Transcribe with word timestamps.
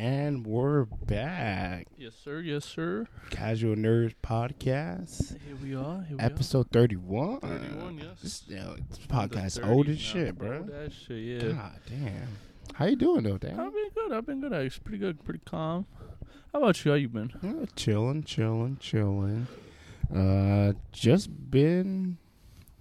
And 0.00 0.46
we're 0.46 0.86
back. 0.86 1.86
Yes, 1.98 2.14
sir. 2.24 2.40
Yes, 2.40 2.64
sir. 2.64 3.06
Casual 3.28 3.76
Nerds 3.76 4.14
Podcast, 4.22 5.36
Here 5.44 5.56
we 5.62 5.74
are. 5.74 6.02
Here 6.08 6.16
we 6.16 6.24
episode 6.24 6.70
31. 6.70 7.40
are. 7.42 7.58
31, 7.58 7.98
yes. 7.98 8.20
This, 8.22 8.44
you 8.48 8.56
know, 8.56 8.76
this 8.88 8.98
podcast 9.00 9.60
30s 9.60 9.68
old 9.68 9.88
as 9.90 10.00
shit, 10.00 10.38
bro. 10.38 10.66
Shit, 10.88 11.18
yeah. 11.18 11.52
God 11.52 11.80
damn. 11.86 12.28
How 12.72 12.86
you 12.86 12.96
doing, 12.96 13.24
though, 13.24 13.36
Dan? 13.36 13.60
I've 13.60 13.74
been 13.74 13.90
good. 13.94 14.12
I've 14.12 14.24
been 14.24 14.40
good. 14.40 14.54
Actually, 14.54 14.84
pretty 14.84 14.98
good. 14.98 15.22
Pretty 15.22 15.42
calm. 15.44 15.84
How 16.54 16.60
about 16.60 16.82
you? 16.82 16.92
How 16.92 16.96
you 16.96 17.08
been? 17.10 17.32
Uh, 17.42 17.66
chilling, 17.76 18.22
chilling, 18.22 18.78
chilling. 18.80 19.48
Uh, 20.10 20.72
just 20.92 21.50
been... 21.50 22.16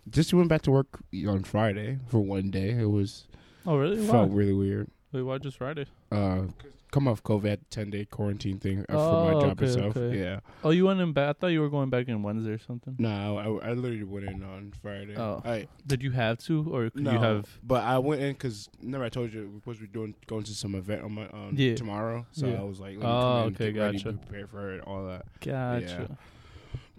Just 0.10 0.34
went 0.34 0.48
back 0.48 0.62
to 0.62 0.72
work 0.72 1.02
on 1.28 1.44
Friday 1.44 2.00
for 2.08 2.20
one 2.20 2.50
day. 2.50 2.70
It 2.80 2.90
was... 2.90 3.28
Oh, 3.66 3.76
really? 3.76 4.08
Felt 4.08 4.32
really 4.32 4.54
weird. 4.54 4.90
Wait, 5.12 5.24
why 5.24 5.38
just 5.38 5.58
Friday? 5.58 5.86
Uh, 6.14 6.44
come 6.92 7.08
off 7.08 7.21
COVID, 7.24 7.60
10 7.70 7.90
day 7.90 8.06
quarantine 8.06 8.60
thing 8.60 8.80
uh, 8.89 8.93
for 8.93 8.98
Oh, 8.98 9.24
my 9.25 9.32
job 9.34 9.52
okay, 9.61 9.66
itself. 9.66 9.96
okay. 9.98 10.20
Yeah. 10.20 10.39
Oh, 10.64 10.71
you 10.71 10.86
went 10.86 11.00
in 11.02 11.14
back. 11.14 11.29
I 11.29 11.34
thought 11.34 11.48
you 11.48 11.62
were 11.62 11.70
going 11.70 11.89
back 11.89 12.07
in 12.07 12.24
Wednesday 12.24 12.52
or 12.52 12.57
something. 12.60 12.96
No, 12.98 13.38
I, 13.38 13.70
I 13.70 13.74
literally 13.74 14.04
went 14.04 14.25
in 14.28 14.43
on 14.43 14.74
Friday. 14.82 15.15
Oh. 15.15 15.42
I, 15.46 15.68
Did 15.86 16.02
you 16.04 16.12
have 16.12 16.39
to, 16.46 16.68
or 16.74 16.89
could 16.89 17.04
no, 17.04 17.12
you 17.14 17.20
have? 17.20 17.60
but 17.64 17.84
I 17.84 17.98
went 18.00 18.21
in 18.21 18.34
because 18.34 18.70
remember 18.82 19.06
I 19.06 19.10
told 19.10 19.34
you 19.34 19.50
we're 19.54 19.60
supposed 19.60 19.79
to 19.82 19.88
be 19.88 19.93
doing 19.93 20.15
going 20.28 20.43
to 20.43 20.54
some 20.54 20.75
event 20.75 21.04
on 21.04 21.12
my 21.14 21.28
um, 21.29 21.54
Yeah. 21.56 21.75
tomorrow. 21.75 22.25
So 22.32 22.48
Yeah. 22.48 22.60
I 22.60 22.64
was 22.64 22.79
like, 22.79 22.98
let 22.98 23.01
me 23.01 23.06
Oh, 23.06 23.21
come 23.21 23.48
in, 23.48 23.54
okay, 23.56 23.71
get 23.71 23.93
gotcha. 23.93 24.12
be 24.14 24.18
prepared 24.20 24.50
for 24.50 24.74
it, 24.76 24.82
all 24.86 25.06
that. 25.07 25.26
Gotcha. 25.42 26.18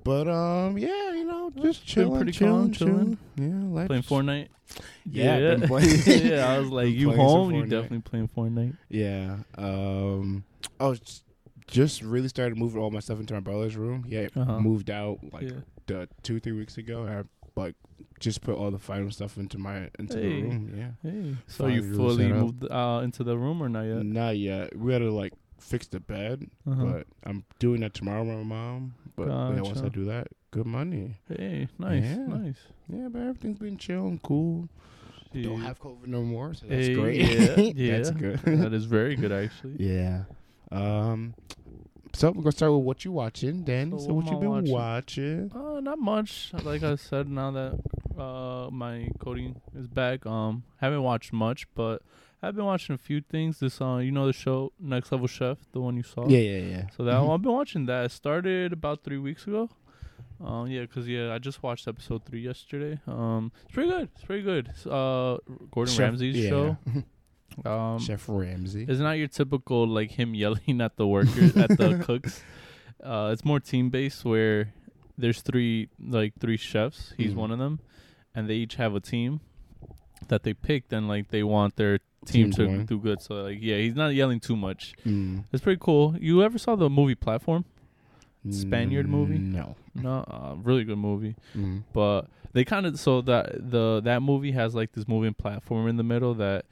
But 0.04 0.28
um, 0.28 0.78
yeah, 0.78 1.12
you 1.12 1.24
know, 1.24 1.50
just 1.62 1.86
chilling, 1.86 2.16
pretty 2.16 2.32
chilling, 2.32 2.72
chilling. 2.72 3.18
chilling. 3.36 3.68
Yeah, 3.76 3.86
Playing 3.86 4.02
Fortnite. 4.02 4.48
Yeah, 5.04 5.38
been 5.56 5.60
playing- 5.68 6.26
yeah, 6.26 6.48
I 6.52 6.58
was 6.58 6.68
like, 6.70 6.88
you 6.88 7.10
home? 7.12 7.52
You 7.54 7.64
definitely 7.66 8.00
playing 8.00 8.28
Fortnite. 8.28 8.76
Yeah. 8.88 9.38
Um, 9.58 10.44
I 10.78 10.86
was 10.88 11.22
just- 11.66 12.02
really 12.02 12.28
started 12.28 12.56
moving 12.58 12.80
all 12.80 12.90
my 12.90 13.00
stuff 13.00 13.20
into 13.20 13.34
my 13.34 13.40
brother's 13.40 13.76
room. 13.76 14.04
Yeah, 14.08 14.28
Uh-huh. 14.36 14.58
moved 14.60 14.90
out 14.90 15.18
like 15.32 15.42
yeah. 15.44 15.50
the 15.86 16.08
two 16.22 16.40
three 16.40 16.52
weeks 16.52 16.78
ago. 16.78 17.06
I 17.06 17.24
like 17.60 17.74
just 18.20 18.42
put 18.42 18.54
all 18.54 18.70
the 18.70 18.78
final 18.78 19.10
stuff 19.10 19.36
into 19.38 19.58
my 19.58 19.88
into 19.98 20.16
Hey. 20.18 20.22
the 20.22 20.42
room. 20.42 20.74
Yeah. 20.76 21.10
Hey. 21.10 21.36
So 21.46 21.64
Finally 21.64 21.86
you 21.88 21.94
fully 21.96 22.28
moved 22.28 22.64
uh, 22.70 23.00
into 23.02 23.24
the 23.24 23.36
room 23.36 23.62
or 23.62 23.68
not 23.68 23.82
yet? 23.82 24.04
Not 24.04 24.36
yet. 24.38 24.76
We 24.76 24.92
had 24.92 25.00
to 25.00 25.10
like 25.10 25.32
fix 25.60 25.86
the 25.86 26.00
bed, 26.00 26.48
Uh-huh. 26.66 26.84
but 26.84 27.06
I'm 27.24 27.44
doing 27.58 27.80
that 27.82 27.94
tomorrow 27.94 28.24
with 28.24 28.36
my 28.38 28.42
mom. 28.42 28.94
But 29.16 29.28
yeah, 29.28 29.60
once 29.60 29.82
I 29.82 29.88
do 29.88 30.04
that, 30.06 30.28
good 30.50 30.66
money. 30.66 31.16
Hey, 31.28 31.68
nice, 31.78 32.02
Yeah. 32.04 32.16
nice. 32.26 32.58
Yeah, 32.92 33.08
but 33.10 33.20
everything's 33.20 33.58
been 33.58 33.76
chill 33.76 34.06
and 34.06 34.22
cool. 34.22 34.68
Don't 35.32 35.60
have 35.60 35.78
COVID 35.80 36.08
no 36.08 36.22
more, 36.22 36.54
so 36.54 36.66
that's 36.66 36.88
Hey, 36.88 36.94
great. 36.94 37.76
yeah, 37.76 37.92
that's 37.98 38.10
good. 38.10 38.38
that 38.40 38.72
is 38.72 38.84
very 38.84 39.14
good, 39.14 39.30
actually. 39.32 39.76
yeah. 39.78 40.24
Um. 40.72 41.34
So 42.12 42.28
we're 42.32 42.42
gonna 42.42 42.50
start 42.52 42.72
with 42.72 42.82
what 42.82 43.04
you 43.04 43.12
watching, 43.12 43.62
Danny. 43.62 43.92
So 43.92 43.98
So, 43.98 44.14
what 44.14 44.24
what 44.24 44.32
you 44.32 44.38
been 44.38 44.50
watching? 44.50 44.72
watching? 44.72 45.52
Uh, 45.54 45.78
not 45.80 45.98
much. 46.00 46.52
Like 46.64 46.82
I 46.82 46.96
said, 46.96 47.28
now 47.28 47.52
that 47.52 47.78
uh 48.18 48.68
my 48.72 49.08
coding 49.20 49.60
is 49.78 49.86
back, 49.86 50.26
um, 50.26 50.64
haven't 50.78 51.02
watched 51.04 51.32
much, 51.32 51.68
but 51.76 52.02
I've 52.42 52.56
been 52.56 52.64
watching 52.64 52.94
a 52.94 52.98
few 52.98 53.20
things. 53.20 53.60
This 53.60 53.80
uh, 53.80 53.96
you 53.96 54.10
know 54.12 54.26
the 54.26 54.32
show 54.32 54.72
Next 54.80 55.12
Level 55.12 55.26
Chef, 55.26 55.58
the 55.72 55.80
one 55.80 55.96
you 55.96 56.02
saw. 56.02 56.26
Yeah, 56.28 56.38
yeah, 56.38 56.58
yeah. 56.68 56.84
So 56.96 57.04
that 57.04 57.14
Mhm. 57.14 57.26
one, 57.26 57.34
I've 57.34 57.42
been 57.42 57.52
watching 57.52 57.86
that. 57.86 58.06
It 58.06 58.12
started 58.12 58.72
about 58.72 59.04
three 59.04 59.18
weeks 59.18 59.46
ago. 59.46 59.68
Um, 60.42 60.68
yeah, 60.68 60.86
cause 60.86 61.06
yeah, 61.06 61.34
I 61.34 61.38
just 61.38 61.62
watched 61.62 61.86
episode 61.86 62.24
three 62.24 62.40
yesterday. 62.40 62.98
Um, 63.06 63.52
it's 63.64 63.72
pretty 63.74 63.90
good. 63.90 64.08
It's 64.14 64.24
pretty 64.24 64.42
good. 64.42 64.68
It's, 64.68 64.86
uh, 64.86 65.36
Gordon 65.70 65.92
Chef- 65.92 66.00
Ramsay's 66.00 66.36
yeah. 66.36 66.48
show. 66.48 66.76
Um, 67.64 67.98
Chef 67.98 68.24
Ramsay. 68.28 68.86
It's 68.88 69.00
not 69.00 69.18
your 69.18 69.26
typical 69.26 69.84
like 69.86 70.12
him 70.12 70.34
yelling 70.36 70.80
at 70.80 70.96
the 70.96 71.06
workers 71.06 71.56
at 71.56 71.68
the 71.76 71.98
cooks. 72.06 72.44
Uh, 73.02 73.30
it's 73.32 73.44
more 73.44 73.58
team 73.58 73.90
based 73.90 74.24
where 74.24 74.72
there's 75.18 75.42
three 75.42 75.88
like 75.98 76.32
three 76.38 76.56
chefs. 76.56 77.12
He's 77.16 77.32
Mhm. 77.32 77.36
one 77.36 77.50
of 77.50 77.58
them, 77.58 77.80
and 78.36 78.48
they 78.48 78.54
each 78.54 78.76
have 78.76 78.94
a 78.94 79.00
team 79.00 79.40
that 80.28 80.44
they 80.44 80.54
picked, 80.54 80.92
and 80.92 81.08
like 81.08 81.28
they 81.28 81.42
want 81.42 81.74
their 81.74 81.98
team 82.32 82.50
Team 82.50 82.78
to 82.78 82.84
do 82.84 82.98
good. 82.98 83.20
So 83.20 83.34
like 83.42 83.58
yeah, 83.60 83.76
he's 83.78 83.94
not 83.94 84.14
yelling 84.14 84.40
too 84.40 84.56
much. 84.56 84.94
Mm. 85.06 85.44
It's 85.52 85.62
pretty 85.62 85.80
cool. 85.82 86.16
You 86.20 86.42
ever 86.42 86.58
saw 86.58 86.76
the 86.76 86.88
movie 86.90 87.14
Platform? 87.14 87.64
Spaniard 88.50 89.08
movie? 89.08 89.38
No. 89.38 89.76
No, 89.94 90.24
uh, 90.28 90.54
really 90.62 90.84
good 90.84 90.96
movie. 90.98 91.36
Mm. 91.54 91.82
But 91.92 92.22
they 92.52 92.64
kind 92.64 92.86
of 92.86 92.98
so 92.98 93.20
that 93.22 93.70
the 93.70 94.00
that 94.04 94.22
movie 94.22 94.52
has 94.52 94.74
like 94.74 94.92
this 94.92 95.06
moving 95.06 95.34
platform 95.34 95.86
in 95.88 95.96
the 95.96 96.02
middle 96.02 96.34
that 96.34 96.64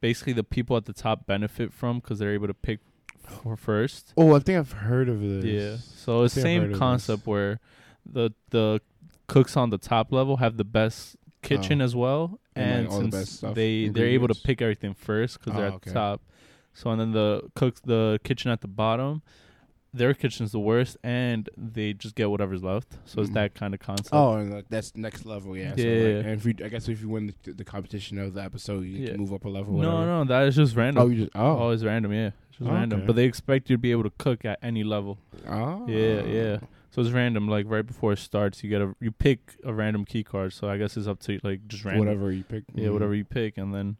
basically 0.00 0.34
the 0.34 0.44
people 0.44 0.76
at 0.76 0.84
the 0.84 0.92
top 0.92 1.26
benefit 1.26 1.72
from 1.72 2.00
because 2.00 2.18
they're 2.18 2.34
able 2.34 2.46
to 2.48 2.54
pick 2.54 2.80
for 3.26 3.56
first. 3.56 4.12
Oh, 4.18 4.34
I 4.34 4.38
think 4.40 4.58
I've 4.58 4.72
heard 4.72 5.08
of 5.08 5.20
this. 5.20 5.44
Yeah. 5.44 5.76
So 5.96 6.24
it's 6.24 6.34
think 6.34 6.46
I've 6.46 6.62
heard 6.62 6.70
same 6.72 6.78
concept 6.78 7.26
where 7.26 7.58
the 8.04 8.30
the 8.50 8.80
cooks 9.26 9.56
on 9.56 9.70
the 9.70 9.78
top 9.78 10.12
level 10.12 10.36
have 10.38 10.58
the 10.58 10.64
best 10.64 11.16
kitchen 11.42 11.80
Oh. 11.80 11.84
as 11.84 11.96
well, 11.96 12.38
And, 12.56 12.70
like, 12.70 12.78
and, 12.78 12.88
all 13.04 13.10
the 13.10 13.16
since 13.18 13.30
stuff, 13.30 13.54
they 13.54 13.88
they're 13.88 14.06
able 14.06 14.28
to 14.28 14.34
pick 14.34 14.62
everything 14.62 14.94
first 14.94 15.38
because 15.40 15.54
they're 15.56 15.70
Oh, 15.72 15.74
at 15.76 15.82
the 15.82 15.92
top. 15.92 16.20
So 16.72 16.90
and 16.90 17.00
then 17.00 17.12
the 17.12 17.50
cooks 17.54 17.80
the 17.80 18.18
kitchen 18.24 18.50
at 18.50 18.60
the 18.60 18.68
bottom. 18.68 19.22
Their 19.92 20.12
kitchen's 20.12 20.50
the 20.50 20.58
worst, 20.58 20.96
and 21.04 21.48
they 21.56 21.92
just 21.92 22.16
get 22.16 22.28
whatever's 22.28 22.64
left. 22.64 22.96
So 23.04 23.20
it's 23.20 23.30
Mhm. 23.30 23.34
that 23.34 23.54
kind 23.54 23.74
of 23.74 23.78
concept. 23.78 24.10
Oh, 24.12 24.32
and 24.34 24.52
like, 24.52 24.64
that's 24.68 24.96
next 24.96 25.24
level, 25.24 25.56
yeah. 25.56 25.76
So 25.76 25.82
Yeah. 25.82 26.16
like, 26.16 26.26
and 26.26 26.34
if 26.34 26.44
you, 26.46 26.54
I 26.64 26.68
guess 26.68 26.88
if 26.88 27.00
you 27.00 27.08
win 27.08 27.32
the, 27.44 27.52
the 27.52 27.62
competition 27.64 28.18
of 28.18 28.34
the 28.34 28.42
episode, 28.42 28.86
you 28.86 28.98
Yeah. 29.04 29.10
can 29.12 29.18
move 29.20 29.32
up 29.32 29.44
a 29.44 29.48
level. 29.48 29.74
no, 29.74 29.78
whatever. 29.94 30.06
no, 30.06 30.24
that 30.24 30.48
is 30.48 30.56
just 30.56 30.74
random. 30.74 31.00
Oh, 31.00 31.06
you 31.06 31.16
just 31.26 31.30
oh, 31.36 31.58
Oh, 31.58 31.70
it's 31.70 31.84
random, 31.84 32.12
yeah. 32.12 32.32
It's 32.48 32.58
just 32.58 32.68
Oh, 32.68 32.72
random. 32.74 32.98
okay. 33.00 33.06
But 33.06 33.14
they 33.14 33.24
expect 33.24 33.70
you 33.70 33.76
to 33.76 33.80
be 33.80 33.92
able 33.92 34.02
to 34.02 34.10
cook 34.18 34.44
at 34.44 34.58
any 34.62 34.82
level. 34.82 35.16
oh. 35.48 35.86
Yeah, 35.88 36.24
yeah. 36.24 36.56
So 36.94 37.02
it's 37.02 37.10
random. 37.10 37.48
Like 37.48 37.66
right 37.68 37.84
before 37.84 38.12
it 38.12 38.20
starts, 38.20 38.62
you 38.62 38.70
get 38.70 38.80
a 38.80 38.94
you 39.00 39.10
pick 39.10 39.56
a 39.64 39.74
random 39.74 40.04
key 40.04 40.22
card. 40.22 40.52
So 40.52 40.68
I 40.68 40.76
guess 40.78 40.96
it's 40.96 41.08
up 41.08 41.18
to 41.22 41.40
like 41.42 41.66
just 41.66 41.84
random. 41.84 42.06
Whatever 42.06 42.30
you 42.30 42.44
pick. 42.44 42.62
Yeah, 42.72 42.88
Mm. 42.88 42.92
whatever 42.92 43.14
you 43.16 43.24
pick, 43.24 43.58
and 43.58 43.74
then, 43.74 43.96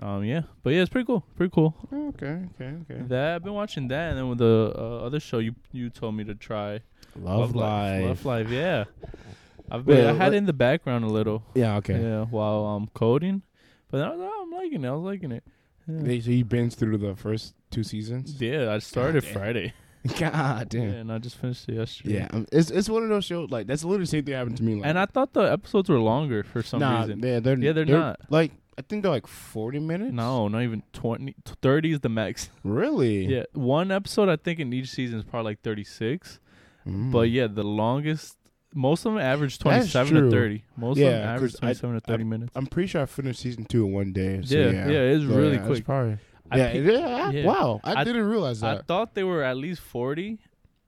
um, 0.00 0.24
yeah. 0.24 0.42
But 0.64 0.70
yeah, 0.70 0.80
it's 0.80 0.90
pretty 0.90 1.06
cool. 1.06 1.24
Pretty 1.36 1.52
cool. 1.54 1.76
Oh, 1.92 2.08
okay, 2.08 2.40
okay, 2.60 2.74
okay. 2.82 3.02
That 3.06 3.36
I've 3.36 3.44
been 3.44 3.54
watching 3.54 3.86
that, 3.88 4.08
and 4.10 4.18
then 4.18 4.28
with 4.28 4.38
the 4.38 4.72
uh, 4.76 5.06
other 5.06 5.20
show 5.20 5.38
you 5.38 5.54
you 5.70 5.88
told 5.88 6.16
me 6.16 6.24
to 6.24 6.34
try, 6.34 6.80
Love, 7.14 7.54
life. 7.54 8.04
Love 8.04 8.24
Life. 8.24 8.48
Yeah. 8.50 8.84
I've 9.70 9.86
been, 9.86 9.98
Wait, 9.98 10.06
I 10.06 10.14
had 10.14 10.32
it 10.34 10.38
in 10.38 10.46
the 10.46 10.52
background 10.52 11.04
a 11.04 11.08
little. 11.08 11.44
Yeah, 11.54 11.76
okay. 11.76 12.00
Yeah, 12.02 12.24
while 12.24 12.64
I'm 12.66 12.82
um 12.84 12.90
coding, 12.92 13.42
but 13.88 14.00
I 14.00 14.10
was, 14.10 14.18
oh, 14.20 14.42
I'm 14.42 14.50
liking 14.50 14.82
it. 14.82 14.88
I 14.88 14.92
was 14.92 15.04
liking 15.04 15.30
it. 15.30 15.44
Yeah. 15.86 16.00
They, 16.00 16.20
so 16.20 16.30
you 16.30 16.44
through 16.70 16.98
the 16.98 17.14
first 17.14 17.54
two 17.70 17.84
seasons? 17.84 18.40
Yeah, 18.40 18.72
I 18.72 18.78
started. 18.78 19.24
Friday. 19.24 19.74
God 20.18 20.20
Yeah, 20.20 20.64
damn. 20.68 20.88
and 20.94 21.12
I 21.12 21.18
just 21.18 21.36
finished 21.36 21.68
it 21.68 21.74
yesterday. 21.74 22.14
Yeah, 22.18 22.28
um, 22.30 22.46
it's 22.52 22.70
it's 22.70 22.88
one 22.88 23.02
of 23.02 23.08
those 23.08 23.24
shows 23.24 23.50
like 23.50 23.66
that's 23.66 23.84
literally 23.84 24.04
the 24.04 24.06
same 24.06 24.24
thing 24.24 24.34
happened 24.34 24.56
to 24.58 24.62
me. 24.62 24.76
Like, 24.76 24.86
and 24.86 24.98
I 24.98 25.06
thought 25.06 25.32
the 25.32 25.40
episodes 25.42 25.88
were 25.88 25.98
longer 25.98 26.42
for 26.44 26.62
some 26.62 26.80
nah, 26.80 27.00
reason. 27.00 27.20
Yeah, 27.22 27.40
they're 27.40 27.58
Yeah, 27.58 27.72
they're 27.72 27.84
not. 27.84 28.20
Like 28.30 28.52
I 28.78 28.82
think 28.82 29.02
they're 29.02 29.10
like 29.10 29.26
forty 29.26 29.80
minutes. 29.80 30.12
No, 30.12 30.46
not 30.48 30.62
even 30.62 30.82
20. 30.92 31.34
30 31.60 31.92
is 31.92 32.00
the 32.00 32.08
max. 32.08 32.48
really. 32.62 33.26
Yeah, 33.26 33.42
one 33.54 33.90
episode 33.90 34.28
I 34.28 34.36
think 34.36 34.60
in 34.60 34.72
each 34.72 34.88
season 34.90 35.18
is 35.18 35.24
probably 35.24 35.50
like 35.52 35.62
36. 35.62 36.38
Mm. 36.86 37.10
But 37.10 37.28
yeah, 37.30 37.48
the 37.48 37.64
longest, 37.64 38.36
most 38.72 39.04
of 39.04 39.12
them 39.14 39.20
average 39.20 39.58
27 39.58 40.14
to 40.14 40.30
30. 40.30 40.64
Most 40.76 40.96
Yeah, 40.96 41.06
of 41.06 41.12
them 41.12 41.28
average 41.28 41.52
'cause 41.54 41.58
I- 41.58 41.74
27 41.74 41.94
to 41.96 42.00
30 42.00 42.24
minutes. 42.24 42.52
I'm 42.54 42.66
pretty 42.66 42.86
sure 42.86 43.02
I 43.02 43.06
finished 43.06 43.40
season 43.40 43.64
two 43.64 43.84
in 43.84 43.92
one 43.92 44.12
day. 44.12 44.42
So 44.44 44.54
Yeah, 44.56 44.70
yeah, 44.70 44.86
yeah, 44.88 44.98
it's 45.00 45.24
really 45.24 45.56
yeah, 45.56 45.66
quick. 45.66 45.84
Probably. 45.84 46.18
I 46.50 46.56
yeah, 46.58 46.72
pe- 46.72 46.82
yeah, 46.82 47.30
yeah. 47.30 47.44
Wow, 47.46 47.80
I, 47.84 48.00
I- 48.00 48.04
didn't 48.04 48.24
realize 48.26 48.60
that. 48.60 48.78
I 48.78 48.82
thought 48.82 49.14
they 49.14 49.24
were 49.24 49.42
at 49.42 49.56
least 49.56 49.80
40, 49.80 50.38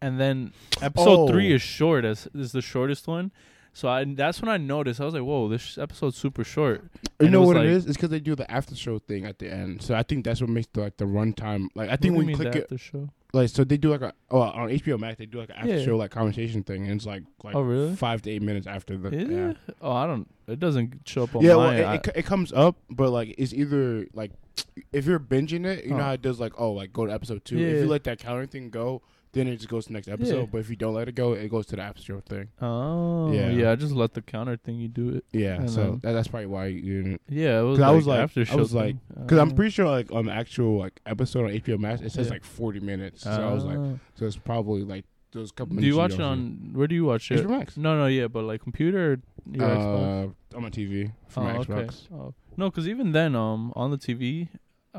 and 0.03 0.19
then 0.21 0.53
episode 0.81 1.09
Oh. 1.09 1.28
three 1.28 1.53
is 1.53 1.62
short. 1.62 2.04
As 2.04 2.28
is 2.34 2.53
the 2.53 2.62
shortest 2.62 3.06
one. 3.06 3.31
So 3.72 3.88
I 3.88 4.04
that's 4.04 4.41
when 4.43 4.49
I 4.49 4.56
noticed. 4.56 5.00
I 5.00 5.04
was 5.04 5.15
like, 5.15 5.22
"Whoa, 5.22 5.49
this 5.49 5.78
episode's 5.78 6.16
super 6.16 6.43
short." 6.43 6.82
you 6.94 7.10
and 7.20 7.28
it 7.28 7.31
know 7.31 7.41
was 7.41 7.47
what 7.49 7.56
like- 7.59 7.66
it 7.66 7.70
is? 7.70 7.87
It's 7.87 7.97
because 7.97 8.10
they 8.10 8.19
do 8.20 8.34
the 8.34 8.50
after 8.50 8.75
show 8.75 8.99
thing 8.99 9.25
at 9.26 9.38
the 9.38 9.53
end. 9.53 9.82
So 9.82 9.94
I 9.94 10.03
think 10.03 10.25
that's 10.25 10.41
what 10.41 10.50
makes 10.50 10.66
the, 10.72 10.81
like 10.81 10.97
the 10.97 11.04
runtime. 11.04 11.69
Like 11.76 11.88
I 11.91 11.97
think 11.97 12.15
What 12.16 12.25
when 12.25 12.26
do 12.26 12.32
you 12.32 12.38
mean 12.38 12.50
click 12.53 12.69
that 12.69 12.75
it, 12.75 12.81
show. 12.81 13.08
Like 13.32 13.49
so 13.49 13.65
they 13.65 13.77
do 13.77 13.91
like 13.91 14.00
a 14.03 14.12
oh 14.31 14.41
on 14.41 14.69
HBO 14.69 14.99
Max 14.99 15.19
they 15.19 15.27
do 15.27 15.38
like 15.38 15.50
an 15.50 15.56
after 15.56 15.77
Yeah. 15.79 15.85
show 15.85 15.97
like 15.97 16.11
conversation 16.11 16.62
thing, 16.62 16.82
and 16.85 16.93
it's 16.97 17.06
like 17.06 17.23
like 17.44 17.55
Oh, 17.55 17.61
really? 17.62 17.94
five 17.97 18.23
to 18.23 18.31
eight 18.31 18.43
minutes 18.43 18.67
after 18.67 18.97
the 18.97 19.09
Is 19.15 19.29
yeah. 19.29 19.50
it? 19.50 19.56
Oh, 19.81 19.93
I 19.93 20.06
don't. 20.06 20.29
It 20.49 20.59
doesn't 20.59 21.03
show 21.06 21.25
up 21.25 21.37
on 21.37 21.43
Yeah, 21.43 21.56
well, 21.56 21.69
mine. 21.73 21.85
I- 21.85 21.94
it, 21.97 22.09
it 22.17 22.27
comes 22.27 22.53
up, 22.53 22.77
but 22.91 23.11
like 23.11 23.35
it's 23.38 23.53
either 23.53 24.06
like 24.15 24.32
if 24.93 25.06
you're 25.06 25.21
binging 25.21 25.65
it, 25.67 25.85
you 25.85 25.91
know 25.93 25.99
Oh. 25.99 26.03
how 26.03 26.12
it 26.12 26.23
does 26.23 26.41
like 26.41 26.53
oh 26.59 26.73
like 26.73 26.93
go 26.93 27.06
to 27.06 27.12
episode 27.12 27.44
two. 27.44 27.56
If 27.59 27.61
Yeah. 27.77 27.81
you 27.82 27.87
let 27.88 28.05
that 28.05 28.19
counter 28.19 28.47
thing 28.47 28.71
go, 28.71 29.03
then 29.32 29.47
it 29.47 29.56
just 29.56 29.69
goes 29.69 29.85
to 29.85 29.88
the 29.91 29.94
next 29.94 30.09
episode. 30.09 30.38
Yeah. 30.41 30.47
But 30.50 30.59
if 30.59 30.71
you 30.71 30.77
don't 30.77 30.94
let 30.94 31.09
it 31.09 31.15
go, 31.15 31.32
it 31.35 31.49
goes 31.50 31.67
to 31.67 31.77
the 31.77 31.82
after 31.82 32.03
show 32.03 32.21
thing. 32.21 32.49
oh, 32.61 33.32
Yeah. 33.32 33.50
yeah. 33.50 33.71
I 33.71 33.77
just 33.77 33.93
let 33.93 34.15
the 34.15 34.23
counter 34.23 34.56
thing. 34.56 34.81
You 34.81 34.88
do 34.88 35.11
it. 35.11 35.25
Yeah, 35.32 35.61
I 35.62 35.67
so 35.67 36.00
that, 36.03 36.12
that's 36.12 36.29
probably 36.29 36.47
why 36.47 36.67
you 36.67 37.03
didn't. 37.03 37.23
Yeah, 37.29 37.61
it 37.61 37.62
was. 37.62 37.79
'Cause 37.79 37.81
Like 37.82 37.88
I 37.88 37.94
was 37.94 38.06
like- 38.06 38.21
after 38.21 38.41
I 38.41 38.44
show. 38.44 38.56
was 38.56 38.75
like- 38.75 38.97
Because 39.21 39.38
I'm 39.38 39.50
Oh. 39.50 39.55
pretty 39.55 39.71
sure 39.71 39.87
like 39.88 40.11
on 40.12 40.27
the 40.27 40.32
actual 40.32 40.79
like 40.79 41.00
episode 41.06 41.44
on 41.44 41.50
HBO 41.53 41.79
Max, 41.79 42.00
it 42.03 42.11
says 42.12 42.27
Yeah. 42.27 42.32
like 42.35 42.44
40 42.44 42.81
minutes. 42.81 43.23
So 43.23 43.31
I 43.31 43.53
was 43.53 43.65
like, 43.65 43.79
Oh. 43.79 43.99
so 44.15 44.27
it's 44.27 44.37
probably 44.37 44.82
like 44.82 45.05
those 45.32 45.53
couple. 45.53 45.77
do 45.77 45.77
minutes 45.77 45.87
you 45.94 45.97
watch 45.97 46.12
it 46.15 46.19
don't 46.19 46.27
on? 46.27 46.71
Where 46.73 46.88
do 46.88 46.94
you 46.97 47.05
watch 47.05 47.31
it? 47.31 47.38
HBO 47.44 47.50
Max? 47.59 47.77
No, 47.77 47.97
no, 47.97 48.06
yeah, 48.06 48.27
but 48.27 48.43
like 48.44 48.61
computer 48.62 49.12
or 49.12 49.21
your 49.53 49.69
Xbox. 49.69 50.32
Uh, 50.53 50.56
on 50.56 50.62
my 50.65 50.71
TV 50.71 51.12
from 51.29 51.44
oh, 51.44 51.53
my 51.53 51.56
okay. 51.59 51.73
Xbox. 51.73 52.09
Oh. 52.12 52.35
No, 52.56 52.69
because 52.69 52.88
even 52.88 53.12
then, 53.12 53.37
um, 53.37 53.73
on 53.77 53.93
the 53.93 53.97
TV, 53.97 54.49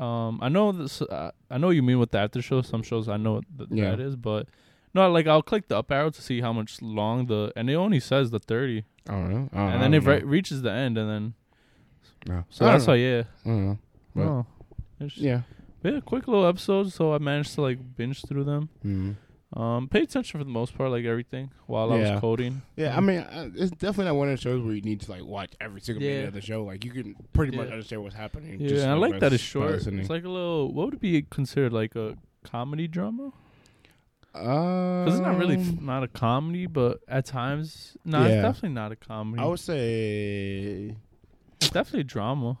Um, 0.02 0.38
I 0.42 0.48
know 0.48 0.72
this. 0.72 1.00
Uh, 1.02 1.30
I 1.50 1.58
know 1.58 1.70
you 1.70 1.82
mean 1.82 1.98
with 1.98 2.10
the 2.10 2.18
after 2.18 2.42
show. 2.42 2.62
Some 2.62 2.82
shows 2.82 3.08
I 3.08 3.16
know 3.16 3.34
what 3.34 3.44
th- 3.56 3.70
Yeah. 3.70 3.90
that 3.90 4.00
is, 4.00 4.16
but 4.16 4.48
no, 4.94 5.10
like 5.10 5.26
I'll 5.26 5.42
click 5.42 5.68
the 5.68 5.78
up 5.78 5.90
arrow 5.92 6.10
to 6.10 6.22
see 6.22 6.40
how 6.40 6.52
much 6.52 6.82
long 6.82 7.26
the, 7.26 7.52
and 7.56 7.70
it 7.70 7.74
only 7.74 8.00
says 8.00 8.30
the 8.30 8.38
thirty, 8.38 8.84
I 9.08 9.12
don't 9.12 9.30
know. 9.30 9.48
I 9.52 9.56
don't, 9.56 9.72
and 9.74 9.82
then 9.82 9.94
it 9.94 10.04
re- 10.04 10.22
reaches 10.22 10.62
the 10.62 10.72
end, 10.72 10.98
and 10.98 11.08
then 11.08 11.34
no. 12.26 12.44
so 12.50 12.64
that's 12.64 12.86
why 12.86 12.96
know. 12.96 13.02
yeah. 13.02 13.22
I 13.44 13.48
don't 13.48 13.66
know. 13.66 13.78
But- 14.14 14.22
Oh, 14.26 14.46
It's- 15.00 15.16
Yeah. 15.18 15.42
yeah, 15.84 16.00
quick 16.04 16.26
little 16.28 16.46
episodes. 16.46 16.94
So 16.94 17.14
I 17.14 17.18
managed 17.18 17.54
to 17.54 17.62
like 17.62 17.78
binge 17.96 18.22
through 18.26 18.44
them. 18.44 18.68
Mhm. 18.84 19.16
Um, 19.54 19.86
pay 19.88 20.00
attention 20.00 20.38
for 20.40 20.44
the 20.44 20.50
most 20.50 20.76
part, 20.78 20.90
like 20.90 21.04
everything 21.04 21.50
while 21.66 21.92
I 21.92 21.98
Yeah. 21.98 22.12
was 22.12 22.20
coding. 22.20 22.62
Yeah, 22.76 22.96
I 22.96 23.00
mean, 23.00 23.18
uh, 23.18 23.50
it's 23.54 23.70
definitely 23.70 24.06
not 24.06 24.14
one 24.16 24.28
of 24.30 24.36
the 24.38 24.40
shows 24.40 24.62
where 24.64 24.72
you 24.74 24.80
need 24.80 25.02
to 25.02 25.10
like 25.10 25.24
watch 25.26 25.52
every 25.60 25.80
single 25.82 26.00
minute 26.02 26.20
Yeah. 26.22 26.28
of 26.28 26.32
the 26.34 26.40
show. 26.40 26.64
Like 26.64 26.84
you 26.86 26.90
can 26.90 27.14
pretty 27.34 27.54
much 27.54 27.66
Yeah. 27.68 27.74
understand 27.74 28.02
what's 28.02 28.14
happening. 28.14 28.58
Yeah, 28.60 28.68
just, 28.68 28.82
and 28.84 28.92
I 28.92 28.94
like 28.94 29.20
that 29.20 29.28
by- 29.30 29.34
it's 29.34 29.42
by 29.44 29.46
short. 29.46 29.70
listening. 29.72 30.00
It's 30.00 30.08
like 30.10 30.24
a 30.24 30.28
little. 30.30 30.72
What 30.72 30.86
would 30.86 30.94
it 30.94 31.00
be 31.00 31.20
considered 31.22 31.72
like 31.72 31.94
a 31.96 32.16
comedy 32.44 32.88
drama? 32.88 33.32
Because 34.32 35.12
it's 35.16 35.22
not 35.22 35.36
really 35.36 35.56
f- 35.58 35.78
not 35.82 36.02
a 36.02 36.08
comedy, 36.08 36.64
but 36.66 37.00
at 37.06 37.26
times, 37.26 37.98
no, 38.06 38.20
Yeah. 38.20 38.26
it's 38.28 38.42
definitely 38.42 38.70
not 38.74 38.90
a 38.90 38.96
comedy. 38.96 39.42
I 39.42 39.46
would 39.46 39.60
say, 39.60 40.96
it's 41.60 41.68
definitely 41.70 42.00
a 42.00 42.04
drama, 42.04 42.56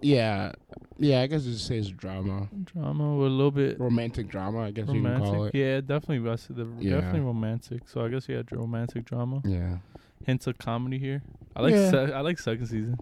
yeah, 0.00 0.52
yeah. 0.98 1.20
I 1.22 1.26
guess 1.26 1.44
you 1.44 1.54
say 1.54 1.78
it's 1.78 1.88
drama, 1.88 2.48
drama 2.64 3.16
with 3.16 3.28
a 3.28 3.30
little 3.30 3.50
bit 3.50 3.78
romantic 3.80 4.28
drama. 4.28 4.60
I 4.66 4.70
guess 4.70 4.88
you 4.88 5.02
can 5.02 5.18
call 5.18 5.44
it. 5.46 5.54
Yeah, 5.54 5.80
definitely. 5.80 6.30
I 6.30 6.36
said 6.36 6.56
the 6.56 6.66
Yeah. 6.78 6.96
definitely 6.96 7.20
romantic. 7.20 7.88
So 7.88 8.04
I 8.04 8.08
guess 8.08 8.28
yeah, 8.28 8.42
romantic 8.52 9.04
drama. 9.04 9.40
Yeah, 9.44 9.78
Hints 10.26 10.46
of 10.46 10.58
comedy 10.58 10.98
here. 10.98 11.22
I 11.54 11.62
like 11.62 11.74
Yeah. 11.74 11.90
se- 11.90 12.12
I 12.12 12.20
like 12.20 12.38
second 12.38 12.66
season. 12.66 12.98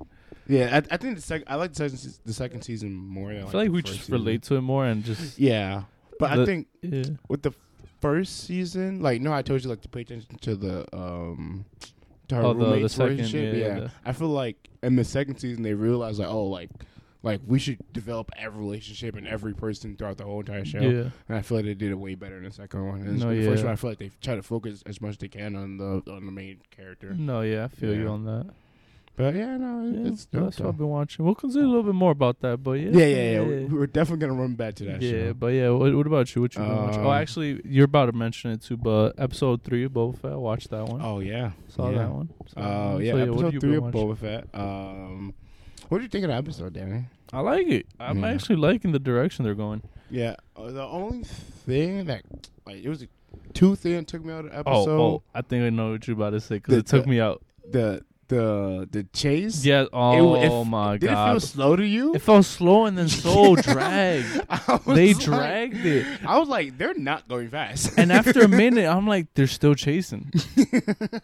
yeah. 0.46 0.70
I, 0.90 0.94
I 0.94 0.96
think 0.96 1.16
the 1.16 1.22
second. 1.22 1.46
I 1.48 1.56
like 1.56 1.70
the 1.70 1.76
second, 1.76 1.96
se- 1.98 2.20
the 2.24 2.32
second 2.32 2.62
season 2.62 2.92
more. 2.94 3.32
Than, 3.32 3.44
I 3.44 3.50
feel 3.50 3.60
like 3.60 3.68
the 3.68 3.72
we 3.74 3.82
just 3.82 4.00
season. 4.00 4.12
relate 4.12 4.42
to 4.44 4.54
it 4.56 4.60
more 4.60 4.86
and 4.86 5.04
just 5.04 5.38
Yeah, 5.38 5.84
but 6.18 6.38
I 6.38 6.44
think 6.44 6.68
yeah. 6.82 7.04
with 7.28 7.42
the 7.42 7.52
first 8.00 8.44
season, 8.44 9.00
like 9.00 9.20
no, 9.20 9.32
I 9.32 9.42
told 9.42 9.62
you 9.64 9.70
like 9.70 9.80
to 9.82 9.88
pay 9.88 10.02
attention 10.02 10.36
to 10.38 10.54
the 10.54 10.96
um 10.96 11.64
to 12.28 12.34
her 12.36 12.42
Oh, 12.42 12.52
the- 12.54 12.64
the 12.64 12.70
roommate's 12.72 12.94
second, 12.94 13.16
relationship. 13.16 13.54
yeah, 13.54 13.66
Yeah, 13.66 13.80
the- 13.80 13.90
I 14.04 14.12
feel 14.12 14.28
like 14.28 14.68
in 14.82 14.96
the 14.96 15.04
second 15.04 15.38
season 15.38 15.62
they 15.62 15.74
realized 15.74 16.18
like 16.18 16.28
oh 16.28 16.44
like 16.46 16.70
like 17.22 17.40
we 17.46 17.58
should 17.58 17.78
develop 17.92 18.30
every 18.36 18.60
relationship 18.60 19.16
and 19.16 19.26
every 19.26 19.54
person 19.54 19.96
throughout 19.96 20.18
the 20.18 20.24
whole 20.24 20.40
entire 20.40 20.62
show. 20.64 20.80
Yeah. 20.80 21.08
And 21.26 21.38
I 21.38 21.40
feel 21.40 21.56
like 21.56 21.64
they 21.64 21.72
did 21.72 21.90
it 21.90 21.94
way 21.98 22.14
better 22.16 22.36
in 22.36 22.44
the 22.44 22.50
second 22.50 22.86
one. 22.86 23.00
And 23.00 23.18
No, 23.18 23.34
the 23.34 23.46
first 23.46 23.64
one, 23.64 23.72
I 23.72 23.76
feel 23.76 23.90
like 23.90 23.98
they 23.98 24.10
try 24.20 24.34
to 24.36 24.42
focus 24.42 24.82
as 24.84 25.00
much 25.00 25.12
as 25.12 25.16
they 25.18 25.28
can 25.28 25.56
on 25.56 25.78
the 25.78 26.02
on 26.12 26.26
the 26.26 26.32
main 26.32 26.58
character. 26.70 27.14
No, 27.14 27.40
yeah, 27.40 27.64
I 27.64 27.68
feel 27.68 27.94
you 27.94 28.08
on 28.08 28.24
that. 28.26 28.46
But 29.16 29.34
yeah, 29.36 29.56
no, 29.56 29.82
Yeah, 29.86 30.08
it's 30.10 30.24
that's 30.32 30.58
what 30.58 30.68
I've 30.70 30.76
been 30.76 30.88
watching. 30.88 31.24
We'll 31.24 31.36
consider 31.36 31.64
a 31.64 31.68
little 31.68 31.84
bit 31.84 31.94
more 31.94 32.10
about 32.10 32.40
that, 32.40 32.64
but 32.64 32.72
yeah, 32.72 32.90
Yeah, 32.90 33.06
yeah, 33.06 33.30
yeah. 33.32 33.40
We're, 33.42 33.66
we're 33.80 33.86
definitely 33.86 34.26
gonna 34.26 34.40
run 34.40 34.54
back 34.54 34.74
to 34.76 34.84
that 34.86 35.00
yeah, 35.00 35.10
show. 35.28 35.34
but 35.34 35.46
yeah. 35.48 35.68
What, 35.70 35.94
what 35.94 36.06
about 36.06 36.34
you? 36.34 36.42
What 36.42 36.54
you 36.56 36.60
been 36.62 36.76
watching? 36.76 37.00
Oh, 37.02 37.10
Um, 37.10 37.12
actually, 37.22 37.60
you're 37.64 37.84
about 37.84 38.06
to 38.06 38.12
mention 38.12 38.50
it 38.50 38.62
too. 38.62 38.76
But 38.76 39.12
episode 39.18 39.62
three 39.62 39.84
of 39.84 39.92
Boba 39.92 40.18
Fett, 40.18 40.32
watched 40.36 40.70
that 40.70 40.84
one. 40.86 41.00
Oh 41.00 41.20
yeah, 41.20 41.52
Saw 41.68 41.90
yeah. 41.90 41.98
that 41.98 42.10
one. 42.10 42.30
That 42.56 42.60
Uh, 42.60 42.98
yeah, 42.98 43.12
So, 43.12 43.18
episode 43.18 43.60
three 43.60 43.76
of? 43.76 43.84
Boba 43.84 44.16
Fett. 44.18 44.48
Um, 44.52 45.32
what 45.88 45.98
do 45.98 46.02
you 46.04 46.10
think 46.10 46.24
of 46.24 46.30
the 46.30 46.36
episode, 46.36 46.72
Danny? 46.72 47.04
I 47.32 47.40
like 47.40 47.68
it. 47.68 47.86
I'm 48.00 48.24
actually 48.24 48.56
liking 48.56 48.90
the 48.92 48.98
direction 48.98 49.44
they're 49.44 49.54
going. 49.54 49.82
Yeah, 50.10 50.34
uh, 50.56 50.70
the 50.72 50.82
only 50.82 51.22
thing 51.24 52.06
that 52.06 52.22
like 52.66 52.82
it 52.82 52.88
was 52.88 53.06
two 53.52 53.76
things 53.76 54.06
took 54.06 54.24
me 54.24 54.32
out 54.32 54.44
of 54.46 54.50
the 54.50 54.56
Oh, 54.56 54.80
episode. 54.80 55.00
oh, 55.00 55.22
I 55.34 55.42
think 55.42 55.62
I 55.64 55.70
know 55.70 55.92
what 55.92 56.06
you're 56.08 56.16
about 56.16 56.30
to 56.30 56.40
say 56.40 56.56
because 56.56 56.74
it 56.74 56.86
took 56.86 57.04
the- 57.04 57.10
me 57.10 57.20
out. 57.20 57.42
The 57.70 58.02
the 58.28 58.88
the 58.90 59.04
chase. 59.12 59.64
Yeah. 59.64 59.86
Oh 59.92 60.34
it- 60.36 60.64
my 60.68 60.96
Did 60.96 61.10
it 61.10 61.14
feel 61.14 61.40
slow 61.40 61.76
to 61.76 61.86
you? 61.86 62.14
It 62.14 62.20
felt 62.22 62.44
slow 62.44 62.86
and 62.86 62.96
then 62.96 63.08
so 63.08 63.56
dragged. 63.68 64.40
They 64.86 65.14
like- 65.14 65.24
dragged 65.24 65.84
it. 65.86 66.06
I 66.26 66.38
was 66.38 66.48
like, 66.48 66.78
they're 66.78 66.94
not 66.94 67.28
going 67.28 67.50
fast. 67.50 67.98
And 67.98 68.12
after 68.12 68.40
a 68.42 68.48
minute, 68.62 68.86
I'm 68.86 69.06
like, 69.06 69.32
they're 69.34 69.46
still 69.46 69.74
chasing. 69.74 70.32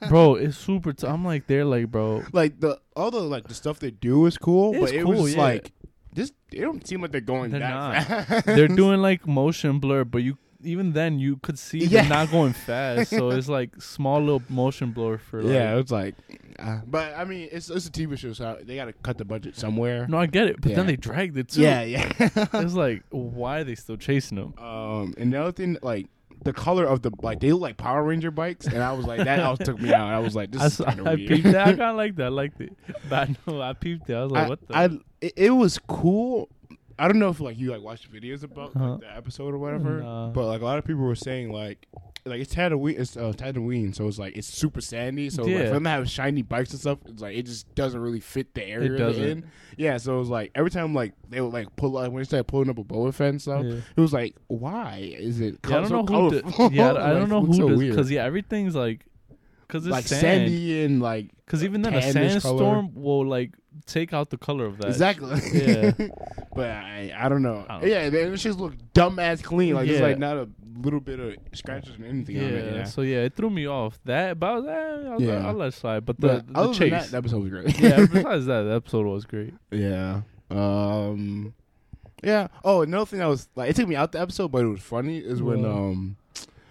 bro, 0.09 0.35
it's 0.37 0.57
super. 0.57 0.93
T- 0.93 1.07
I'm 1.07 1.25
like, 1.25 1.47
they're 1.47 1.65
like, 1.65 1.91
bro. 1.91 2.23
like 2.33 2.61
the 2.61 2.81
all 2.97 3.11
the 3.11 3.21
like 3.21 3.49
the 3.49 3.55
stuff 3.55 3.79
they 3.79 3.91
do 3.91 4.27
is 4.27 4.37
cool, 4.39 4.73
It's 4.75 4.81
but 4.81 4.95
it 4.95 5.03
cool, 5.05 5.23
was 5.23 5.35
yeah. 5.35 5.41
like 5.43 5.73
this. 6.13 6.33
It 6.53 6.61
don't 6.63 6.87
seem 6.87 7.01
like 7.03 7.13
they're 7.13 7.21
going 7.21 7.51
They're 7.51 7.61
that 7.61 7.71
not. 7.71 8.27
fast. 8.27 8.47
They're 8.47 8.69
doing 8.69 9.01
like 9.01 9.27
motion 9.27 9.79
blur, 9.79 10.05
but 10.05 10.19
you 10.23 10.37
even 10.63 10.93
then 10.93 11.19
you 11.19 11.37
could 11.39 11.59
see 11.59 11.79
Yeah. 11.79 12.01
they're 12.03 12.09
not 12.11 12.31
going 12.31 12.53
fast. 12.67 13.11
So 13.11 13.31
it's 13.31 13.49
like 13.49 13.81
small 13.81 14.21
little 14.21 14.43
motion 14.49 14.93
blur 14.93 15.19
for 15.19 15.43
like. 15.43 15.53
yeah, 15.55 15.77
it's 15.77 15.91
like, 15.91 16.15
uh, 16.59 16.81
but 16.87 17.15
I 17.17 17.25
mean, 17.25 17.49
it's 17.51 17.71
it's 17.71 17.87
a 17.87 17.91
TV 17.91 18.19
show, 18.19 18.33
so 18.33 18.59
they 18.63 18.77
got 18.77 18.87
to 18.87 18.93
cut 18.93 19.19
the 19.19 19.25
budget 19.25 19.57
somewhere. 19.57 20.07
No, 20.09 20.19
I 20.19 20.27
get 20.27 20.47
it, 20.49 20.61
but 20.61 20.75
then 20.75 20.87
they 20.87 20.97
dragged 20.97 21.37
it 21.39 21.49
too. 21.49 21.63
yeah, 21.63 21.83
yeah. 21.83 22.13
It's 22.55 22.75
like, 22.75 23.03
why 23.11 23.61
are 23.61 23.65
they 23.65 23.75
still 23.75 23.97
chasing 23.97 24.37
them? 24.37 24.55
Um, 24.59 25.15
and 25.17 25.33
the 25.33 25.41
other 25.41 25.53
thing, 25.53 25.77
like 25.83 26.07
the 26.43 26.53
color 26.55 26.85
of 26.87 27.03
the 27.03 27.11
like, 27.23 27.41
they 27.41 27.53
look 27.53 27.61
like 27.63 27.77
Power 27.77 28.03
Ranger 28.03 28.31
bikes, 28.31 28.67
and 28.67 28.83
I 28.83 28.93
was 28.93 29.07
like, 29.07 29.25
that 29.25 29.41
also 29.41 29.65
took 29.65 29.81
me 29.81 29.93
out. 29.93 30.09
I 30.09 30.19
was 30.21 30.35
like, 30.35 30.51
this 30.51 30.63
I, 30.63 30.67
is 30.67 30.77
kind 30.79 31.01
of 31.01 31.07
I 31.07 31.15
weird. 31.15 31.29
peeped 31.29 31.47
it. 31.47 31.55
I 31.57 31.65
kind 31.65 31.81
of 31.83 31.97
like 32.05 32.17
that. 32.17 32.25
I 32.27 32.29
liked 32.29 32.61
it. 32.61 32.77
But 33.09 33.31
no, 33.47 33.61
I 33.61 33.73
peeped 33.75 34.09
it. 34.11 34.15
I 34.15 34.23
was 34.23 34.33
like, 34.33 34.45
I, 34.45 34.49
what 34.49 34.69
the? 34.69 34.77
I, 34.77 34.85
it, 35.21 35.33
it 35.37 35.51
was 35.51 35.79
cool. 35.87 36.49
I 37.01 37.09
don't 37.09 37.19
know 37.19 37.31
if 37.31 37.41
like 37.41 37.59
you 37.59 37.71
like 37.71 37.83
watched 37.83 38.13
videos 38.13 38.43
about 38.43 38.77
Uh-huh. 38.77 38.91
like, 38.93 39.01
the 39.01 39.17
episode 39.17 39.55
or 39.55 39.59
whatever, 39.59 40.03
Nah. 40.03 40.31
but 40.31 40.47
like 40.47 40.61
a 40.61 40.65
lot 40.65 40.79
of 40.79 40.85
people 40.85 41.03
were 41.03 41.15
saying 41.15 41.51
like 41.53 41.87
like 42.27 42.43
it's 42.43 42.55
Tatooine, 42.55 42.99
it's 43.01 43.17
uh, 43.17 43.33
Tatooine, 43.35 43.95
so 43.95 44.07
it's 44.07 44.19
like 44.19 44.37
it's 44.37 44.47
super 44.47 44.83
sandy. 44.83 45.31
So 45.31 45.43
like, 45.43 45.53
Yeah. 45.53 45.67
for 45.69 45.75
them 45.75 45.85
to 45.85 45.91
have 45.91 46.11
shiny 46.11 46.43
bikes 46.43 46.71
and 46.73 46.81
stuff, 46.81 46.99
it's 47.07 47.23
like 47.23 47.35
it 47.37 47.47
just 47.47 47.75
doesn't 47.75 47.99
really 47.99 48.21
fit 48.21 48.53
the 48.55 48.63
area 48.63 48.91
they're 48.91 48.99
doesn't. 48.99 49.25
in. 49.25 49.45
Yeah, 49.79 49.97
so 49.97 50.17
it 50.17 50.19
was 50.19 50.29
like 50.29 50.51
every 50.55 50.71
time 50.71 50.95
like 50.95 51.15
they 51.31 51.41
would 51.41 51.55
like 51.55 51.75
pull 51.77 51.93
like 51.93 52.13
when 52.13 52.21
they 52.21 52.25
started 52.25 52.45
pulling 52.45 52.69
up 52.69 52.79
a 52.79 53.13
Fett 53.13 53.29
and 53.31 53.41
stuff, 53.41 53.65
Yeah. 53.65 53.77
it 53.97 54.01
was 54.01 54.13
like 54.13 54.37
why 54.49 55.15
is 55.19 55.41
it? 55.41 55.59
Yeah, 55.67 55.79
I 55.79 55.81
don't 55.81 55.89
so 55.89 56.03
know 56.03 56.29
who. 56.29 56.31
Did, 56.31 56.75
yeah, 56.75 56.93
I 56.93 56.93
Like, 57.13 57.15
don't 57.15 57.29
know 57.31 57.39
it 57.45 57.47
who 57.47 57.55
so 57.55 57.77
because 57.79 58.11
yeah, 58.11 58.25
everything's 58.25 58.75
like 58.77 59.07
because 59.71 59.87
it's 59.87 59.93
like 59.93 60.07
sand. 60.07 60.21
sandy 60.21 60.85
and 60.85 61.01
like 61.01 61.31
Because 61.47 61.63
even 61.65 61.83
then, 61.83 61.95
a 61.95 62.01
tannish 62.01 62.13
sandstorm 62.43 62.95
will 62.95 63.25
like 63.27 63.53
take 63.87 64.13
out 64.13 64.31
the 64.31 64.37
color 64.39 64.67
of 64.67 64.79
that. 64.79 64.89
Exactly. 64.89 65.41
Yeah. 65.53 65.93
but 66.55 66.71
I, 66.71 67.13
I 67.17 67.29
don't 67.29 67.43
know. 67.43 67.65
I 67.69 67.81
don't- 67.81 67.89
yeah, 67.89 68.09
the 68.11 68.37
just 68.37 68.59
look 68.59 68.75
dumbass 68.95 69.43
clean. 69.43 69.75
Like 69.75 69.89
Yeah. 69.89 70.01
like 70.01 70.19
not 70.19 70.37
a 70.37 70.49
little 70.83 71.01
bit 71.01 71.21
of 71.21 71.35
scratches 71.53 71.95
and 71.97 72.05
anything 72.07 72.37
Yeah, 72.37 72.43
on 72.45 72.49
it. 72.53 72.75
Yeah. 72.75 72.85
So 72.85 73.03
yeah, 73.03 73.19
it 73.25 73.35
threw 73.37 73.51
me 73.51 73.67
off. 73.67 73.99
That, 74.05 74.39
but 74.41 74.47
I 74.47 74.55
was, 74.57 74.67
eh, 74.67 74.71
I 74.73 75.15
was 75.15 75.23
Yeah. 75.23 75.35
like, 75.37 75.45
I'll 75.45 75.55
let 75.55 75.69
it 75.69 75.75
slide. 75.75 76.05
But 76.07 76.21
the, 76.21 76.27
but 76.29 76.47
the, 76.53 76.59
other 76.59 76.73
than 76.75 76.91
that, 76.91 77.01
chase. 77.03 77.11
the 77.11 77.17
episode 77.19 77.43
was 77.43 77.51
great. 77.51 77.81
yeah. 77.81 78.07
Besides 78.13 78.47
that, 78.47 78.63
the 78.63 78.75
episode 78.75 79.07
was 79.07 79.25
great. 79.25 79.55
yeah. 79.71 80.23
Um. 80.51 81.55
Yeah. 82.23 82.49
Oh, 82.65 82.83
another 82.83 83.07
thing 83.07 83.21
that 83.21 83.27
was 83.29 83.49
like 83.57 83.71
it 83.71 83.77
took 83.77 83.89
me 83.89 83.97
out 83.97 84.13
the 84.13 84.21
episode, 84.21 84.49
but 84.53 84.63
it 84.65 84.69
was 84.69 84.81
funny 84.81 85.19
is 85.19 85.41
when 85.43 85.65
um 85.65 86.17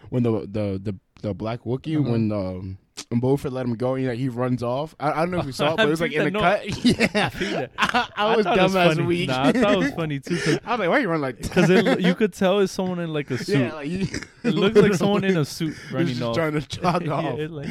when 0.10 0.24
the 0.24 0.32
the 0.42 0.80
the, 0.84 0.96
the 1.22 1.34
black 1.34 1.62
Wookiee 1.64 2.00
Uh-huh. 2.00 2.12
when 2.12 2.32
um. 2.32 2.78
Boba 3.12 3.40
Fett 3.40 3.52
let 3.52 3.66
him 3.66 3.74
go, 3.74 3.96
and 3.96 4.06
like, 4.08 4.20
he 4.20 4.30
runs 4.30 4.62
off. 4.62 4.94
I, 5.00 5.12
I 5.12 5.16
don't 5.22 5.32
know 5.32 5.40
if 5.40 5.48
you 5.48 5.52
saw 5.52 5.74
it, 5.74 5.78
but 5.78 5.88
it 5.88 5.90
was 5.90 6.00
like 6.02 6.12
in 6.12 6.26
the 6.26 6.30
No. 6.32 6.40
cut. 6.42 6.86
yeah, 6.86 7.30
peeped. 7.30 7.72
I, 7.80 8.08
I 8.16 8.36
was 8.36 8.46
thought 8.46 8.58
it 8.60 8.62
was 8.62 8.76
dumbass 8.76 8.88
funny. 8.94 9.04
weak. 9.08 9.30
Nah, 9.30 9.44
I 9.48 9.52
thought 9.52 9.74
it 9.74 9.78
was 9.80 9.92
funny 9.94 10.20
too 10.20 10.36
I 10.36 10.38
was 10.38 10.80
like, 10.80 10.80
why 10.80 10.90
are 10.90 11.00
you 11.00 11.10
run 11.10 11.20
like 11.22 11.42
because 11.42 11.70
you 12.00 12.14
could 12.14 12.34
tell 12.34 12.60
it's 12.60 12.72
someone 12.72 13.00
in 13.00 13.12
like 13.12 13.32
a 13.32 13.40
suit. 13.40 13.58
Yeah, 13.62 13.74
like 13.74 13.88
you, 13.90 14.08
it 14.44 14.54
looks 14.54 14.76
like 14.78 14.94
someone 14.94 15.24
in 15.24 15.38
a 15.38 15.44
suit 15.46 15.76
running 15.92 16.10
just 16.10 16.22
off. 16.22 16.36
trying 16.36 16.54
to 16.54 16.62
jog 16.62 17.04
Yeah, 17.06 17.12
off. 17.14 17.40
it 17.40 17.50
like- 17.50 17.68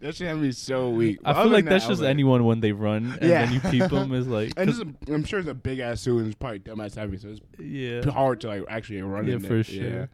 that 0.00 0.14
shit 0.16 0.26
had 0.26 0.38
me 0.38 0.50
so 0.50 0.90
weak. 0.90 1.20
I 1.24 1.34
feel 1.34 1.46
like 1.52 1.64
that's 1.64 1.84
that, 1.84 1.90
just 1.92 2.02
anyone 2.02 2.44
when 2.44 2.58
they 2.58 2.72
run 2.72 3.16
and 3.20 3.30
Yeah. 3.30 3.44
then 3.46 3.54
you 3.54 3.60
peep 3.60 3.88
them 3.88 4.12
is 4.14 4.26
like 4.26 4.54
And 4.56 4.68
this 4.68 4.78
is, 4.78 4.84
I'm 5.08 5.22
sure 5.24 5.38
it's 5.38 5.48
a 5.48 5.54
big 5.54 5.78
ass 5.78 6.00
suit 6.00 6.18
and 6.18 6.26
it's 6.26 6.34
probably 6.34 6.58
dumbass 6.58 6.96
heavy, 6.96 7.18
so 7.18 7.28
it's 7.28 7.40
yeah. 7.60 8.10
hard 8.10 8.40
to 8.40 8.48
like 8.48 8.64
actually 8.68 9.00
run 9.02 9.28
Yeah, 9.28 9.34
in 9.34 9.40
for 9.40 9.62
sure. 9.62 10.08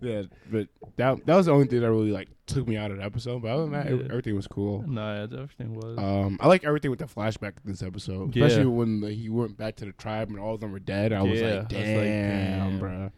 Yeah. 0.00 0.22
but 0.50 0.68
that 0.96 1.24
that 1.26 1.36
was 1.36 1.46
the 1.46 1.52
only 1.52 1.66
thing 1.66 1.80
that 1.80 1.90
really 1.90 2.10
like 2.10 2.28
took 2.46 2.66
me 2.68 2.76
out 2.76 2.90
of 2.90 2.98
the 2.98 3.04
episode. 3.04 3.42
But 3.42 3.48
other 3.50 3.62
than 3.62 3.72
that, 3.72 3.86
Yeah. 3.90 4.04
everything 4.10 4.34
was 4.36 4.46
cool. 4.46 4.84
No, 4.86 5.00
yeah, 5.14 5.22
everything 5.42 5.74
was. 5.74 5.98
Um, 5.98 6.38
I 6.40 6.48
like 6.48 6.64
everything 6.64 6.90
with 6.90 7.00
the 7.00 7.06
flashback 7.06 7.54
in 7.64 7.70
this 7.72 7.82
episode, 7.82 8.34
Yeah. 8.36 8.44
especially 8.46 8.66
when 8.70 9.00
the, 9.00 9.10
he 9.12 9.28
went 9.28 9.56
back 9.56 9.76
to 9.76 9.84
the 9.84 9.92
tribe 9.92 10.28
and 10.30 10.38
all 10.38 10.54
of 10.54 10.60
them 10.60 10.72
were 10.72 10.78
dead. 10.78 11.12
I 11.12 11.22
was 11.22 11.40
Yeah, 11.40 11.46
I 11.46 11.50
like, 11.50 11.62
was 11.62 11.68
damn, 11.70 11.96
like, 11.96 12.80
damn. 12.80 12.80
bruh. 12.80 13.12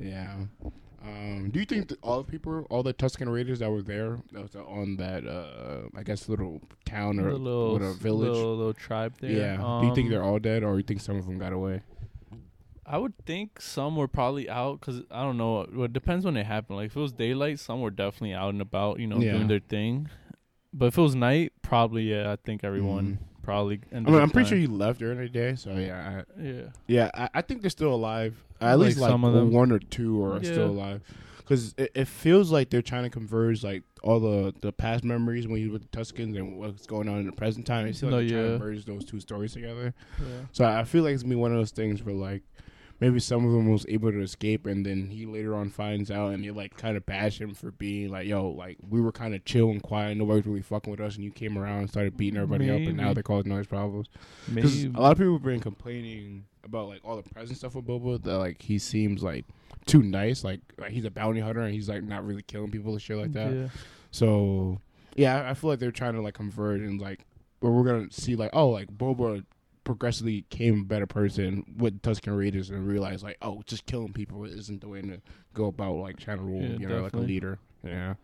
Yeah. 0.00 0.70
Um, 1.04 1.50
do 1.50 1.58
you 1.58 1.66
think 1.66 1.88
that 1.88 1.98
all 2.02 2.22
the 2.22 2.30
people, 2.30 2.64
all 2.70 2.84
the 2.84 2.94
Tusken 2.94 3.30
Raiders 3.32 3.58
that 3.58 3.70
were 3.70 3.82
there, 3.82 4.18
that 4.32 4.42
was 4.42 4.54
on 4.54 4.96
that, 4.96 5.26
uh, 5.26 5.88
I 5.96 6.04
guess, 6.04 6.28
little 6.28 6.60
town 6.84 7.18
or 7.18 7.32
little, 7.32 7.72
what 7.72 7.82
village? 7.96 8.28
little, 8.36 8.56
little 8.56 8.72
tribe 8.74 9.14
there. 9.20 9.30
yeah. 9.32 9.56
do 9.80 9.86
you 9.88 9.94
think 9.96 10.06
Um, 10.06 10.10
they're 10.12 10.22
all 10.22 10.38
dead, 10.38 10.62
or 10.62 10.76
you 10.76 10.84
think 10.84 11.00
some 11.00 11.16
of 11.16 11.26
them 11.26 11.38
got 11.38 11.52
away? 11.52 11.82
I 12.84 12.98
would 12.98 13.14
think 13.26 13.60
some 13.60 13.96
were 13.96 14.08
probably 14.08 14.48
out 14.50 14.80
because 14.80 15.02
I 15.10 15.22
don't 15.22 15.36
know. 15.36 15.60
It 15.62 15.92
depends 15.92 16.24
when 16.24 16.36
it 16.36 16.46
happened. 16.46 16.78
Like 16.78 16.86
if 16.86 16.96
it 16.96 17.00
was 17.00 17.12
daylight, 17.12 17.60
some 17.60 17.80
were 17.80 17.90
definitely 17.90 18.34
out 18.34 18.50
and 18.52 18.60
about, 18.60 18.98
you 18.98 19.06
know, 19.06 19.18
Yeah. 19.18 19.32
doing 19.32 19.48
their 19.48 19.60
thing. 19.60 20.08
But 20.74 20.86
if 20.86 20.98
it 20.98 21.02
was 21.02 21.14
night, 21.14 21.52
probably 21.62 22.04
yeah. 22.10 22.32
I 22.32 22.36
think 22.36 22.64
everyone 22.64 23.18
mm. 23.22 23.42
probably. 23.42 23.80
I 23.94 24.00
mean, 24.00 24.14
I'm 24.14 24.30
pretty 24.30 24.48
sure 24.48 24.58
you 24.58 24.68
left 24.68 24.98
during 25.00 25.18
the 25.18 25.28
day, 25.28 25.54
so 25.54 25.70
yeah, 25.72 26.24
I, 26.38 26.42
Yeah. 26.42 26.62
yeah, 26.86 27.10
I, 27.14 27.28
I 27.34 27.42
think 27.42 27.60
they're 27.60 27.70
still 27.70 27.94
alive. 27.94 28.42
At 28.60 28.78
Like 28.78 28.86
least 28.86 28.98
like 28.98 29.10
some 29.10 29.24
of 29.24 29.32
them. 29.34 29.52
one 29.52 29.70
or 29.70 29.78
two 29.78 30.24
are 30.24 30.36
Yeah. 30.42 30.52
still 30.52 30.70
alive. 30.70 31.02
because 31.38 31.74
it, 31.76 31.90
it 31.94 32.08
feels 32.08 32.50
like 32.52 32.70
they're 32.70 32.80
trying 32.82 33.02
to 33.04 33.10
converge 33.10 33.62
like 33.62 33.82
all 34.02 34.18
the 34.20 34.54
the 34.60 34.72
past 34.72 35.04
memories 35.04 35.46
when 35.46 35.60
you 35.60 35.70
with 35.70 35.82
the 35.82 35.96
Tuskens 35.96 36.36
and 36.36 36.56
what's 36.58 36.86
going 36.86 37.08
on 37.08 37.18
in 37.18 37.26
the 37.26 37.32
present 37.32 37.66
time. 37.66 37.86
It 37.86 38.00
No, 38.02 38.08
like 38.08 38.28
they're 38.28 38.38
yeah. 38.38 38.46
trying 38.48 38.58
to 38.58 38.64
merge 38.64 38.84
those 38.86 39.04
two 39.04 39.20
stories 39.20 39.52
together. 39.52 39.92
So 40.52 40.64
I 40.64 40.84
feel 40.84 41.02
like 41.04 41.12
it's 41.14 41.22
gonna 41.22 41.34
be 41.34 41.40
one 41.40 41.52
of 41.52 41.58
those 41.58 41.70
things 41.72 42.02
where 42.02 42.14
like 42.14 42.42
maybe 43.02 43.18
some 43.18 43.44
of 43.44 43.50
them 43.50 43.68
was 43.68 43.84
able 43.88 44.12
to 44.12 44.20
escape 44.20 44.64
and 44.64 44.86
then 44.86 45.08
he 45.10 45.26
later 45.26 45.56
on 45.56 45.68
finds 45.68 46.08
out 46.08 46.32
and 46.32 46.44
they 46.44 46.52
like 46.52 46.76
kind 46.76 46.96
of 46.96 47.04
bash 47.04 47.40
him 47.40 47.52
for 47.52 47.72
being 47.72 48.08
like 48.08 48.28
yo 48.28 48.48
like 48.48 48.76
we 48.88 49.00
were 49.00 49.10
kind 49.10 49.34
of 49.34 49.44
chill 49.44 49.70
and 49.70 49.82
quiet. 49.82 50.16
Nobody's 50.16 50.46
really 50.46 50.62
fucking 50.62 50.88
with 50.88 51.00
us 51.00 51.16
and 51.16 51.24
you 51.24 51.32
came 51.32 51.58
around 51.58 51.80
and 51.80 51.90
started 51.90 52.16
beating 52.16 52.38
everybody 52.38 52.70
up 52.70 52.76
and 52.76 52.96
now 52.96 53.12
they're 53.12 53.24
causing 53.24 53.50
noise 53.50 53.66
problems. 53.66 54.06
Because 54.54 54.84
Maybe. 54.84 54.94
a 54.96 55.00
lot 55.00 55.10
of 55.10 55.18
people 55.18 55.32
have 55.32 55.42
been 55.42 55.58
complaining 55.58 56.44
about 56.62 56.86
like 56.86 57.00
all 57.04 57.16
the 57.20 57.28
present 57.28 57.58
stuff 57.58 57.74
with 57.74 57.84
Boba 57.88 58.22
that 58.22 58.38
like 58.38 58.62
he 58.62 58.78
seems 58.78 59.20
like 59.20 59.46
too 59.84 60.00
nice. 60.04 60.44
Like, 60.44 60.60
like 60.78 60.92
he's 60.92 61.04
a 61.04 61.10
bounty 61.10 61.40
hunter 61.40 61.62
and 61.62 61.74
he's 61.74 61.88
like 61.88 62.04
not 62.04 62.24
really 62.24 62.42
killing 62.42 62.70
people 62.70 62.92
and 62.92 63.02
shit 63.02 63.16
like 63.16 63.32
that. 63.32 63.52
Yeah. 63.52 63.68
so 64.12 64.80
yeah, 65.16 65.50
I- 65.50 65.54
feel 65.54 65.70
like 65.70 65.80
they're 65.80 65.90
trying 65.90 66.14
to 66.14 66.22
like 66.22 66.34
convert 66.34 66.80
and 66.82 67.00
like 67.00 67.26
but 67.58 67.70
we're 67.70 67.82
gonna 67.84 68.12
see 68.12 68.36
like 68.36 68.50
oh 68.52 68.68
like 68.68 68.96
Boba 68.96 69.44
progressively 69.84 70.42
became 70.48 70.80
a 70.80 70.84
better 70.84 71.06
person 71.06 71.64
with 71.76 72.00
Tusken 72.02 72.36
Raiders 72.36 72.70
and 72.70 72.86
realized 72.86 73.22
like 73.24 73.36
oh 73.42 73.62
just 73.66 73.84
killing 73.86 74.12
people 74.12 74.44
isn't 74.44 74.80
the 74.80 74.88
way 74.88 75.02
to 75.02 75.20
go 75.54 75.66
about 75.66 75.94
like 75.94 76.18
trying 76.20 76.38
to 76.38 76.44
rule 76.44 76.62
Yeah, 76.62 76.76
you 76.78 76.88
know 76.88 77.02
like 77.02 77.14
a 77.14 77.18
leader 77.18 77.58
yeah 77.84 78.14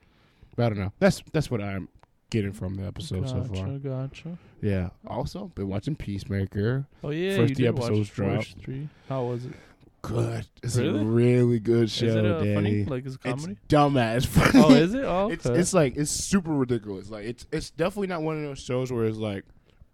but 0.57 0.67
I 0.67 0.69
don't 0.71 0.79
know 0.79 0.93
that's 1.01 1.23
that's 1.33 1.51
what 1.51 1.61
I'm 1.61 1.89
getting 2.31 2.53
from 2.53 2.75
the 2.77 2.85
episode 2.87 3.29
so 3.29 3.43
far 3.43 3.67
Gotcha, 3.67 3.79
gotcha. 3.79 4.39
yeah 4.61 4.91
also 5.07 5.51
been 5.55 5.69
watching 5.69 5.97
Peacemaker 5.97 6.87
Oh 7.03 7.11
yeah, 7.11 7.37
First 7.37 7.55
did 7.55 7.67
episodes 7.67 8.09
dropped. 8.11 8.55
Three. 8.63 8.89
How 9.09 9.25
was 9.25 9.45
it? 9.47 9.53
good 10.01 10.47
it's 10.63 10.77
Really? 10.77 11.01
a 11.01 11.05
really 11.05 11.59
good 11.59 11.91
show 11.91 12.07
is 12.07 12.15
it 12.15 12.25
uh, 12.25 12.39
Danny. 12.39 12.55
funny? 12.55 12.85
Like 12.85 13.05
it's 13.05 13.17
comedy? 13.17 13.57
dumbass 13.69 14.27
funny 14.27 14.65
oh, 14.65 14.71
is 14.75 14.95
it? 14.95 15.03
Oh, 15.05 15.25
okay. 15.25 15.35
It's 15.35 15.47
it's 15.47 15.75
like 15.75 15.97
it's 15.97 16.11
super 16.11 16.53
ridiculous. 16.53 17.11
Like 17.11 17.25
it's 17.25 17.47
it's 17.51 17.71
definitely 17.71 18.07
not 18.07 18.23
one 18.23 18.37
of 18.37 18.43
those 18.45 18.61
shows 18.61 18.93
where 18.93 19.07
it's 19.07 19.19
like, 19.19 19.45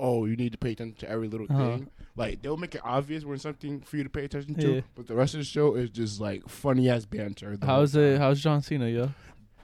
oh, 0.00 0.24
you 0.26 0.36
need 0.36 0.52
to 0.52 0.58
pay 0.58 0.72
attention 0.72 0.96
to 1.00 1.08
every 1.08 1.28
little 1.28 1.46
Uh-huh. 1.50 1.76
thing. 1.76 1.90
Like 2.16 2.42
they'll 2.42 2.56
make 2.56 2.74
it 2.74 2.80
obvious 2.84 3.24
when 3.24 3.38
something 3.38 3.80
for 3.80 3.96
you 3.96 4.04
to 4.04 4.10
pay 4.10 4.24
attention 4.24 4.54
to, 4.56 4.74
Yeah. 4.76 4.80
but 4.94 5.06
the 5.06 5.14
rest 5.14 5.34
of 5.34 5.38
the 5.40 5.44
show 5.44 5.74
is 5.74 5.90
just 5.90 6.20
like 6.20 6.48
funny 6.48 6.88
ass 6.88 7.04
banter. 7.04 7.56
how's 7.62 7.94
it? 7.96 8.18
How's 8.18 8.40
John 8.40 8.62
Cena? 8.62 8.88
Yeah. 8.88 9.08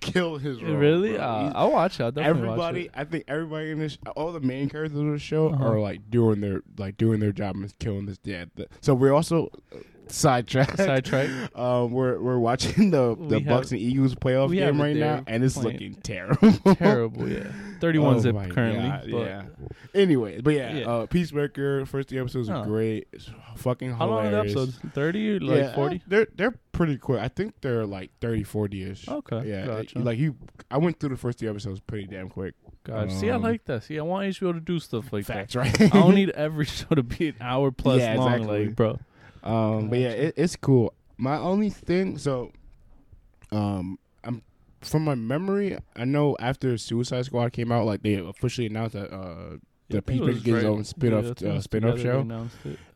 Kill 0.01 0.39
his 0.39 0.63
role. 0.63 0.77
really? 0.77 1.19
Uh, 1.19 1.53
I'll 1.55 1.71
watch 1.73 2.01
it. 2.01 2.05
I'll 2.05 2.19
everybody, 2.19 2.85
watch 2.85 2.91
I 2.95 3.05
think 3.05 3.25
everybody 3.29 3.71
in 3.71 3.79
this, 3.79 3.99
all 4.17 4.33
the 4.33 4.41
main 4.41 4.69
characters 4.71 4.99
of 4.99 5.05
the 5.07 5.19
show 5.19 5.49
Uh-huh. 5.51 5.63
are 5.65 5.79
like 5.81 6.11
doing 6.11 6.41
their 6.41 6.63
like 6.79 6.97
doing 6.97 7.21
their 7.21 7.33
job 7.33 7.57
and 7.57 7.79
killing 7.79 8.07
this 8.07 8.17
dad. 8.19 8.51
So 8.81 8.95
we're 8.95 9.13
also 9.13 9.51
uh, 10.11 10.13
sidetracked. 10.13 10.77
Sidetrack. 10.77 11.29
Um, 11.57 11.91
we're 11.93 12.19
we're 12.21 12.39
watching 12.39 12.91
the 12.91 13.15
the 13.17 13.39
We 13.39 13.45
Bucs 13.45 13.49
have- 13.71 13.73
and 13.73 13.81
Eagles 13.81 14.15
playoff 14.15 14.53
game 14.53 14.81
right 14.81 14.97
now, 14.97 15.23
and 15.27 15.43
it's 15.45 15.55
playing. 15.57 15.73
looking 15.75 15.95
terrible. 16.03 16.53
Terrible. 16.77 17.29
Yeah. 17.29 17.51
Thirty-one 17.81 18.17
Oh 18.17 18.21
zip 18.21 18.37
currently. 18.51 18.89
God, 18.89 19.09
but 19.11 19.19
yeah. 19.27 19.43
Anyway, 19.95 20.41
but 20.41 20.55
yeah, 20.55 20.75
Yeah. 20.75 20.87
Uh, 20.87 21.07
Peacemaker 21.07 21.87
first 21.87 22.09
three 22.11 22.19
episodes 22.21 22.49
are 22.51 22.59
Huh. 22.63 22.65
great. 22.65 23.09
It's 23.13 23.31
fucking 23.57 23.93
How 23.93 24.07
long 24.07 24.25
hilarious. 24.27 24.53
are 24.53 24.55
the 24.57 24.73
episodes? 24.73 24.93
Thirty? 24.95 25.31
or 25.37 25.41
Like 25.41 25.57
yeah, 25.59 25.75
forty? 25.75 25.97
uh, 25.97 26.01
They're 26.07 26.27
they're 26.35 26.55
pretty 26.73 26.99
quick. 26.99 27.21
I 27.21 27.29
think 27.29 27.55
they're 27.63 27.87
like 27.87 28.11
30, 28.21 28.43
40 28.45 28.83
ish. 28.85 29.09
Okay. 29.09 29.49
Yeah, 29.49 29.67
Gotcha. 29.67 29.99
like 29.99 30.19
you, 30.19 30.37
I 30.71 30.79
went 30.79 31.01
through 31.01 31.11
the 31.11 31.17
first 31.17 31.39
three 31.39 31.49
episodes 31.49 31.81
pretty 31.81 32.07
damn 32.07 32.29
quick. 32.29 32.55
Gotcha. 32.85 33.11
See, 33.15 33.31
I 33.31 33.35
um, 33.37 33.43
like 33.43 33.65
that. 33.67 33.83
See, 33.85 33.99
I 33.99 34.03
want 34.03 34.27
HBO 34.29 34.53
to 34.55 34.61
do 34.61 34.79
stuff 34.79 35.13
like 35.13 35.25
Facts, 35.25 35.55
that. 35.55 35.59
right? 35.61 35.81
I 35.83 35.89
don't 36.01 36.15
need 36.15 36.31
every 36.47 36.65
show 36.67 36.95
to 36.95 37.03
be 37.03 37.29
an 37.29 37.37
hour 37.41 37.71
plus 37.71 38.01
Yeah, 38.01 38.15
long, 38.17 38.33
exactly. 38.35 38.67
like 38.67 38.77
bro. 38.77 38.99
Um, 39.43 39.89
but 39.89 39.99
yeah, 39.99 40.09
it, 40.11 40.35
it's 40.37 40.57
cool. 40.57 40.95
My 41.17 41.37
only 41.37 41.71
thing, 41.71 42.19
so, 42.19 42.53
um, 43.53 43.99
I'm 44.25 44.43
from 44.81 45.05
my 45.05 45.15
memory, 45.15 45.79
I 45.97 46.05
know 46.05 46.37
after 46.41 46.77
Suicide 46.79 47.27
Squad 47.27 47.53
came 47.53 47.71
out, 47.73 47.85
like 47.87 48.03
they 48.03 48.15
officially 48.15 48.67
announced 48.67 48.95
that 48.95 49.13
uh, 49.13 49.57
the 49.89 49.99
I 49.99 50.01
think 50.01 50.03
it 50.03 50.07
Peacemaker 50.07 50.27
was 50.33 50.43
gets 50.43 50.57
his 50.57 50.65
own 50.65 50.85
spin-off, 50.85 51.25
yeah, 51.25 51.31
I 51.31 51.33
think 51.33 51.85
it 51.85 51.85
uh, 51.85 51.97
show. 51.97 52.23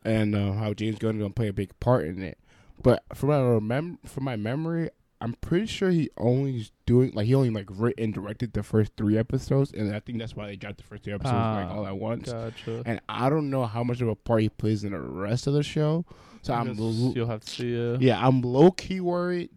and 0.03 0.35
uh, 0.35 0.53
how 0.53 0.73
James 0.73 0.97
Gunn 0.97 1.15
is 1.15 1.21
gonna 1.21 1.33
play 1.33 1.47
a 1.47 1.53
big 1.53 1.77
part 1.79 2.05
in 2.05 2.21
it. 2.21 2.37
But 2.81 3.03
from 3.13 3.29
my 3.29 3.37
remem- 3.37 3.97
from 4.07 4.23
my 4.23 4.35
memory, 4.35 4.89
I'm 5.21 5.33
pretty 5.33 5.65
sure 5.65 5.89
he 5.89 6.09
only 6.17 6.67
doing 6.85 7.11
like 7.13 7.25
he 7.25 7.35
only 7.35 7.49
like 7.49 7.67
wrote 7.69 7.95
and 7.97 8.13
directed 8.13 8.53
the 8.53 8.63
first 8.63 8.91
three 8.97 9.17
episodes, 9.17 9.71
and 9.71 9.93
I 9.95 9.99
think 9.99 10.19
that's 10.19 10.35
why 10.35 10.47
they 10.47 10.55
dropped 10.55 10.77
the 10.77 10.83
first 10.83 11.03
three 11.03 11.13
episodes 11.13 11.33
like 11.33 11.67
Ah, 11.67 11.73
all 11.73 11.87
at 11.87 11.97
once. 11.97 12.31
Gotcha. 12.31 12.83
And 12.85 12.99
I 13.07 13.29
don't 13.29 13.49
know 13.49 13.65
how 13.65 13.83
much 13.83 14.01
of 14.01 14.07
a 14.07 14.15
part 14.15 14.41
he 14.41 14.49
plays 14.49 14.83
in 14.83 14.91
the 14.91 14.99
rest 14.99 15.47
of 15.47 15.53
the 15.53 15.63
show. 15.63 16.05
So 16.45 16.53
I'm 16.53 16.75
lo- 16.77 17.13
you'll 17.15 17.27
have 17.27 17.41
to 17.41 17.49
see. 17.49 17.93
Uh, 17.93 17.97
yeah, 17.99 18.25
I'm 18.25 18.41
low 18.41 18.69
key 18.71 18.99
worried. 18.99 19.49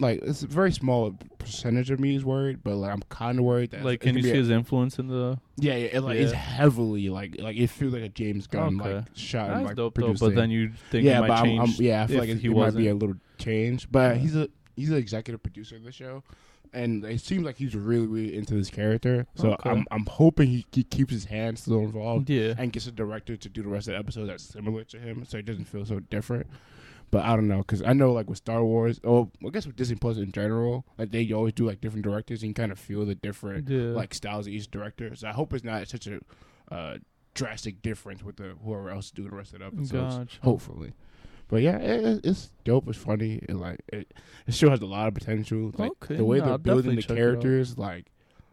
Like 0.00 0.20
it's 0.22 0.42
a 0.42 0.48
very 0.48 0.72
small 0.72 1.16
percentage 1.38 1.92
of 1.92 2.00
me 2.00 2.16
is 2.16 2.24
worried, 2.24 2.64
but 2.64 2.74
like 2.74 2.92
I'm 2.92 3.02
kind 3.08 3.38
of 3.38 3.44
worried 3.44 3.70
that 3.70 3.84
Like, 3.84 4.00
can 4.00 4.16
you 4.16 4.24
see 4.24 4.30
a- 4.32 4.34
his 4.34 4.50
influence 4.50 4.98
in 4.98 5.06
the? 5.06 5.38
yeah, 5.56 5.76
yeah, 5.76 5.86
it, 5.92 6.00
like 6.02 6.16
it's 6.16 6.32
heavily 6.32 7.08
like 7.10 7.36
like 7.38 7.56
it 7.56 7.68
feels 7.68 7.92
like 7.92 8.02
a 8.02 8.08
James 8.08 8.48
Gunn 8.48 8.80
Okay. 8.80 8.94
like 8.96 9.04
shot 9.14 9.50
and 9.50 9.58
That's 9.60 9.66
like 9.68 9.76
dope 9.76 9.94
though. 9.94 10.12
But 10.14 10.34
then 10.34 10.50
you 10.50 10.72
think 10.90 11.04
yeah, 11.04 11.18
it 11.18 11.20
might 11.20 11.28
but 11.28 11.38
I'm, 11.38 11.60
I'm, 11.60 11.68
yeah, 11.78 12.02
I 12.02 12.06
feel 12.08 12.18
like 12.18 12.28
it, 12.28 12.38
he 12.38 12.48
it 12.48 12.56
might 12.56 12.74
be 12.76 12.88
a 12.88 12.94
little 12.94 13.14
change. 13.38 13.88
But 13.92 14.16
Yeah. 14.16 14.22
he's 14.22 14.34
a 14.36 14.48
he's 14.74 14.90
an 14.90 14.96
executive 14.96 15.40
producer 15.44 15.76
of 15.76 15.84
the 15.84 15.92
show, 15.92 16.24
and 16.74 17.04
it 17.04 17.20
seems 17.20 17.44
like 17.44 17.56
he's 17.56 17.74
really 17.74 18.06
really 18.06 18.36
into 18.36 18.54
this 18.54 18.70
character. 18.70 19.26
So 19.34 19.52
Okay. 19.52 19.70
I'm 19.70 19.86
I'm 19.90 20.06
hoping 20.06 20.48
he, 20.48 20.66
he 20.72 20.82
keeps 20.84 21.12
his 21.12 21.24
hands 21.26 21.62
still 21.62 21.80
involved 21.80 22.28
yeah. 22.28 22.54
and 22.58 22.72
gets 22.72 22.86
a 22.86 22.92
director 22.92 23.36
to 23.36 23.48
do 23.48 23.62
the 23.62 23.68
rest 23.68 23.88
of 23.88 23.92
the 23.92 23.98
episode 23.98 24.26
that's 24.26 24.44
similar 24.44 24.84
to 24.84 24.98
him, 24.98 25.24
so 25.26 25.38
it 25.38 25.44
doesn't 25.46 25.64
feel 25.66 25.84
so 25.84 26.00
different. 26.00 26.46
But 27.10 27.24
I 27.24 27.36
don't 27.36 27.46
know 27.46 27.58
because 27.58 27.80
I 27.82 27.92
know 27.92 28.12
like 28.12 28.28
with 28.28 28.38
Star 28.38 28.64
Wars, 28.64 29.00
oh, 29.04 29.30
I 29.46 29.50
guess 29.50 29.66
with 29.66 29.76
Disney 29.76 29.94
Plus 29.96 30.16
in 30.16 30.32
general, 30.32 30.84
like 30.98 31.10
they 31.12 31.30
always 31.32 31.52
do 31.52 31.64
like 31.66 31.80
different 31.80 32.04
directors 32.04 32.42
and 32.42 32.48
you 32.48 32.54
kind 32.54 32.72
of 32.72 32.78
feel 32.78 33.04
the 33.06 33.14
different 33.14 33.68
Yeah. 33.68 33.90
like 33.92 34.12
styles 34.14 34.46
of 34.48 34.52
each 34.52 34.68
director. 34.70 35.14
So 35.14 35.28
I 35.28 35.32
hope 35.32 35.52
it's 35.54 35.62
not 35.64 35.86
such 35.86 36.08
a 36.08 36.18
uh, 36.72 36.96
drastic 37.34 37.82
difference 37.82 38.22
with 38.24 38.36
the 38.36 38.54
whoever 38.64 38.90
else 38.90 39.10
do 39.12 39.22
the 39.22 39.30
rest 39.30 39.52
of 39.52 39.60
the 39.60 39.66
episodes. 39.66 40.16
Gotcha. 40.16 40.38
Hopefully, 40.42 40.92
but 41.48 41.62
yeah, 41.62 41.76
it, 41.78 42.04
it- 42.04 42.20
it's 42.26 42.50
dope. 42.64 42.88
It's 42.88 42.98
funny. 42.98 43.40
It 43.48 43.54
like 43.54 43.80
it, 43.92 44.12
it 44.46 44.52
still 44.54 44.70
has 44.70 44.80
a 44.80 44.86
lot 44.86 45.08
of 45.08 45.14
potential. 45.14 45.72
Like 45.76 45.90
Okay, 46.02 46.16
the 46.16 46.24
way 46.24 46.38
no, 46.38 46.44
they're 46.44 46.52
I'll 46.52 46.58
building 46.58 46.96
the 46.96 47.02
check 47.02 47.10
it 47.10 47.14
out. 47.14 47.16
characters, 47.18 47.78
like 47.78 48.06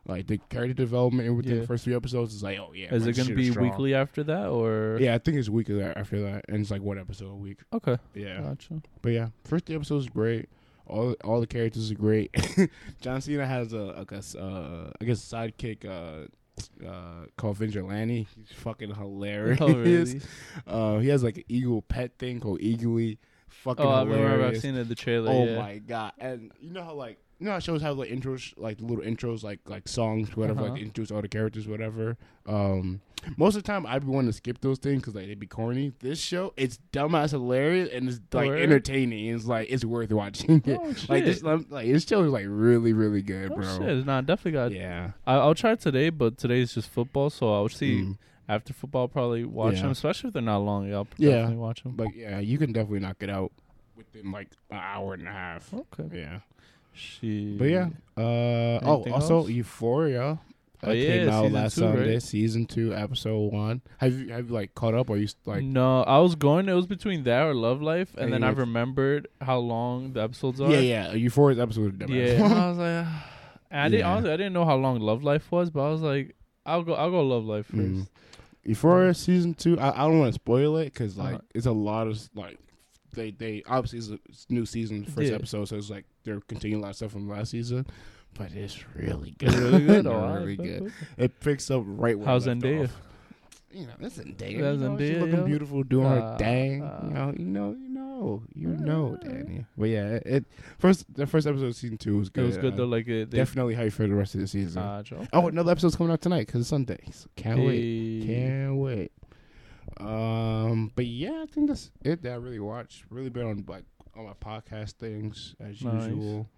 like 0.07 0.25
the 0.27 0.39
character 0.49 0.73
development 0.73 1.35
within 1.35 1.53
Yeah. 1.55 1.61
the 1.61 1.67
first 1.67 1.83
three 1.83 1.93
episodes 1.95 2.33
is 2.33 2.41
like, 2.41 2.57
oh 2.59 2.71
yeah, 2.73 2.93
Is 2.93 3.05
it 3.05 3.15
going 3.15 3.27
to 3.27 3.35
be 3.35 3.51
weekly 3.51 3.93
after 3.93 4.23
that 4.23 4.47
or? 4.47 4.97
Yeah, 4.99 5.13
I 5.13 5.19
think 5.19 5.37
it's 5.37 5.47
weekly 5.49 5.81
after 5.83 6.21
that, 6.23 6.45
and 6.49 6.57
it's 6.59 6.71
like 6.71 6.81
one 6.81 6.97
episode 6.97 7.29
a 7.31 7.35
week. 7.35 7.59
Okay. 7.71 7.97
Yeah, 8.15 8.41
Gotcha. 8.41 8.81
but 9.03 9.09
yeah, 9.11 9.27
first 9.45 9.65
three 9.67 9.75
episodes 9.75 10.05
is 10.05 10.09
great. 10.09 10.49
All 10.87 11.13
all 11.23 11.39
the 11.39 11.47
characters 11.47 11.91
are 11.91 11.95
great. 11.95 12.35
John 13.01 13.21
Cena 13.21 13.45
has 13.45 13.73
a, 13.73 13.95
I 13.99 14.03
guess 14.03 14.35
uh, 14.35 14.91
I 14.99 15.05
guess 15.05 15.19
sidekick 15.21 15.85
uh, 15.85 16.27
uh, 16.85 17.25
called 17.37 17.57
Vigilante. 17.57 18.27
He's 18.35 18.51
fucking 18.57 18.93
hilarious. 18.95 19.59
Oh 19.61 19.73
really? 19.73 20.21
Uh, 20.67 20.99
he 20.99 21.09
has 21.09 21.23
like 21.23 21.37
an 21.37 21.43
eagle 21.47 21.81
pet 21.81 22.17
thing 22.17 22.39
called 22.39 22.59
Eagly. 22.59 23.17
Fucking 23.49 23.85
Oh, 23.85 23.89
I 23.89 24.03
remember 24.03 24.45
I've 24.45 24.59
seen 24.59 24.75
it 24.75 24.81
in 24.81 24.87
the 24.87 24.95
trailer. 24.95 25.29
Oh 25.31 25.45
yeah. 25.45 25.57
my 25.59 25.77
god! 25.79 26.13
And 26.17 26.51
you 26.61 26.71
know 26.71 26.83
how 26.83 26.93
like 26.93 27.19
you 27.41 27.47
know 27.47 27.53
how 27.53 27.59
shows 27.59 27.81
have 27.81 27.97
like 27.97 28.09
intros, 28.09 28.53
like 28.55 28.79
little 28.79 29.03
intros, 29.03 29.43
like 29.43 29.59
like 29.65 29.87
songs, 29.87 30.37
whatever, 30.37 30.61
Uh-huh. 30.61 30.71
like 30.73 30.81
introduce 30.81 31.09
all 31.11 31.21
the 31.21 31.27
characters, 31.27 31.67
whatever. 31.67 32.15
Um, 32.47 33.01
most 33.35 33.55
of 33.55 33.63
the 33.63 33.67
time 33.67 33.85
I'd 33.87 34.01
be 34.05 34.07
wanting 34.11 34.29
to 34.29 34.33
skip 34.33 34.61
those 34.61 34.77
things 34.77 35.01
because 35.01 35.15
like 35.15 35.25
they'd 35.25 35.39
be 35.39 35.47
corny. 35.47 35.91
This 35.99 36.19
show, 36.19 36.53
it's 36.55 36.77
dumbass 36.93 37.31
hilarious 37.31 37.89
and 37.91 38.07
it's 38.09 38.19
like 38.31 38.47
Word? 38.49 38.61
entertaining. 38.61 39.25
It's 39.33 39.45
like 39.45 39.67
it's 39.71 39.83
worth 39.83 40.11
watching. 40.11 40.63
Oh 40.67 40.93
like 41.09 41.25
this, 41.25 41.43
um, 41.43 41.65
like 41.71 41.87
this 41.87 42.05
show 42.07 42.21
is 42.23 42.31
like 42.31 42.45
really 42.47 42.93
really 42.93 43.23
good, 43.23 43.51
oh, 43.51 43.55
bro. 43.55 43.77
shit. 43.79 44.05
Nah, 44.05 44.21
definitely 44.21 44.51
got. 44.53 44.71
Yeah. 44.71 45.11
I, 45.25 45.33
I'll 45.35 45.55
try 45.55 45.73
today, 45.75 46.11
but 46.11 46.37
today 46.37 46.61
is 46.61 46.73
just 46.75 46.89
football, 46.89 47.31
so 47.31 47.51
I'll 47.53 47.69
see 47.69 48.01
Mm. 48.01 48.17
after 48.47 48.71
football. 48.73 49.01
I'll 49.03 49.07
probably 49.07 49.45
watch 49.45 49.75
Yeah. 49.77 49.81
them, 49.83 49.91
especially 49.91 50.27
if 50.27 50.33
they're 50.33 50.41
not 50.43 50.59
long. 50.59 50.87
Yeah, 50.87 50.95
I'll 50.97 51.07
Yeah. 51.17 51.29
definitely 51.31 51.57
watch 51.57 51.83
them. 51.83 51.93
But 51.95 52.15
yeah, 52.15 52.39
you 52.39 52.57
can 52.59 52.71
definitely 52.71 52.99
knock 52.99 53.17
it 53.21 53.29
out 53.31 53.51
within 53.95 54.31
like 54.31 54.49
an 54.69 54.77
hour 54.77 55.13
and 55.15 55.27
a 55.27 55.31
half. 55.31 55.71
Okay. 55.73 56.21
Yeah. 56.21 56.39
Shit. 56.93 57.57
But 57.57 57.65
yeah. 57.65 57.89
Uh 58.17 58.79
oh, 58.83 59.05
also 59.11 59.37
else? 59.39 59.49
Euphoria. 59.49 60.39
Oh, 60.83 60.87
that 60.89 60.97
yeah, 60.97 61.07
came 61.25 61.29
out 61.29 61.51
last 61.51 61.75
two, 61.75 61.81
Sunday. 61.81 62.13
right? 62.13 62.23
Season 62.23 62.65
two, 62.65 62.91
episode 62.93 63.53
one. 63.53 63.81
Have 63.99 64.13
you 64.19 64.29
have 64.33 64.47
you 64.49 64.53
like 64.53 64.73
caught 64.73 64.95
up? 64.95 65.09
Or 65.11 65.17
you 65.17 65.27
like? 65.45 65.63
no, 65.63 66.01
I 66.03 66.17
was 66.19 66.33
going. 66.35 66.67
It 66.67 66.73
was 66.73 66.87
between 66.87 67.23
that 67.25 67.43
or 67.43 67.53
Love 67.53 67.81
Life, 67.83 68.13
and 68.15 68.25
And 68.25 68.33
then 68.33 68.43
I 68.43 68.47
went- 68.47 68.57
remember 68.59 69.21
how 69.39 69.59
long 69.59 70.13
the 70.13 70.23
episodes 70.23 70.59
are. 70.59 70.71
Yeah, 70.71 70.79
yeah. 70.79 71.13
Euphoria's 71.13 71.59
episode. 71.59 72.01
is 72.01 72.09
Yeah, 72.09 72.43
I 72.43 72.69
was 72.69 72.77
like, 72.79 73.07
I 73.71 73.89
didn't 73.89 73.99
Yeah. 73.99 74.11
honestly, 74.11 74.31
I 74.31 74.37
didn't 74.37 74.53
know 74.53 74.65
how 74.65 74.75
long 74.75 74.99
Love 74.99 75.23
Life 75.23 75.51
was, 75.51 75.69
but 75.69 75.87
I 75.87 75.91
was 75.91 76.01
like, 76.01 76.35
I'll 76.65 76.81
go, 76.83 76.93
I'll 76.95 77.11
go 77.11 77.21
Love 77.21 77.45
Life 77.45 77.67
first. 77.67 77.77
Mm. 77.77 78.07
Euphoria 78.63 79.13
season 79.13 79.53
two. 79.53 79.79
I, 79.79 79.91
I 80.03 80.07
don't 80.07 80.19
want 80.19 80.29
to 80.33 80.39
spoil 80.39 80.77
it 80.77 80.85
because 80.85 81.15
like 81.17 81.35
Uh-huh. 81.35 81.41
it's 81.55 81.65
a 81.67 81.71
lot 81.71 82.07
of 82.07 82.19
like 82.35 82.57
they 83.13 83.31
they 83.31 83.63
obviously 83.67 83.99
it's 83.99 84.09
a 84.09 84.19
it's 84.29 84.45
new 84.49 84.65
season 84.65 85.05
first 85.05 85.29
Yeah. 85.29 85.35
episode, 85.35 85.65
so 85.65 85.75
it's 85.77 85.89
like 85.89 86.05
they're 86.23 86.41
continuing 86.41 86.81
a 86.81 86.85
lot 86.85 86.89
of 86.91 86.95
stuff 86.97 87.11
from 87.11 87.29
last 87.29 87.51
season. 87.51 87.85
But 88.33 88.51
it's 88.53 88.77
really 88.95 89.31
good. 89.37 89.53
Really 89.53 89.85
good. 89.85 90.05
Really 90.05 90.55
good. 90.55 90.93
It 91.17 91.39
picks 91.41 91.69
up 91.69 91.83
right 91.85 92.17
where 92.17 92.25
How's 92.27 92.47
Zendaya? 92.47 92.89
you 93.73 93.85
know, 93.87 93.93
that's 93.99 94.17
Zendaya. 94.17 94.37
That's 94.61 94.81
you 94.81 94.89
know, 94.89 94.97
she's 94.97 95.17
looking 95.17 95.45
beautiful, 95.45 95.83
doing 95.83 96.07
her 96.07 96.19
Uh, 96.21 96.37
thing. 96.37 96.81
uh. 96.83 97.01
you 97.03 97.09
know, 97.13 97.33
you 97.37 97.45
know, 97.45 97.71
you 97.77 97.89
know, 97.89 98.43
you 98.55 98.67
know, 98.67 99.17
Uh. 99.21 99.27
Danny. 99.27 99.65
But 99.77 99.85
yeah, 99.89 100.07
it, 100.15 100.23
it 100.25 100.45
first 100.77 101.05
the 101.13 101.25
first 101.27 101.45
episode 101.47 101.65
of 101.67 101.75
season 101.75 101.97
two 101.97 102.17
was 102.17 102.29
good. 102.29 102.43
It 102.43 102.47
was 102.47 102.57
good 102.57 102.73
Uh, 102.73 102.77
though. 102.77 102.85
Like 102.85 103.07
it, 103.09 103.29
Definitely 103.29 103.75
hyped 103.75 103.93
for 103.93 104.07
the 104.07 104.13
rest 104.15 104.35
of 104.35 104.41
the 104.41 104.47
season. 104.47 104.81
Uh, 104.81 105.03
oh, 105.33 105.47
another 105.49 105.71
episode's 105.71 105.95
coming 105.97 106.11
out 106.13 106.21
tonight 106.21 106.47
because 106.47 106.61
it's 106.61 106.69
Sunday. 106.69 106.99
So 107.11 107.27
can't 107.35 107.59
wait. 107.59 108.25
Can't 108.25 108.75
wait. 108.77 109.11
Um, 110.05 110.91
but 110.95 111.05
yeah, 111.05 111.43
I 111.43 111.45
think 111.51 111.67
that's 111.69 111.91
it 112.03 112.21
that 112.23 112.31
I 112.31 112.35
really 112.35 112.59
watched. 112.59 113.05
Really 113.09 113.29
been 113.29 113.45
on 113.47 113.65
like 113.67 113.83
on 114.15 114.25
my 114.25 114.33
podcast 114.33 114.93
things 114.93 115.55
as 115.59 115.81
Nice. 115.81 116.07
usual. 116.07 116.49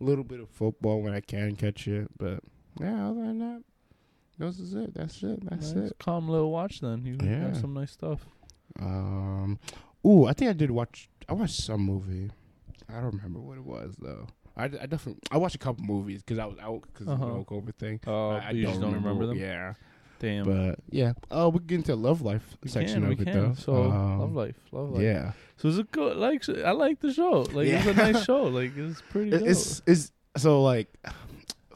A 0.00 0.04
little 0.04 0.24
bit 0.24 0.40
of 0.40 0.48
football 0.48 1.00
when 1.00 1.14
I 1.14 1.20
can 1.20 1.54
catch 1.56 1.86
it, 1.86 2.08
but 2.18 2.40
yeah, 2.80 3.08
other 3.10 3.20
than 3.22 3.38
that, 3.38 3.62
this 4.38 4.58
is 4.58 4.74
it. 4.74 4.94
That's 4.94 5.22
it. 5.22 5.48
That's 5.48 5.72
Nice. 5.74 5.90
it. 5.90 5.96
Calm 6.00 6.28
little 6.28 6.50
watch 6.50 6.80
then. 6.80 7.04
You 7.06 7.16
Yeah. 7.22 7.48
got 7.50 7.56
some 7.56 7.72
nice 7.74 7.92
stuff. 7.92 8.26
Um, 8.80 9.58
ooh, 10.06 10.26
I 10.26 10.32
think 10.32 10.50
I 10.50 10.54
did 10.54 10.70
watch. 10.70 11.08
I 11.28 11.34
watched 11.34 11.60
some 11.60 11.82
movie. 11.82 12.30
I 12.88 12.94
don't 13.00 13.14
remember 13.14 13.38
what 13.40 13.58
it 13.58 13.64
was 13.64 13.96
though. 14.00 14.26
I, 14.56 14.64
I 14.64 14.68
definitely 14.86 15.20
I 15.30 15.36
watched 15.38 15.54
a 15.54 15.58
couple 15.58 15.84
movies 15.84 16.20
because 16.22 16.38
I 16.38 16.46
was 16.46 16.58
out 16.58 16.82
because 16.92 17.06
Uh-huh. 17.08 17.14
of 17.22 17.28
the 17.28 17.34
whole 17.34 17.44
COVID 17.44 17.74
thing. 17.76 18.00
Oh, 18.06 18.30
I, 18.30 18.48
I 18.48 18.52
just 18.52 18.80
don't 18.80 18.94
remember 18.94 19.26
them. 19.26 19.38
Yeah, 19.38 19.74
Damn. 20.22 20.44
but 20.44 20.78
yeah. 20.88 21.12
Oh, 21.30 21.50
we 21.50 21.58
get 21.60 21.74
into 21.76 21.94
love 21.96 22.22
life 22.22 22.56
we 22.62 22.70
section 22.70 23.00
can, 23.00 23.08
we 23.08 23.14
of 23.16 23.20
it 23.20 23.24
can. 23.24 23.34
though. 23.34 23.54
So 23.54 23.74
Um, 23.90 24.20
love 24.20 24.34
life, 24.34 24.56
love 24.72 24.90
life. 24.92 25.02
Yeah, 25.02 25.32
So 25.58 25.68
it's 25.68 25.76
a 25.78 25.82
good. 25.84 26.16
Like 26.16 26.48
I 26.48 26.70
like 26.70 27.00
the 27.00 27.12
show. 27.12 27.42
Like 27.52 27.66
it's 27.68 27.86
a 27.86 27.92
nice 27.94 28.24
show. 28.30 28.44
Like 28.44 28.72
it's 28.76 29.02
pretty. 29.10 29.30
Dope. 29.30 29.42
it's 29.46 29.82
it's 29.86 30.12
so 30.38 30.62
like 30.62 30.88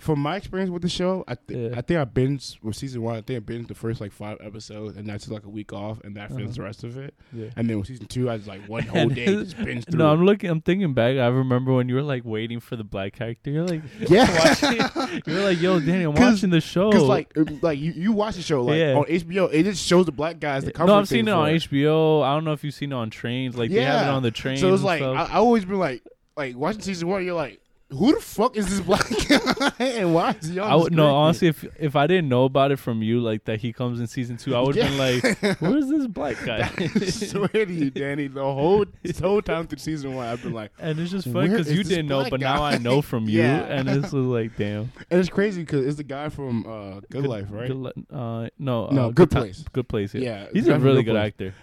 from 0.06 0.20
my 0.20 0.36
experience 0.36 0.70
with 0.70 0.82
the 0.82 0.88
show, 0.88 1.25
I 1.28 1.34
th- 1.34 1.72
Yeah. 1.72 1.78
I 1.78 1.82
think 1.82 2.00
I 2.00 2.04
binged 2.04 2.62
with 2.62 2.76
season 2.76 3.02
one. 3.02 3.16
I 3.16 3.20
think 3.20 3.36
I 3.36 3.52
binged 3.52 3.68
the 3.68 3.75
first 3.75 4.00
like 4.00 4.12
five 4.12 4.38
episodes, 4.40 4.96
and 4.96 5.06
that's 5.06 5.28
like 5.28 5.44
a 5.44 5.48
week 5.50 5.72
off, 5.72 6.00
and 6.04 6.16
that 6.16 6.28
finished 6.30 6.44
Uh-huh. 6.50 6.54
the 6.54 6.62
rest 6.62 6.84
of 6.84 6.96
it. 6.96 7.12
yeah. 7.32 7.46
And 7.56 7.68
then 7.68 7.78
with 7.78 7.88
season 7.88 8.06
two, 8.06 8.30
I 8.30 8.36
was 8.36 8.46
like 8.46 8.66
one 8.68 8.82
whole 8.86 9.08
day 9.08 9.26
just 9.26 9.56
binged 9.58 9.90
through. 9.90 9.98
No, 9.98 10.10
I'm 10.10 10.25
looking. 10.25 10.48
I'm 10.48 10.60
thinking 10.62 10.94
back. 10.94 11.18
I 11.18 11.26
remember 11.26 11.75
when 11.75 11.88
you 11.88 11.96
were 11.96 12.02
like 12.02 12.25
waiting 12.25 12.60
for 12.60 12.76
the 12.76 12.84
black 12.84 13.14
character. 13.14 13.50
You're 13.50 13.66
like, 13.66 13.82
yeah, 14.08 15.20
you're 15.26 15.42
like, 15.42 15.60
yo, 15.60 15.80
Danny, 15.80 16.04
I'm 16.04 16.14
watching 16.14 16.50
the 16.50 16.60
show. 16.60 16.90
Because 16.90 17.04
like 17.04 17.32
like 17.62 17.78
you, 17.78 17.92
you 17.92 18.12
watch 18.12 18.36
the 18.36 18.42
show 18.42 18.62
like 18.62 18.78
Yeah. 18.78 18.94
on 18.94 19.04
HBO, 19.04 19.52
it 19.52 19.64
just 19.64 19.84
shows 19.84 20.06
the 20.06 20.12
black 20.12 20.38
guys 20.40 20.64
the 20.64 20.72
cover. 20.72 20.86
no, 20.88 20.98
I've 20.98 21.08
seen 21.08 21.26
it 21.28 21.32
on 21.32 21.48
HBO. 21.48 22.22
I 22.22 22.34
don't 22.34 22.44
know 22.44 22.52
if 22.52 22.62
you've 22.64 22.75
seen 22.75 22.92
it 22.92 22.94
on 22.94 23.10
trains. 23.10 23.56
Like 23.56 23.70
they 23.70 23.82
have 23.82 24.02
it 24.02 24.06
Yeah. 24.10 24.14
on 24.14 24.22
the 24.22 24.30
train. 24.30 24.56
So 24.58 24.72
it's 24.72 24.82
like 24.82 25.02
I. 25.02 25.25
I 25.25 25.34
always 25.34 25.64
been 25.64 25.78
like 25.78 26.02
like 26.36 26.56
watching 26.56 26.82
season 26.82 27.08
one. 27.08 27.25
You're 27.25 27.34
like, 27.34 27.60
who 27.90 28.12
the 28.14 28.21
fuck 28.21 28.57
is 28.57 28.66
this 28.69 28.81
black 28.81 29.07
guy 29.28 29.71
and 29.85 30.12
why 30.12 30.33
is 30.40 30.49
he 30.49 30.59
on? 30.59 30.69
I 30.71 30.75
would 30.75 30.93
no 30.93 31.14
honestly 31.14 31.47
if 31.49 31.64
if 31.78 31.95
I 31.95 32.09
didn't 32.09 32.28
know 32.28 32.45
about 32.45 32.73
it 32.73 32.78
from 32.78 33.00
you 33.02 33.21
like 33.21 33.45
that 33.45 33.61
he 33.61 33.73
comes 33.73 34.00
in 34.00 34.09
season 34.09 34.37
two 34.37 34.57
I 34.57 34.61
would 34.61 34.75
have 34.75 34.88
been 34.88 34.99
like 34.99 35.61
where's 35.61 35.87
this 35.88 36.07
black 36.09 36.37
guy 36.45 36.69
I 36.78 36.87
swear 36.88 37.47
to 37.49 37.73
you, 37.73 37.90
Danny, 37.90 38.26
the 38.26 38.43
whole 38.43 38.87
this 39.05 39.21
whole 39.21 39.40
time 39.40 39.69
through 39.69 39.78
season 39.78 40.14
one, 40.16 40.26
I've 40.26 40.43
been 40.43 40.52
like, 40.52 40.73
and 40.81 40.99
it's 40.99 41.12
just 41.12 41.26
funny 41.28 41.49
Where 41.49 41.59
because 41.59 41.69
is 41.69 41.73
you 41.75 41.78
this 41.85 41.88
didn't 41.90 42.09
know 42.09 42.19
black 42.21 42.31
but 42.33 42.40
now 42.40 42.57
guy? 42.59 42.73
I 42.73 42.78
know 42.78 43.02
from 43.02 43.25
you 43.28 43.40
Yeah. 43.40 43.61
and 43.66 43.88
this 43.88 43.99
just 43.99 44.14
like 44.14 44.57
damn 44.57 44.90
and 45.11 45.21
it's 45.21 45.28
crazy 45.28 45.62
because 45.62 45.87
it's 45.87 45.97
the 45.97 46.02
guy 46.05 46.28
from 46.28 46.66
uh, 46.66 47.00
Good, 47.09 47.25
Life, 47.26 47.47
right? 47.50 47.69
Good, 47.69 47.76
Li- 47.76 47.93
uh, 48.12 48.49
no 48.59 48.88
No, 48.88 49.07
uh, 49.07 49.11
Good 49.11 49.31
Ti- 49.31 49.37
Place. 49.37 49.64
good 49.73 49.88
place 49.88 50.12
yeah, 50.12 50.21
yeah, 50.23 50.47
he's 50.52 50.66
a 50.66 50.76
really 50.78 51.05
Good 51.05 51.12
good 51.12 51.35
Place. 51.38 51.52
actor 51.52 51.55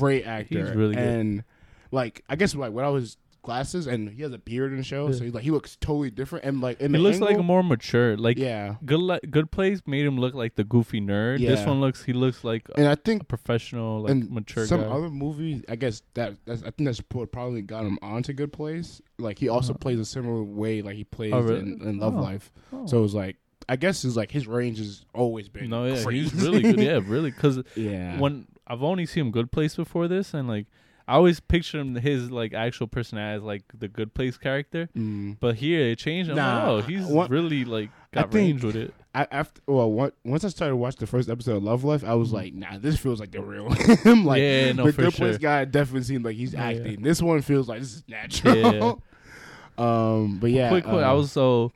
Great 0.00 0.26
actor. 0.26 0.58
He's 0.66 0.74
really 0.74 0.96
good. 0.96 1.04
And 1.04 1.44
like, 1.92 2.24
I 2.28 2.34
guess 2.34 2.52
like 2.56 2.72
when 2.72 2.84
I 2.84 2.88
was 2.88 3.16
glasses 3.48 3.86
and 3.86 4.10
he 4.10 4.22
has 4.22 4.32
a 4.32 4.38
beard 4.38 4.70
in 4.72 4.78
the 4.78 4.84
show, 4.84 5.06
Yeah. 5.08 5.14
so 5.16 5.24
he's 5.24 5.34
like 5.34 5.42
he 5.42 5.50
looks 5.50 5.76
totally 5.80 6.10
different 6.10 6.44
and 6.44 6.60
like 6.60 6.80
in 6.80 6.92
he 6.92 7.00
looks 7.00 7.18
like 7.20 7.38
a 7.38 7.42
more 7.42 7.62
mature 7.62 8.16
like 8.16 8.36
yeah. 8.38 8.74
good 8.84 9.00
Li- 9.00 9.20
good 9.30 9.50
place 9.50 9.80
made 9.86 10.04
him 10.04 10.18
look 10.18 10.34
like 10.34 10.54
the 10.54 10.64
goofy 10.64 11.00
nerd 11.00 11.38
this 11.40 11.64
one 11.66 11.80
looks 11.80 12.02
he 12.04 12.12
looks 12.12 12.44
like 12.44 12.68
And 12.76 12.86
I 12.86 12.94
think 12.94 13.26
professional 13.28 14.02
like 14.02 14.10
and 14.12 14.30
mature 14.30 14.66
some 14.66 14.82
guy 14.82 14.86
other 14.88 15.10
movies, 15.10 15.62
I 15.68 15.76
guess 15.76 16.02
that 16.14 16.34
that's, 16.44 16.62
I 16.62 16.70
think 16.70 16.86
that's 16.88 17.02
what 17.12 17.32
probably 17.32 17.62
got 17.62 17.84
him 17.84 17.98
onto 18.02 18.32
Good 18.34 18.52
Place. 18.52 19.00
Like 19.18 19.38
he 19.38 19.48
also 19.48 19.72
Uh-huh. 19.72 19.78
plays 19.78 19.98
a 19.98 20.04
similar 20.04 20.42
way 20.44 20.82
like 20.82 20.96
he 20.96 21.04
plays 21.04 21.32
Oh, 21.32 21.40
really? 21.40 21.60
in, 21.60 21.80
in 21.82 21.98
Love 21.98 22.16
Oh. 22.16 22.20
Life. 22.20 22.52
Oh. 22.72 22.86
So 22.86 23.02
it's 23.04 23.14
like 23.14 23.36
I 23.68 23.76
guess 23.76 24.04
it's 24.04 24.16
like 24.16 24.30
his 24.30 24.46
range 24.46 24.78
has 24.78 25.04
always 25.14 25.48
been 25.48 25.68
no 25.70 25.86
yeah 25.86 26.02
crazy. 26.02 26.28
he's 26.28 26.34
really 26.42 26.62
good 26.62 26.80
yeah 26.88 27.00
really 27.04 27.30
because 27.30 27.60
yeah. 27.76 28.18
when 28.20 28.46
I've 28.66 28.82
only 28.82 29.06
seen 29.06 29.26
him 29.26 29.30
Good 29.32 29.50
Place 29.50 29.74
before 29.76 30.08
this, 30.08 30.34
and 30.34 30.46
like 30.46 30.66
I 31.08 31.14
always 31.14 31.40
pictured 31.40 31.80
him 31.80 31.94
his 31.96 32.30
like 32.30 32.52
actual 32.52 32.86
personality 32.86 33.36
as 33.38 33.42
like 33.42 33.62
the 33.76 33.88
Good 33.88 34.12
Place 34.14 34.36
character, 34.36 34.88
Mm. 34.96 35.38
but 35.40 35.56
here 35.56 35.80
it 35.88 35.98
changed. 35.98 36.28
I'm 36.30 36.36
Nah, 36.36 36.70
like, 36.74 36.84
oh, 36.84 36.86
he's 36.86 37.10
really 37.30 37.64
like 37.64 37.88
I 38.12 38.20
got 38.22 38.34
range 38.34 38.62
with 38.62 38.76
it. 38.76 38.92
I, 39.14 39.26
after 39.30 39.60
well, 39.66 39.90
once 40.22 40.44
I 40.44 40.48
started 40.48 40.76
watching 40.76 41.00
the 41.00 41.06
first 41.06 41.30
episode 41.30 41.56
of 41.56 41.64
Love 41.64 41.82
Life, 41.82 42.04
I 42.04 42.12
was 42.14 42.28
Mhm. 42.28 42.34
like, 42.34 42.54
nah, 42.54 42.78
this 42.78 42.98
feels 42.98 43.20
like 43.20 43.30
the 43.32 43.40
real 43.40 43.70
him. 44.04 44.24
like 44.26 44.40
Yeah, 44.42 44.72
no, 44.72 44.84
the 44.84 44.92
Good 44.92 45.14
Place 45.14 45.38
guy 45.38 45.64
definitely 45.64 46.02
seems 46.04 46.24
like 46.24 46.36
he's 46.36 46.52
Yeah, 46.52 46.68
yeah. 46.68 46.76
acting. 46.78 47.02
This 47.02 47.22
one 47.22 47.40
feels 47.40 47.68
like 47.68 47.80
this 47.80 47.94
is 47.94 48.04
natural. 48.06 49.02
um, 49.78 50.38
but 50.40 50.50
yeah, 50.50 50.68
quick, 50.68 50.84
quick. 50.84 50.94
I 50.96 51.10
uh, 51.10 51.16
was 51.16 51.32
so 51.32 51.72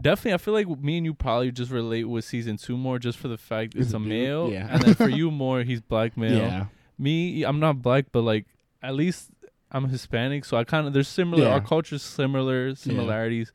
definitely. 0.00 0.32
I 0.34 0.38
feel 0.38 0.54
like 0.54 0.68
me 0.82 0.96
and 0.96 1.04
you 1.06 1.14
probably 1.14 1.52
just 1.52 1.70
relate 1.70 2.04
with 2.04 2.24
season 2.24 2.56
two 2.56 2.76
more, 2.76 2.98
just 2.98 3.18
for 3.18 3.28
the 3.28 3.38
fact 3.38 3.74
it's 3.76 3.92
a 3.92 3.96
a 3.96 4.00
male, 4.00 4.50
yeah. 4.50 4.68
and 4.70 4.82
then 4.82 4.94
for 4.94 5.08
you 5.10 5.30
more, 5.30 5.62
he's 5.62 5.80
black 5.82 6.16
male. 6.16 6.38
yeah. 6.38 6.66
Me, 6.98 7.42
I'm 7.42 7.58
not 7.60 7.82
black, 7.82 8.06
but 8.12 8.22
like 8.22 8.46
at 8.82 8.94
least 8.94 9.30
I'm 9.70 9.88
Hispanic, 9.88 10.44
so 10.44 10.56
I 10.56 10.64
kind 10.64 10.86
of 10.86 10.92
there's 10.92 11.08
similar. 11.08 11.44
Yeah. 11.44 11.52
Our 11.54 11.60
culture's 11.60 12.02
similar, 12.02 12.74
similarities. 12.74 13.52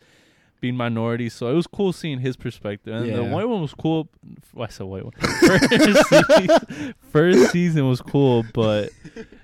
Being 0.59 0.75
minorities, 0.75 1.35
so 1.35 1.51
it 1.51 1.53
was 1.53 1.67
cool 1.67 1.93
seeing 1.93 2.17
his 2.19 2.35
perspective. 2.35 2.91
And 2.91 3.13
the 3.13 3.23
white 3.23 3.47
one 3.47 3.61
was 3.61 3.75
cool. 3.75 4.09
Well, 4.55 4.65
I 4.67 4.71
said 4.71 4.87
white 4.87 5.03
one. 5.03 5.13
First 5.21 6.09
season, 6.09 6.93
first 7.11 7.51
season 7.51 7.87
was 7.87 8.01
cool, 8.01 8.43
but 8.55 8.89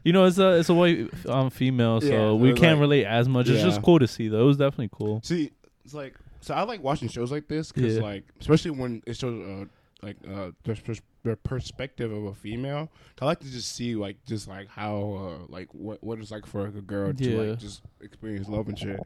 you 0.04 0.12
know 0.12 0.26
it's 0.26 0.40
a 0.40 0.54
it's 0.58 0.70
a 0.70 0.74
white 0.74 1.10
um 1.28 1.52
female, 1.52 2.02
so 2.02 2.08
Yeah, 2.08 2.32
we 2.34 2.54
can't 2.54 2.78
like- 2.78 2.82
relate 2.82 3.06
as 3.06 3.30
much. 3.30 3.48
It's 3.48 3.62
just 3.62 3.84
cool 3.84 4.00
to 4.00 4.08
see 4.08 4.28
though. 4.28 4.42
It 4.42 4.46
was 4.48 4.58
definitely 4.58 4.90
cool. 4.92 5.22
See, 5.24 5.52
it's 5.86 5.94
like 5.94 6.16
so 6.42 6.56
I 6.56 6.64
like 6.64 6.82
watching 6.82 7.10
shows 7.10 7.32
like 7.32 7.48
this 7.48 7.72
because 7.72 7.98
Yeah. 7.98 8.02
like 8.02 8.24
especially 8.42 8.72
when 8.72 9.04
it 9.06 9.16
shows 9.16 9.40
uh, 9.40 9.66
like 10.04 10.18
uh 10.28 10.52
the, 10.64 11.00
the 11.24 11.36
perspective 11.38 12.12
of 12.12 12.26
a 12.26 12.34
female. 12.34 12.90
I 13.22 13.26
like 13.26 13.40
to 13.40 13.50
just 13.50 13.76
see 13.76 13.96
like 13.96 14.18
just 14.26 14.48
like 14.48 14.68
how 14.68 15.40
uh 15.42 15.46
like 15.50 15.70
what 15.74 16.04
what 16.04 16.20
it's 16.20 16.32
like 16.32 16.46
for 16.46 16.68
a 16.68 16.72
girl 16.72 17.14
to 17.14 17.42
like 17.42 17.60
just 17.60 17.82
experience 18.02 18.48
love 18.50 18.68
and 18.68 18.78
shit. 18.78 19.00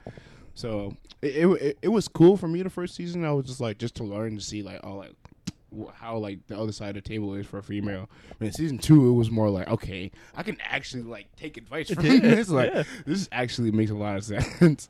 So 0.56 0.96
it, 1.22 1.46
it 1.62 1.78
it 1.84 1.88
was 1.90 2.08
cool 2.08 2.36
for 2.36 2.48
me 2.48 2.64
the 2.64 2.70
first 2.70 2.96
season. 2.96 3.24
I 3.24 3.32
was 3.32 3.46
just 3.46 3.62
like 3.62 3.78
just 3.78 3.96
to 3.96 4.04
learn 4.04 4.36
to 4.36 4.42
see 4.42 4.64
like 4.64 4.80
oh 4.84 4.96
like 4.96 5.14
how 5.94 6.18
like 6.18 6.40
the 6.48 6.58
other 6.58 6.72
side 6.72 6.96
of 6.98 7.04
the 7.04 7.08
table 7.08 7.34
is 7.36 7.46
for 7.46 7.60
a 7.60 7.64
female. 7.64 8.10
But 8.40 8.46
in 8.48 8.52
season 8.54 8.78
two, 8.80 9.10
it 9.10 9.14
was 9.14 9.30
more 9.30 9.50
like 9.50 9.68
okay, 9.68 10.12
I 10.36 10.44
can 10.44 10.58
actually 10.62 11.04
like 11.04 11.28
take 11.36 11.58
advice 11.58 11.90
from 11.92 12.06
Yeah, 12.06 12.18
this. 12.20 12.50
Like 12.50 12.74
yeah. 12.74 12.84
this 13.06 13.30
actually 13.32 13.72
makes 13.72 13.92
a 13.92 13.96
lot 13.96 14.18
of 14.18 14.24
sense. 14.60 14.90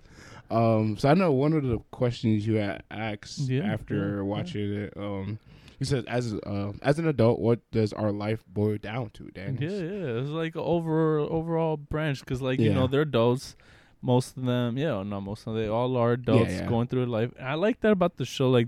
Um, 0.49 0.95
so 0.97 1.09
I 1.09 1.13
know 1.13 1.33
one 1.33 1.51
of 1.51 1.63
the 1.63 1.79
questions 1.91 2.47
you 2.47 2.55
had 2.55 2.83
asked 2.89 3.39
Yeah, 3.39 3.63
after 3.63 3.95
yeah, 3.95 4.15
yeah. 4.15 4.21
watching 4.21 4.73
it. 4.73 4.93
Um, 4.95 5.39
you 5.79 5.85
said 5.85 6.05
as 6.07 6.33
uh, 6.33 6.73
as 6.81 6.99
an 6.99 7.07
adult, 7.07 7.39
what 7.39 7.59
does 7.71 7.93
our 7.93 8.11
life 8.11 8.43
boil 8.47 8.77
down 8.77 9.09
to, 9.11 9.29
Dan? 9.31 9.57
Yeah, 9.61 9.69
yeah. 9.69 10.19
It's 10.21 10.29
like 10.29 10.55
over 10.55 11.19
overall 11.19 11.77
branch 11.77 12.19
because, 12.21 12.41
like, 12.41 12.59
you 12.59 12.73
know, 12.73 12.87
they're 12.87 13.01
adults. 13.01 13.55
Most 14.01 14.37
of 14.37 14.45
them, 14.45 14.77
yeah, 14.77 15.01
not 15.03 15.21
most 15.21 15.41
of 15.47 15.53
them. 15.53 15.63
They 15.63 15.67
all 15.67 15.97
are 15.97 16.13
adults 16.13 16.51
yeah. 16.51 16.67
going 16.67 16.87
through 16.87 17.07
life. 17.07 17.31
I 17.41 17.55
like 17.55 17.79
that 17.81 17.91
about 17.91 18.17
the 18.17 18.25
show. 18.25 18.49
Like, 18.49 18.67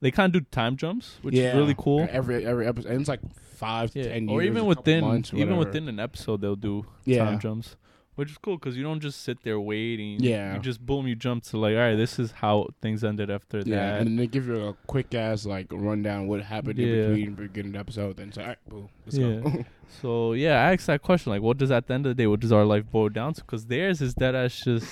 they 0.00 0.10
kind 0.10 0.34
of 0.34 0.42
do 0.42 0.46
time 0.50 0.76
jumps, 0.76 1.18
which 1.22 1.34
Yeah. 1.34 1.50
is 1.50 1.56
really 1.56 1.74
cool. 1.76 2.06
Every 2.10 2.44
every 2.44 2.66
episode, 2.66 2.90
and 2.90 3.00
it's 3.00 3.08
like 3.08 3.20
five, 3.54 3.94
Yeah, 3.94 4.04
ten 4.04 4.28
years, 4.28 4.30
or 4.32 4.42
even 4.42 4.66
within 4.66 5.02
months, 5.04 5.32
even 5.34 5.56
within 5.58 5.88
an 5.88 6.00
episode, 6.00 6.40
they'll 6.40 6.56
do 6.56 6.86
Yeah. 7.04 7.24
time 7.24 7.38
jumps, 7.38 7.76
which 8.14 8.30
is 8.30 8.38
cool 8.38 8.56
because 8.58 8.76
you 8.76 8.82
don't 8.82 9.00
just 9.00 9.22
sit 9.22 9.42
there 9.42 9.58
waiting. 9.58 10.20
Yeah. 10.20 10.54
you 10.54 10.60
just 10.60 10.84
boom, 10.84 11.06
you 11.06 11.14
jump 11.14 11.44
to 11.44 11.56
like, 11.58 11.72
all 11.74 11.80
right, 11.80 11.96
this 11.96 12.18
is 12.18 12.32
how 12.32 12.68
things 12.80 13.02
ended 13.04 13.30
after 13.30 13.58
Yeah, 13.58 13.92
that. 13.92 14.00
and 14.06 14.18
they 14.18 14.26
give 14.26 14.46
you 14.46 14.66
a 14.68 14.74
quick 14.86 15.14
ass 15.14 15.46
like 15.46 15.66
rundown 15.70 16.26
what 16.28 16.42
happened 16.42 16.78
in 16.78 16.90
between 16.90 17.34
beginning 17.34 17.72
the 17.72 17.78
episode. 17.78 18.16
Then 18.16 18.32
say, 18.32 18.42
all 18.42 18.48
right, 18.48 18.58
boom, 18.68 18.88
let's 19.06 19.16
Yeah. 19.18 19.40
go. 19.40 19.64
So 20.00 20.32
yeah, 20.32 20.66
I 20.66 20.72
asked 20.72 20.86
that 20.86 21.02
question 21.02 21.32
like, 21.32 21.42
what 21.42 21.58
does 21.58 21.70
at 21.70 21.86
the 21.86 21.92
end 21.94 22.06
of 22.06 22.10
the 22.16 22.22
day, 22.22 22.26
what 22.26 22.40
does 22.40 22.50
our 22.52 22.64
life 22.64 22.90
boil 22.90 23.10
down 23.10 23.34
to? 23.34 23.40
Because 23.42 23.66
theirs 23.66 24.00
is 24.00 24.14
that 24.14 24.34
as 24.34 24.56
just 24.58 24.86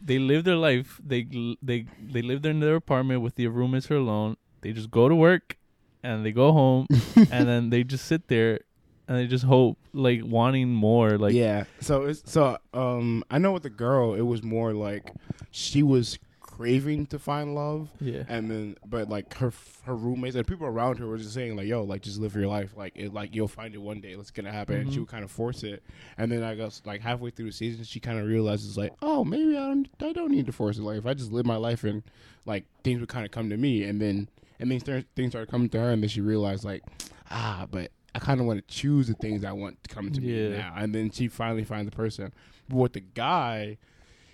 they 0.00 0.18
live 0.18 0.44
their 0.44 0.54
life. 0.56 1.00
They 1.04 1.26
they 1.62 1.86
they 2.00 2.22
live 2.22 2.44
in 2.46 2.60
their 2.60 2.76
apartment 2.76 3.22
with 3.22 3.34
their 3.34 3.50
roommates 3.50 3.90
alone. 3.90 4.36
They 4.60 4.72
just 4.72 4.90
go 4.92 5.08
to 5.08 5.14
work, 5.16 5.56
and 6.04 6.24
they 6.24 6.30
go 6.32 6.52
home, 6.52 6.86
and 7.30 7.48
then 7.48 7.70
they 7.70 7.82
just 7.82 8.04
sit 8.04 8.28
there, 8.28 8.60
and 9.08 9.18
they 9.18 9.26
just 9.26 9.44
hope 9.44 9.78
like 9.92 10.22
wanting 10.24 10.68
more. 10.70 11.18
Like 11.18 11.34
yeah. 11.34 11.64
So 11.80 12.04
it's 12.04 12.30
so 12.30 12.58
um 12.74 13.24
I 13.30 13.38
know 13.38 13.52
with 13.52 13.62
the 13.64 13.70
girl 13.70 14.14
it 14.14 14.22
was 14.22 14.42
more 14.42 14.72
like 14.72 15.12
she 15.50 15.82
was 15.82 16.18
craving 16.40 17.04
to 17.04 17.18
find 17.18 17.54
love 17.54 17.90
yeah, 18.00 18.22
and 18.28 18.50
then 18.50 18.76
but 18.86 19.10
like 19.10 19.34
her 19.34 19.52
her 19.84 19.94
roommates 19.94 20.36
and 20.36 20.46
people 20.46 20.66
around 20.66 20.98
her 20.98 21.06
were 21.06 21.18
just 21.18 21.34
saying 21.34 21.54
like 21.54 21.66
yo 21.66 21.82
like 21.82 22.00
just 22.00 22.18
live 22.18 22.34
your 22.34 22.46
life 22.46 22.72
like 22.78 22.92
it 22.96 23.12
like 23.12 23.34
you'll 23.34 23.46
find 23.46 23.74
it 23.74 23.78
one 23.78 24.00
day 24.00 24.12
it's 24.12 24.30
gonna 24.30 24.50
happen 24.50 24.76
and 24.76 24.88
she 24.90 24.96
Mhm. 24.96 25.00
would 25.00 25.08
kind 25.10 25.22
of 25.22 25.30
force 25.30 25.62
it 25.64 25.82
and 26.16 26.32
then 26.32 26.42
I 26.42 26.54
guess 26.54 26.80
like 26.86 27.02
halfway 27.02 27.28
through 27.28 27.46
the 27.46 27.52
season 27.52 27.84
she 27.84 28.00
kind 28.00 28.18
of 28.18 28.26
realizes 28.26 28.78
like 28.78 28.94
oh 29.02 29.22
maybe 29.22 29.54
I 29.54 29.66
don't 29.66 29.88
I 30.00 30.12
don't 30.14 30.30
need 30.30 30.46
to 30.46 30.52
force 30.52 30.78
it 30.78 30.82
like 30.82 30.96
if 30.96 31.04
I 31.04 31.12
just 31.12 31.30
live 31.30 31.44
my 31.44 31.56
life 31.56 31.84
and 31.84 32.02
like 32.46 32.64
things 32.82 33.00
would 33.00 33.10
kind 33.10 33.26
of 33.26 33.32
come 33.32 33.50
to 33.50 33.56
me 33.58 33.82
and 33.84 34.00
then 34.00 34.26
and 34.58 34.70
then 34.70 34.80
things 35.14 35.32
started 35.32 35.50
coming 35.50 35.68
to 35.68 35.78
her 35.78 35.90
and 35.90 36.02
then 36.02 36.08
she 36.08 36.22
realized 36.22 36.64
like 36.64 36.82
ah 37.30 37.66
but 37.70 37.90
I 38.16 38.18
kind 38.18 38.40
of 38.40 38.46
want 38.46 38.66
to 38.66 38.74
choose 38.74 39.06
the 39.08 39.14
things 39.14 39.44
I 39.44 39.52
want 39.52 39.82
to 39.84 39.94
come 39.94 40.10
to 40.10 40.20
me 40.20 40.50
Yeah. 40.50 40.56
now. 40.58 40.74
And 40.76 40.94
then 40.94 41.10
she 41.10 41.28
finally 41.28 41.64
finds 41.64 41.90
the 41.90 41.96
person. 41.96 42.32
But 42.68 42.76
with 42.76 42.92
the 42.94 43.00
guy, 43.00 43.78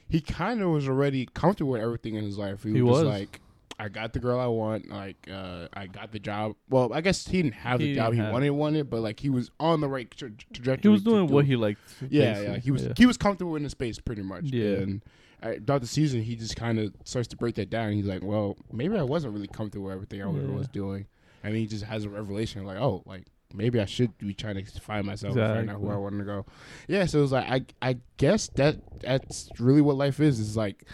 he 0.09 0.21
kind 0.21 0.61
of 0.63 0.71
was 0.71 0.89
already 0.89 1.27
comfortable 1.35 1.73
with 1.73 1.83
everything 1.83 2.15
in 2.17 2.25
his 2.25 2.39
life. 2.39 2.63
He, 2.63 2.73
He 2.73 2.83
was, 2.83 2.99
was. 3.05 3.09
like, 3.09 3.41
I 3.79 3.89
got 3.89 4.13
the 4.13 4.21
girl 4.21 4.39
I 4.39 4.47
want. 4.47 4.89
Like, 4.91 5.29
uh, 5.33 5.67
I 5.73 5.87
got 5.87 6.13
the 6.13 6.19
job. 6.21 6.55
Well, 6.71 6.93
I 6.93 7.01
guess 7.01 7.27
he 7.27 7.43
didn't 7.43 7.55
have 7.55 7.81
He 7.81 7.89
the 7.89 7.95
job 7.97 8.13
he 8.15 8.21
wanted, 8.21 8.51
wanted, 8.51 8.89
but 8.91 9.01
like 9.01 9.19
he 9.19 9.29
was 9.31 9.51
on 9.59 9.81
the 9.81 9.89
right 9.89 10.09
tra- 10.11 10.31
trajectory. 10.53 10.83
He 10.83 10.93
was 10.93 11.03
doing 11.03 11.27
do 11.27 11.33
what 11.35 11.45
it. 11.45 11.49
he 11.49 11.57
liked. 11.57 11.81
Yeah, 12.09 12.41
yeah. 12.41 12.57
He 12.59 12.71
was 12.71 12.85
Yeah. 12.85 12.93
he 12.97 13.07
was 13.07 13.17
comfortable 13.17 13.57
in 13.57 13.63
the 13.65 13.71
space 13.71 13.99
pretty 13.99 14.23
much. 14.23 14.45
Yeah. 14.45 14.77
And 14.77 15.03
uh, 15.43 15.55
throughout 15.67 15.81
the 15.81 15.87
season, 15.89 16.23
he 16.23 16.37
just 16.37 16.55
kind 16.55 16.79
of 16.79 16.95
starts 17.05 17.27
to 17.29 17.37
break 17.37 17.57
that 17.57 17.71
down. 17.71 17.93
He's 17.93 18.07
like, 18.07 18.23
well, 18.23 18.57
maybe 18.73 18.97
I 18.97 19.03
wasn't 19.03 19.35
really 19.35 19.49
comfortable 19.49 19.87
with 19.87 19.95
everything 19.95 20.23
I 20.23 20.27
Yeah. 20.31 20.55
was 20.55 20.69
doing, 20.69 21.07
and 21.43 21.57
he 21.57 21.67
just 21.67 21.83
has 21.85 22.05
a 22.05 22.11
revelation 22.11 22.65
like, 22.65 22.79
oh, 22.79 23.03
like 23.07 23.25
maybe 23.55 23.81
I 23.81 23.85
should 23.85 24.17
be 24.19 24.35
trying 24.35 24.57
to 24.65 24.81
find 24.81 25.07
myself 25.07 25.37
and 25.37 25.55
find 25.57 25.71
out 25.71 25.81
who 25.81 25.91
I 25.91 25.97
want 25.97 26.19
to 26.19 26.25
go. 26.25 26.47
Yeah. 26.89 27.07
So 27.07 27.19
it 27.19 27.23
was 27.23 27.33
like 27.33 27.47
I 27.83 27.91
I 27.91 27.97
guess 28.17 28.49
that 28.57 28.77
that's 29.01 29.49
really 29.59 29.81
what 29.81 29.97
life 29.97 30.21
is. 30.21 30.39
Is 30.41 30.57
like 30.57 30.85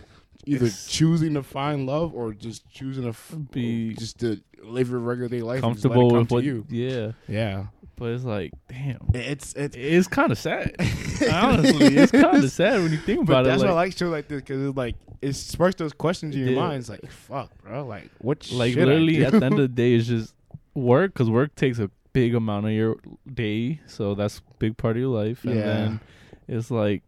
either 0.46 0.66
It's- 0.66 0.86
choosing 0.88 1.34
to 1.34 1.42
find 1.42 1.86
love 1.86 2.14
or 2.14 2.32
just 2.32 2.68
choosing 2.70 3.02
to 3.04 3.10
f- 3.10 3.34
Be 3.52 3.94
just 3.94 4.18
to 4.20 4.40
live 4.62 4.90
your 4.90 5.00
regular 5.00 5.28
day 5.28 5.40
life. 5.42 5.62
and 5.62 5.74
just 5.74 5.84
let 5.84 5.92
it 5.92 5.94
comfortable 5.94 6.10
come 6.10 6.18
with 6.20 6.28
to 6.28 6.34
what 6.34 6.44
you. 6.44 6.66
Yeah, 6.70 7.12
Yeah. 7.28 7.66
but 7.96 8.06
it's 8.12 8.24
like, 8.24 8.52
damn, 8.68 8.98
It's 9.14 9.52
it's 9.54 9.76
it's 9.76 10.08
kind 10.08 10.32
of 10.32 10.38
sad. 10.38 10.74
Honestly, 11.32 11.96
it's 11.96 12.12
kind 12.12 12.42
of 12.42 12.50
sad 12.50 12.80
when 12.82 12.92
you 12.92 12.98
think 12.98 13.26
But 13.26 13.42
it. 13.42 13.48
that's 13.48 13.62
it. 13.62 13.66
why 13.66 13.70
I 13.72 13.74
Like, 13.74 13.88
like 13.90 13.96
shows 13.98 14.10
like 14.12 14.28
this 14.28 14.40
because 14.42 14.62
it's 14.68 14.76
like 14.76 14.94
it 15.20 15.32
sparks 15.34 15.74
those 15.76 15.92
questions 15.92 16.34
in 16.34 16.40
your 16.42 16.50
Yeah. 16.50 16.60
mind. 16.60 16.78
It's 16.80 16.88
like, 16.88 17.10
fuck, 17.10 17.50
bro. 17.62 17.84
Like, 17.86 18.08
what? 18.18 18.50
like 18.52 18.74
literally, 18.76 19.24
at 19.24 19.32
the 19.32 19.44
end 19.44 19.54
of 19.54 19.60
the 19.60 19.68
day, 19.68 19.94
it's 19.94 20.06
just 20.06 20.32
work 20.74 21.12
because 21.12 21.28
work 21.28 21.54
takes 21.56 21.78
a 21.80 21.90
big 22.12 22.34
amount 22.34 22.66
of 22.66 22.72
your 22.72 22.96
day, 23.32 23.80
so 23.86 24.14
that's 24.14 24.38
a 24.38 24.42
big 24.58 24.76
part 24.76 24.96
of 24.96 25.00
your 25.02 25.10
life. 25.24 25.44
And 25.44 25.54
Yeah. 25.54 25.64
then 25.64 26.00
it's 26.48 26.70
like 26.70 27.02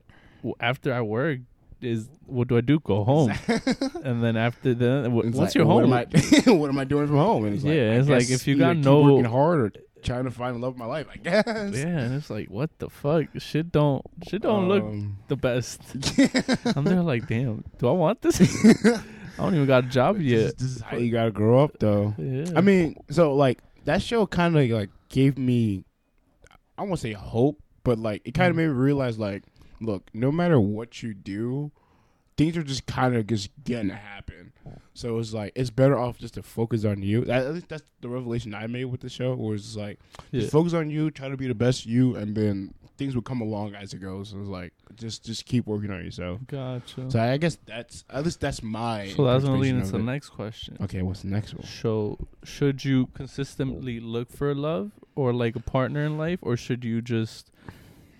after 0.61 0.93
I 0.93 1.01
work, 1.03 1.39
is 1.83 2.09
what 2.27 2.49
do 2.49 2.57
I 2.59 2.61
do? 2.61 2.79
Go 2.81 3.05
home, 3.05 3.33
and 4.05 4.23
then 4.23 4.37
after 4.37 4.75
then, 4.75 5.05
w- 5.05 5.27
It's 5.29 5.37
like, 5.39 5.55
what 5.55 5.67
home, 5.67 5.85
am 5.85 5.93
I, 5.95 6.05
what 6.53 6.69
am 6.69 6.79
I 6.79 6.85
doing 6.85 7.07
from 7.07 7.17
home? 7.17 7.47
And 7.47 7.55
it's 7.55 7.65
like, 7.65 7.75
Yeah, 7.75 7.93
I 7.93 7.95
it's 7.97 8.09
like 8.09 8.31
if 8.31 8.47
you 8.47 8.57
got 8.59 8.77
no- 8.77 9.01
working 9.03 9.25
hard 9.25 9.61
or 9.61 9.73
trying 10.03 10.25
to 10.25 10.31
find 10.31 10.61
love 10.61 10.73
of 10.75 10.79
my 10.79 10.85
life, 10.87 11.07
I 11.13 11.17
guess. 11.17 11.45
yeah, 11.47 11.99
and 12.05 12.15
it's 12.15 12.29
like 12.31 12.49
what 12.51 12.71
the 12.81 12.91
fuck? 12.91 13.27
Shit 13.39 13.73
don't 13.73 14.03
shit 14.29 14.43
don't 14.43 14.69
look 14.69 14.83
Um, 14.83 15.17
the 15.29 15.37
best. 15.37 15.81
I'm 16.77 16.85
there 16.85 17.01
like, 17.03 17.27
damn, 17.27 17.65
do 17.79 17.89
I 17.89 17.93
want 17.93 18.21
this? 18.23 18.41
I 19.39 19.45
don't 19.45 19.55
even 19.55 19.67
got 19.67 19.85
a 19.85 19.89
job 19.89 20.17
this, 20.19 20.25
yet. 20.27 20.59
this 20.59 20.77
is 20.77 20.81
how 20.83 20.99
you 20.99 21.11
gotta 21.11 21.31
grow 21.31 21.65
up, 21.65 21.79
though. 21.79 22.15
Yeah. 22.19 22.45
I 22.57 22.61
mean, 22.61 22.97
so 23.11 23.35
like 23.35 23.59
that 23.85 24.03
show 24.03 24.27
kind 24.27 24.57
of 24.57 24.69
like 24.71 24.91
gave 25.09 25.39
me, 25.39 25.85
I 26.79 26.83
won't 26.83 27.01
say 27.01 27.13
hope, 27.13 27.61
but 27.85 27.99
like 27.99 28.23
it 28.25 28.33
kind 28.35 28.49
of 28.51 28.55
Mhm. 28.55 28.59
made 28.59 28.67
me 28.69 28.73
realize 28.75 29.19
like, 29.19 29.43
look, 29.81 30.09
no 30.15 30.31
matter 30.31 30.61
what 30.61 31.03
you 31.03 31.15
do, 31.15 31.71
things 32.37 32.57
are 32.57 32.63
just 32.63 32.87
kind 32.87 33.15
of 33.17 33.27
just 33.27 33.51
gonna 33.65 33.95
happen. 33.95 34.53
So 34.95 35.19
it's 35.19 35.33
like 35.33 35.53
it's 35.55 35.71
better 35.71 35.99
off 35.99 36.19
just 36.19 36.35
to 36.35 36.43
focus 36.43 36.85
on 36.85 37.03
you. 37.03 37.25
That, 37.25 37.69
that's 37.69 37.83
the 38.01 38.09
revelation 38.09 38.55
I 38.55 38.67
made 38.67 38.85
with 38.87 39.01
the 39.01 39.09
show. 39.09 39.35
Was 39.35 39.65
it's 39.65 39.77
like 39.77 39.99
yeah. 40.31 40.41
just 40.41 40.53
focus 40.53 40.73
on 40.75 40.91
you, 40.91 41.11
try 41.11 41.29
to 41.29 41.37
be 41.37 41.49
the 41.49 41.55
best 41.55 41.87
you, 41.87 42.15
and 42.17 42.35
then 42.35 42.75
things 43.01 43.15
will 43.15 43.23
come 43.23 43.41
along 43.41 43.75
as 43.75 43.95
it 43.95 43.99
goes. 43.99 44.29
So 44.29 44.39
it's 44.39 44.49
like 44.49 44.75
just 44.95 45.25
just 45.25 45.47
keep 45.47 45.67
working 45.67 45.91
on 45.91 46.05
yourself. 46.05 46.39
Gotcha. 46.47 47.11
So 47.11 47.19
I 47.19 47.39
guess 47.39 47.57
that's 47.65 48.05
at 48.11 48.25
least 48.25 48.41
that's 48.41 48.63
my. 48.63 49.09
So 49.17 49.25
that's 49.25 49.43
gonna 49.43 49.57
lead 49.57 49.75
into 49.75 49.93
the 49.93 49.99
next 49.99 50.29
question. 50.29 50.77
Okay, 50.83 51.01
what's 51.01 51.23
the 51.23 51.29
next 51.29 51.55
one? 51.55 51.65
So 51.65 52.19
should 52.45 52.85
you 52.85 53.07
consistently 53.15 54.01
look 54.01 54.31
for 54.31 54.55
love 54.55 54.93
or 55.15 55.33
like 55.33 55.57
a 55.57 55.61
partner 55.61 56.05
in 56.05 56.19
life, 56.19 56.41
or 56.43 56.59
should 56.59 56.85
you 56.85 57.01
just 57.01 57.51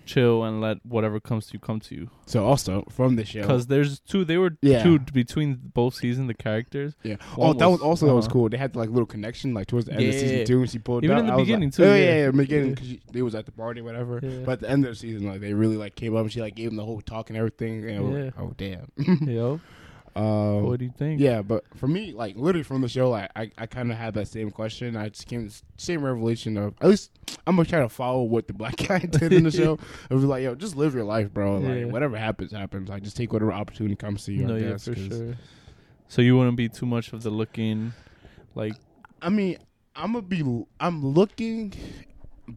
chill 0.05 0.43
and 0.43 0.61
let 0.61 0.85
whatever 0.85 1.19
comes 1.19 1.47
to 1.47 1.53
you 1.53 1.59
come 1.59 1.79
to 1.81 1.95
you? 1.95 2.09
So 2.25 2.45
also 2.45 2.85
from 2.89 3.15
the 3.17 3.25
show, 3.25 3.41
Because 3.41 3.67
there's 3.67 3.99
two. 3.99 4.23
They 4.25 4.37
were 4.37 4.57
Yeah. 4.61 4.83
two 4.83 4.99
between 4.99 5.59
both 5.73 5.95
seasons. 5.95 6.27
The 6.27 6.33
characters. 6.33 6.95
Yeah. 7.03 7.15
One 7.35 7.49
oh, 7.49 7.53
that 7.53 7.65
was 7.69 7.79
was- 7.79 7.81
also 7.87 8.05
that 8.07 8.15
was 8.15 8.25
uh-huh. 8.25 8.33
cool. 8.33 8.49
They 8.49 8.57
had 8.57 8.75
like 8.75 8.89
little 8.89 9.05
connection 9.05 9.53
like 9.53 9.67
towards 9.67 9.85
the 9.87 9.93
end 9.93 10.01
of 10.01 10.13
Yeah. 10.13 10.19
season 10.19 10.45
two 10.45 10.59
when 10.59 10.67
she 10.67 10.79
pulled 10.79 11.03
Even 11.03 11.17
out. 11.17 11.19
in 11.21 11.27
the 11.27 11.33
I 11.33 11.37
beginning, 11.37 11.69
like, 11.69 11.75
too, 11.75 11.83
Oh 11.85 11.93
yeah. 11.93 11.95
yeah, 11.95 12.05
yeah, 12.15 12.25
in 12.29 12.35
the 12.37 12.43
beginning 12.43 12.69
Yeah. 12.69 12.75
because 12.75 12.97
they 13.13 13.21
was 13.21 13.35
at 13.35 13.45
the 13.45 13.51
party, 13.51 13.81
whatever. 13.81 14.19
Yeah. 14.23 14.29
But 14.45 14.51
at 14.53 14.59
the 14.61 14.69
end 14.69 14.85
of 14.85 14.91
the 14.91 14.95
season, 14.95 15.27
like 15.27 15.41
they 15.41 15.53
really 15.53 15.77
like 15.77 15.95
came 15.95 16.15
up 16.15 16.21
and 16.21 16.31
she 16.31 16.41
like 16.41 16.55
gave 16.55 16.69
him 16.71 16.75
the 16.77 16.85
whole 16.85 17.01
talk 17.01 17.29
and 17.29 17.37
everything. 17.37 17.87
And 17.89 18.03
was 18.03 18.23
like, 18.25 18.33
Yeah. 18.35 18.41
oh 18.41 18.53
damn. 18.57 19.27
Yo, 19.29 19.59
um, 20.15 20.63
what 20.65 20.79
do 20.79 20.85
you 20.85 20.93
think? 20.97 21.19
yeah, 21.21 21.41
but 21.41 21.63
for 21.77 21.87
me, 21.87 22.11
like 22.11 22.35
literally 22.35 22.63
from 22.63 22.81
the 22.81 22.89
show, 22.89 23.09
like 23.09 23.29
I, 23.35 23.51
I 23.57 23.65
kind 23.65 23.91
of 23.91 23.97
had 23.97 24.13
that 24.15 24.27
same 24.27 24.51
question. 24.51 24.95
I 24.97 25.09
just 25.09 25.27
came 25.27 25.47
to 25.47 25.55
same 25.77 26.03
revelation 26.03 26.57
of 26.57 26.73
at 26.81 26.89
least 26.89 27.11
I'm 27.47 27.55
gonna 27.55 27.67
try 27.67 27.79
to 27.79 27.89
follow 27.89 28.23
what 28.23 28.47
the 28.47 28.53
black 28.53 28.75
guy 28.87 28.99
did 28.99 29.31
in 29.33 29.43
the 29.43 29.51
show. 29.51 29.79
It 30.09 30.13
was 30.13 30.23
like, 30.25 30.43
yo, 30.43 30.55
just 30.55 30.75
live 30.75 30.93
your 30.93 31.03
life, 31.05 31.33
bro. 31.33 31.57
Like 31.59 31.75
Yeah. 31.79 31.85
whatever 31.85 32.17
happens, 32.17 32.51
happens. 32.51 32.89
Like 32.89 33.03
just 33.03 33.15
take 33.17 33.31
whatever 33.33 33.53
opportunity 33.53 33.95
comes 33.95 34.25
to 34.25 34.33
you. 34.33 34.45
no, 34.45 34.55
I 34.55 34.59
yeah, 34.59 34.69
guess, 34.71 34.85
for 34.85 34.95
sure. 34.95 35.35
So 36.09 36.21
you 36.21 36.37
wouldn't 36.37 36.57
be 36.57 36.67
too 36.67 36.85
much 36.85 37.13
of 37.13 37.23
the 37.23 37.29
looking, 37.29 37.93
like 38.55 38.73
I 39.21 39.29
mean, 39.29 39.57
I'm 39.95 40.13
gonna 40.13 40.23
be. 40.23 40.43
I'm 40.79 41.05
looking, 41.05 41.73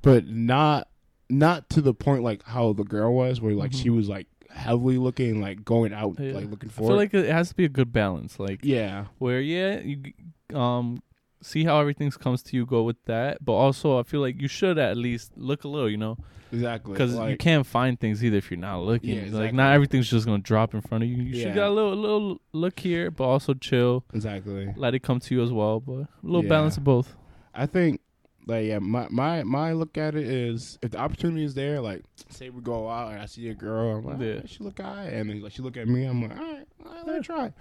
but 0.03 0.27
not 0.27 0.89
not 1.31 1.69
to 1.71 1.81
the 1.81 1.95
point 1.95 2.23
like 2.23 2.43
how 2.45 2.73
the 2.73 2.85
girl 2.85 3.15
was, 3.15 3.41
where 3.41 3.55
like 3.55 3.71
Mhm. 3.71 3.83
she 3.83 3.91
was 3.91 4.09
like 4.09 4.27
heavily 4.55 4.99
looking, 4.99 5.41
like 5.41 5.65
going 5.65 5.93
out, 5.93 6.19
Yeah. 6.19 6.33
like 6.35 6.51
looking 6.51 6.69
for. 6.71 6.85
I 6.85 6.87
feel 6.87 6.95
it. 6.95 6.99
like 6.99 7.15
it 7.15 7.29
has 7.31 7.49
to 7.51 7.55
be 7.55 7.65
a 7.65 7.69
good 7.69 7.93
balance. 7.93 8.39
Like 8.39 8.61
yeah, 8.65 9.07
where 9.19 9.41
yeah 9.41 9.81
you 9.81 10.13
um 10.55 11.03
see 11.43 11.65
how 11.65 11.79
everything 11.79 12.11
comes 12.11 12.43
to 12.43 12.57
you 12.57 12.65
go 12.65 12.83
with 12.85 12.97
that 13.05 13.37
but 13.45 13.53
also 13.53 13.99
i 13.99 14.03
feel 14.03 14.21
like 14.23 14.41
you 14.41 14.49
should 14.49 14.79
at 14.79 14.97
least 14.97 15.31
look 15.37 15.65
a 15.65 15.69
little 15.69 15.91
you 15.91 15.97
know 15.99 16.17
exactly. 16.53 16.93
because 16.93 17.15
you 17.29 17.37
can't 17.37 17.67
find 17.67 18.01
things 18.01 18.25
either 18.25 18.39
if 18.39 18.51
you're 18.51 18.59
not 18.59 18.79
looking 18.79 19.27
Yeah, 19.27 19.39
like 19.39 19.53
not 19.53 19.75
everything's 19.75 20.09
just 20.09 20.25
gonna 20.25 20.39
drop 20.39 20.73
in 20.73 20.81
front 20.81 21.05
of 21.05 21.11
you 21.11 21.17
you 21.17 21.37
Yeah. 21.37 21.45
should 21.47 21.55
got 21.55 21.69
a 21.69 21.75
little 21.75 21.97
little 21.97 22.41
look 22.53 22.79
here 22.81 23.11
but 23.11 23.25
also 23.25 23.53
chill 23.53 24.05
exactly. 24.15 24.73
let 24.77 24.95
it 24.95 25.01
come 25.01 25.21
to 25.21 25.35
you 25.35 25.43
as 25.43 25.53
well 25.53 25.81
but 25.81 25.93
a 25.93 26.09
little 26.23 26.45
Yeah. 26.45 26.49
balance 26.49 26.79
of 26.79 26.85
both 26.85 27.15
I 27.53 27.67
think. 27.67 28.01
Like 28.47 28.67
yeah, 28.67 28.79
my 28.79 29.07
my 29.11 29.43
my 29.43 29.73
look 29.73 29.97
at 29.97 30.15
it 30.15 30.27
is 30.27 30.79
if 30.83 30.91
the 30.91 30.99
opportunity 30.99 31.45
is 31.45 31.55
there, 31.55 31.81
like 31.81 32.03
say 32.31 32.51
we 32.51 32.61
go 32.61 32.89
out 32.91 33.13
and 33.13 33.21
I 33.23 33.27
see 33.27 33.49
a 33.49 33.55
girl, 33.55 33.97
I'm 33.97 34.05
like, 34.05 34.21
Yeah. 34.21 34.41
"Oh, 34.43 34.47
she 34.47 34.63
look 34.63 34.79
alright, 34.81 35.13
and 35.13 35.31
then 35.31 35.41
like 35.41 35.53
she 35.53 35.63
look 35.63 35.77
at 35.79 35.89
me, 35.89 36.05
I'm 36.05 36.23
like, 36.23 36.33
all 36.39 36.45
right, 36.45 36.67
all 36.87 36.93
right 36.93 37.07
let 37.07 37.17
me 37.17 37.23
try. 37.23 37.53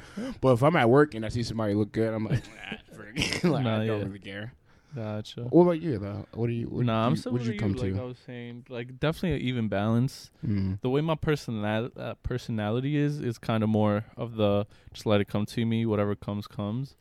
But 0.42 0.54
if 0.54 0.64
I'm 0.64 0.76
at 0.76 0.90
work 0.90 1.14
and 1.16 1.26
I 1.26 1.30
see 1.30 1.44
somebody 1.44 1.74
look 1.74 1.92
good, 1.94 2.14
I'm 2.14 2.26
like, 2.26 2.44
nah, 2.48 2.96
forget 2.98 3.36
it. 3.44 3.48
like 3.48 3.64
Nah, 3.64 3.82
I 3.82 3.88
don't 3.88 4.00
yeah. 4.00 4.06
really 4.06 4.20
care. 4.20 4.54
gotcha 4.94 5.42
What 5.44 5.64
about 5.64 5.82
you 5.82 5.98
though? 6.00 6.26
What 6.34 6.48
do 6.48 6.54
you? 6.54 6.68
What 6.68 6.86
nah 6.86 7.04
did 7.04 7.06
i'm 7.08 7.12
you, 7.14 7.18
still 7.18 7.32
what 7.32 7.40
with 7.40 7.48
did 7.48 7.48
you, 7.48 7.54
you 7.54 7.60
come 7.60 7.74
like 7.74 7.94
to? 7.96 8.02
i 8.02 8.04
was 8.04 8.18
saying 8.26 8.66
like 8.70 9.00
definitely 9.00 9.34
an 9.40 9.42
even 9.42 9.68
balance 9.70 10.30
Mm. 10.46 10.82
the 10.82 10.90
way 10.90 11.00
my 11.02 11.16
personal 11.16 11.90
uh, 11.98 12.14
personality 12.24 12.98
is 12.98 13.20
is 13.22 13.38
kind 13.38 13.64
of 13.64 13.70
more 13.70 14.06
of 14.18 14.36
the 14.36 14.68
just 14.94 15.06
let 15.06 15.22
it 15.22 15.30
come 15.30 15.46
to 15.46 15.66
me 15.66 15.86
whatever 15.86 16.14
comes 16.16 16.46
comes 16.46 16.96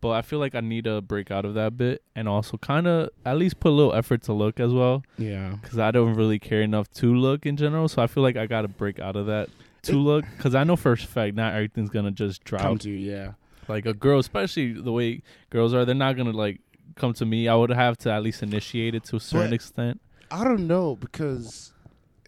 but 0.00 0.10
i 0.10 0.22
feel 0.22 0.38
like 0.38 0.54
i 0.54 0.60
need 0.60 0.84
to 0.84 1.00
break 1.00 1.30
out 1.30 1.44
of 1.44 1.54
that 1.54 1.76
bit 1.76 2.02
and 2.16 2.28
also 2.28 2.56
kind 2.56 2.86
of 2.86 3.10
at 3.26 3.36
least 3.36 3.60
put 3.60 3.68
a 3.70 3.72
little 3.72 3.92
effort 3.94 4.22
to 4.22 4.32
look 4.32 4.58
as 4.60 4.72
well. 4.72 5.02
Yeah. 5.18 5.56
because 5.60 5.78
i 5.78 5.90
don't 5.90 6.14
really 6.14 6.38
care 6.38 6.62
enough 6.62 6.90
to 6.94 7.14
look 7.14 7.44
in 7.46 7.56
general 7.56 7.88
so 7.88 8.02
i 8.02 8.06
feel 8.06 8.22
like 8.22 8.36
i 8.36 8.46
gotta 8.46 8.68
break 8.68 8.98
out 8.98 9.16
of 9.16 9.26
that 9.26 9.48
to 9.82 9.92
It- 9.92 9.96
look 9.96 10.24
because 10.36 10.54
i 10.54 10.64
know 10.64 10.76
for 10.76 10.92
a 10.92 10.96
fact 10.96 11.34
not 11.36 11.54
everything's 11.54 11.90
gonna 11.90 12.10
just 12.10 12.44
drop. 12.44 12.62
Come 12.62 12.78
to 12.78 12.90
yeah. 12.90 13.32
like 13.68 13.86
a 13.86 13.94
girl 13.94 14.18
especially 14.18 14.72
the 14.72 14.92
way 14.92 15.22
girls 15.50 15.74
are 15.74 15.84
they're 15.84 15.94
not 15.94 16.16
gonna 16.16 16.32
like 16.32 16.60
come 16.96 17.12
to 17.14 17.24
me. 17.24 17.48
I 17.48 17.54
would 17.54 17.70
have 17.70 17.96
to 17.98 18.12
at 18.12 18.22
least 18.22 18.42
initiate 18.42 18.94
it 18.94 19.04
to 19.04 19.16
a 19.16 19.20
certain 19.20 19.48
But- 19.50 19.54
extent. 19.54 20.00
I 20.30 20.44
don't 20.44 20.66
know 20.66 20.96
because 20.96 21.72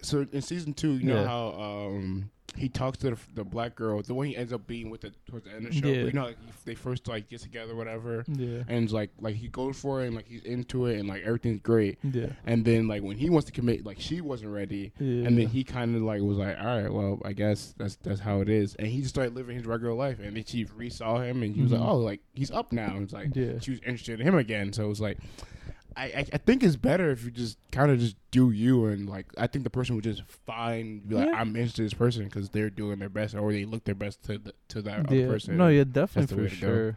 so 0.01 0.27
in 0.33 0.41
season 0.43 0.73
two, 0.73 0.93
you 0.93 1.12
know 1.12 1.25
how 1.27 1.49
um 1.61 2.31
he 2.57 2.69
talks 2.69 2.99
to 2.99 3.11
the, 3.11 3.19
the 3.35 3.45
black 3.45 3.75
girl, 3.75 4.01
the 4.03 4.15
one 4.15 4.27
he 4.27 4.37
ends 4.37 4.53
up 4.53 4.67
being 4.67 4.91
with 4.91 5.01
the 5.03 5.12
towards 5.27 5.45
the 5.47 5.53
end 5.53 5.67
of 5.67 5.73
the 5.73 5.81
show. 5.81 5.87
Yeah. 5.88 6.03
But 6.05 6.15
you 6.15 6.21
know, 6.21 6.27
like, 6.27 6.37
they 6.65 6.75
first 6.75 7.09
like 7.09 7.29
get 7.29 7.41
together, 7.41 7.75
whatever, 7.75 8.25
yeah 8.29 8.62
and 8.69 8.85
it's 8.85 8.93
like 8.93 9.11
like 9.21 9.35
he 9.37 9.49
goes 9.49 9.79
for 9.79 10.03
it 10.03 10.07
and 10.07 10.17
like 10.17 10.29
he's 10.29 10.45
into 10.45 10.87
it 10.87 10.99
and 10.99 11.09
like 11.09 11.23
everything's 11.23 11.61
great. 11.61 11.99
yeah 12.03 12.27
And 12.47 12.65
then 12.65 12.88
like 12.88 13.03
when 13.03 13.17
he 13.17 13.31
wants 13.31 13.47
to 13.47 13.53
commit, 13.53 13.85
like 13.87 13.99
she 14.01 14.21
wasn't 14.21 14.53
ready. 14.53 14.93
yeah 14.99 15.27
And 15.27 15.37
then 15.38 15.47
he 15.49 15.65
kind 15.65 15.97
of 15.97 16.03
like 16.03 16.21
was 16.23 16.38
like, 16.38 16.57
all 16.59 16.67
right, 16.67 16.93
well, 16.93 17.21
I 17.25 17.33
guess 17.33 17.75
that's 17.79 17.97
that's 17.97 18.21
how 18.21 18.41
it 18.41 18.49
is. 18.49 18.75
And 18.77 18.87
he 18.87 18.99
just 19.01 19.11
started 19.15 19.35
living 19.35 19.57
his 19.57 19.67
regular 19.67 19.95
life. 19.95 20.19
And 20.21 20.37
then 20.37 20.45
she 20.45 20.65
re-saw 20.77 21.21
him, 21.21 21.43
and 21.43 21.55
he 21.55 21.62
was 21.62 21.73
Mhm. 21.73 21.81
like, 21.81 21.88
oh, 21.88 21.97
like 21.99 22.21
he's 22.35 22.51
up 22.51 22.73
now. 22.73 22.95
And 22.95 23.03
it's 23.05 23.12
like 23.12 23.35
yeah 23.35 23.59
she 23.61 23.71
was 23.73 23.81
interested 23.81 24.21
in 24.21 24.27
him 24.27 24.35
again. 24.37 24.73
So 24.73 24.85
it 24.85 24.88
was 24.88 25.01
like, 25.01 25.19
I, 25.97 26.05
I, 26.05 26.27
I 26.33 26.39
think 26.39 26.63
it's 26.63 26.77
better 26.77 27.11
if 27.11 27.25
you 27.25 27.31
just 27.31 27.59
kind 27.71 27.91
of 27.91 27.99
just 27.99 28.17
do 28.31 28.51
you 28.51 28.87
and 28.87 29.09
like 29.09 29.27
I 29.37 29.47
think 29.47 29.65
the 29.65 29.71
person 29.71 29.95
would 29.95 30.05
just 30.05 30.23
find 30.47 31.07
be 31.09 31.15
like 31.17 31.29
Yeah. 31.29 31.35
I'm 31.41 31.55
interested 31.55 31.83
in 31.83 31.87
this 31.87 31.95
person 31.95 32.25
because 32.25 32.49
they're 32.51 32.71
doing 32.71 32.99
their 32.99 33.09
best 33.11 33.35
or 33.35 33.53
they 33.53 33.65
look 33.65 33.85
their 33.85 33.95
best 33.95 34.23
to 34.25 34.39
the, 34.39 34.55
to 34.69 34.83
that 34.83 35.11
yeah. 35.11 35.23
other 35.25 35.33
person. 35.33 35.57
No, 35.57 35.69
yeah, 35.69 35.85
definitely 35.85 36.35
for 36.37 36.43
way 36.43 36.49
to 36.49 36.55
go. 36.57 36.67
sure. 36.67 36.97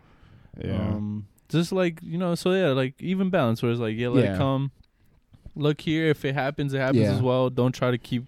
yeah, 0.63 0.75
Um, 0.89 1.27
just 1.49 1.71
like 1.71 1.99
you 2.01 2.17
know, 2.17 2.35
so 2.35 2.51
yeah, 2.53 2.69
like 2.69 2.93
even 3.01 3.29
balance. 3.29 3.61
Where 3.61 3.71
it's 3.71 3.81
like, 3.81 3.95
yeah, 3.97 4.07
let 4.07 4.23
Yeah. 4.23 4.35
it 4.35 4.37
come. 4.37 4.71
Look 5.55 5.81
here. 5.81 6.07
If 6.07 6.25
it 6.25 6.33
happens, 6.33 6.73
it 6.73 6.79
happens 6.79 7.07
as 7.07 7.21
well. 7.21 7.49
Don't 7.49 7.71
try 7.71 7.89
to 7.91 7.97
keep, 7.97 8.25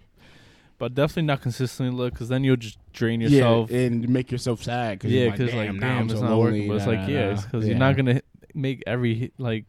but 0.78 0.94
definitely 0.94 1.24
not 1.24 1.42
consistently 1.42 1.94
look, 1.94 2.14
because 2.14 2.28
then 2.28 2.42
you'll 2.44 2.56
just 2.56 2.78
drain 2.92 3.20
yourself. 3.20 3.70
yeah, 3.70 3.80
and 3.80 4.08
make 4.08 4.30
yourself 4.30 4.62
sad. 4.62 5.00
Cause 5.00 5.10
Yeah, 5.10 5.30
because 5.30 5.50
damn, 5.50 5.72
like, 5.74 5.80
damn, 5.80 6.04
it's 6.10 6.14
so 6.20 6.26
not 6.26 6.38
working. 6.38 6.68
But 6.68 6.76
it's 6.78 6.86
like, 6.86 7.00
nah, 7.00 7.06
yeah, 7.06 7.30
nah. 7.34 7.40
because 7.42 7.64
Yeah. 7.64 7.70
you're 7.70 7.78
not 7.78 7.96
gonna 7.96 8.20
make 8.54 8.82
every 8.86 9.32
like 9.38 9.66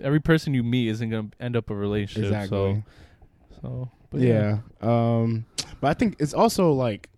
every 0.00 0.20
person 0.20 0.54
you 0.54 0.62
meet 0.62 0.88
isn't 0.88 1.10
gonna 1.10 1.28
end 1.40 1.56
up 1.56 1.70
a 1.70 1.74
relationship. 1.74 2.32
exactly. 2.32 2.82
So, 3.50 3.60
so 3.62 3.90
but 4.10 4.20
yeah. 4.20 4.58
Um, 4.80 5.44
but 5.80 5.88
I 5.88 5.94
think 5.94 6.16
it's 6.18 6.34
also 6.34 6.72
like, 6.72 7.08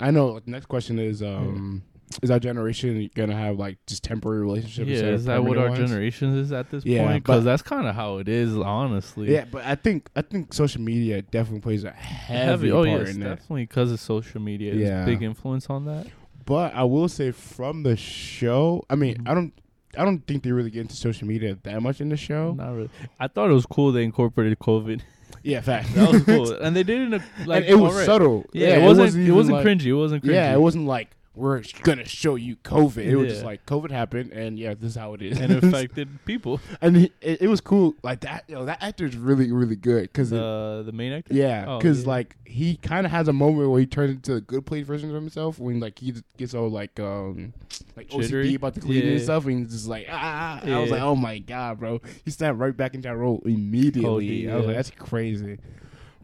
I 0.00 0.10
know. 0.10 0.28
Like, 0.28 0.46
next 0.48 0.66
question 0.66 0.98
is, 0.98 1.22
um, 1.22 1.82
is 2.22 2.30
our 2.30 2.38
generation 2.38 3.08
gonna 3.14 3.34
have 3.36 3.58
like 3.58 3.78
just 3.86 4.04
temporary 4.04 4.40
relationships? 4.42 4.88
Yeah, 4.88 5.08
is 5.08 5.24
that 5.24 5.42
what 5.42 5.56
our 5.58 5.68
ones? 5.70 5.78
generation 5.78 6.36
is 6.36 6.52
at 6.52 6.70
this 6.70 6.84
Yeah, 6.84 7.04
point? 7.06 7.24
Because 7.24 7.44
that's 7.44 7.62
kind 7.62 7.86
of 7.86 7.94
how 7.94 8.18
it 8.18 8.28
is, 8.28 8.56
honestly. 8.56 9.32
Yeah, 9.32 9.44
but 9.50 9.64
I 9.64 9.74
think 9.76 10.10
I 10.14 10.22
think 10.22 10.52
social 10.52 10.82
media 10.82 11.22
definitely 11.22 11.60
plays 11.60 11.84
a 11.84 11.90
heavy, 11.92 12.38
Heavy. 12.44 12.70
Oh 12.72 12.84
part 12.84 13.06
yes, 13.06 13.14
in 13.16 13.22
it. 13.22 13.28
definitely 13.28 13.62
because 13.64 13.90
of 13.92 14.00
social 14.00 14.40
media. 14.40 14.74
Yeah. 14.74 15.04
big 15.04 15.22
influence 15.22 15.68
on 15.70 15.84
that. 15.86 16.06
But 16.46 16.74
I 16.74 16.84
will 16.84 17.08
say 17.08 17.30
from 17.30 17.84
the 17.84 17.96
show, 17.96 18.84
I 18.90 18.96
mean, 18.96 19.16
Mhm. 19.18 19.28
I 19.30 19.34
don't, 19.34 19.52
I 19.98 20.04
don't 20.04 20.26
think 20.26 20.42
they 20.42 20.52
really 20.52 20.70
get 20.70 20.80
into 20.82 20.96
social 20.96 21.26
media 21.26 21.56
that 21.62 21.80
much 21.82 22.00
in 22.00 22.08
the 22.08 22.16
show. 22.16 22.52
Not 22.52 22.74
really. 22.74 22.90
I 23.20 23.28
thought 23.28 23.50
it 23.50 23.54
was 23.54 23.66
cool 23.66 23.92
they 23.92 24.04
incorporated 24.04 24.58
COVID. 24.58 25.00
Yeah, 25.42 25.60
fact. 25.60 25.94
That 25.94 26.10
was 26.12 26.22
cool, 26.24 26.52
and 26.62 26.74
they 26.74 26.82
did 26.82 27.00
it 27.00 27.04
in 27.04 27.14
a, 27.14 27.24
like 27.46 27.64
and 27.64 27.72
it 27.72 27.74
was 27.74 27.92
alright. 27.92 28.06
subtle. 28.06 28.46
Yeah, 28.52 28.78
it 28.78 28.82
wasn't. 28.84 29.14
It 29.14 29.22
even 29.22 29.34
wasn't, 29.34 29.56
like- 29.58 29.66
cringy. 29.66 29.86
It 29.86 29.92
wasn't 29.94 30.24
cringy. 30.24 30.32
Yeah, 30.32 30.54
it 30.54 30.60
wasn't 30.60 30.86
like 30.86 31.10
we're 31.34 31.62
gonna 31.82 32.04
show 32.06 32.36
you 32.36 32.56
COVID. 32.56 33.04
It 33.04 33.16
was 33.16 33.32
just 33.32 33.44
like 33.44 33.66
COVID 33.66 33.90
happened, 33.90 34.32
and 34.32 34.58
yeah, 34.58 34.74
this 34.74 34.90
is 34.90 34.94
how 34.96 35.14
it 35.14 35.22
is. 35.22 35.40
and 35.40 35.52
it 35.52 35.64
affected 35.64 36.08
people. 36.24 36.60
and 36.80 36.96
it, 36.96 37.12
it, 37.20 37.42
it 37.42 37.48
was 37.48 37.60
cool. 37.60 37.94
Like 38.02 38.20
that, 38.20 38.44
yo, 38.48 38.64
that 38.66 38.82
actor's 38.82 39.16
really, 39.16 39.50
really 39.50 39.76
good 39.76 40.02
because 40.02 40.30
The 40.30 40.82
the 40.86 40.92
main 40.92 41.12
actor. 41.12 41.34
yeah, 41.34 41.64
Oh, 41.66 41.78
because 41.78 42.02
yeah. 42.02 42.08
like 42.08 42.36
he 42.44 42.76
kind 42.76 43.04
of 43.04 43.10
has 43.12 43.26
a 43.28 43.32
moment 43.32 43.70
where 43.70 43.80
he 43.80 43.86
turns 43.86 44.12
into 44.12 44.34
a 44.34 44.40
good 44.40 44.64
place 44.64 44.86
version 44.86 45.08
of 45.08 45.14
himself 45.16 45.58
when 45.58 45.80
like 45.80 45.98
he 45.98 46.14
gets 46.36 46.54
all 46.54 46.68
like 46.70 47.00
um 47.00 47.52
like? 47.96 48.08
OCD 48.10 48.54
about 48.56 48.74
the 48.74 48.80
cleaning 48.80 49.12
and 49.12 49.20
stuff, 49.22 49.44
and 49.46 49.58
he's 49.60 49.72
just 49.72 49.88
like 49.88 50.06
ah. 50.10 50.60
I 50.64 50.78
was 50.78 50.90
like, 50.90 51.02
oh 51.02 51.16
my 51.16 51.38
god, 51.38 51.80
bro, 51.80 52.00
he 52.24 52.30
stepped 52.30 52.58
right 52.58 52.76
back 52.76 52.94
into 52.94 53.08
that 53.08 53.16
role 53.16 53.42
immediately. 53.44 54.02
Cody, 54.04 54.50
I 54.50 54.56
was 54.56 54.66
like, 54.66 54.76
that's 54.76 54.90
crazy. 54.90 55.58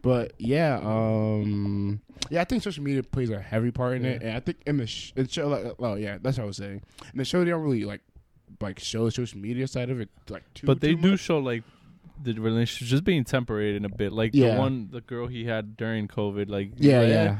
But 0.01 0.33
yeah, 0.39 0.79
um, 0.83 2.01
yeah, 2.29 2.41
I 2.41 2.43
think 2.45 2.63
social 2.63 2.83
media 2.83 3.03
plays 3.03 3.29
a 3.29 3.39
heavy 3.39 3.71
part 3.71 3.97
in 3.97 4.05
it, 4.05 4.21
and 4.23 4.35
I 4.35 4.39
think 4.39 4.57
in 4.65 4.77
the, 4.77 4.87
sh- 4.87 5.13
in 5.15 5.27
show, 5.27 5.47
like, 5.47 5.79
well, 5.79 5.97
yeah, 5.97 6.17
that's 6.21 6.37
what 6.37 6.43
I 6.43 6.47
was 6.47 6.57
saying. 6.57 6.81
In 7.11 7.17
the 7.19 7.25
show, 7.25 7.43
they 7.43 7.51
don't 7.51 7.61
really 7.61 7.83
like 7.85 8.01
like 8.59 8.79
show 8.79 9.05
the 9.05 9.11
social 9.11 9.39
media 9.39 9.67
side 9.67 9.89
of 9.89 9.99
it 9.99 10.09
like 10.29 10.43
too. 10.53 10.67
but 10.67 10.81
they 10.81 10.95
too 10.95 11.01
do 11.01 11.11
much. 11.11 11.19
show 11.19 11.39
like 11.39 11.63
the 12.23 12.33
relationship 12.33 12.87
just 12.87 13.03
being 13.03 13.23
temporary 13.23 13.75
in 13.75 13.85
a 13.85 13.89
bit. 13.89 14.11
Like 14.11 14.31
Yeah. 14.33 14.55
the 14.55 14.59
one, 14.59 14.89
the 14.91 15.01
girl 15.01 15.27
he 15.27 15.45
had 15.45 15.77
during 15.77 16.07
COVID. 16.07 16.49
Like 16.49 16.71
Yeah, 16.77 16.99
like, 16.99 17.09
yeah. 17.09 17.37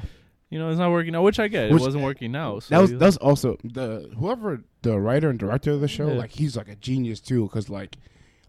You 0.49 0.59
know, 0.59 0.69
it's 0.69 0.79
not 0.79 0.91
working 0.91 1.15
out, 1.15 1.23
which 1.23 1.39
I 1.39 1.47
get. 1.47 1.71
Which- 1.71 1.81
it 1.81 1.85
wasn't 1.85 2.03
working 2.03 2.35
out. 2.35 2.63
So 2.63 2.75
that 2.75 2.81
was 2.81 2.89
he's 2.91 2.99
that 2.99 3.05
was 3.05 3.17
also 3.17 3.57
the 3.63 4.11
whoever 4.17 4.63
the 4.81 4.99
writer 4.99 5.29
and 5.29 5.37
director 5.39 5.71
of 5.71 5.81
the 5.81 5.87
show. 5.87 6.07
Yeah. 6.07 6.13
Like 6.17 6.31
he's 6.31 6.55
like 6.57 6.67
a 6.67 6.75
genius 6.75 7.19
too, 7.19 7.43
because 7.43 7.69
like 7.69 7.97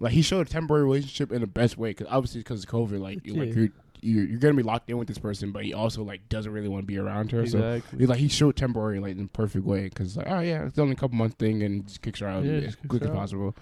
like 0.00 0.12
he 0.12 0.22
showed 0.22 0.46
a 0.46 0.50
temporary 0.50 0.84
relationship 0.84 1.30
in 1.30 1.42
the 1.42 1.46
best 1.46 1.76
way. 1.76 1.90
Because 1.90 2.06
obviously 2.10 2.40
because 2.40 2.64
of 2.64 2.70
COVID, 2.70 3.00
like 3.00 3.26
you're, 3.26 3.36
like 3.36 3.48
Yeah. 3.50 3.54
you're, 3.54 3.68
you're 4.02 4.24
you're 4.24 4.38
gonna 4.38 4.54
be 4.54 4.62
locked 4.62 4.90
in 4.90 4.98
with 4.98 5.08
this 5.08 5.18
person, 5.18 5.52
but 5.52 5.64
he 5.64 5.72
also 5.72 6.02
like 6.02 6.28
doesn't 6.28 6.52
really 6.52 6.68
want 6.68 6.82
to 6.82 6.86
be 6.86 6.98
around 6.98 7.30
her. 7.32 7.46
So 7.46 7.58
exactly. 7.58 8.00
he 8.00 8.06
like 8.06 8.18
he 8.18 8.28
showed 8.28 8.56
temporary 8.56 8.98
like 8.98 9.12
in 9.12 9.22
the 9.22 9.28
perfect 9.28 9.64
way 9.64 9.84
because 9.84 10.16
like 10.16 10.26
oh 10.28 10.40
yeah 10.40 10.66
it's 10.66 10.78
only 10.78 10.92
a 10.92 10.96
couple 10.96 11.16
months 11.16 11.36
thing 11.36 11.62
and 11.62 11.86
just 11.86 12.02
kicks 12.02 12.20
her 12.20 12.26
out 12.26 12.44
Yeah, 12.44 12.52
as 12.52 12.76
quick 12.88 13.02
as 13.02 13.10
possible. 13.10 13.56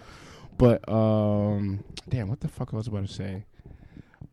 But 0.57 0.87
um, 0.93 1.85
damn, 2.09 2.29
what 2.29 2.41
the 2.41 2.49
fuck 2.49 2.73
I 2.73 2.77
was 2.77 2.87
about 2.87 3.07
to 3.07 3.13
say? 3.13 3.45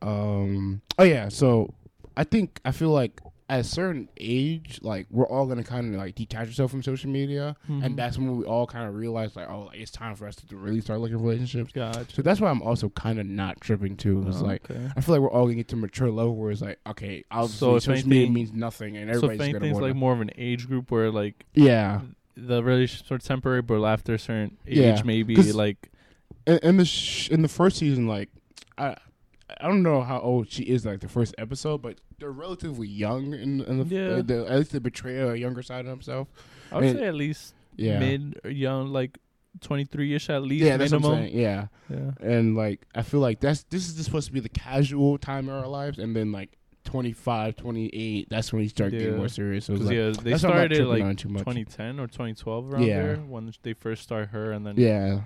Um, 0.02 0.82
oh 0.98 1.04
yeah, 1.04 1.30
so 1.30 1.74
I 2.16 2.24
think 2.24 2.60
I 2.66 2.72
feel 2.72 2.90
like 2.90 3.22
at 3.50 3.62
a 3.62 3.64
certain 3.64 4.10
age, 4.18 4.80
like 4.82 5.08
we're 5.10 5.26
all 5.28 5.46
gonna 5.46 5.64
kind 5.64 5.94
of 5.94 6.00
like 6.00 6.16
detach 6.16 6.48
ourselves 6.48 6.70
from 6.72 6.84
social 6.84 7.10
media, 7.10 7.56
Mhm. 7.70 7.86
and 7.86 7.98
that's 7.98 8.18
when 8.18 8.36
we 8.38 8.44
all 8.44 8.68
kind 8.68 8.90
of 8.90 8.96
realize 8.96 9.38
like, 9.38 9.50
oh, 9.50 9.68
like, 9.68 9.80
it's 9.80 9.90
time 9.90 10.16
for 10.16 10.28
us 10.28 10.36
to 10.36 10.58
really 10.58 10.82
start 10.82 11.00
looking 11.00 11.18
for 11.18 11.24
relationships. 11.24 11.72
Gotcha. 11.72 12.14
So 12.14 12.22
that's 12.22 12.42
why 12.42 12.50
I'm 12.50 12.62
also 12.62 12.90
kind 12.90 13.20
of 13.20 13.26
not 13.26 13.62
tripping 13.62 13.96
too. 13.96 14.26
It's 14.28 14.42
Oh, 14.42 14.44
like 14.44 14.70
okay. 14.70 14.90
I 14.98 15.00
feel 15.02 15.16
like 15.16 15.22
we're 15.22 15.32
all 15.32 15.44
gonna 15.46 15.56
get 15.56 15.70
to 15.70 15.78
mature 15.78 16.12
level 16.12 16.36
where 16.36 16.52
it's 16.52 16.62
like, 16.62 16.80
okay, 16.88 17.24
obviously 17.32 17.58
So 17.58 17.76
if 17.78 17.84
social 17.84 18.10
media 18.10 18.30
means 18.30 18.52
nothing, 18.52 18.98
and 18.98 19.10
So 19.12 19.18
if 19.18 19.24
everybody's 19.24 19.54
gonna 19.54 19.66
anything's 19.66 19.82
like 19.82 19.96
more 19.96 20.12
of 20.14 20.20
an 20.20 20.32
age 20.38 20.68
group 20.68 20.92
where 20.92 21.10
like 21.10 21.46
yeah. 21.54 22.02
the 22.36 22.62
relationships 22.62 23.12
are 23.14 23.18
temporary, 23.18 23.62
but 23.62 23.82
after 23.86 24.14
a 24.16 24.20
certain 24.20 24.58
age, 24.68 24.78
Yeah, 24.78 25.02
maybe 25.06 25.36
like 25.54 25.90
In, 26.46 26.58
in 26.64 26.78
the 26.78 26.86
sh- 26.86 27.30
in 27.30 27.44
the 27.44 27.48
first 27.48 27.78
season, 27.78 28.08
like 28.08 28.30
I. 28.78 28.96
I 29.62 29.68
don't 29.70 29.82
know 29.82 30.02
how 30.02 30.20
old 30.20 30.50
she 30.52 30.64
is, 30.64 30.86
like 30.86 31.00
the 31.00 31.08
first 31.08 31.34
episode, 31.38 31.82
but 31.82 32.00
they're 32.20 32.32
relatively 32.32 32.88
young 32.88 33.34
in, 33.34 33.62
in 33.62 33.78
the, 33.88 33.96
Yeah. 33.96 34.08
uh, 34.18 34.22
the 34.24 34.46
at 34.52 34.58
least 34.60 34.72
they 34.72 34.80
betray 34.80 35.18
a 35.18 35.36
younger 35.36 35.62
side 35.62 35.82
of 35.86 35.92
himself. 35.92 36.28
I 36.72 36.76
would 36.76 36.84
And- 36.86 36.98
say 37.00 37.06
at 37.06 37.14
least 37.16 37.54
Yeah, 37.76 38.00
mid 38.00 38.40
or 38.44 38.50
young, 38.50 38.92
like 38.92 39.20
twenty 39.62 39.86
three 39.86 40.16
ish 40.16 40.30
at 40.32 40.42
least 40.42 40.66
yeah, 40.66 40.78
that's 40.78 40.92
minimum. 40.92 41.12
what 41.12 41.18
I'm 41.20 41.24
saying. 41.30 41.38
Yeah, 41.40 41.68
Yeah. 41.92 42.12
and 42.20 42.56
like 42.56 42.86
I 42.96 43.04
feel 43.04 43.20
like 43.20 43.40
that's 43.40 43.64
this 43.70 43.88
is 43.88 43.94
just 43.94 44.06
supposed 44.06 44.28
to 44.28 44.34
be 44.34 44.40
the 44.40 44.50
casual 44.50 45.18
time 45.20 45.48
in 45.48 45.54
our 45.54 45.68
lives, 45.68 46.00
and 46.00 46.16
then 46.16 46.32
like 46.32 46.58
25, 46.86 47.56
28, 47.58 48.30
that's 48.30 48.52
when 48.54 48.64
you 48.64 48.70
start 48.70 48.92
getting 48.92 49.18
more 49.18 49.28
serious. 49.28 49.66
So 49.66 49.74
like, 49.74 49.94
yeah, 49.96 50.12
they 50.24 50.38
started 50.38 50.88
like 50.88 51.04
on 51.04 51.16
too 51.18 51.28
much. 51.30 51.42
2010 51.42 52.00
or 52.00 52.08
2012 52.08 52.72
around 52.74 52.84
Yeah. 52.84 53.02
there 53.04 53.16
when 53.18 53.52
they 53.62 53.74
first 53.74 54.02
start 54.04 54.30
her, 54.30 54.52
and 54.54 54.66
then 54.66 54.76
yeah, 54.78 55.22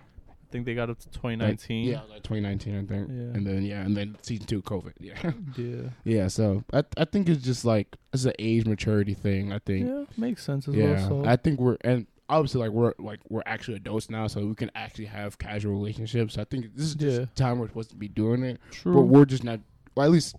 think 0.51 0.65
they 0.65 0.75
got 0.75 0.89
up 0.89 0.99
to 0.99 1.07
like, 1.07 1.13
2019. 1.13 1.87
yeah, 1.87 2.01
like 2.09 2.23
2019, 2.23 2.73
I 2.77 2.85
think, 2.85 3.07
Yeah. 3.09 3.15
and 3.37 3.47
then 3.47 3.63
yeah, 3.63 3.81
and 3.81 3.95
then 3.97 4.17
season 4.21 4.45
two, 4.45 4.61
COVID. 4.61 4.93
Yeah, 4.99 5.31
yeah, 5.57 5.89
yeah. 6.03 6.27
So 6.27 6.63
I 6.73 6.83
I 6.97 7.05
think 7.05 7.29
it's 7.29 7.43
just 7.43 7.65
like 7.65 7.95
it's 8.13 8.25
an 8.25 8.33
age 8.39 8.65
maturity 8.65 9.13
thing. 9.13 9.51
I 9.53 9.59
think. 9.59 9.87
yeah, 9.87 10.03
makes 10.17 10.43
sense 10.43 10.67
as 10.67 10.75
Yeah, 10.75 10.93
well. 11.09 11.23
So 11.23 11.25
I 11.29 11.35
think 11.37 11.59
we're 11.59 11.77
and 11.81 12.05
obviously 12.29 12.59
like 12.61 12.71
we're 12.71 12.93
like 12.99 13.19
we're 13.29 13.43
actually 13.45 13.77
adults 13.77 14.09
now, 14.09 14.27
so 14.27 14.45
we 14.45 14.55
can 14.55 14.71
actually 14.75 15.05
have 15.05 15.37
casual 15.37 15.73
relationships. 15.73 16.37
I 16.37 16.43
think 16.43 16.75
this 16.75 16.85
is 16.87 16.95
just 16.95 17.19
Yeah. 17.19 17.25
time 17.35 17.59
we're 17.59 17.67
supposed 17.67 17.89
to 17.91 17.95
be 17.95 18.07
doing 18.07 18.43
it, 18.43 18.59
true. 18.71 18.93
but 18.93 19.01
we're 19.01 19.25
just 19.25 19.43
not. 19.43 19.59
Well, 19.95 20.05
at 20.05 20.11
least 20.11 20.35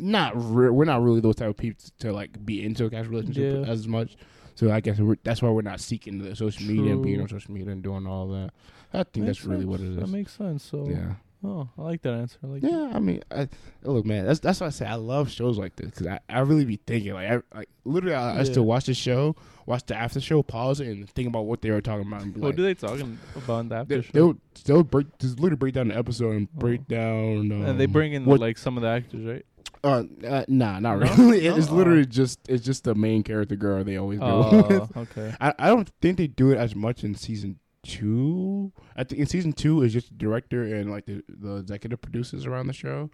not. 0.00 0.32
Re- 0.34 0.70
we're 0.70 0.84
not 0.84 1.02
really 1.02 1.20
those 1.20 1.36
type 1.36 1.48
of 1.48 1.56
people 1.56 1.84
to 2.00 2.12
like 2.12 2.44
be 2.44 2.64
into 2.64 2.86
a 2.86 2.90
casual 2.90 3.12
relationship 3.12 3.64
Yeah. 3.66 3.70
as 3.72 3.86
much. 3.86 4.16
So 4.56 4.70
I 4.72 4.80
guess 4.80 4.98
we're, 4.98 5.16
that's 5.22 5.42
why 5.42 5.50
we're 5.50 5.60
not 5.62 5.80
seeking 5.80 6.18
the 6.18 6.34
social 6.34 6.66
media 6.66 6.92
and 6.94 7.02
being 7.02 7.20
on 7.20 7.28
social 7.28 7.52
media 7.52 7.70
and 7.72 7.82
doing 7.82 8.06
all 8.06 8.26
that. 8.28 8.50
I 8.92 9.02
think 9.04 9.26
that's 9.26 9.44
really 9.44 9.64
what 9.64 9.80
it 9.80 9.86
is. 9.88 9.96
That 9.96 10.08
makes 10.08 10.32
sense. 10.32 10.62
So 10.64 10.86
Yeah. 10.88 11.14
oh, 11.44 11.68
I 11.78 11.82
like 11.82 12.02
that 12.02 12.14
answer. 12.14 12.38
I 12.42 12.46
like 12.46 12.62
that. 12.62 12.70
Yeah, 12.70 12.90
I 12.94 12.98
mean, 12.98 13.22
I, 13.30 13.48
look, 13.82 14.06
man, 14.06 14.24
that's 14.26 14.40
that's 14.40 14.60
why 14.60 14.68
I 14.68 14.70
say 14.70 14.86
I 14.86 14.94
love 14.94 15.30
shows 15.30 15.58
like 15.58 15.76
this 15.76 15.90
because 15.90 16.06
I, 16.06 16.20
I 16.28 16.40
really 16.40 16.64
be 16.64 16.80
thinking 16.86 17.12
like 17.14 17.30
I 17.30 17.40
like 17.56 17.68
literally 17.84 18.14
I, 18.16 18.40
I 18.40 18.42
still 18.44 18.64
watch 18.64 18.86
the 18.86 18.94
show, 18.94 19.36
watch 19.66 19.84
the 19.86 19.96
after 19.96 20.20
show, 20.20 20.42
pause 20.42 20.80
it, 20.80 20.88
and 20.88 21.08
think 21.10 21.28
about 21.28 21.46
what 21.46 21.60
they 21.62 21.70
were 21.70 21.80
talking 21.82 22.06
about. 22.06 22.24
What 22.26 22.36
like, 22.40 22.56
do 22.56 22.62
they 22.62 22.74
talking 22.74 23.18
about 23.34 23.60
in 23.60 23.68
the 23.68 23.74
after 23.76 23.96
they, 23.96 24.02
show? 24.02 24.10
they'll 24.12 24.36
they'll 24.64 24.82
break 24.84 25.06
just 25.18 25.38
literally 25.38 25.56
break 25.56 25.74
down 25.74 25.88
the 25.88 25.96
episode 25.96 26.30
and 26.36 26.48
Oh. 26.56 26.58
break 26.60 26.86
down. 26.88 27.52
Um, 27.52 27.62
and 27.66 27.78
they 27.80 27.86
bring 27.86 28.12
in 28.14 28.24
what 28.24 28.40
like 28.40 28.56
some 28.58 28.76
of 28.76 28.82
the 28.82 28.88
actors, 28.88 29.24
right? 29.24 29.44
Uh, 29.84 30.04
uh, 30.26 30.44
nah, 30.48 30.80
not 30.80 30.98
No? 30.98 31.14
really. 31.16 31.46
It's 31.46 31.68
No? 31.70 31.76
literally 31.76 32.06
just 32.06 32.40
it's 32.48 32.64
just 32.64 32.82
the 32.84 32.94
main 32.94 33.22
character 33.22 33.54
girl 33.56 33.84
they 33.84 33.96
always 33.98 34.18
do. 34.20 34.24
Oh, 34.24 34.88
okay. 34.96 35.34
I 35.40 35.52
I 35.58 35.68
don't 35.68 35.88
think 36.00 36.16
they 36.16 36.26
do 36.26 36.50
it 36.50 36.56
as 36.56 36.74
much 36.74 37.04
in 37.04 37.14
season 37.14 37.58
two. 37.86 38.72
I 38.96 39.04
think 39.04 39.20
in 39.20 39.26
season 39.26 39.52
two 39.52 39.82
is 39.82 39.92
just 39.92 40.08
the 40.08 40.14
director 40.16 40.62
and 40.62 40.90
like 40.90 41.06
the 41.06 41.22
the 41.28 41.56
executive 41.56 42.00
producers 42.00 42.46
around 42.46 42.66
the 42.66 42.72
show. 42.72 43.10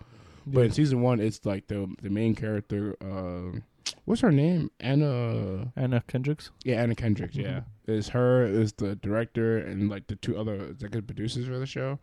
But 0.47 0.67
in 0.67 0.73
season 0.73 1.03
one, 1.03 1.21
it's 1.21 1.45
like 1.45 1.69
the 1.69 1.89
the 2.03 2.11
main 2.11 2.35
character. 2.35 2.97
Um, 3.01 3.63
what's 4.05 4.21
her 4.23 4.33
name? 4.33 4.71
Anna. 4.81 5.73
Anna 5.77 6.03
Kendricks. 6.09 6.51
Yeah, 6.65 6.83
Anna 6.83 6.95
Kendricks. 6.95 7.37
Yeah, 7.37 7.61
is 7.87 8.09
her. 8.09 8.45
Is 8.45 8.73
the 8.73 8.97
director 8.97 9.59
and 9.59 9.89
like 9.89 10.09
the 10.09 10.17
two 10.17 10.37
other 10.37 10.55
executive 10.55 11.07
producers 11.07 11.47
for 11.47 11.59
the 11.59 11.67
show, 11.67 11.99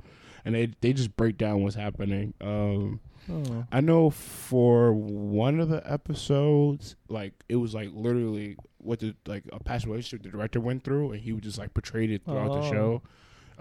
and 0.45 0.55
they 0.55 0.71
they 0.81 0.93
just 0.93 1.15
break 1.17 1.37
down 1.37 1.63
what's 1.63 1.75
happening. 1.75 2.33
Um, 2.41 3.01
Oh, 3.31 3.65
I 3.71 3.81
know 3.81 4.09
for 4.09 4.93
one 4.93 5.59
of 5.59 5.69
the 5.69 5.81
episodes, 5.91 6.95
like 7.07 7.33
it 7.49 7.55
was 7.57 7.73
like 7.75 7.89
literally 7.93 8.57
what 8.79 8.99
the 8.99 9.15
like 9.25 9.43
a 9.51 9.59
past 9.63 9.85
relationship 9.85 10.23
the 10.23 10.29
director 10.29 10.59
went 10.59 10.83
through, 10.83 11.11
and 11.11 11.21
he 11.21 11.31
would 11.33 11.43
just 11.43 11.57
like 11.57 11.73
portrayed 11.73 12.11
it 12.11 12.23
throughout 12.25 12.51
the 12.53 12.67
Oh. 12.67 12.71
show. 12.71 13.01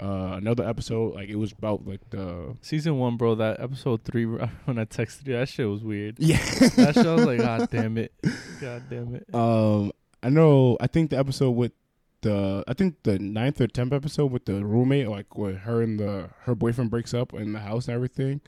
Uh, 0.00 0.36
another 0.36 0.62
episode, 0.68 1.14
like 1.16 1.28
it 1.28 1.34
was 1.34 1.50
about 1.50 1.84
like 1.86 2.08
the 2.10 2.56
season 2.60 2.98
one, 2.98 3.16
bro. 3.16 3.34
That 3.34 3.58
episode 3.60 4.04
three 4.04 4.24
when 4.64 4.78
I 4.78 4.84
texted 4.84 5.26
you, 5.26 5.32
that 5.34 5.48
shit 5.48 5.68
was 5.68 5.82
weird. 5.82 6.16
yeah. 6.20 6.36
That 6.76 6.92
shit 6.94 7.04
I 7.06 7.14
was 7.14 7.26
like, 7.26 7.38
God 7.40 7.68
damn 7.72 7.98
it, 7.98 8.12
God 8.60 8.84
damn 8.88 9.14
it. 9.16 9.26
Um, 9.34 9.90
I 10.22 10.28
know. 10.30 10.76
I 10.80 10.86
think 10.86 11.10
the 11.10 11.18
episode 11.18 11.50
with 11.50 11.72
the, 12.20 12.62
I 12.68 12.74
think 12.74 12.96
the 13.02 13.18
ninth 13.18 13.60
or 13.60 13.66
tenth 13.66 13.92
episode 13.92 14.30
with 14.30 14.44
the 14.44 14.64
roommate, 14.64 15.08
like 15.08 15.36
where 15.36 15.54
her 15.54 15.82
and 15.82 15.98
the 15.98 16.30
her 16.42 16.54
boyfriend 16.54 16.90
breaks 16.90 17.12
up 17.12 17.34
in 17.34 17.52
the 17.52 17.58
house 17.60 17.88
and 17.88 17.94
everything. 17.96 18.40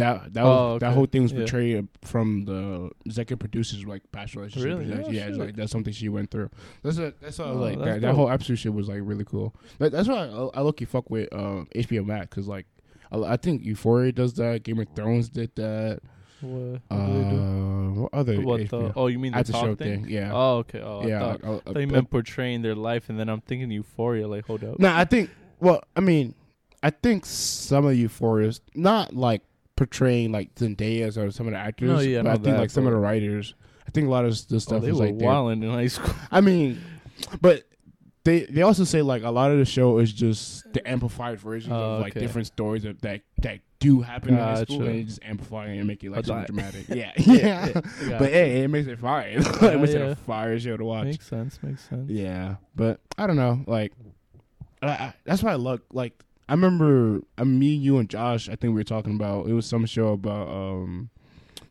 That 0.00 0.34
that 0.34 0.44
was 0.44 0.58
Oh, 0.74 0.78
that 0.80 0.92
whole 0.92 1.06
thing 1.06 1.22
was 1.22 1.32
Yeah. 1.32 1.38
portrayed 1.40 1.88
from 2.02 2.44
the 2.44 2.90
executive 3.06 3.38
producers 3.38 3.84
like 3.86 4.02
past 4.12 4.34
relationship. 4.34 4.68
Really? 4.68 4.86
Yeah, 4.86 5.02
Oh, 5.04 5.10
yeah, 5.10 5.26
it's 5.28 5.38
like 5.38 5.54
that's 5.56 5.70
something 5.72 5.92
she 5.92 6.08
went 6.08 6.30
through. 6.30 6.50
That's 6.82 6.98
a, 6.98 7.14
that's 7.20 7.38
was 7.38 7.48
Oh, 7.48 7.54
like 7.54 7.78
that's 7.78 7.90
that, 7.92 8.00
that 8.02 8.14
whole 8.14 8.28
episode 8.30 8.56
shit 8.56 8.74
was 8.74 8.88
like 8.88 9.00
really 9.02 9.24
cool. 9.24 9.54
That, 9.78 9.92
that's 9.92 10.08
why 10.08 10.26
I, 10.26 10.48
I 10.58 10.60
look 10.62 10.80
you 10.80 10.86
fuck 10.86 11.08
with 11.10 11.32
um, 11.32 11.68
HBO 11.74 12.04
Max 12.04 12.26
because 12.30 12.48
like 12.48 12.66
I, 13.12 13.18
I 13.18 13.36
think 13.36 13.64
Euphoria 13.64 14.12
does 14.12 14.34
that. 14.34 14.62
Game 14.62 14.78
of 14.80 14.88
Thrones 14.94 15.28
did 15.28 15.54
that. 15.56 16.00
What, 16.40 16.80
what 16.88 16.96
Uh, 16.96 17.90
what 18.00 18.14
other 18.14 18.40
What 18.40 18.68
the? 18.70 18.92
Oh, 18.96 19.08
you 19.08 19.18
mean 19.18 19.32
the 19.32 19.44
talk 19.44 19.62
show 19.62 19.74
thing? 19.74 20.04
thing? 20.04 20.10
Yeah. 20.10 20.30
Oh, 20.32 20.58
okay. 20.58 20.80
Oh, 20.80 21.06
yeah. 21.06 21.16
I 21.34 21.36
thought, 21.36 21.62
I 21.66 21.72
thought 21.72 21.80
you 21.80 21.86
meant 21.86 22.10
portraying 22.10 22.62
their 22.62 22.74
life, 22.74 23.10
and 23.10 23.18
then 23.20 23.28
I'm 23.28 23.42
thinking 23.42 23.70
Euphoria. 23.70 24.26
Like, 24.26 24.46
hold 24.46 24.64
up. 24.64 24.78
No, 24.78 24.90
I 24.94 25.04
think. 25.04 25.28
Well, 25.60 25.82
I 25.94 26.00
mean, 26.00 26.34
I 26.82 26.88
think 26.88 27.26
some 27.26 27.84
of 27.84 27.92
Euphoria's 27.94 28.62
not 28.74 29.14
like 29.14 29.42
portraying 29.80 30.30
like 30.30 30.54
Zendaya's 30.56 31.16
or 31.16 31.30
some 31.30 31.46
of 31.46 31.54
the 31.54 31.58
actors, 31.58 31.88
No, 31.88 32.00
yeah, 32.00 32.20
I 32.20 32.22
but 32.22 32.28
I 32.28 32.34
think 32.34 32.44
that, 32.44 32.58
like 32.58 32.68
some 32.70 32.86
of 32.86 32.92
the 32.92 32.98
writers. 32.98 33.54
I 33.88 33.90
think 33.92 34.06
a 34.08 34.10
lot 34.10 34.26
of 34.26 34.46
the 34.48 34.56
Oh, 34.56 34.58
stuff 34.58 34.82
they 34.82 34.88
is 34.90 34.98
were 34.98 35.06
like 35.06 35.14
wilding 35.14 35.62
in 35.62 35.70
high 35.70 35.86
school. 35.86 36.14
I 36.30 36.42
mean, 36.42 36.78
but 37.40 37.64
they 38.24 38.40
they 38.44 38.60
also 38.60 38.84
say 38.84 39.00
like 39.00 39.22
a 39.22 39.30
lot 39.30 39.50
of 39.50 39.56
the 39.58 39.64
show 39.64 39.96
is 39.96 40.12
just 40.12 40.70
the 40.74 40.86
amplified 40.86 41.40
version 41.40 41.72
Oh, 41.72 41.94
of 41.94 42.00
like 42.02 42.12
okay. 42.12 42.20
different 42.20 42.46
stories 42.46 42.82
that 42.82 43.00
that, 43.00 43.22
that 43.38 43.60
do 43.78 44.02
happen 44.02 44.34
in 44.34 44.36
high 44.38 44.62
school, 44.64 44.82
and 44.82 44.88
they 44.90 45.02
just 45.04 45.20
amplify 45.24 45.68
it 45.68 45.78
and 45.78 45.86
make 45.86 46.04
it 46.04 46.10
like 46.10 46.28
Oh, 46.28 46.34
that- 46.34 46.46
dramatic. 46.48 46.84
Yeah, 46.90 47.12
Yeah, 47.16 47.34
yeah. 47.34 47.80
yeah, 48.06 48.18
But 48.18 48.30
hey, 48.32 48.60
it 48.62 48.68
makes 48.68 48.86
it 48.86 48.98
fire. 48.98 49.28
it 49.38 49.80
makes 49.80 49.94
it 49.94 50.00
yeah. 50.02 50.08
a 50.08 50.14
fire 50.14 50.60
show 50.60 50.76
to 50.76 50.84
watch. 50.84 51.06
Makes 51.06 51.26
sense. 51.26 51.58
Makes 51.62 51.88
sense. 51.88 52.10
Yeah, 52.10 52.56
but 52.76 53.00
I 53.16 53.26
don't 53.26 53.36
know. 53.36 53.64
Like, 53.66 53.94
I, 54.82 54.88
I, 54.88 55.14
that's 55.24 55.42
why 55.42 55.52
I 55.52 55.56
look 55.56 55.82
like. 55.90 56.12
I 56.50 56.54
remember 56.54 57.20
uh, 57.38 57.44
me, 57.44 57.68
you, 57.68 57.98
and 57.98 58.10
Josh. 58.10 58.48
I 58.48 58.52
think 58.56 58.72
we 58.74 58.80
were 58.80 58.84
talking 58.84 59.14
about 59.14 59.46
it 59.46 59.52
was 59.52 59.66
some 59.66 59.86
show 59.86 60.08
about 60.08 60.48
um 60.48 61.08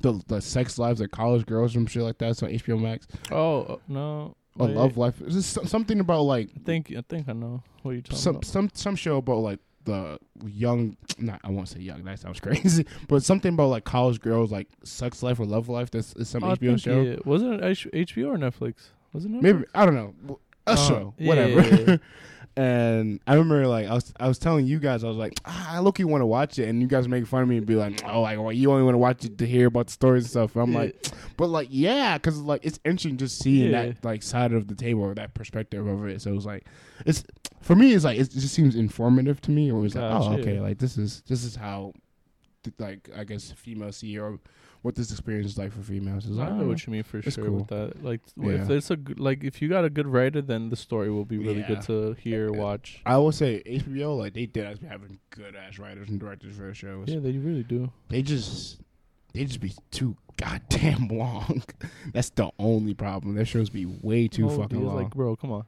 the 0.02 0.22
the 0.28 0.42
sex 0.42 0.80
lives 0.80 1.02
of 1.02 1.12
college 1.12 1.46
girls 1.46 1.76
and 1.76 1.90
shit 1.90 2.02
like 2.04 2.18
that. 2.20 2.30
It's 2.32 2.42
on 2.44 2.50
HBO 2.50 2.80
Max. 2.82 3.06
Oh 3.32 3.62
uh, 3.64 3.76
no. 3.88 4.36
A 4.60 4.66
Wait, 4.66 4.76
love 4.76 4.98
life. 4.98 5.16
Just 5.28 5.68
something 5.68 6.00
about 6.00 6.22
like 6.24 6.50
I 6.56 6.60
think 6.64 6.94
I 6.98 7.04
think 7.08 7.30
I 7.30 7.34
know 7.34 7.62
what 7.84 7.92
you're 7.92 8.02
talking 8.02 8.18
some 8.18 8.36
about. 8.38 8.46
some 8.46 8.70
some 8.74 8.96
show 8.96 9.18
about 9.18 9.40
like 9.40 9.60
the 9.84 10.18
young. 10.46 10.96
Not 11.18 11.42
I 11.44 11.50
won't 11.50 11.68
say 11.68 11.80
young. 11.82 12.04
That 12.06 12.20
sounds 12.20 12.40
crazy. 12.46 12.86
But 13.10 13.24
something 13.24 13.54
about 13.54 13.68
like 13.70 13.84
college 13.84 14.20
girls 14.22 14.52
like 14.52 14.68
sex 14.84 15.22
life 15.22 15.40
or 15.42 15.46
love 15.46 15.68
life. 15.70 15.92
That's 15.92 16.14
is 16.16 16.30
some 16.30 16.44
Oh, 16.46 16.56
HBO 16.56 16.80
show. 16.82 17.02
yeah. 17.02 17.16
Wasn't 17.26 17.54
it 17.54 17.62
HBO 17.62 18.28
or 18.34 18.38
Netflix? 18.38 18.76
Wasn't 19.14 19.36
it? 19.36 19.42
Maybe 19.44 19.66
I 19.76 19.86
don't 19.86 19.96
know. 19.96 20.40
A 20.68 20.72
Uh, 20.72 20.76
show, 20.76 21.14
yeah, 21.18 21.28
whatever. 21.28 21.62
yeah. 21.92 21.98
and 22.60 23.20
I 23.26 23.36
remember 23.36 23.68
like 23.68 23.88
I 23.88 23.94
was 23.94 24.14
I 24.20 24.28
was 24.28 24.38
telling 24.38 24.66
you 24.68 24.80
guys 24.80 25.04
I 25.04 25.08
was 25.08 25.18
like 25.18 25.34
ah, 25.46 25.76
I 25.76 25.80
look 25.80 25.98
you 26.00 26.08
want 26.08 26.22
to 26.22 26.26
watch 26.26 26.60
it, 26.60 26.68
and 26.68 26.82
you 26.82 26.88
guys 26.88 27.08
make 27.08 27.26
fun 27.26 27.44
of 27.44 27.48
me 27.50 27.58
and 27.58 27.66
be 27.66 27.76
like 27.76 28.04
oh 28.06 28.22
like 28.22 28.38
well, 28.38 28.52
you 28.52 28.72
only 28.72 28.84
want 28.84 28.96
to 28.96 29.00
watch 29.00 29.24
it 29.26 29.38
to 29.38 29.46
hear 29.48 29.68
about 29.68 29.88
the 29.88 29.94
stories 29.94 30.24
and 30.26 30.32
stuff. 30.32 30.56
And 30.56 30.64
I'm 30.64 30.72
Yeah. 30.74 30.80
like, 30.80 31.08
but 31.38 31.48
like 31.48 31.68
yeah, 31.72 32.18
because 32.18 32.38
like 32.42 32.66
it's 32.66 32.80
interesting 32.84 33.18
just 33.18 33.40
seeing 33.42 33.72
Yeah. 33.72 33.86
that 33.86 34.04
like 34.04 34.24
side 34.24 34.52
of 34.54 34.68
the 34.68 34.76
table 34.76 35.04
or 35.04 35.16
that 35.16 35.34
perspective 35.34 35.88
of 35.88 36.06
it. 36.08 36.22
So 36.22 36.32
it 36.32 36.36
was 36.36 36.46
like 36.46 36.66
it's 37.06 37.24
for 37.62 37.76
me 37.76 37.94
it's 37.94 38.04
like 38.04 38.20
it 38.20 38.30
just 38.32 38.54
seems 38.54 38.76
informative 38.76 39.40
to 39.42 39.52
me. 39.52 39.72
Or 39.72 39.80
it 39.80 39.82
was 39.84 39.96
like 39.96 40.04
oh 40.22 40.34
okay 40.34 40.60
like 40.60 40.80
this 40.80 40.98
is 40.98 41.24
this 41.28 41.44
is 41.46 41.56
how 41.56 41.94
like 42.78 43.10
I 43.16 43.24
guess 43.24 43.52
female 43.52 43.92
or 44.22 44.40
what 44.82 44.96
this 44.96 45.12
experience 45.12 45.52
is 45.52 45.58
like 45.58 45.72
for 45.74 45.82
females. 45.82 46.26
It's 46.26 46.38
I 46.38 46.46
like, 46.46 46.54
know 46.56 46.64
oh, 46.64 46.68
what 46.70 46.86
you 46.88 46.92
mean 46.94 47.04
for 47.04 47.22
sure 47.22 47.46
cool. 47.46 47.58
with 47.58 47.68
that. 47.68 48.04
Like, 48.04 48.22
Yeah. 48.38 48.52
if 48.64 48.70
it's 48.70 48.90
a 48.90 48.98
like, 49.18 49.44
if 49.44 49.62
you 49.62 49.68
got 49.68 49.84
a 49.84 49.90
good 49.90 50.08
writer, 50.08 50.42
then 50.42 50.70
the 50.70 50.76
story 50.78 51.10
will 51.12 51.26
be 51.26 51.38
really 51.38 51.60
Yeah. 51.60 51.68
good 51.68 51.82
to 51.84 52.14
hear, 52.14 52.52
watch. 52.52 53.02
I 53.06 53.18
will 53.18 53.32
say 53.34 53.62
HBO 53.66 54.16
like 54.18 54.34
they 54.34 54.46
did 54.46 54.66
as 54.66 54.80
having 54.80 55.20
good 55.32 55.56
ass 55.56 55.78
writers 55.80 56.08
and 56.10 56.20
directors 56.20 56.56
for 56.56 56.64
their 56.64 56.74
shows. 56.74 57.08
Yeah, 57.10 57.20
they 57.20 57.34
really 57.34 57.64
do. 57.64 57.92
they 58.08 58.22
just 58.22 58.80
they 59.34 59.44
just 59.46 59.60
be 59.60 59.74
too 59.92 60.16
goddamn 60.38 61.08
long. 61.12 61.62
That's 62.14 62.30
the 62.30 62.50
only 62.58 62.94
problem. 62.94 63.36
Their 63.36 63.46
shows 63.46 63.70
be 63.70 63.86
way 63.86 64.28
too 64.30 64.46
Oh, 64.50 64.58
fucking 64.62 64.78
dude, 64.80 64.88
long. 64.88 64.96
Like, 64.96 65.14
bro, 65.14 65.36
come 65.36 65.52
on. 65.52 65.66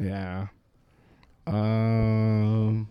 yeah. 0.00 0.46
Um. 1.46 2.88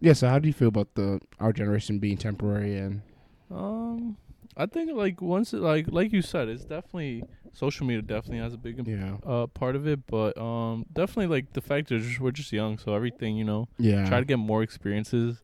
Yeah. 0.00 0.12
So, 0.14 0.28
how 0.28 0.38
do 0.38 0.48
you 0.48 0.54
feel 0.54 0.68
about 0.68 0.94
the 0.94 1.20
our 1.38 1.52
generation 1.52 1.98
being 1.98 2.16
temporary 2.16 2.76
and 2.78 3.02
Um, 3.50 4.16
I 4.56 4.66
think 4.66 4.92
like 4.92 5.20
once 5.20 5.52
it 5.52 5.60
like 5.60 5.86
like 5.88 6.12
you 6.12 6.22
said, 6.22 6.48
it's 6.48 6.64
definitely 6.64 7.24
social 7.52 7.86
media 7.86 8.02
definitely 8.02 8.38
has 8.38 8.54
a 8.54 8.58
big 8.58 8.86
yeah, 8.86 9.16
uh 9.26 9.46
part 9.46 9.76
of 9.76 9.86
it, 9.86 10.06
but 10.06 10.36
um 10.38 10.86
definitely 10.92 11.26
like 11.26 11.52
the 11.52 11.60
fact 11.60 11.92
is 11.92 12.18
we're 12.20 12.30
just 12.30 12.52
young, 12.52 12.78
so 12.78 12.94
everything 12.94 13.36
you 13.36 13.44
know, 13.44 13.68
yeah, 13.78 14.08
try 14.08 14.18
to 14.18 14.24
get 14.26 14.38
more 14.38 14.62
experiences 14.62 15.42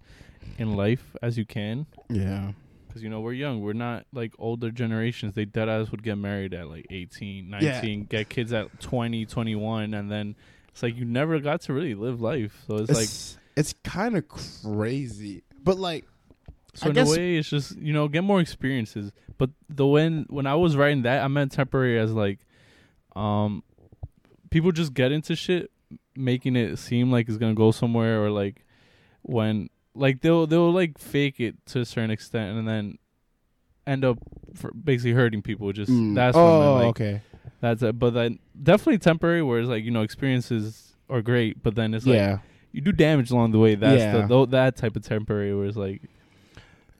in 0.59 0.77
life 0.77 1.14
as 1.22 1.37
you 1.38 1.44
can. 1.44 1.87
yeah, 2.09 2.53
Because, 2.88 3.03
you 3.03 3.09
know, 3.09 3.20
we're 3.20 3.33
young. 3.33 3.62
We're 3.62 3.72
not 3.75 4.07
like 4.12 4.33
older 4.38 4.70
generations. 4.70 5.35
They 5.35 5.44
dead 5.44 5.68
ass 5.68 5.90
would 5.90 6.03
get 6.03 6.16
married 6.16 6.53
at 6.53 6.68
like 6.68 6.87
18, 6.90 7.48
19, 7.48 8.05
get 8.05 8.29
kids 8.29 8.53
at 8.53 8.81
20, 8.81 9.25
21. 9.25 9.94
And 9.94 10.11
then 10.11 10.35
it's 10.68 10.83
like 10.83 10.96
you 10.96 11.05
never 11.05 11.38
got 11.38 11.61
to 11.62 11.72
really 11.72 11.94
live 11.94 12.20
life. 12.20 12.64
So 12.66 12.77
it's, 12.77 12.90
like, 12.90 13.05
It's 13.05 13.38
it's 13.57 13.75
kind 13.85 14.16
of 14.16 14.27
crazy, 14.29 15.42
but 15.62 15.79
like 15.79 16.07
so 16.74 16.87
I 16.87 16.88
in 16.90 16.94
guess- 16.94 17.08
a 17.08 17.18
way, 17.18 17.37
it's 17.37 17.48
just, 17.48 17.76
you 17.76 17.92
know, 17.92 18.08
get 18.08 18.24
more 18.24 18.40
experiences. 18.40 19.12
But 19.38 19.50
the 19.68 19.87
when, 19.87 20.26
when 20.28 20.46
I 20.46 20.54
was 20.54 20.76
writing 20.76 21.02
that, 21.02 21.22
I 21.24 21.28
meant 21.28 21.52
temporary 21.52 21.98
as 21.98 22.12
like, 22.12 22.40
um, 23.16 23.62
people 24.50 24.72
just 24.72 24.94
get 24.94 25.12
into 25.12 25.35
shit, 25.37 25.70
making 26.16 26.56
it 26.56 26.78
seem 26.78 27.11
like 27.11 27.28
it's 27.28 27.38
going 27.38 27.52
to 27.54 27.58
go 27.58 27.70
somewhere 27.70 28.22
or 28.24 28.30
like 28.30 28.64
when, 29.22 29.68
like 29.94 30.20
they'll, 30.20 30.46
they'll 30.46 30.72
like 30.72 30.98
fake 30.98 31.40
it 31.40 31.56
to 31.66 31.80
a 31.80 31.85
certain 31.85 32.11
extent 32.11 32.56
and 32.58 32.66
then 32.68 32.98
end 33.87 34.04
up 34.04 34.18
for 34.54 34.70
basically 34.72 35.12
hurting 35.12 35.42
people. 35.42 35.72
Just 35.72 35.90
mm, 35.90 36.14
that's 36.14 36.37
what 36.37 36.42
I 36.42 36.46
meant, 36.50 36.62
oh 36.64 36.74
like, 36.74 36.87
okay, 36.88 37.20
That's 37.61 37.82
it. 37.82 37.98
But 37.98 38.14
then 38.14 38.38
definitely 38.62 38.98
temporary, 38.98 39.42
whereas 39.42 39.68
like 39.68 39.85
you 39.85 39.90
know 39.90 40.02
experiences 40.02 40.94
are 41.11 41.20
great, 41.20 41.62
but 41.62 41.74
then 41.74 41.92
it's 41.94 42.06
like 42.06 42.14
yeah, 42.16 42.38
you 42.70 42.80
do 42.80 42.92
damage 42.92 43.30
along 43.30 43.50
the 43.52 43.58
way. 43.58 43.74
That's 43.74 44.00
Yeah. 44.00 44.26
the 44.26 44.46
that 44.46 44.76
type 44.76 44.94
of 44.96 45.02
temporary. 45.02 45.54
Where 45.54 45.66
it's 45.66 45.76
like, 45.76 46.02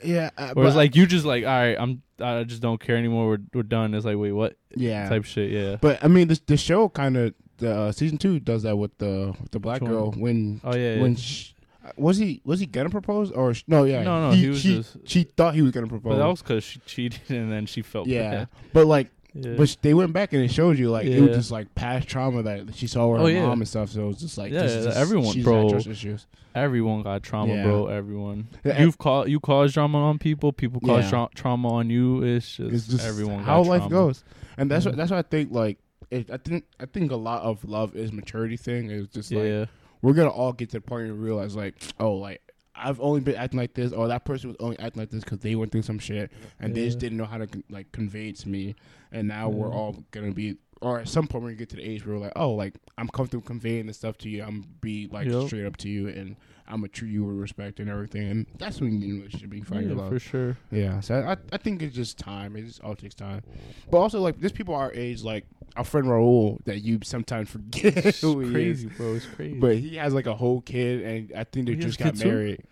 yeah, 0.05 0.31
uh, 0.39 0.51
whereas 0.55 0.75
but- 0.75 0.79
like 0.79 0.97
you 0.97 1.07
just 1.07 1.25
like 1.25 1.45
all 1.45 1.51
right, 1.51 1.77
I'm 1.79 2.03
I 2.21 2.45
just 2.45 2.63
don't 2.63 2.81
care 2.81 2.97
anymore. 2.97 3.29
We're 3.29 3.39
we're 3.55 3.63
done. 3.63 3.95
It's 3.95 4.05
like 4.07 4.17
wait 4.17 4.33
what 4.33 4.57
yeah, 4.77 5.09
type 5.09 5.25
shit? 5.25 5.51
Yeah. 5.51 5.77
But 5.81 6.03
I 6.05 6.09
mean, 6.09 6.29
the 6.29 6.41
the 6.47 6.57
show 6.57 6.89
kind 6.89 7.17
of 7.17 7.35
the 7.59 7.73
uh, 7.75 7.93
season 7.93 8.19
two 8.19 8.41
does 8.41 8.63
that 8.65 8.77
with 8.77 8.97
the 8.99 9.35
with 9.41 9.51
the 9.51 9.59
black 9.61 9.81
Which 9.81 9.91
girl 9.91 10.11
one? 10.11 10.21
when 10.21 10.61
Oh 10.65 10.75
yeah. 10.75 11.01
when 11.01 11.13
yeah. 11.13 11.19
sh 11.19 11.55
was 11.97 12.17
he 12.17 12.41
was 12.45 12.61
he 12.61 12.67
gonna 12.67 12.89
propose 12.91 13.33
or 13.33 13.55
sh- 13.55 13.65
no 13.67 13.83
yeah 13.85 14.03
No, 14.05 14.31
no, 14.31 14.37
he 14.37 14.49
was 14.49 14.61
she, 14.61 14.77
just- 14.77 14.97
she 15.05 15.25
thought 15.25 15.55
he 15.55 15.63
was 15.63 15.73
gonna 15.73 15.89
propose 15.89 16.13
but 16.13 16.19
that 16.19 16.27
was 16.29 16.41
because 16.41 16.63
she 16.63 16.79
cheated 16.87 17.21
and 17.29 17.51
then 17.51 17.67
she 17.67 17.83
felt 17.83 18.07
yeah 18.07 18.31
bad. 18.31 18.49
but 18.73 18.87
like 18.87 19.09
Yeah. 19.35 19.55
but 19.57 19.77
they 19.81 19.95
went 19.95 20.13
back 20.13 20.33
and 20.35 20.43
it 20.43 20.51
showed 20.51 20.79
you 20.79 20.91
like 20.91 21.07
it 21.07 21.21
was 21.21 21.37
just 21.37 21.51
like 21.51 21.75
past 21.75 22.07
trauma 22.07 22.43
that 22.43 22.75
she 22.75 22.87
saw 22.87 23.09
with 23.09 23.23
oh, 23.23 23.25
her 23.25 23.31
Oh, 23.31 23.33
yeah. 23.35 23.47
mom 23.47 23.61
and 23.61 23.69
stuff 23.69 23.89
so 23.91 24.03
it 24.03 24.07
was 24.09 24.17
just 24.19 24.37
like 24.37 24.53
Yeah, 24.53 24.63
this 24.63 24.73
is 24.73 24.85
just, 24.87 24.99
everyone, 24.99 25.43
bro. 25.43 25.75
issues 25.75 26.27
Everyone 26.55 27.03
got 27.03 27.23
trauma, 27.23 27.55
Yeah. 27.55 27.63
bro. 27.63 27.87
Everyone. 27.87 28.47
Yeah, 28.63 28.83
You've 28.83 28.99
caused 28.99 29.31
you 29.31 29.41
cause 29.41 29.73
trauma 29.73 29.97
on 29.97 30.19
people. 30.19 30.53
People 30.53 30.83
cause 30.83 31.05
Yeah. 31.05 31.09
tra- 31.11 31.29
trauma 31.35 31.73
on 31.73 31.89
you. 31.89 32.23
It's 32.23 32.57
just, 32.57 32.73
it's 32.75 32.87
just 32.89 33.07
everyone. 33.07 33.43
how 33.43 33.63
life 33.63 33.89
goes 33.89 34.23
and 34.59 34.71
that's 34.71 34.85
Yeah. 34.85 34.91
what 34.91 34.97
that's 34.99 35.11
what 35.11 35.19
I 35.19 35.23
think 35.23 35.51
like 35.51 35.79
it, 36.11 36.31
I 36.31 36.37
think 36.37 36.65
I 36.79 36.85
think 36.85 37.11
a 37.11 37.17
lot 37.17 37.43
of 37.43 37.65
love 37.65 37.97
is 37.97 38.13
maturity 38.13 38.59
thing 38.59 38.91
it's 38.91 39.15
just 39.15 39.33
like 39.33 39.45
Yeah. 39.45 39.65
we're 40.03 40.13
gonna 40.13 40.29
all 40.29 40.53
get 40.53 40.69
to 40.71 40.77
the 40.77 40.81
point 40.83 41.05
and 41.09 41.19
realize 41.23 41.57
like 41.57 41.75
oh 41.99 42.13
like 42.13 42.43
I've 42.75 43.01
only 43.01 43.21
been 43.21 43.37
acting 43.37 43.59
like 43.59 43.75
this 43.75 43.93
or 43.93 44.09
that 44.09 44.25
person 44.25 44.51
was 44.51 44.57
only 44.61 44.79
acting 44.79 45.01
like 45.03 45.11
this 45.11 45.25
because 45.25 45.41
they 45.41 45.55
went 45.55 45.73
through 45.73 45.83
some 45.83 45.99
shit 45.99 46.33
and 46.59 46.75
they 46.75 46.87
just 46.87 46.99
didn't 46.99 47.19
know 47.19 47.25
how 47.25 47.39
to 47.39 47.49
like 47.71 47.93
convey 47.93 48.29
it 48.29 48.37
to 48.41 48.49
me. 48.49 48.75
And 49.11 49.29
now 49.29 49.49
we're 49.49 49.73
all 49.73 49.97
gonna 50.11 50.33
be 50.33 50.57
or 50.81 51.01
at 51.01 51.09
some 51.09 51.27
point 51.27 51.45
we're 51.45 51.51
gonna 51.51 51.59
get 51.59 51.69
to 51.71 51.77
the 51.77 51.89
age 51.89 52.07
where 52.07 52.17
we're 52.17 52.23
like 52.23 52.33
oh 52.37 52.53
like 52.53 52.75
I'm 52.97 53.09
comfortable 53.09 53.45
conveying 53.45 53.87
this 53.87 53.99
stuff 53.99 54.17
to 54.19 54.29
you. 54.31 54.43
I'm 54.43 54.65
be 54.81 55.09
like 55.11 55.29
Yup. 55.29 55.47
straight 55.47 55.67
up 55.67 55.77
to 55.79 55.89
you. 55.89 56.09
And 56.09 56.37
I'm 56.73 56.79
gonna 56.79 56.89
treat 56.89 57.13
you 57.13 57.25
with 57.25 57.37
respect 57.37 57.79
and 57.81 57.89
everything 57.91 58.29
and 58.29 58.47
that's 58.59 58.81
when 58.81 59.01
you 59.01 59.29
should 59.29 59.51
be 59.51 59.61
fighting 59.61 59.91
yeah, 59.91 59.97
love 59.97 60.09
for 60.09 60.19
sure. 60.19 60.57
yeah, 60.71 61.01
so 61.01 61.17
I 61.21 61.37
I 61.55 61.59
think 61.59 61.83
it's 61.83 61.95
just 61.95 62.19
time. 62.19 62.57
It 62.57 62.63
just 62.67 62.83
all 62.83 62.95
takes 62.97 63.15
time. 63.15 63.43
But 63.91 63.99
also 63.99 64.21
like 64.21 64.41
there's 64.41 64.53
people 64.53 64.75
our 64.75 64.93
age, 64.93 65.23
like 65.23 65.45
our 65.77 65.85
friend 65.85 66.07
Raul, 66.07 66.59
that 66.65 66.81
you 66.81 66.99
sometimes 67.05 67.49
forget 67.51 67.97
It's 68.07 68.21
crazy, 68.21 68.87
is. 68.89 68.93
bro. 68.97 69.15
It's 69.15 69.27
crazy. 69.27 69.59
But 69.59 69.77
he 69.79 69.97
has 69.97 70.13
like 70.15 70.27
a 70.27 70.35
whole 70.35 70.61
kid, 70.63 71.03
and 71.03 71.33
I 71.37 71.45
think 71.45 71.67
they 71.67 71.73
He 71.75 71.79
just 71.81 71.99
got 71.99 72.07
kids 72.13 72.23
too? 72.23 72.29
married. 72.29 72.63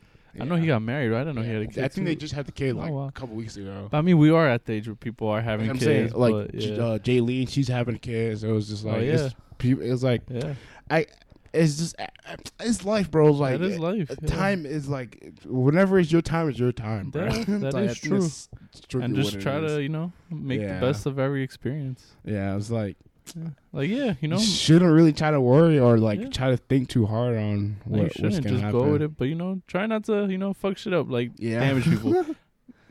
I 0.41 0.45
know 0.45 0.55
he 0.57 0.67
got 0.69 0.81
married, 0.81 1.09
right? 1.09 1.27
I 1.27 1.33
know 1.33 1.43
he 1.43 1.51
had 1.51 1.63
a 1.63 1.67
kid. 1.67 1.83
I 1.85 1.89
think 1.89 2.07
they 2.07 2.15
just 2.15 2.35
had 2.35 2.47
the 2.47 2.53
kid 2.53 2.75
Oh, 2.77 2.79
like 2.79 2.91
wow. 2.93 3.09
a 3.09 3.13
couple 3.13 3.35
weeks 3.37 3.57
ago. 3.57 3.89
I 3.93 4.01
mean, 4.01 4.17
we 4.19 4.31
are 4.31 4.47
at 4.49 4.65
the 4.65 4.75
age 4.75 4.87
where 4.87 4.95
people 4.95 5.27
are 5.29 5.41
having 5.41 5.69
I'm 5.69 5.75
kids. 5.77 5.85
saying 5.85 6.13
like 6.13 6.51
yeah. 6.55 6.75
uh, 6.77 6.99
Jay 6.99 7.21
Lee, 7.21 7.47
she's 7.47 7.69
having 7.69 7.99
kids. 7.99 8.43
So 8.43 8.49
it 8.51 8.53
was 8.53 8.69
just 8.69 8.85
Oh, 8.87 8.91
like 8.91 9.03
yeah. 9.03 9.27
it's, 9.27 9.35
it's 9.63 10.03
like 10.05 10.23
yeah, 10.29 10.55
it's 11.53 11.77
just 11.79 11.97
it's 12.61 12.85
life, 12.85 13.11
bro. 13.11 13.29
It's 13.29 13.39
like 13.39 13.59
that 13.59 13.65
is 13.67 13.79
life. 13.79 14.11
yeah. 14.23 14.29
Time 14.29 14.67
is 14.67 14.89
like 14.89 15.33
whenever 15.45 15.99
it's 15.99 16.13
your 16.13 16.23
time, 16.23 16.49
it's 16.49 16.59
your 16.59 16.73
time, 16.73 17.11
bro. 17.11 17.25
Yeah, 17.25 17.45
that 17.47 17.75
Like, 17.75 17.91
is 17.91 18.49
true. 18.89 19.03
and 19.03 19.15
just 19.17 19.41
try 19.41 19.61
to, 19.61 19.83
you 19.83 19.89
know, 19.89 20.13
make 20.31 20.61
Yeah. 20.61 20.79
the 20.81 20.87
best 20.87 21.07
of 21.07 21.19
every 21.19 21.43
experience. 21.43 22.07
Yeah, 22.25 22.57
it's 22.57 22.71
like 22.71 22.97
Like, 23.73 23.89
yeah, 23.91 24.15
you 24.21 24.29
know, 24.29 24.39
you 24.39 24.45
shouldn't 24.45 24.93
really 24.93 25.13
try 25.13 25.31
to 25.31 25.41
worry 25.41 25.79
or 25.79 25.99
like 25.99 26.21
Yeah. 26.21 26.29
try 26.29 26.51
to 26.51 26.57
think 26.57 26.89
too 26.89 27.07
hard 27.07 27.37
on 27.37 27.77
what, 27.85 28.03
you 28.03 28.09
shouldn't 28.11 28.35
gonna 28.45 28.49
just 28.51 28.63
happen. 28.63 28.81
go 28.81 28.93
with 28.93 29.03
it. 29.03 29.17
But 29.17 29.27
you 29.29 29.35
know, 29.35 29.61
try 29.67 29.87
not 29.87 30.05
to, 30.05 30.27
you 30.29 30.39
know, 30.39 30.53
fuck 30.53 30.79
shit 30.79 30.93
up. 30.93 31.11
Like, 31.11 31.31
Yeah, 31.39 31.61
damage 31.61 31.85
people. 31.85 32.25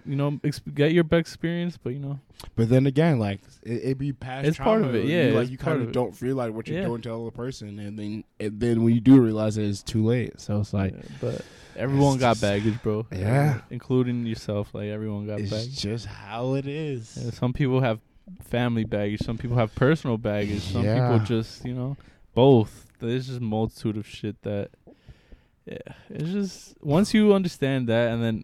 you 0.05 0.15
know, 0.15 0.39
ex- 0.43 0.59
get 0.73 0.91
your 0.93 1.03
best 1.03 1.19
experience, 1.21 1.77
but 1.77 1.91
you 1.93 1.99
know, 1.99 2.19
but 2.55 2.69
then 2.69 2.85
again, 2.87 3.19
like 3.19 3.41
it, 3.63 3.73
it 3.83 3.97
be 3.97 4.13
past. 4.13 4.47
It's 4.47 4.57
part 4.57 4.81
of 4.83 4.95
it, 4.95 5.05
You, 5.05 5.17
yeah, 5.17 5.33
like 5.37 5.49
you 5.49 5.57
kind 5.57 5.81
of 5.81 5.91
don't 5.91 6.19
realize 6.21 6.51
what 6.51 6.67
you're 6.67 6.79
Yeah. 6.79 6.85
doing 6.87 7.01
to 7.01 7.09
the 7.09 7.19
other 7.19 7.31
person, 7.31 7.79
and 7.79 7.97
then 7.99 8.23
and 8.39 8.59
then 8.59 8.83
when 8.83 8.93
you 8.95 9.01
do 9.01 9.19
realize 9.21 9.57
it, 9.57 9.65
it's 9.65 9.83
too 9.83 10.05
late. 10.05 10.39
So 10.39 10.59
it's 10.59 10.73
like 10.73 10.93
yeah, 10.93 11.01
but 11.21 11.41
everyone 11.75 12.17
got 12.17 12.31
just- 12.31 12.41
baggage, 12.41 12.81
bro. 12.81 13.05
Yeah. 13.11 13.61
including 13.69 14.25
yourself. 14.25 14.73
Like 14.73 14.87
everyone 14.89 15.27
got 15.27 15.39
it's 15.41 15.51
baggage. 15.51 15.79
just 15.79 16.05
how 16.05 16.55
it 16.55 16.67
is. 16.67 17.17
Yeah, 17.21 17.31
some 17.31 17.53
people 17.53 17.81
have 17.81 17.99
family 18.43 18.83
baggage. 18.85 19.21
Some 19.21 19.37
people 19.37 19.57
have 19.57 19.73
personal 19.75 20.17
baggage. 20.17 20.61
Some 20.61 20.83
people 20.83 21.19
just, 21.25 21.65
you 21.65 21.73
know, 21.73 21.97
both. 22.35 22.85
There's 22.99 23.27
just 23.27 23.41
multitude 23.41 23.97
of 23.97 24.05
shit 24.07 24.41
that 24.43 24.69
yeah, 25.65 25.77
it's 26.09 26.31
just 26.31 26.75
once 26.81 27.13
you 27.13 27.33
understand 27.33 27.87
that, 27.89 28.11
and 28.11 28.23
then 28.23 28.43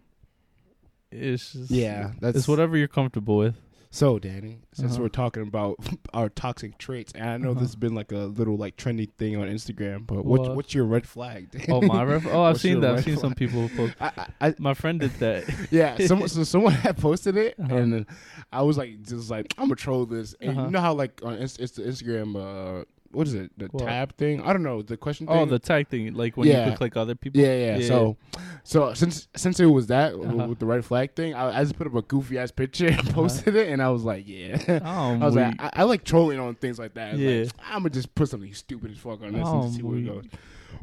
it's 1.16 1.52
just 1.52 1.70
Yeah, 1.70 2.12
that's 2.20 2.38
it's 2.38 2.48
whatever 2.48 2.76
you're 2.76 2.88
comfortable 2.88 3.36
with. 3.38 3.56
So, 3.92 4.18
Danny, 4.18 4.58
since 4.74 4.92
Uh-huh. 4.94 5.04
we're 5.04 5.08
talking 5.08 5.42
about 5.44 5.76
our 6.12 6.28
toxic 6.28 6.76
traits, 6.76 7.12
and 7.14 7.24
I 7.30 7.36
know 7.38 7.52
Uh-huh. 7.52 7.60
this 7.60 7.70
has 7.70 7.76
been 7.76 7.94
like 7.94 8.12
a 8.12 8.26
little 8.26 8.56
like 8.58 8.76
trendy 8.76 9.10
thing 9.16 9.36
on 9.36 9.48
Instagram, 9.48 10.06
but 10.06 10.24
what, 10.26 10.40
What? 10.42 10.56
what's 10.56 10.74
your 10.74 10.84
red 10.84 11.06
flag? 11.06 11.50
Danny? 11.52 11.66
Oh 11.70 11.80
my 11.80 12.02
ref- 12.04 12.26
Oh, 12.26 12.42
I've 12.42 12.54
What's 12.54 12.60
seen 12.62 12.80
that. 12.80 12.90
I've 12.90 12.96
red 12.96 13.04
seen 13.04 13.16
some 13.16 13.34
people 13.34 13.70
post. 13.74 13.94
I, 14.00 14.26
I, 14.40 14.54
My 14.58 14.74
friend 14.74 15.00
did 15.00 15.12
that. 15.20 15.44
yeah, 15.70 15.96
someone, 16.06 16.28
so 16.28 16.44
someone 16.44 16.74
had 16.74 16.98
posted 16.98 17.36
it, 17.38 17.54
Uh-huh. 17.58 17.74
and 17.76 18.06
I 18.52 18.62
was 18.62 18.76
like, 18.76 19.00
just 19.02 19.30
like, 19.30 19.54
I'm 19.56 19.66
gonna 19.66 19.76
troll 19.76 20.04
this. 20.04 20.34
And 20.42 20.50
Uh-huh. 20.50 20.64
you 20.66 20.70
know 20.72 20.80
how 20.80 20.92
like 20.92 21.20
on 21.24 21.34
Inst- 21.38 21.60
it's 21.60 21.72
the 21.72 21.82
Instagram, 21.84 22.36
uh, 22.36 22.84
what 23.16 23.26
is 23.26 23.34
it, 23.34 23.50
the 23.58 23.66
What? 23.66 23.84
tab 23.84 24.16
thing? 24.16 24.42
I 24.42 24.52
don't 24.52 24.62
know, 24.62 24.82
the 24.82 24.96
question 24.96 25.26
thing. 25.26 25.36
Oh, 25.36 25.44
the 25.46 25.58
tag 25.58 25.88
thing, 25.88 26.14
like 26.14 26.36
when 26.36 26.46
you 26.48 26.54
could 26.54 26.76
click 26.76 26.96
other 26.96 27.14
people. 27.14 27.40
yeah, 27.40 27.54
yeah, 27.54 27.76
Yeah. 27.78 27.88
So, 27.88 28.16
so 28.64 28.94
since 28.94 29.28
since 29.34 29.58
it 29.58 29.66
was 29.66 29.86
that 29.88 30.14
Uh-huh. 30.14 30.46
with 30.48 30.58
the 30.58 30.66
red 30.66 30.84
flag 30.84 31.14
thing, 31.14 31.34
I, 31.34 31.58
I 31.58 31.62
just 31.64 31.76
put 31.76 31.86
up 31.86 31.94
a 31.94 32.02
goofy 32.02 32.38
ass 32.38 32.50
picture 32.50 32.88
and 32.88 33.10
posted 33.10 33.56
it, 33.56 33.68
and 33.68 33.82
I 33.82 33.88
was 33.90 34.04
like, 34.04 34.24
yeah. 34.28 34.58
Oh, 34.84 35.14
I 35.14 35.24
was 35.24 35.34
like, 35.34 35.54
I, 35.60 35.70
I 35.72 35.82
like 35.84 36.04
trolling 36.04 36.38
on 36.38 36.54
things 36.56 36.78
like 36.78 36.94
that. 36.94 37.16
Yeah. 37.18 37.44
Like, 37.44 37.52
I'm 37.68 37.78
gonna 37.80 37.90
just 37.90 38.14
put 38.14 38.28
something 38.28 38.52
stupid 38.54 38.90
as 38.92 38.98
fuck 38.98 39.22
on 39.22 39.32
this 39.32 39.42
Oh, 39.44 39.62
and 39.62 39.72
see 39.74 39.82
where 39.82 39.98
it 39.98 40.02
goes. 40.06 40.24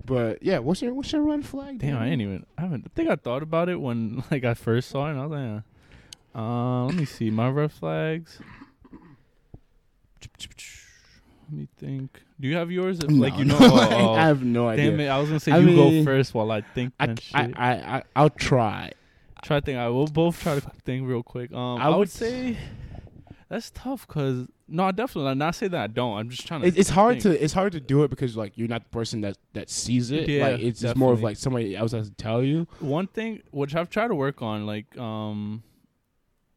But 0.06 0.42
yeah, 0.44 0.58
what's 0.60 0.82
your 0.82 0.94
what's 0.94 1.12
your 1.14 1.22
red 1.22 1.46
flag? 1.46 1.78
Damn, 1.80 1.98
I 1.98 2.00
Danny? 2.00 2.12
ain't 2.14 2.22
even. 2.22 2.46
I 2.58 2.62
haven't. 2.62 2.86
I 2.88 2.90
think 2.96 3.10
I 3.10 3.16
thought 3.16 3.44
about 3.44 3.70
it 3.70 3.80
when 3.80 4.24
like 4.32 4.44
I 4.44 4.54
first 4.54 4.90
saw 4.90 5.08
it, 5.08 5.12
and 5.12 5.20
I 5.20 5.26
was 5.26 5.32
like, 5.32 5.64
uh, 6.36 6.40
uh, 6.40 6.86
let 6.86 6.96
me 6.96 7.06
see 7.06 7.30
my 7.30 7.48
red 7.50 7.72
flags. 7.72 8.40
Let 11.50 11.58
me 11.58 11.68
think. 11.78 12.22
Do 12.40 12.48
you 12.48 12.56
have 12.56 12.72
yours? 12.72 13.00
If, 13.00 13.12
like 13.12 13.38
you 13.38 13.46
know, 13.46 13.60
no, 13.60 13.70
oh, 13.72 14.14
I 14.14 14.26
have 14.26 14.44
no 14.44 14.68
idea. 14.68 14.92
damn 14.92 15.00
it! 15.00 15.08
I 15.08 15.20
was 15.20 15.30
gonna 15.30 15.40
say 15.40 15.52
I 15.52 15.58
you 15.58 15.66
mean, 15.68 16.04
go 16.04 16.12
first 16.12 16.34
while 16.34 16.52
I 16.52 16.62
think. 16.62 16.94
I, 17.00 17.04
and 17.06 17.22
I, 17.34 17.46
shit. 17.46 17.60
I, 17.60 17.72
I, 17.72 18.04
I'll 18.16 18.30
try. 18.30 18.92
try 19.44 19.60
to 19.60 19.66
think. 19.66 19.78
I 19.78 19.90
will 19.90 20.08
both 20.08 20.42
try 20.42 20.56
to 20.56 20.62
think 20.84 21.08
real 21.08 21.24
quick. 21.24 21.54
Um, 21.54 21.80
I 21.80 21.86
I, 21.86 21.90
would 21.90 21.98
would 22.00 22.10
say 22.10 22.58
that's 23.54 23.70
tough 23.72 24.08
because 24.08 24.48
no, 24.68 24.86
I 24.86 24.92
definitely 24.92 25.30
I'm 25.30 25.38
not 25.38 25.54
say 25.54 25.68
that 25.68 25.80
I 25.80 25.88
don't. 25.88 26.18
I'm 26.18 26.30
just 26.30 26.48
trying 26.48 26.62
to. 26.62 26.68
It, 26.68 26.78
it's 26.78 26.90
hard 26.90 27.20
to 27.20 27.44
it's 27.44 27.54
hard 27.54 27.74
to 27.74 27.80
do 27.80 28.04
it 28.04 28.10
because 28.10 28.36
like 28.36 28.58
you're 28.58 28.68
not 28.68 28.84
the 28.84 28.90
person 28.90 29.22
that 29.22 29.38
that 29.54 29.70
sees 29.70 30.10
it. 30.10 30.28
Yeah, 30.28 30.48
like 30.48 30.60
it's 30.62 30.82
just 30.82 30.96
more 30.96 31.14
of 31.14 31.22
like 31.22 31.38
somebody 31.38 31.76
else 31.76 31.92
has 31.92 32.10
to 32.10 32.16
tell 32.16 32.42
you. 32.42 32.68
one 32.80 33.06
thing 33.06 33.44
which 33.52 33.76
I've 33.76 33.92
tried 33.92 34.08
to 34.08 34.16
work 34.16 34.42
on, 34.42 34.66
like 34.66 34.98
um, 34.98 35.62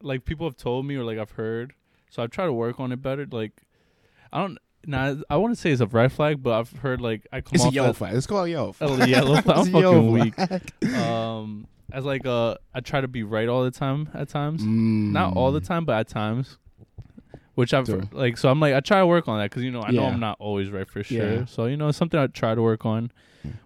like 0.01 0.24
people 0.24 0.47
have 0.47 0.57
told 0.57 0.87
me 0.87 0.97
or 0.97 1.05
like 1.05 1.18
I've 1.18 1.32
heard, 1.32 1.74
so 2.09 2.22
I've 2.22 2.30
tried 2.30 2.47
to 2.47 2.55
work 2.55 2.80
on 2.80 2.93
it 2.93 3.03
better. 3.03 3.26
Like 3.30 3.53
I 4.32 4.41
don't. 4.41 4.59
Now 4.87 5.16
I 5.28 5.37
wouldn't 5.37 5.59
say 5.59 5.70
it's 5.72 5.80
a 5.80 5.87
red 5.87 6.12
flag, 6.12 6.43
but 6.43 6.53
I've 6.59 6.72
heard 6.78 7.01
like 7.01 7.26
I 7.32 7.41
come 7.41 7.51
It's 7.55 7.64
a 7.64 7.68
off 7.68 7.74
yellow 7.74 7.91
as- 7.91 7.97
flag. 7.99 8.14
Let's 8.14 8.26
call 8.26 8.45
it 8.45 8.51
yellow. 8.51 8.70
a 8.70 8.72
flag. 8.72 9.09
yellow 9.09 9.41
flag. 9.43 9.59
I'm 9.59 9.74
a 9.74 9.80
fucking 9.82 10.12
weak. 10.12 10.95
um 10.97 11.66
as 11.93 12.05
like 12.05 12.26
uh 12.26 12.57
I 12.74 12.80
try 12.80 13.01
to 13.01 13.09
be 13.09 13.22
right 13.22 13.49
all 13.49 13.64
the 13.64 13.70
time 13.70 14.09
at 14.14 14.28
times. 14.28 14.62
Mm. 14.62 15.12
Not 15.12 15.37
all 15.37 15.53
the 15.53 15.61
time, 15.61 15.84
but 15.84 15.95
at 15.99 16.09
times. 16.09 16.59
Which 17.55 17.72
I've 17.72 17.87
So- 17.87 18.03
like, 18.12 18.37
so 18.37 18.51
I'm 18.51 18.61
like, 18.61 18.74
I 18.74 18.80
try 18.80 18.99
to 19.01 19.07
work 19.07 19.28
on 19.28 19.39
that 19.39 19.51
because 19.51 19.62
you 19.62 19.70
know 19.70 19.80
I 19.82 19.91
know 19.91 20.05
I'm 20.05 20.20
not 20.20 20.37
always 20.39 20.70
right 20.70 20.87
for 20.89 21.03
sure. 21.03 21.32
Yeah. 21.39 21.45
So 21.47 21.64
you 21.66 21.76
know, 21.78 21.89
it's 21.89 21.97
something 21.99 22.20
I 22.20 22.26
try 22.26 22.55
to 22.55 22.61
work 22.62 22.84
on. 22.84 23.11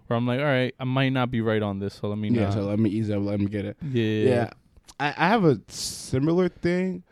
Where 0.07 0.15
I'm 0.15 0.25
like, 0.27 0.39
all 0.39 0.45
right, 0.45 0.73
I 0.79 0.83
might 0.85 1.09
not 1.09 1.29
be 1.31 1.41
right 1.41 1.61
on 1.61 1.79
this, 1.79 1.95
so 1.95 2.07
let 2.07 2.17
me 2.17 2.29
Yeah, 2.29 2.43
not. 2.45 2.53
so 2.53 2.61
let 2.61 2.77
me 2.79 2.89
ease 2.89 3.09
up. 3.09 3.21
Let 3.23 3.39
me 3.39 3.47
get 3.47 3.65
it. 3.65 3.77
yeah, 3.81 4.03
Yeah, 4.03 4.49
I, 4.99 5.07
I 5.17 5.27
have 5.27 5.43
a 5.43 5.59
similar 5.67 6.49
thing. 6.49 7.03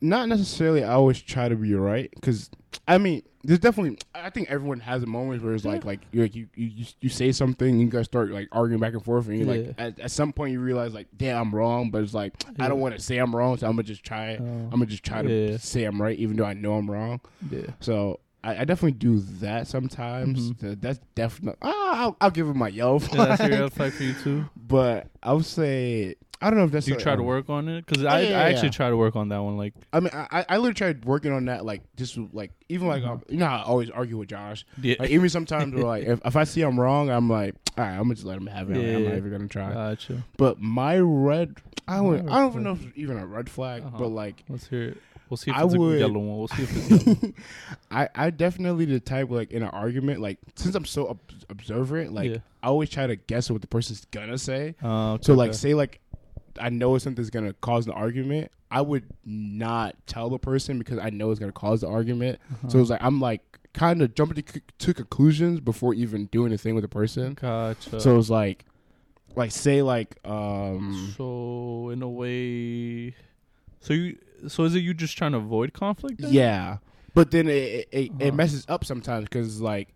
Not 0.00 0.28
necessarily. 0.28 0.82
I 0.84 0.92
always 0.92 1.20
try 1.20 1.48
to 1.48 1.56
be 1.56 1.74
right 1.74 2.10
because 2.14 2.50
I 2.88 2.98
mean, 2.98 3.22
there's 3.42 3.58
definitely. 3.58 3.98
I 4.14 4.30
think 4.30 4.50
everyone 4.50 4.80
has 4.80 5.02
a 5.02 5.06
moment 5.06 5.42
where 5.42 5.54
it's 5.54 5.64
like, 5.64 5.84
like 5.84 6.00
you're 6.12 6.24
like 6.24 6.34
you 6.34 6.48
you 6.54 6.84
you 7.00 7.08
say 7.08 7.32
something, 7.32 7.78
you 7.78 7.88
guys 7.88 8.06
start 8.06 8.30
like 8.30 8.48
arguing 8.52 8.80
back 8.80 8.92
and 8.94 9.04
forth, 9.04 9.28
and 9.28 9.38
you're 9.38 9.46
like, 9.46 9.74
at, 9.78 9.98
at 10.00 10.10
some 10.10 10.32
point 10.32 10.52
you 10.52 10.60
realize 10.60 10.94
like, 10.94 11.08
damn, 11.16 11.38
I'm 11.40 11.54
wrong, 11.54 11.90
but 11.90 12.02
it's 12.02 12.14
like 12.14 12.32
I 12.58 12.68
don't 12.68 12.80
want 12.80 12.94
to 12.94 13.00
say 13.00 13.18
I'm 13.18 13.34
wrong, 13.34 13.56
so 13.58 13.66
I'm 13.66 13.72
gonna 13.72 13.82
just 13.82 14.04
try. 14.04 14.36
Oh. 14.40 14.44
I'm 14.44 14.70
gonna 14.70 14.86
just 14.86 15.04
try 15.04 15.22
to 15.22 15.58
say 15.58 15.84
I'm 15.84 16.00
right, 16.00 16.18
even 16.18 16.36
though 16.36 16.44
I 16.44 16.54
know 16.54 16.74
I'm 16.74 16.90
wrong. 16.90 17.20
yeah. 17.50 17.66
So. 17.80 18.20
I, 18.42 18.62
I 18.62 18.64
definitely 18.64 18.92
do 18.92 19.20
that 19.40 19.66
sometimes. 19.66 20.52
Mhm. 20.52 20.80
That's 20.80 20.98
definitely. 21.14 21.58
Ah, 21.60 22.04
I'll, 22.04 22.16
I'll 22.22 22.30
give 22.30 22.48
it 22.48 22.56
my 22.56 22.68
yellow 22.68 22.98
Yeah, 22.98 23.06
flag. 23.08 23.28
that's 23.38 23.50
your 23.50 23.60
red 23.64 23.72
flag 23.74 23.92
for 23.92 24.02
you 24.02 24.14
too. 24.14 24.48
but 24.56 25.08
I 25.22 25.34
would 25.34 25.44
say 25.44 26.14
I 26.42 26.48
don't 26.50 26.58
know 26.58 26.64
if 26.64 26.70
that's. 26.70 26.86
Do 26.86 26.92
you 26.92 26.98
try 26.98 27.14
to 27.14 27.20
um, 27.20 27.26
work 27.26 27.50
on 27.50 27.68
it? 27.68 27.84
Because 27.86 28.04
I, 28.04 28.20
yeah, 28.20 28.28
yeah, 28.30 28.38
I 28.40 28.42
actually 28.50 28.68
yeah. 28.68 28.72
try 28.72 28.88
to 28.90 28.96
work 28.96 29.14
on 29.14 29.28
that 29.28 29.38
one. 29.42 29.56
Like, 29.58 29.74
I 29.92 30.00
mean, 30.00 30.10
I 30.14 30.44
I 30.48 30.56
literally 30.56 30.72
tried 30.74 31.04
working 31.04 31.32
on 31.32 31.44
that, 31.46 31.64
like 31.66 31.82
just 31.96 32.16
like 32.32 32.52
even 32.68 32.86
like 32.88 33.02
Mhm. 33.02 33.08
um, 33.10 33.22
you 33.28 33.36
know 33.36 33.46
I 33.46 33.62
always 33.62 33.90
argue 33.90 34.16
with 34.16 34.28
Josh. 34.30 34.64
yeah, 34.80 34.94
Like 34.98 35.10
even 35.10 35.28
sometimes 35.28 35.74
like 35.82 36.04
if, 36.04 36.20
if 36.24 36.36
I 36.36 36.44
see 36.44 36.62
I'm 36.62 36.80
wrong, 36.80 37.10
I'm 37.10 37.28
like, 37.28 37.54
all 37.76 37.84
right, 37.84 37.90
I'm 37.92 38.04
gonna 38.04 38.14
just 38.14 38.26
let 38.26 38.38
him 38.38 38.46
have 38.46 38.70
it. 38.70 38.76
Like, 38.76 38.96
I'm 38.96 39.04
not 39.04 39.14
even 39.16 39.30
gonna 39.30 39.48
try. 39.48 39.72
gotcha. 39.72 40.24
but 40.38 40.60
my 40.60 40.98
red, 40.98 41.56
I 41.86 41.98
red 42.00 42.28
I 42.28 42.38
don't 42.40 42.50
even 42.52 42.62
know 42.62 42.72
if 42.72 42.86
it's 42.86 42.96
even 42.96 43.18
a 43.18 43.26
red 43.26 43.50
flag, 43.50 43.82
Uh-huh. 43.82 43.98
but 43.98 44.08
like 44.08 44.42
Let's 44.48 44.66
hear 44.66 44.82
it. 44.90 44.98
We'll 45.28 45.36
see 45.36 45.50
if 45.52 45.56
I 45.56 45.64
it's 45.64 45.76
would- 45.76 45.96
a 45.96 45.98
yellow 46.00 46.18
one. 46.18 46.38
We'll 46.38 46.48
see 46.48 46.62
if 46.62 46.90
it's 46.90 47.06
yellow. 47.06 47.32
I 47.90 48.08
I 48.14 48.30
definitely 48.30 48.86
the 48.86 48.98
type 48.98 49.30
like 49.30 49.50
in 49.52 49.62
an 49.62 49.68
argument 49.68 50.20
like 50.20 50.38
since 50.56 50.74
I'm 50.74 50.84
so 50.86 51.08
ob- 51.10 51.18
observant, 51.50 52.12
like 52.14 52.30
yeah. 52.30 52.36
I 52.62 52.68
always 52.68 52.88
try 52.90 53.06
to 53.06 53.16
guess 53.16 53.50
what 53.50 53.60
the 53.60 53.66
person's 53.68 54.04
gonna 54.10 54.38
say. 54.38 54.74
Uh, 54.82 55.18
So 55.20 55.34
like 55.34 55.50
okay. 55.50 55.56
say 55.56 55.74
like 55.74 56.00
I 56.60 56.68
know 56.70 56.96
something's 56.98 57.30
gonna 57.30 57.52
cause 57.54 57.86
an 57.86 57.92
argument, 57.92 58.50
I 58.70 58.80
would 58.80 59.04
not 59.24 59.96
tell 60.06 60.30
the 60.30 60.38
person 60.38 60.78
because 60.78 60.98
I 60.98 61.10
know 61.10 61.30
it's 61.30 61.40
gonna 61.40 61.52
cause 61.52 61.80
the 61.82 61.88
argument. 61.88 62.38
Uh-huh. 62.52 62.68
So 62.68 62.78
it's 62.80 62.90
like 62.90 63.02
I'm 63.02 63.20
like 63.20 63.42
kind 63.72 64.02
of 64.02 64.14
jumping 64.14 64.42
to, 64.42 64.52
c- 64.52 64.62
to 64.78 64.94
conclusions 64.94 65.60
before 65.60 65.94
even 65.94 66.26
doing 66.26 66.48
anything 66.48 66.74
with 66.74 66.82
the 66.82 66.88
person. 66.88 67.34
gotcha. 67.40 68.00
So 68.00 68.18
it's 68.18 68.30
like, 68.30 68.64
like 69.36 69.50
say 69.52 69.82
like 69.82 70.16
um 70.24 71.12
So 71.16 71.90
in 71.90 72.02
a 72.02 72.08
way, 72.08 73.14
so 73.80 73.92
you 73.94 74.18
so 74.48 74.64
is 74.64 74.74
it 74.74 74.80
you 74.80 74.94
just 74.94 75.16
trying 75.18 75.32
to 75.32 75.38
avoid 75.38 75.72
conflict? 75.72 76.20
then? 76.20 76.32
yeah, 76.32 76.78
but 77.14 77.30
then 77.30 77.48
it 77.48 77.88
it, 77.92 78.10
Uh-huh. 78.10 78.18
it 78.26 78.34
messes 78.34 78.64
up 78.68 78.84
sometimes 78.84 79.24
because 79.24 79.60
like 79.60 79.94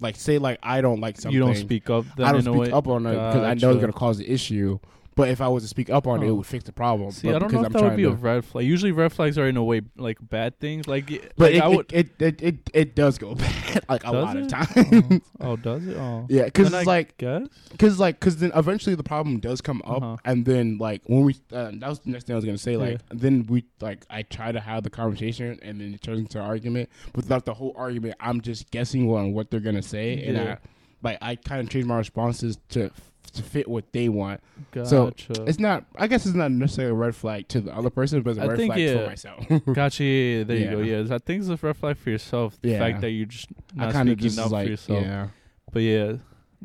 like 0.00 0.16
say 0.16 0.36
like 0.38 0.58
I 0.62 0.80
don't 0.82 1.00
like 1.00 1.16
something, 1.18 1.32
you 1.34 1.40
don't 1.40 1.54
speak 1.56 1.88
up. 1.88 2.04
Then 2.16 2.26
I 2.26 2.32
don't 2.32 2.40
a 2.40 2.50
speak 2.50 2.60
way? 2.60 2.70
up 2.70 2.86
on 2.86 3.06
it 3.06 3.12
because 3.12 3.42
I 3.44 3.54
know 3.54 3.70
it's 3.72 3.80
gonna 3.80 3.92
cause 3.92 4.18
the 4.18 4.30
issue. 4.30 4.78
But 5.16 5.30
if 5.30 5.40
I 5.40 5.48
was 5.48 5.62
to 5.64 5.68
speak 5.68 5.88
up 5.88 6.06
on 6.06 6.22
it, 6.22 6.28
it 6.28 6.30
would 6.32 6.44
fix 6.46 6.64
the 6.64 6.72
problem. 6.74 7.10
See, 7.10 7.26
but 7.28 7.36
I 7.36 7.38
don't 7.38 7.50
know 7.50 7.60
if 7.60 7.66
I'm 7.66 7.72
that 7.72 7.82
would 7.82 7.96
be 7.96 8.02
to, 8.02 8.10
a 8.10 8.12
red 8.12 8.44
flag. 8.44 8.66
Usually, 8.66 8.92
red 8.92 9.12
flags 9.14 9.38
are 9.38 9.46
in 9.48 9.56
a 9.56 9.64
way 9.64 9.80
like 9.96 10.18
bad 10.20 10.60
things. 10.60 10.86
Like, 10.86 11.06
But 11.36 11.52
like 11.52 11.54
it, 11.54 11.62
I 11.62 11.68
would. 11.68 11.90
it, 11.90 12.08
it, 12.20 12.22
it 12.22 12.42
it 12.42 12.70
it 12.74 12.94
does 12.94 13.16
go 13.16 13.34
bad 13.34 13.84
like 13.88 14.04
a 14.04 14.12
lot 14.12 14.36
of 14.36 14.46
times. 14.48 14.68
oh, 14.76 15.20
oh, 15.40 15.56
does 15.56 15.86
it? 15.86 15.96
Oh, 15.96 16.26
yeah, 16.28 16.44
because 16.44 16.66
it's 16.66 16.76
I 16.76 16.82
like 16.82 17.16
because 17.16 17.98
like 17.98 18.20
because 18.20 18.36
then 18.36 18.52
eventually 18.54 18.94
the 18.94 19.02
problem 19.02 19.40
does 19.40 19.62
come 19.62 19.80
up, 19.86 20.02
Uh-huh. 20.02 20.16
and 20.26 20.44
then 20.44 20.76
like 20.76 21.00
when 21.06 21.22
we 21.24 21.34
uh, 21.50 21.70
that 21.72 21.88
was 21.88 22.00
the 22.00 22.10
next 22.10 22.26
thing 22.26 22.34
I 22.34 22.36
was 22.36 22.44
gonna 22.44 22.58
say. 22.58 22.76
Like 22.76 22.92
Yeah. 22.92 22.98
then 23.14 23.46
we 23.48 23.64
like 23.80 24.04
I 24.10 24.20
try 24.20 24.52
to 24.52 24.60
have 24.60 24.82
the 24.82 24.90
conversation, 24.90 25.58
and 25.62 25.80
then 25.80 25.94
it 25.94 26.02
turns 26.02 26.20
into 26.20 26.38
an 26.38 26.44
argument. 26.44 26.90
But 27.14 27.24
throughout 27.24 27.46
the 27.46 27.54
whole 27.54 27.72
argument, 27.74 28.16
I'm 28.20 28.42
just 28.42 28.70
guessing 28.70 29.10
on 29.10 29.32
what 29.32 29.50
they're 29.50 29.60
gonna 29.60 29.80
say, 29.82 30.22
and 30.26 30.38
I 30.38 30.58
like 31.02 31.16
I 31.22 31.36
kind 31.36 31.62
of 31.62 31.70
change 31.70 31.86
my 31.86 31.96
responses 31.96 32.58
to 32.70 32.90
to 33.36 33.42
fit 33.42 33.68
what 33.68 33.92
they 33.92 34.08
want. 34.08 34.40
Gotcha. 34.72 34.88
So, 35.34 35.44
It's 35.44 35.58
not. 35.58 35.84
I 35.96 36.06
guess 36.06 36.26
it's 36.26 36.34
not 36.34 36.50
necessarily 36.50 36.92
a 36.92 36.94
red 36.94 37.14
flag 37.14 37.48
to 37.48 37.60
the 37.60 37.74
other 37.76 37.90
person, 37.90 38.22
but 38.22 38.30
it's 38.30 38.38
a 38.38 38.42
I 38.42 38.46
red 38.46 38.56
think, 38.58 38.72
flag 38.74 38.80
yeah. 38.88 38.94
for 39.02 39.06
myself. 39.06 39.46
Gotcha. 39.74 40.04
Yeah, 40.04 40.44
there 40.44 40.56
you 40.56 40.70
go. 40.70 40.78
Yeah. 40.80 41.00
Yeah, 41.02 41.14
I 41.14 41.18
think 41.18 41.40
it's 41.42 41.48
a 41.48 41.56
red 41.66 41.76
flag 41.76 41.96
for 41.96 42.10
yourself. 42.10 42.58
The 42.60 42.70
Yeah. 42.70 42.78
fact 42.78 43.00
that 43.02 43.10
you're 43.10 43.26
just 43.26 43.48
not 43.74 43.92
kind 43.92 44.08
of 44.08 44.14
speaking 44.18 44.28
just 44.30 44.38
up 44.38 44.50
like 44.50 44.66
for 44.66 44.70
yourself. 44.70 45.02
yeah. 45.04 45.28
But 45.72 45.80
yeah, 45.82 46.12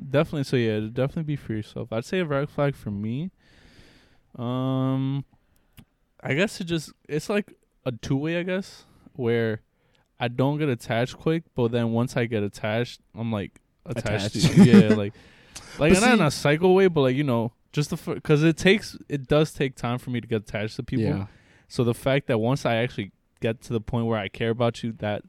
definitely. 0.09 0.43
So 0.45 0.57
yeah, 0.57 0.79
definitely 0.91 1.23
be 1.23 1.35
for 1.35 1.53
yourself. 1.53 1.91
I'd 1.93 2.05
say 2.05 2.19
a 2.19 2.25
red 2.25 2.49
flag 2.49 2.75
for 2.75 2.91
me. 2.91 3.31
Um, 4.37 5.25
I 6.23 6.33
guess 6.33 6.61
it 6.61 6.65
just 6.65 6.91
it's 7.09 7.29
like 7.29 7.53
a 7.85 7.91
two 7.91 8.15
way. 8.15 8.37
I 8.39 8.43
guess 8.43 8.85
where 9.13 9.61
I 10.19 10.27
don't 10.27 10.57
get 10.59 10.69
attached 10.69 11.17
quick, 11.17 11.43
but 11.55 11.71
then 11.71 11.91
once 11.91 12.15
I 12.15 12.25
get 12.25 12.43
attached, 12.43 13.01
I'm 13.17 13.31
like 13.31 13.59
attached. 13.85 14.35
Attached. 14.35 14.57
Yeah, 14.57 14.93
like 14.95 15.13
like 15.79 15.93
But 15.93 16.01
not 16.01 16.13
in 16.13 16.21
a 16.21 16.31
psycho 16.31 16.71
way, 16.73 16.87
but 16.87 17.01
like 17.01 17.15
you 17.15 17.23
know, 17.23 17.51
just 17.71 17.89
the 17.91 18.13
because 18.13 18.43
it 18.43 18.57
takes 18.57 18.97
it 19.09 19.27
does 19.27 19.51
take 19.53 19.75
time 19.75 19.97
for 19.97 20.09
me 20.09 20.21
to 20.21 20.27
get 20.27 20.41
attached 20.43 20.75
to 20.77 20.83
people. 20.83 21.05
Yeah. 21.05 21.25
So 21.67 21.83
the 21.83 21.93
fact 21.93 22.27
that 22.27 22.37
once 22.39 22.65
I 22.65 22.75
actually 22.75 23.11
get 23.39 23.61
to 23.63 23.73
the 23.73 23.81
point 23.81 24.05
where 24.05 24.19
I 24.19 24.27
care 24.27 24.49
about 24.49 24.83
you 24.83 24.91
that 24.99 25.23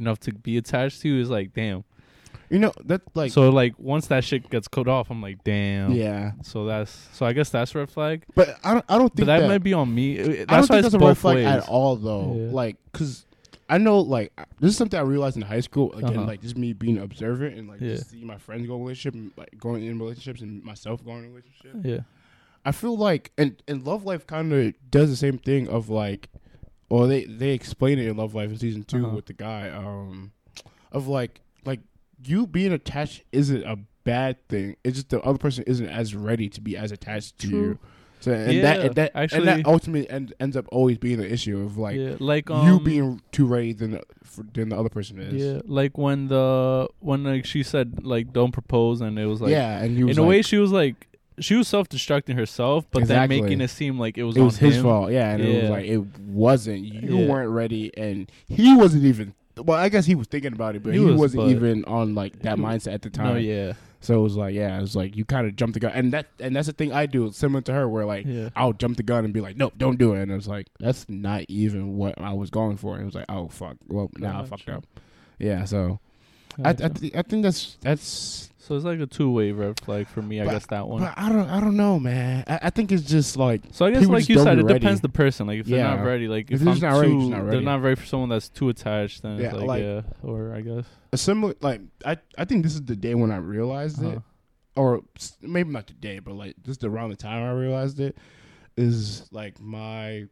enough 0.00 0.18
to 0.20 0.32
be 0.32 0.56
attached 0.56 1.00
to 1.02 1.08
you 1.08 1.20
is 1.20 1.30
like 1.30 1.52
damn. 1.52 1.84
You 2.48 2.60
know 2.60 2.72
that 2.84 3.02
like 3.14 3.32
so 3.32 3.50
like 3.50 3.74
once 3.76 4.06
that 4.06 4.22
shit 4.22 4.48
gets 4.50 4.68
cut 4.68 4.86
off, 4.86 5.10
I'm 5.10 5.20
like 5.20 5.42
damn. 5.42 5.90
yeah. 5.92 6.32
So 6.42 6.64
that's 6.64 7.08
so 7.12 7.26
I 7.26 7.32
guess 7.32 7.50
that's 7.50 7.74
red 7.74 7.90
flag. 7.90 8.22
But 8.36 8.56
I 8.62 8.72
don't. 8.74 8.84
I 8.88 8.98
don't 8.98 9.08
But 9.08 9.16
think 9.16 9.26
that, 9.26 9.40
that, 9.40 9.48
might 9.48 9.64
be 9.64 9.72
on 9.74 9.92
me. 9.92 10.16
It- 10.16 10.22
I 10.22 10.26
don't 10.26 10.46
That's 10.46 10.68
why 10.70 10.76
think 10.76 10.84
it's 10.86 10.92
that's 10.92 10.94
a 10.94 10.98
red 10.98 11.10
both 11.10 11.18
flag 11.18 11.36
ways. 11.36 11.46
at 11.46 11.68
all, 11.68 11.96
though. 11.96 12.34
Yeah. 12.36 12.52
Like, 12.52 12.76
cause 12.92 13.26
I 13.68 13.78
know, 13.78 13.98
like, 13.98 14.32
this 14.60 14.70
is 14.70 14.76
something 14.76 14.98
I 14.98 15.02
realized 15.02 15.36
in 15.36 15.42
high 15.42 15.60
school. 15.60 15.92
Again, 15.94 16.18
Uh-huh. 16.18 16.26
like 16.26 16.40
just 16.42 16.56
me 16.56 16.72
being 16.72 16.98
observant 16.98 17.56
and 17.58 17.68
like 17.68 17.80
Yeah. 17.80 17.96
just 17.96 18.10
seeing 18.10 18.26
my 18.26 18.38
friends 18.38 18.66
go 18.66 18.74
in 18.76 18.82
relationship, 18.82 19.14
and, 19.14 19.32
like 19.36 19.58
going 19.58 19.84
in 19.84 19.98
relationships, 19.98 20.40
and 20.40 20.62
myself 20.62 21.04
going 21.04 21.24
in 21.24 21.30
relationship. 21.34 21.74
Yeah. 21.84 22.00
I 22.64 22.72
feel 22.72 22.96
like, 22.96 23.32
and 23.38 23.60
and 23.68 23.84
love 23.84 24.04
life 24.04 24.26
kind 24.26 24.52
of 24.52 24.74
does 24.90 25.10
the 25.10 25.16
same 25.16 25.38
thing 25.38 25.68
of 25.68 25.88
like, 25.88 26.28
or 26.88 27.06
they 27.06 27.24
they 27.24 27.50
explain 27.50 27.98
it 27.98 28.06
in 28.06 28.16
Love 28.16 28.34
Life 28.34 28.50
in 28.50 28.58
season 28.58 28.82
2 28.84 29.04
Uh-huh. 29.06 29.16
with 29.16 29.26
the 29.26 29.32
guy, 29.32 29.68
um, 29.70 30.32
of 30.92 31.06
like 31.08 31.40
like 31.64 31.80
you 32.24 32.46
being 32.46 32.72
attached 32.72 33.22
isn't 33.32 33.62
a 33.64 33.78
bad 34.04 34.36
thing. 34.48 34.76
It's 34.84 34.96
just 34.96 35.08
the 35.10 35.20
other 35.22 35.38
person 35.38 35.64
isn't 35.66 35.88
as 35.88 36.14
ready 36.14 36.48
to 36.50 36.60
be 36.60 36.76
as 36.76 36.92
attached 36.92 37.38
to 37.40 37.48
True. 37.48 37.58
you. 37.60 37.78
So 38.26 38.32
and 38.32 38.52
Yeah, 38.52 38.62
that 38.62 38.80
and 38.80 38.94
that 38.96 39.12
actually- 39.14 39.38
and 39.38 39.48
that 39.64 39.66
ultimately 39.66 40.10
end, 40.10 40.32
ends 40.40 40.56
up 40.56 40.66
always 40.72 40.98
being 40.98 41.18
the 41.18 41.32
issue 41.32 41.60
of 41.60 41.78
like 41.78 41.94
yeah, 41.96 42.16
like 42.18 42.50
um, 42.50 42.66
you 42.66 42.80
being 42.80 43.20
too 43.30 43.46
ready 43.46 43.72
than 43.72 43.92
the, 43.92 44.02
for, 44.24 44.44
than 44.52 44.70
the 44.70 44.76
other 44.76 44.88
person 44.88 45.20
is. 45.20 45.32
yeah, 45.34 45.60
like 45.64 45.96
when 45.96 46.26
the 46.26 46.88
when 46.98 47.22
like 47.22 47.44
she 47.46 47.62
said 47.62 48.04
like 48.04 48.32
don't 48.32 48.50
propose 48.50 49.00
and 49.00 49.16
it 49.16 49.26
was 49.26 49.40
like 49.40 49.52
yeah, 49.52 49.80
and 49.80 49.96
in 49.96 50.18
a 50.18 50.24
way 50.24 50.42
she 50.42 50.56
was 50.56 50.72
like 50.72 51.06
she 51.38 51.54
was 51.54 51.68
self 51.68 51.88
destructing 51.88 52.34
herself, 52.34 52.86
but 52.90 53.02
Exactly. 53.02 53.36
then 53.36 53.44
making 53.44 53.60
it 53.60 53.68
seem 53.68 53.96
like 53.98 54.18
it 54.18 54.24
was 54.24 54.36
it 54.36 54.40
was 54.40 54.58
on 54.60 54.66
his 54.66 54.76
him. 54.78 54.82
fault. 54.82 55.12
Yeah, 55.12 55.30
and 55.30 55.42
it 55.42 55.60
was 55.62 55.70
like 55.70 55.84
it 55.86 56.18
wasn't. 56.20 56.80
You 56.84 57.18
Yeah. 57.18 57.28
weren't 57.28 57.50
ready, 57.50 57.92
and 57.96 58.28
he 58.48 58.74
wasn't 58.76 59.04
even. 59.04 59.34
Well, 59.58 59.78
I 59.78 59.88
guess 59.88 60.04
he 60.06 60.14
was 60.14 60.26
thinking 60.26 60.52
about 60.52 60.76
it, 60.76 60.82
but 60.82 60.92
He 60.94 60.98
he, 60.98 61.04
was, 61.04 61.34
not 61.34 61.48
even 61.48 61.84
on 61.84 62.14
like 62.14 62.40
that 62.40 62.58
mindset 62.58 62.94
at 62.94 63.02
the 63.02 63.10
time. 63.10 63.34
No, 63.34 63.36
yeah, 63.36 63.74
So 64.00 64.18
it 64.20 64.22
was 64.22 64.36
like, 64.36 64.54
yeah, 64.54 64.78
it 64.78 64.80
was 64.80 64.94
like 64.94 65.16
you 65.16 65.24
kind 65.24 65.46
of 65.46 65.56
jumped 65.56 65.74
the 65.74 65.80
gun, 65.80 65.92
and 65.94 66.12
that 66.12 66.26
and 66.38 66.54
that's 66.54 66.66
the 66.66 66.72
thing 66.72 66.92
I 66.92 67.06
do, 67.06 67.32
similar 67.32 67.62
to 67.62 67.72
her, 67.72 67.88
where 67.88 68.04
like 68.04 68.26
yeah. 68.26 68.50
I'll 68.54 68.72
jump 68.72 68.96
the 68.96 69.02
gun 69.02 69.24
and 69.24 69.32
be 69.32 69.40
like, 69.40 69.56
nope, 69.56 69.74
don't 69.76 69.98
do 69.98 70.14
it, 70.14 70.22
and 70.22 70.30
it 70.30 70.34
was 70.34 70.48
like 70.48 70.68
that's 70.78 71.08
not 71.08 71.44
even 71.48 71.96
what 71.96 72.20
I 72.20 72.32
was 72.32 72.50
going 72.50 72.76
for. 72.76 72.94
And 72.94 73.02
it 73.02 73.06
was 73.06 73.14
like, 73.14 73.26
oh 73.28 73.48
fuck, 73.48 73.76
well 73.88 74.10
now 74.18 74.42
I 74.42 74.44
fucked 74.44 74.68
up. 74.68 74.86
Yeah, 75.38 75.64
so 75.64 75.98
I 76.62 76.70
I, 76.70 76.72
th- 76.74 77.14
I 77.14 77.22
think 77.22 77.42
that's 77.42 77.76
that's. 77.80 78.50
So 78.66 78.74
it's 78.74 78.84
like 78.84 78.98
a 79.00 79.06
two 79.06 79.30
way 79.30 79.52
red 79.52 79.78
flag 79.80 80.08
for 80.08 80.20
me. 80.22 80.40
I 80.40 80.44
But- 80.44 80.50
guess 80.52 80.66
that 80.66 80.88
one. 80.88 81.00
But 81.02 81.14
I 81.16 81.28
don't 81.28 81.48
I 81.48 81.60
don't 81.60 81.76
know, 81.76 81.98
man. 82.00 82.44
I, 82.46 82.58
I 82.64 82.70
think 82.70 82.90
it's 82.92 83.04
just 83.04 83.36
like 83.36 83.62
So 83.72 83.86
I 83.86 83.90
guess, 83.92 84.06
like 84.06 84.28
you 84.28 84.38
said, 84.38 84.58
it 84.58 84.64
ready. 84.64 84.78
depends 84.80 85.00
the 85.00 85.08
person. 85.08 85.46
Like 85.46 85.60
if 85.60 85.66
they're 85.66 85.82
not 85.82 86.04
ready, 86.04 86.28
like 86.28 86.50
If 86.50 86.60
if, 86.60 86.60
they're 86.64 86.74
I'm 86.74 86.80
not 86.80 87.00
ready, 87.00 87.12
too, 87.12 87.18
just 87.20 87.30
not 87.30 87.46
they're 87.50 87.60
not 87.60 87.82
ready 87.82 87.94
for 87.96 88.06
someone 88.06 88.28
that's 88.28 88.48
too 88.48 88.68
attached. 88.68 89.22
Then 89.22 89.38
Yeah, 89.38 89.46
it's 89.46 89.54
like, 89.54 89.66
like- 89.66 89.82
yeah, 89.82 90.00
or 90.22 90.54
I 90.54 90.60
guess. 90.62 90.84
a 91.12 91.16
similar 91.16 91.54
like 91.60 91.80
I 92.04 92.16
I 92.36 92.44
think 92.44 92.62
this 92.64 92.74
is 92.74 92.82
the 92.82 92.96
day 92.96 93.14
when 93.14 93.30
I 93.30 93.36
realized 93.36 94.02
it. 94.02 94.06
Uh-huh. 94.06 94.20
or 94.82 95.02
maybe 95.40 95.70
not 95.70 95.86
the 95.86 95.94
day, 95.94 96.18
but 96.18 96.34
like 96.34 96.54
just 96.64 96.82
around 96.84 97.10
the 97.10 97.16
time 97.16 97.42
I 97.42 97.52
realized 97.52 97.98
it 98.00 98.16
is 98.76 99.26
like 99.32 99.58
my 99.60 100.26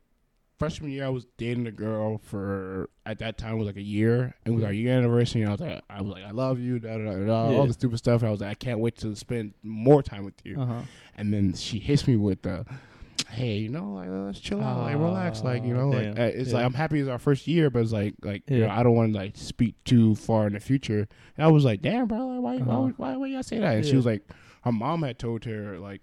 freshman 0.58 0.90
year. 0.90 1.04
I 1.04 1.08
was 1.08 1.26
dating 1.36 1.66
a 1.66 1.72
girl 1.72 2.18
for 2.18 2.88
at 3.06 3.18
that 3.18 3.36
time 3.38 3.58
was 3.58 3.66
like 3.66 3.76
a 3.76 3.82
year. 3.82 4.34
And 4.44 4.52
it 4.52 4.56
was 4.56 4.64
our 4.64 4.72
year 4.72 4.96
anniversary. 4.96 5.42
And 5.42 5.50
I 5.50 5.52
was 5.52 5.60
like, 5.60 5.82
I 5.90 6.00
was 6.02 6.10
like, 6.12 6.24
I 6.24 6.30
love 6.30 6.58
you, 6.58 6.78
da 6.78 6.96
da 6.96 7.04
da, 7.04 7.24
da 7.26 7.50
Yeah. 7.50 7.56
all 7.58 7.66
the 7.66 7.72
stupid 7.72 7.98
stuff. 7.98 8.22
I 8.22 8.30
was 8.30 8.40
like, 8.40 8.50
I 8.50 8.54
can't 8.54 8.80
wait 8.80 8.96
to 8.98 9.14
spend 9.16 9.54
more 9.62 10.02
time 10.02 10.24
with 10.24 10.34
you. 10.44 10.60
Uh-huh. 10.60 10.82
And 11.16 11.32
then 11.32 11.54
she 11.54 11.78
hits 11.78 12.06
me 12.06 12.16
with 12.16 12.42
the. 12.42 12.64
Hey, 13.30 13.56
you 13.56 13.68
know, 13.68 13.94
like 13.94 14.08
let's 14.10 14.38
chill 14.38 14.60
out, 14.60 14.82
like 14.82 14.94
relax, 14.96 15.42
like 15.42 15.64
you 15.64 15.74
know, 15.74 15.92
Ah, 15.92 15.96
like 15.96 16.18
uh, 16.18 16.22
it's 16.22 16.50
Yeah. 16.50 16.56
like 16.56 16.64
I'm 16.66 16.74
happy 16.74 17.00
it's 17.00 17.08
our 17.08 17.18
first 17.18 17.48
year, 17.48 17.68
but 17.68 17.80
it's 17.82 17.90
like, 17.90 18.14
like 18.22 18.42
you 18.48 18.60
know, 18.60 18.68
I 18.68 18.84
don't 18.84 18.94
want 18.94 19.12
to 19.12 19.18
like 19.18 19.36
speak 19.36 19.82
too 19.84 20.14
far 20.14 20.46
in 20.46 20.52
the 20.52 20.60
future. 20.60 21.08
And 21.36 21.44
I 21.44 21.48
was 21.50 21.64
like, 21.64 21.80
damn, 21.82 22.06
bro, 22.06 22.26
like, 22.26 22.40
why, 22.40 22.56
Uh-huh. 22.58 22.80
why, 22.82 22.92
why, 22.96 23.16
why, 23.16 23.26
y'all 23.28 23.42
say 23.42 23.58
that? 23.58 23.74
And 23.76 23.84
she 23.84 23.96
was 23.96 24.06
like, 24.06 24.22
her 24.62 24.70
mom 24.72 25.02
had 25.02 25.18
told 25.18 25.44
her 25.46 25.78
like 25.80 26.02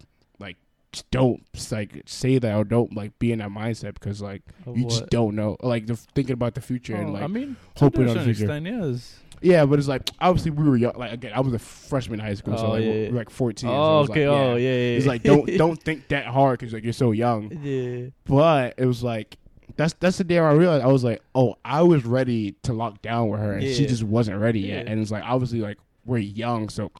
don't 1.10 1.42
like 1.70 2.02
say 2.06 2.38
that 2.38 2.54
or 2.56 2.64
don't 2.64 2.94
like 2.94 3.18
be 3.18 3.32
in 3.32 3.38
that 3.38 3.50
mindset 3.50 3.94
because 3.94 4.20
like 4.20 4.42
Of 4.66 4.76
you 4.76 4.84
just 4.84 5.06
don't 5.08 5.34
know 5.34 5.56
like 5.62 5.86
the, 5.86 5.96
thinking 5.96 6.34
about 6.34 6.54
the 6.54 6.60
future 6.60 6.94
and 6.94 7.08
Oh, 7.10 7.12
like 7.12 7.22
I 7.22 7.26
mean, 7.26 7.56
hoping 7.76 8.08
on 8.08 8.16
the 8.16 8.24
future. 8.24 8.44
extent, 8.44 8.66
yes. 8.66 9.18
yeah 9.40 9.64
but 9.64 9.78
it's 9.78 9.88
like 9.88 10.08
obviously 10.20 10.50
we 10.50 10.68
were 10.68 10.76
young 10.76 10.92
like 10.96 11.12
again 11.12 11.32
I 11.34 11.40
was 11.40 11.54
a 11.54 11.58
freshman 11.58 12.20
in 12.20 12.26
high 12.26 12.34
school 12.34 12.56
so 12.58 12.66
Oh, 12.66 12.70
like 12.70 12.84
yeah, 12.84 12.92
yeah. 12.92 13.10
like 13.12 13.30
fourteen 13.30 13.70
Oh, 13.70 14.00
was 14.00 14.10
okay. 14.10 14.28
like, 14.28 14.38
Oh, 14.38 14.56
yeah. 14.56 14.68
yeah, 14.68 14.74
yeah. 14.74 14.96
it's 14.98 15.06
like 15.06 15.22
don't 15.22 15.46
don't 15.56 15.82
think 15.82 16.08
that 16.08 16.26
hard 16.26 16.58
because 16.58 16.72
like 16.74 16.84
you're 16.84 16.92
so 16.92 17.12
young 17.12 17.50
yeah. 17.62 18.10
but 18.24 18.74
it 18.76 18.84
was 18.86 19.02
like 19.02 19.36
that's 19.76 19.94
that's 20.00 20.18
the 20.18 20.24
day 20.24 20.38
I 20.38 20.52
realized 20.52 20.84
I 20.84 20.88
was 20.88 21.02
like 21.04 21.22
oh 21.34 21.54
I 21.64 21.82
was 21.82 22.04
ready 22.04 22.52
to 22.64 22.74
lock 22.74 23.00
down 23.00 23.30
with 23.30 23.40
her 23.40 23.54
and 23.54 23.62
she 23.62 23.86
just 23.86 24.02
wasn't 24.02 24.38
ready 24.40 24.60
yet 24.60 24.86
and 24.86 25.00
it's 25.00 25.10
like 25.10 25.24
obviously 25.24 25.60
like 25.60 25.78
we're 26.04 26.18
young 26.18 26.68
so 26.68 26.90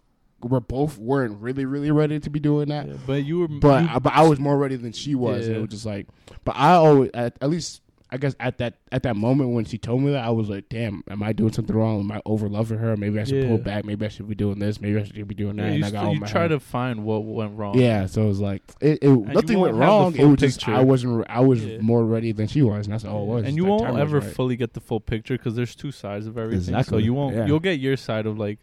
we're 0.44 0.60
both 0.60 0.98
weren't 0.98 1.40
really 1.40 1.64
really 1.64 1.90
ready 1.90 2.18
to 2.20 2.30
be 2.30 2.40
doing 2.40 2.68
that 2.68 2.86
yeah. 2.86 2.94
But 3.06 3.24
you 3.24 3.40
were, 3.40 3.48
but 3.48 3.84
you, 3.84 3.90
I, 3.90 3.98
but 3.98 4.12
I 4.12 4.22
was 4.22 4.38
more 4.38 4.56
ready 4.56 4.76
than 4.76 4.92
she 4.92 5.14
was. 5.14 5.46
And 5.46 5.56
it 5.56 5.60
was 5.60 5.70
just 5.70 5.86
like, 5.86 6.06
but 6.44 6.56
I 6.56 6.72
always 6.72 7.10
at, 7.14 7.36
at 7.40 7.50
least 7.50 7.82
I 8.12 8.18
guess 8.18 8.36
at 8.38 8.58
that 8.58 8.74
at 8.92 9.04
that 9.04 9.16
moment 9.16 9.50
when 9.50 9.64
she 9.64 9.78
told 9.78 10.02
me 10.02 10.12
that 10.12 10.22
I 10.22 10.28
was 10.28 10.50
like, 10.50 10.68
damn, 10.68 11.02
am 11.08 11.22
I 11.22 11.32
doing 11.32 11.50
something 11.50 11.74
wrong? 11.74 12.00
Am 12.00 12.12
I 12.12 12.20
over 12.26 12.46
loving 12.46 12.76
her? 12.76 12.94
Maybe 12.94 13.18
I 13.18 13.24
should 13.24 13.48
pull 13.48 13.56
back. 13.56 13.86
Maybe 13.86 14.04
I 14.04 14.10
should 14.10 14.28
be 14.28 14.34
doing 14.34 14.58
this. 14.58 14.82
Maybe 14.82 15.00
I 15.00 15.04
should 15.04 15.26
be 15.26 15.34
doing 15.34 15.56
that. 15.56 15.62
yeah, 15.62 15.68
and 15.68 15.78
you, 15.78 15.86
I 15.86 15.90
got 15.90 15.98
st- 16.00 16.04
all 16.04 16.14
you 16.14 16.20
try 16.26 16.42
head. 16.42 16.48
to 16.48 16.60
find 16.60 17.04
what 17.04 17.24
went 17.24 17.56
wrong. 17.56 17.78
Yeah, 17.78 18.04
so 18.04 18.24
it 18.24 18.26
was 18.26 18.40
like 18.40 18.62
it. 18.82 18.98
it 19.00 19.08
nothing 19.08 19.58
went 19.58 19.76
won't 19.76 19.82
have 19.82 20.14
the 20.14 20.20
wrong. 20.22 20.30
It 20.30 20.30
was 20.30 20.40
just. 20.40 20.68
I 20.68 20.82
wasn't. 20.82 21.24
I 21.30 21.40
was 21.40 21.64
Yeah. 21.64 21.78
more 21.80 22.04
ready 22.04 22.32
than 22.32 22.48
she 22.48 22.60
was, 22.60 22.86
and 22.86 22.92
that's 22.92 23.06
all 23.06 23.22
it 23.22 23.34
was. 23.34 23.44
and 23.46 23.56
you 23.56 23.64
won't 23.64 23.98
ever 23.98 24.20
right. 24.20 24.34
fully 24.34 24.56
get 24.56 24.74
the 24.74 24.80
full 24.80 25.00
picture 25.00 25.38
because 25.38 25.54
there's 25.54 25.74
two 25.74 25.90
sides 25.90 26.26
of 26.26 26.36
everything. 26.36 26.82
So 26.82 26.98
you 26.98 27.14
won't. 27.14 27.34
yeah. 27.34 27.46
You'll 27.46 27.60
get 27.60 27.80
your 27.80 27.96
side 27.96 28.26
of 28.26 28.38
like, 28.38 28.58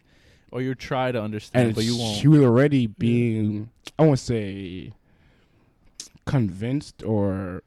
or 0.52 0.60
you'll 0.62 0.74
try 0.74 1.12
to 1.12 1.20
understand, 1.22 1.66
and 1.66 1.74
but 1.74 1.84
you 1.84 1.96
won't. 1.96 2.16
she 2.18 2.28
was 2.28 2.40
already 2.40 2.86
being 2.86 3.70
I 3.98 4.04
won't 4.04 4.18
say 4.18 4.92
convinced 6.26 7.02
or 7.02 7.62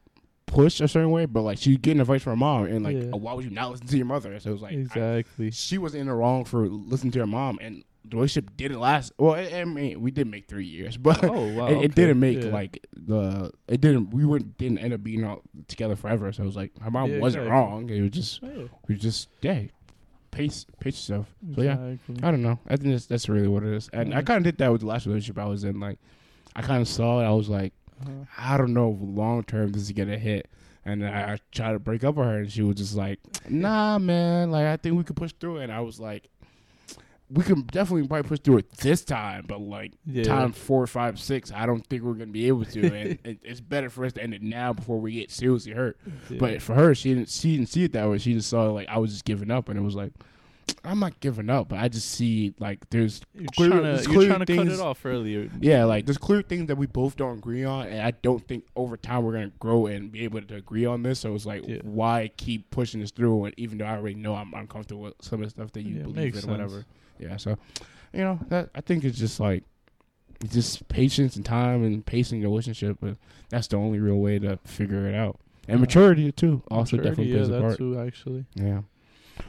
pushed 0.45 0.81
a 0.81 0.87
certain 0.87 1.11
way, 1.11 1.25
but 1.25 1.41
like 1.41 1.57
she 1.57 1.77
getting 1.77 1.99
advice 2.01 2.21
from 2.23 2.31
her 2.31 2.37
mom 2.37 2.65
and 2.65 2.83
like 2.83 2.95
Yeah. 2.95 3.09
oh, 3.13 3.17
why 3.17 3.33
would 3.33 3.43
you 3.45 3.51
not 3.51 3.71
listen 3.71 3.87
to 3.87 3.97
your 3.97 4.05
mother? 4.05 4.39
So 4.39 4.49
it 4.49 4.53
was 4.53 4.61
like 4.61 4.73
I- 4.73 4.75
exactly. 4.75 5.51
she 5.51 5.77
was 5.77 5.95
in 5.95 6.07
the 6.07 6.13
wrong 6.13 6.45
for 6.45 6.67
listening 6.67 7.11
to 7.13 7.19
her 7.19 7.27
mom 7.27 7.57
and 7.61 7.83
the 8.05 8.17
relationship 8.17 8.55
didn't 8.57 8.81
last 8.81 9.13
well 9.17 9.33
I, 9.33 9.61
I 9.61 9.63
mean 9.63 10.01
we 10.01 10.11
did 10.11 10.27
make 10.27 10.47
three 10.49 10.65
years 10.65 10.97
but 11.07 11.23
oh 11.23 11.47
wow. 11.53 11.67
it, 11.67 11.85
it 11.85 11.95
didn't 11.95 12.19
make 12.19 12.43
Yeah. 12.43 12.51
like 12.51 12.85
the 12.93 13.49
it 13.69 13.79
didn't 13.79 14.11
we 14.13 14.25
were 14.25 14.39
didn't 14.39 14.79
end 14.79 14.93
up 14.93 15.01
being 15.03 15.23
out 15.23 15.41
together 15.69 15.95
forever 15.95 16.31
so 16.33 16.43
it 16.43 16.45
was 16.45 16.55
like 16.57 16.77
her 16.81 16.91
mom 16.91 17.09
Yeah, 17.09 17.19
wasn't 17.19 17.45
exactly. 17.45 17.51
wrong 17.61 17.89
it 17.89 18.01
was 18.01 18.11
just 18.11 18.41
Yeah, 18.43 18.63
we 18.89 18.95
just 18.95 19.29
yeah 19.41 19.61
pace 20.33 20.65
pace 20.79 20.95
yourself 21.09 21.27
so 21.55 21.61
yeah 21.61 21.77
exactly. 21.85 22.15
I 22.27 22.31
don't 22.31 22.41
know. 22.41 22.59
I 22.67 22.75
think 22.75 22.91
that's 22.93 23.05
that's 23.05 23.29
really 23.29 23.47
what 23.47 23.63
it 23.63 23.73
is. 23.73 23.89
And 23.93 24.13
I 24.13 24.21
kind 24.23 24.37
of 24.37 24.43
did 24.43 24.57
that 24.57 24.71
with 24.71 24.81
the 24.81 24.87
last 24.87 25.05
relationship 25.05 25.37
I 25.37 25.45
was 25.45 25.63
in. 25.63 25.79
Like, 25.79 25.99
I 26.55 26.61
kind 26.61 26.81
of 26.81 26.87
saw 26.87 27.21
it. 27.21 27.25
I 27.25 27.31
was 27.31 27.49
like, 27.49 27.73
Uh-huh. 28.01 28.25
I 28.37 28.57
don't 28.57 28.73
know 28.73 28.91
if 28.91 28.97
long 28.99 29.43
term 29.43 29.71
this 29.71 29.83
is 29.83 29.91
gonna 29.91 30.17
hit. 30.17 30.49
And 30.85 31.05
I, 31.07 31.33
I 31.33 31.37
tried 31.53 31.71
to 31.73 31.79
break 31.79 32.03
up 32.03 32.15
with 32.15 32.25
her, 32.25 32.39
and 32.39 32.51
she 32.51 32.61
was 32.61 32.75
just 32.75 32.95
like, 32.95 33.19
Nah, 33.49 33.99
man. 33.99 34.51
Like, 34.51 34.65
I 34.65 34.75
think 34.77 34.97
we 34.97 35.03
could 35.05 35.15
push 35.15 35.31
through 35.39 35.57
it. 35.59 35.63
And 35.65 35.71
I 35.71 35.79
was 35.79 35.99
like, 35.99 36.29
We 37.33 37.43
can 37.43 37.61
definitely 37.63 38.07
probably 38.07 38.27
push 38.29 38.39
through 38.39 38.57
it 38.59 38.71
this 38.77 39.03
time, 39.03 39.45
but 39.47 39.59
like 39.59 39.93
Yeah. 40.05 40.23
time 40.23 40.51
four, 40.51 40.85
five, 40.87 41.19
six, 41.19 41.51
I 41.51 41.65
don't 41.65 41.85
think 41.87 42.03
we're 42.03 42.13
gonna 42.13 42.27
be 42.27 42.47
able 42.47 42.65
to. 42.65 42.79
and 42.95 43.19
it, 43.23 43.39
it's 43.43 43.59
better 43.61 43.89
for 43.89 44.05
us 44.05 44.13
to 44.13 44.23
end 44.23 44.33
it 44.33 44.41
now 44.43 44.73
before 44.73 44.99
we 44.99 45.13
get 45.13 45.31
seriously 45.31 45.71
hurt. 45.71 45.97
Yeah. 46.29 46.37
But 46.39 46.61
for 46.61 46.75
her, 46.75 46.93
she 46.93 47.13
didn't 47.13 47.29
she 47.29 47.57
didn't 47.57 47.69
see 47.69 47.83
it 47.85 47.93
that 47.93 48.07
way. 48.09 48.17
She 48.19 48.33
just 48.33 48.49
saw 48.49 48.65
like 48.71 48.87
I 48.87 48.99
was 48.99 49.11
just 49.11 49.25
giving 49.25 49.49
up, 49.51 49.67
and 49.69 49.79
it 49.79 49.81
was 49.81 49.95
like 49.95 50.11
I'm 50.85 50.99
not 50.99 51.19
giving 51.21 51.49
up, 51.49 51.69
but 51.69 51.79
I 51.79 51.87
just 51.87 52.09
see 52.11 52.53
like 52.59 52.89
there's 52.89 53.21
you're 53.33 53.47
clear- 53.55 53.69
trying 53.69 53.83
there's 53.83 54.03
to 54.05 54.11
you're 54.11 54.19
clear 54.19 54.27
trying 54.29 54.39
to 54.39 54.45
cut 54.45 54.65
things- 54.65 54.79
it 54.79 54.83
off 54.83 55.05
earlier. 55.05 55.49
yeah, 55.59 55.85
like 55.85 56.05
there's 56.05 56.17
clear 56.17 56.41
things 56.41 56.67
that 56.67 56.75
we 56.77 56.85
both 56.87 57.15
don't 57.15 57.37
agree 57.39 57.63
on, 57.63 57.87
and 57.87 58.01
I 58.01 58.11
don't 58.11 58.45
think 58.47 58.65
over 58.75 58.95
time 58.95 59.23
we're 59.23 59.33
gonna 59.33 59.51
grow 59.59 59.87
and 59.87 60.11
be 60.11 60.23
able 60.23 60.41
to 60.41 60.55
agree 60.55 60.85
on 60.85 61.01
this. 61.03 61.19
So 61.19 61.33
it's 61.35 61.45
like, 61.45 61.67
Yeah. 61.67 61.77
why 61.83 62.31
keep 62.37 62.69
pushing 62.69 63.01
this 63.01 63.11
through? 63.11 63.45
And 63.45 63.53
even 63.57 63.77
though 63.79 63.85
I 63.85 63.97
already 63.97 64.15
know 64.15 64.35
I'm 64.35 64.53
uncomfortable 64.53 65.01
with 65.01 65.15
some 65.21 65.41
of 65.41 65.47
the 65.47 65.49
stuff 65.49 65.71
that 65.73 65.81
you 65.83 65.95
Yeah, 65.97 66.03
believe 66.03 66.17
in, 66.17 66.27
or 66.29 66.33
sense. 66.41 66.45
whatever. 66.45 66.85
Yeah, 67.19 67.37
so 67.37 67.57
you 68.13 68.19
know 68.21 68.39
that 68.49 68.69
I 68.75 68.81
think 68.81 69.03
it's 69.03 69.17
just 69.17 69.39
like 69.39 69.63
it's 70.43 70.53
just 70.53 70.87
patience 70.89 71.35
and 71.35 71.45
time 71.45 71.83
and 71.83 72.05
pacing 72.05 72.41
the 72.41 72.47
relationship, 72.47 72.97
but 73.01 73.15
that's 73.49 73.67
the 73.67 73.77
only 73.77 73.99
real 73.99 74.17
way 74.17 74.39
to 74.39 74.57
figure 74.65 75.07
it 75.07 75.15
out. 75.15 75.39
And 75.67 75.77
Yeah. 75.79 75.81
maturity 75.81 76.31
too 76.31 76.63
also 76.69 76.97
Maturity, 76.97 77.09
definitely 77.23 77.33
yeah, 77.33 77.45
plays 77.47 77.57
a 77.57 77.61
part. 77.61 77.77
too 77.77 77.99
actually. 77.99 78.45
Yeah. 78.55 78.81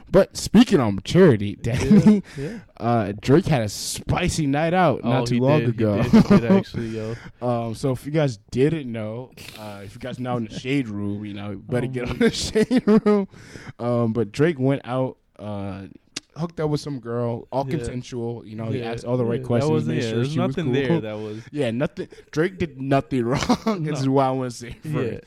But 0.09 0.35
speaking 0.35 0.79
on 0.79 0.95
maturity, 0.95 1.55
Danny, 1.61 2.23
yeah. 2.37 2.59
uh, 2.79 3.13
Drake 3.21 3.45
had 3.45 3.61
a 3.61 3.69
spicy 3.69 4.47
night 4.47 4.73
out 4.73 5.03
not 5.03 5.21
oh, 5.23 5.25
too 5.25 5.35
he 5.35 5.39
long 5.41 5.59
did, 5.59 5.69
ago. 5.69 6.01
He 6.01 6.09
did, 6.09 6.23
he 6.25 6.39
did 6.39 6.51
actually, 6.51 6.87
yo. 6.87 7.15
Um, 7.41 7.75
so 7.75 7.91
if 7.91 8.03
you 8.05 8.11
guys 8.11 8.37
didn't 8.49 8.91
know, 8.91 9.31
uh, 9.59 9.81
if 9.83 9.93
you 9.93 9.99
guys 9.99 10.19
now 10.19 10.37
in 10.37 10.45
the 10.45 10.59
shade 10.59 10.87
room, 10.87 11.23
you 11.23 11.33
know, 11.35 11.55
better 11.57 11.85
Oh, 11.85 11.89
get 11.89 12.09
on 12.09 12.17
the 12.17 12.29
shade 12.31 12.83
room. 12.87 13.27
Um, 13.77 14.13
but 14.13 14.31
Drake 14.31 14.57
went 14.59 14.81
out, 14.85 15.17
uh, 15.37 15.83
hooked 16.37 16.59
up 16.59 16.69
with 16.69 16.81
some 16.81 16.99
girl, 16.99 17.47
all 17.51 17.65
Yeah. 17.67 17.77
consensual. 17.77 18.45
You 18.45 18.55
know, 18.55 18.65
he 18.65 18.83
asked 18.83 19.05
all 19.05 19.17
the 19.17 19.25
right 19.25 19.43
questions, 19.43 19.71
was, 19.71 19.87
yeah, 19.87 20.01
sure 20.01 20.15
there's 20.17 20.31
she 20.31 20.37
nothing 20.37 20.69
was 20.71 20.87
cool. 20.87 21.01
there 21.01 21.15
that 21.15 21.21
was. 21.23 21.43
yeah, 21.51 21.71
nothing. 21.71 22.07
Drake 22.31 22.57
did 22.57 22.79
nothing 22.81 23.23
wrong. 23.25 23.83
this 23.83 23.99
is 23.99 24.09
why 24.09 24.27
I 24.27 24.31
want 24.31 24.51
to 24.51 24.57
say 24.57 24.71
first. 24.91 25.23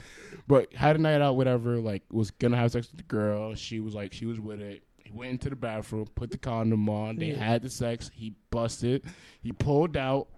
But 0.47 0.73
had 0.75 0.97
a 0.97 0.99
night 0.99 1.21
out, 1.21 1.37
whatever. 1.37 1.77
Like 1.79 2.03
was 2.11 2.31
gonna 2.31 2.57
have 2.57 2.73
sex 2.73 2.89
with 2.91 2.99
the 2.99 3.05
girl. 3.05 3.55
She 3.55 3.81
was 3.81 3.95
like, 3.95 4.13
she 4.13 4.25
was 4.27 4.41
with 4.41 4.61
it. 4.61 4.83
He 5.05 5.11
went 5.13 5.31
into 5.33 5.51
the 5.51 5.57
bathroom, 5.57 6.07
put 6.15 6.31
the 6.31 6.39
condom 6.39 6.89
on. 6.89 7.17
They 7.17 7.31
had 7.31 7.63
the 7.63 7.71
sex. 7.71 8.11
He 8.15 8.35
busted. 8.51 9.05
He 9.43 9.53
pulled 9.53 9.97
out. 9.97 10.29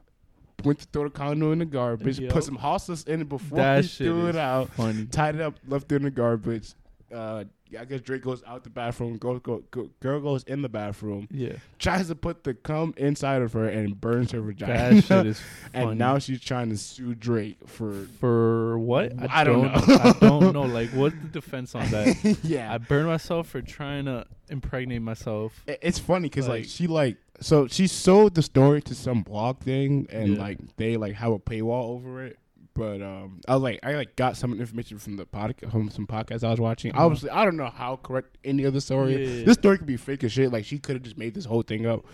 Went 0.65 0.79
to 0.81 0.87
throw 0.93 1.05
the 1.05 1.11
condom 1.11 1.53
in 1.55 1.59
the 1.61 1.65
garbage. 1.65 2.19
Yup. 2.19 2.33
Put 2.33 2.45
some 2.45 2.59
sauce 2.61 3.05
in 3.05 3.23
it 3.23 3.29
before 3.29 3.57
That 3.59 3.85
he 3.85 4.05
threw 4.05 4.27
it 4.29 4.37
out. 4.37 4.69
Funny. 4.75 5.07
Tied 5.07 5.37
it 5.37 5.41
up, 5.41 5.55
left 5.67 5.91
it 5.91 5.97
in 5.97 6.03
the 6.03 6.11
garbage. 6.11 6.75
Uh, 7.13 7.45
I 7.79 7.85
guess 7.85 8.01
Drake 8.01 8.23
goes 8.23 8.43
out 8.47 8.65
the 8.65 8.71
bathroom. 8.71 9.17
Go, 9.19 9.39
go, 9.39 9.63
go, 9.71 9.91
girl 10.01 10.21
goes 10.21 10.43
in 10.45 10.63
the 10.63 10.69
bathroom. 10.69 11.29
Yeah. 11.31 11.55
Tries 11.79 12.09
to 12.09 12.15
put 12.15 12.45
the 12.45 12.55
cum 12.55 12.95
inside 12.97 13.43
of 13.43 13.53
her 13.53 13.69
and 13.69 14.01
burns 14.01 14.33
her 14.33 14.41
vagina. 14.41 14.95
That 14.95 15.05
shit 15.05 15.27
is 15.27 15.41
funny. 15.73 15.87
and 15.91 15.99
now 15.99 16.19
she's 16.19 16.41
trying 16.41 16.71
to 16.71 16.77
sue 16.77 17.15
Drake 17.15 17.59
for 17.67 18.07
for 18.19 18.79
what? 18.79 19.13
I 19.31 19.45
don't 19.45 19.63
know. 19.63 19.73
I 19.99 20.15
don't 20.21 20.53
know. 20.53 20.63
Like, 20.71 20.91
what's 20.91 21.17
the 21.21 21.29
defense 21.29 21.75
on 21.75 21.89
that? 21.91 22.39
yeah. 22.43 22.73
I 22.73 22.79
burned 22.79 23.07
myself 23.09 23.49
for 23.49 23.61
trying 23.63 24.05
to 24.07 24.25
impregnate 24.49 25.03
myself. 25.03 25.63
It's 25.67 25.99
funny 25.99 26.29
because 26.29 26.49
like, 26.49 26.61
Like- 26.61 26.69
she 26.69 26.87
like 26.87 27.17
so 27.41 27.67
she 27.67 27.87
sold 27.87 28.35
the 28.35 28.43
story 28.43 28.83
to 28.83 28.95
some 28.95 29.23
blog 29.23 29.61
thing, 29.61 30.07
and 30.11 30.35
Yeah. 30.35 30.39
like 30.41 30.59
they 30.77 30.97
like 30.97 31.15
have 31.15 31.33
a 31.33 31.39
paywall 31.39 31.91
over 31.91 32.25
it. 32.25 32.39
But 32.75 33.03
um, 33.03 33.41
I 33.49 33.55
was 33.55 33.63
like, 33.63 33.81
I 33.83 33.95
like 33.95 34.15
got 34.17 34.37
some 34.37 34.59
information 34.59 34.99
from 34.99 35.17
the 35.17 35.27
podcast, 35.27 35.73
from 35.73 35.91
some 35.91 36.07
podcasts 36.07 36.45
I 36.45 36.51
was 36.51 36.61
watching. 36.61 36.93
Uh-huh. 36.93 37.05
Obviously, 37.07 37.31
I 37.31 37.45
don't 37.45 37.57
know 37.57 37.69
how 37.71 37.97
correct 37.97 38.39
any 38.45 38.65
of 38.65 38.73
the 38.75 38.81
story. 38.81 39.23
is. 39.23 39.39
Yeah. 39.41 39.45
This 39.45 39.55
story 39.55 39.77
could 39.79 39.87
be 39.89 39.97
fake 39.97 40.23
as 40.25 40.33
shit. 40.33 40.53
Like 40.53 40.65
she 40.65 40.79
could 40.79 40.95
have 40.97 41.03
just 41.03 41.19
made 41.19 41.35
this 41.35 41.45
whole 41.45 41.63
thing 41.63 41.85
up. 41.87 42.05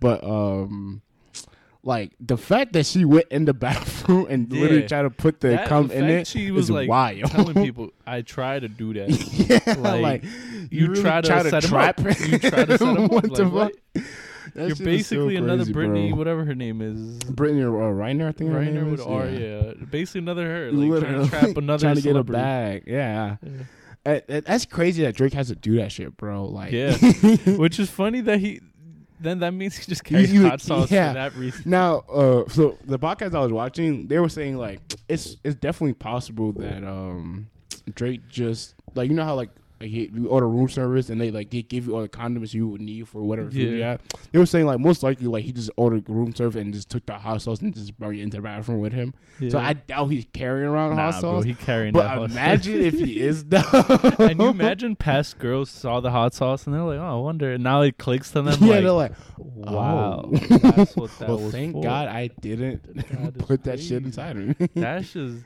But 0.00 0.22
um, 0.24 1.02
like 1.82 2.12
the 2.20 2.36
fact 2.36 2.72
that 2.74 2.86
she 2.86 3.04
went 3.04 3.26
in 3.30 3.44
the 3.44 3.52
bathroom 3.66 4.26
and 4.30 4.50
literally 4.52 4.82
Yeah. 4.82 4.86
tried 4.88 5.02
to 5.02 5.10
put 5.10 5.40
the 5.40 5.48
That- 5.48 5.68
cum 5.68 5.88
the 5.88 5.98
in 5.98 6.04
it 6.08 6.26
she 6.26 6.50
was 6.52 6.66
is 6.66 6.70
like 6.70 6.88
wild. 6.88 7.30
telling 7.30 7.54
people, 7.64 7.90
"I 8.06 8.22
try 8.22 8.58
to 8.60 8.68
do 8.68 8.94
that." 8.94 9.10
yeah, 9.66 9.74
Like, 9.78 10.00
like, 10.00 10.24
you 10.70 10.88
really 10.88 11.02
try 11.02 11.20
to 11.22 11.50
set 11.50 11.64
him 11.64 11.70
trap 11.70 11.98
up. 12.00 12.06
You 12.20 12.38
try 12.38 12.64
to 12.64 12.78
set 12.78 12.80
him 12.80 13.04
up. 13.04 13.10
what 13.10 13.28
Like, 13.30 13.52
what? 13.52 13.72
fuck? 13.72 13.82
That 13.94 14.04
You're 14.54 14.76
so 14.76 14.84
basically 14.84 15.36
another 15.36 15.58
crazy, 15.64 15.72
Brittany, 15.72 16.08
bro. 16.10 16.18
whatever 16.18 16.44
her 16.44 16.54
name 16.54 16.80
is. 16.80 17.18
Brittany 17.24 17.64
uh, 17.64 17.68
Renner, 17.68 18.28
I 18.28 18.32
think. 18.32 18.52
Renner 18.52 18.84
with? 18.84 19.00
R, 19.00 19.26
yeah. 19.26 19.72
Basically 19.90 20.20
another 20.20 20.44
her, 20.46 20.72
like 20.72 21.02
trying 21.02 21.22
to 21.24 21.28
trap 21.28 21.42
another 21.56 21.80
trying 21.80 21.96
to 21.96 22.00
get 22.02 22.10
a 22.10 22.12
celebrity. 22.12 22.40
bag. 22.40 22.84
Yeah. 22.86 23.36
Yeah. 23.42 24.20
That's 24.28 24.66
crazy 24.66 25.02
that 25.02 25.16
Drake 25.16 25.32
has 25.32 25.48
to 25.48 25.54
do 25.54 25.76
that 25.76 25.90
shit, 25.90 26.16
bro. 26.16 26.44
Like, 26.46 26.72
Yeah. 26.72 26.96
Which 27.56 27.78
is 27.80 27.90
funny 27.90 28.20
that 28.22 28.38
he. 28.40 28.60
Then 29.20 29.38
that 29.38 29.52
means 29.52 29.76
he 29.76 29.84
just 29.86 30.04
carries 30.04 30.34
hot 30.42 30.60
sauce 30.60 30.90
yeah. 30.90 31.08
for 31.08 31.14
that 31.14 31.34
reason. 31.36 31.62
now, 31.64 32.00
uh, 32.12 32.46
so 32.48 32.76
the 32.84 32.98
podcast 32.98 33.34
I 33.34 33.40
was 33.40 33.52
watching, 33.52 34.06
they 34.08 34.18
were 34.18 34.28
saying 34.28 34.58
like 34.58 34.80
it's 35.08 35.36
it's 35.44 35.54
definitely 35.54 35.94
possible 35.94 36.52
that 36.54 36.84
um 36.84 37.46
Drake 37.94 38.28
just 38.28 38.74
like 38.94 39.08
you 39.08 39.14
know 39.16 39.24
how 39.24 39.34
like 39.34 39.48
he, 39.86 40.10
you 40.14 40.28
order 40.28 40.48
room 40.48 40.68
service 40.68 41.08
and 41.10 41.20
they 41.20 41.30
like 41.30 41.50
they 41.50 41.62
give 41.62 41.86
you 41.86 41.94
all 41.96 42.02
the 42.02 42.08
condiments 42.08 42.54
you 42.54 42.68
would 42.68 42.80
need 42.80 43.08
for 43.08 43.22
whatever 43.22 43.50
food 43.50 43.56
you 43.58 43.68
Yeah. 43.76 43.90
have. 43.92 44.00
They 44.32 44.38
were 44.38 44.46
saying 44.46 44.66
like 44.66 44.78
most 44.80 45.02
likely 45.02 45.26
like 45.26 45.44
he 45.44 45.52
just 45.52 45.70
ordered 45.76 46.08
room 46.08 46.34
service 46.34 46.60
and 46.60 46.72
just 46.72 46.88
took 46.90 47.06
the 47.06 47.14
hot 47.14 47.42
sauce 47.42 47.60
and 47.60 47.74
just 47.74 47.98
brought 47.98 48.14
it 48.14 48.20
into 48.20 48.36
the 48.38 48.42
bathroom 48.42 48.80
with 48.80 48.92
him. 48.92 49.14
So 49.50 49.58
I 49.58 49.72
doubt 49.74 50.06
he's 50.08 50.26
carrying 50.32 50.68
around 50.68 50.96
nah, 50.96 51.10
hot 51.10 51.20
bro, 51.20 51.32
sauce. 51.40 51.44
he 51.44 51.54
carrying 51.54 51.92
but 51.92 52.02
that 52.02 52.08
hot 52.18 52.30
sauce. 52.30 52.30
imagine 52.32 52.80
if 52.82 52.94
he 52.94 53.20
is 53.20 53.44
though. 53.46 53.62
and 54.18 54.38
you 54.40 54.48
imagine 54.48 54.96
past 54.96 55.38
girls 55.38 55.70
saw 55.70 56.00
the 56.00 56.10
hot 56.10 56.34
sauce 56.34 56.66
and 56.66 56.74
they're 56.74 56.82
like, 56.82 56.98
"Oh, 57.00 57.18
I 57.18 57.20
wonder." 57.20 57.52
And 57.52 57.64
now 57.64 57.82
it 57.82 57.98
clicks 57.98 58.30
to 58.32 58.42
them. 58.42 58.56
yeah, 58.60 58.68
like, 58.74 58.82
they're 58.82 58.92
like, 58.92 59.12
"Wow, 59.38 60.30
oh. 60.32 60.36
that's 60.58 60.96
what 60.96 61.10
that 61.18 61.28
well, 61.28 61.38
was 61.38 61.52
thank 61.52 61.72
for." 61.74 61.82
God 61.82 62.08
I 62.08 62.28
didn't 62.40 62.94
That 62.96 63.36
is 63.36 63.42
put 63.44 63.64
that 63.64 63.80
shit 63.80 64.04
inside 64.04 64.36
of 64.36 64.60
me. 64.60 64.68
That's 64.74 65.12
just. 65.12 65.44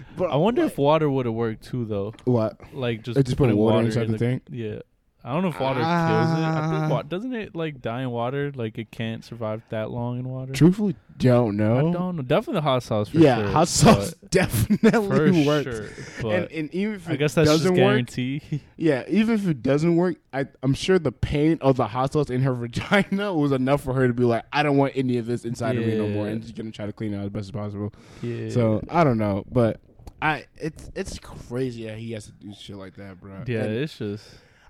But, 0.16 0.30
I 0.30 0.36
wonder 0.36 0.62
if 0.64 0.78
water 0.78 1.10
would 1.10 1.26
have 1.26 1.34
worked 1.34 1.64
too, 1.64 1.84
though. 1.84 2.14
what 2.24 2.58
Like 2.74 3.02
just 3.02 3.16
just 3.16 3.28
put 3.36 3.44
putting 3.44 3.56
water 3.56 3.86
inside 3.86 4.04
in 4.06 4.12
the 4.12 4.18
thing? 4.18 4.40
Yeah, 4.50 4.78
I 5.24 5.32
don't 5.32 5.42
know 5.42 5.48
if 5.48 5.60
water 5.60 5.80
kills 5.80 5.86
it. 5.86 5.88
I 5.88 6.86
Ah. 6.88 6.88
think 6.88 7.08
doesn't 7.10 7.34
it 7.34 7.54
like 7.54 7.82
die 7.82 8.02
in 8.02 8.10
water? 8.10 8.50
Like 8.54 8.78
it 8.78 8.90
can't 8.90 9.24
survive 9.24 9.62
that 9.70 9.90
long 9.90 10.18
in 10.18 10.28
water. 10.28 10.52
truthfully 10.52 10.96
don't 11.18 11.56
know. 11.56 11.88
I 11.88 11.92
don't 11.92 12.16
know. 12.16 12.22
Definitely 12.22 12.54
the 12.54 12.60
hot 12.62 12.82
sauce 12.82 13.08
for 13.08 13.18
yeah, 13.18 13.38
sure. 13.38 13.48
hot 13.48 13.68
sauce 13.68 14.14
but- 14.14 14.30
definitely 14.30 15.42
for 15.44 15.46
works. 15.46 15.64
sure. 15.64 15.88
But 16.22 16.28
And, 16.34 16.52
and 16.52 16.74
even 16.74 16.94
if 16.96 17.08
I 17.08 17.12
it 17.12 17.16
guess 17.18 17.34
that's 17.34 17.48
doesn't 17.48 17.70
work, 17.72 17.76
guarantee. 17.78 18.42
yeah, 18.76 19.04
even 19.08 19.34
if 19.34 19.46
it 19.48 19.62
doesn't 19.62 19.96
work, 19.96 20.16
I, 20.32 20.46
I'm 20.62 20.74
sure 20.74 20.98
the 20.98 21.12
pain 21.12 21.58
of 21.62 21.76
the 21.76 21.86
hot 21.86 22.12
sauce 22.12 22.28
in 22.30 22.42
her 22.42 22.52
vagina 22.54 23.32
was 23.34 23.52
enough 23.52 23.82
for 23.82 23.94
her 23.94 24.06
to 24.06 24.12
be 24.14 24.24
like, 24.24 24.44
I 24.52 24.62
don't 24.62 24.76
want 24.76 24.92
any 24.94 25.16
of 25.18 25.24
this 25.26 25.44
inside 25.46 25.76
of 25.76 25.86
me 25.86 25.96
no 25.96 26.06
more, 26.08 26.26
Yeah. 26.26 26.32
and 26.32 26.42
she's 26.42 26.52
gonna 26.52 26.70
try 26.70 26.84
to 26.86 26.92
clean 26.92 27.14
it 27.14 27.16
out 27.16 27.24
as 27.24 27.30
best 27.30 27.44
as 27.46 27.50
possible. 27.52 27.92
yeah. 28.22 28.50
So 28.50 28.82
I 28.90 29.02
don't 29.04 29.18
know, 29.18 29.44
but 29.50 29.80
I 30.22 30.46
it's 30.56 30.90
it's 30.94 31.18
crazy 31.18 31.86
that 31.86 31.98
he 31.98 32.12
has 32.12 32.26
to 32.26 32.32
do 32.32 32.52
shit 32.58 32.76
like 32.76 32.94
that, 32.96 33.20
bro. 33.20 33.44
yeah, 33.46 33.64
And 33.64 33.76
it's 33.76 33.98
just 33.98 34.24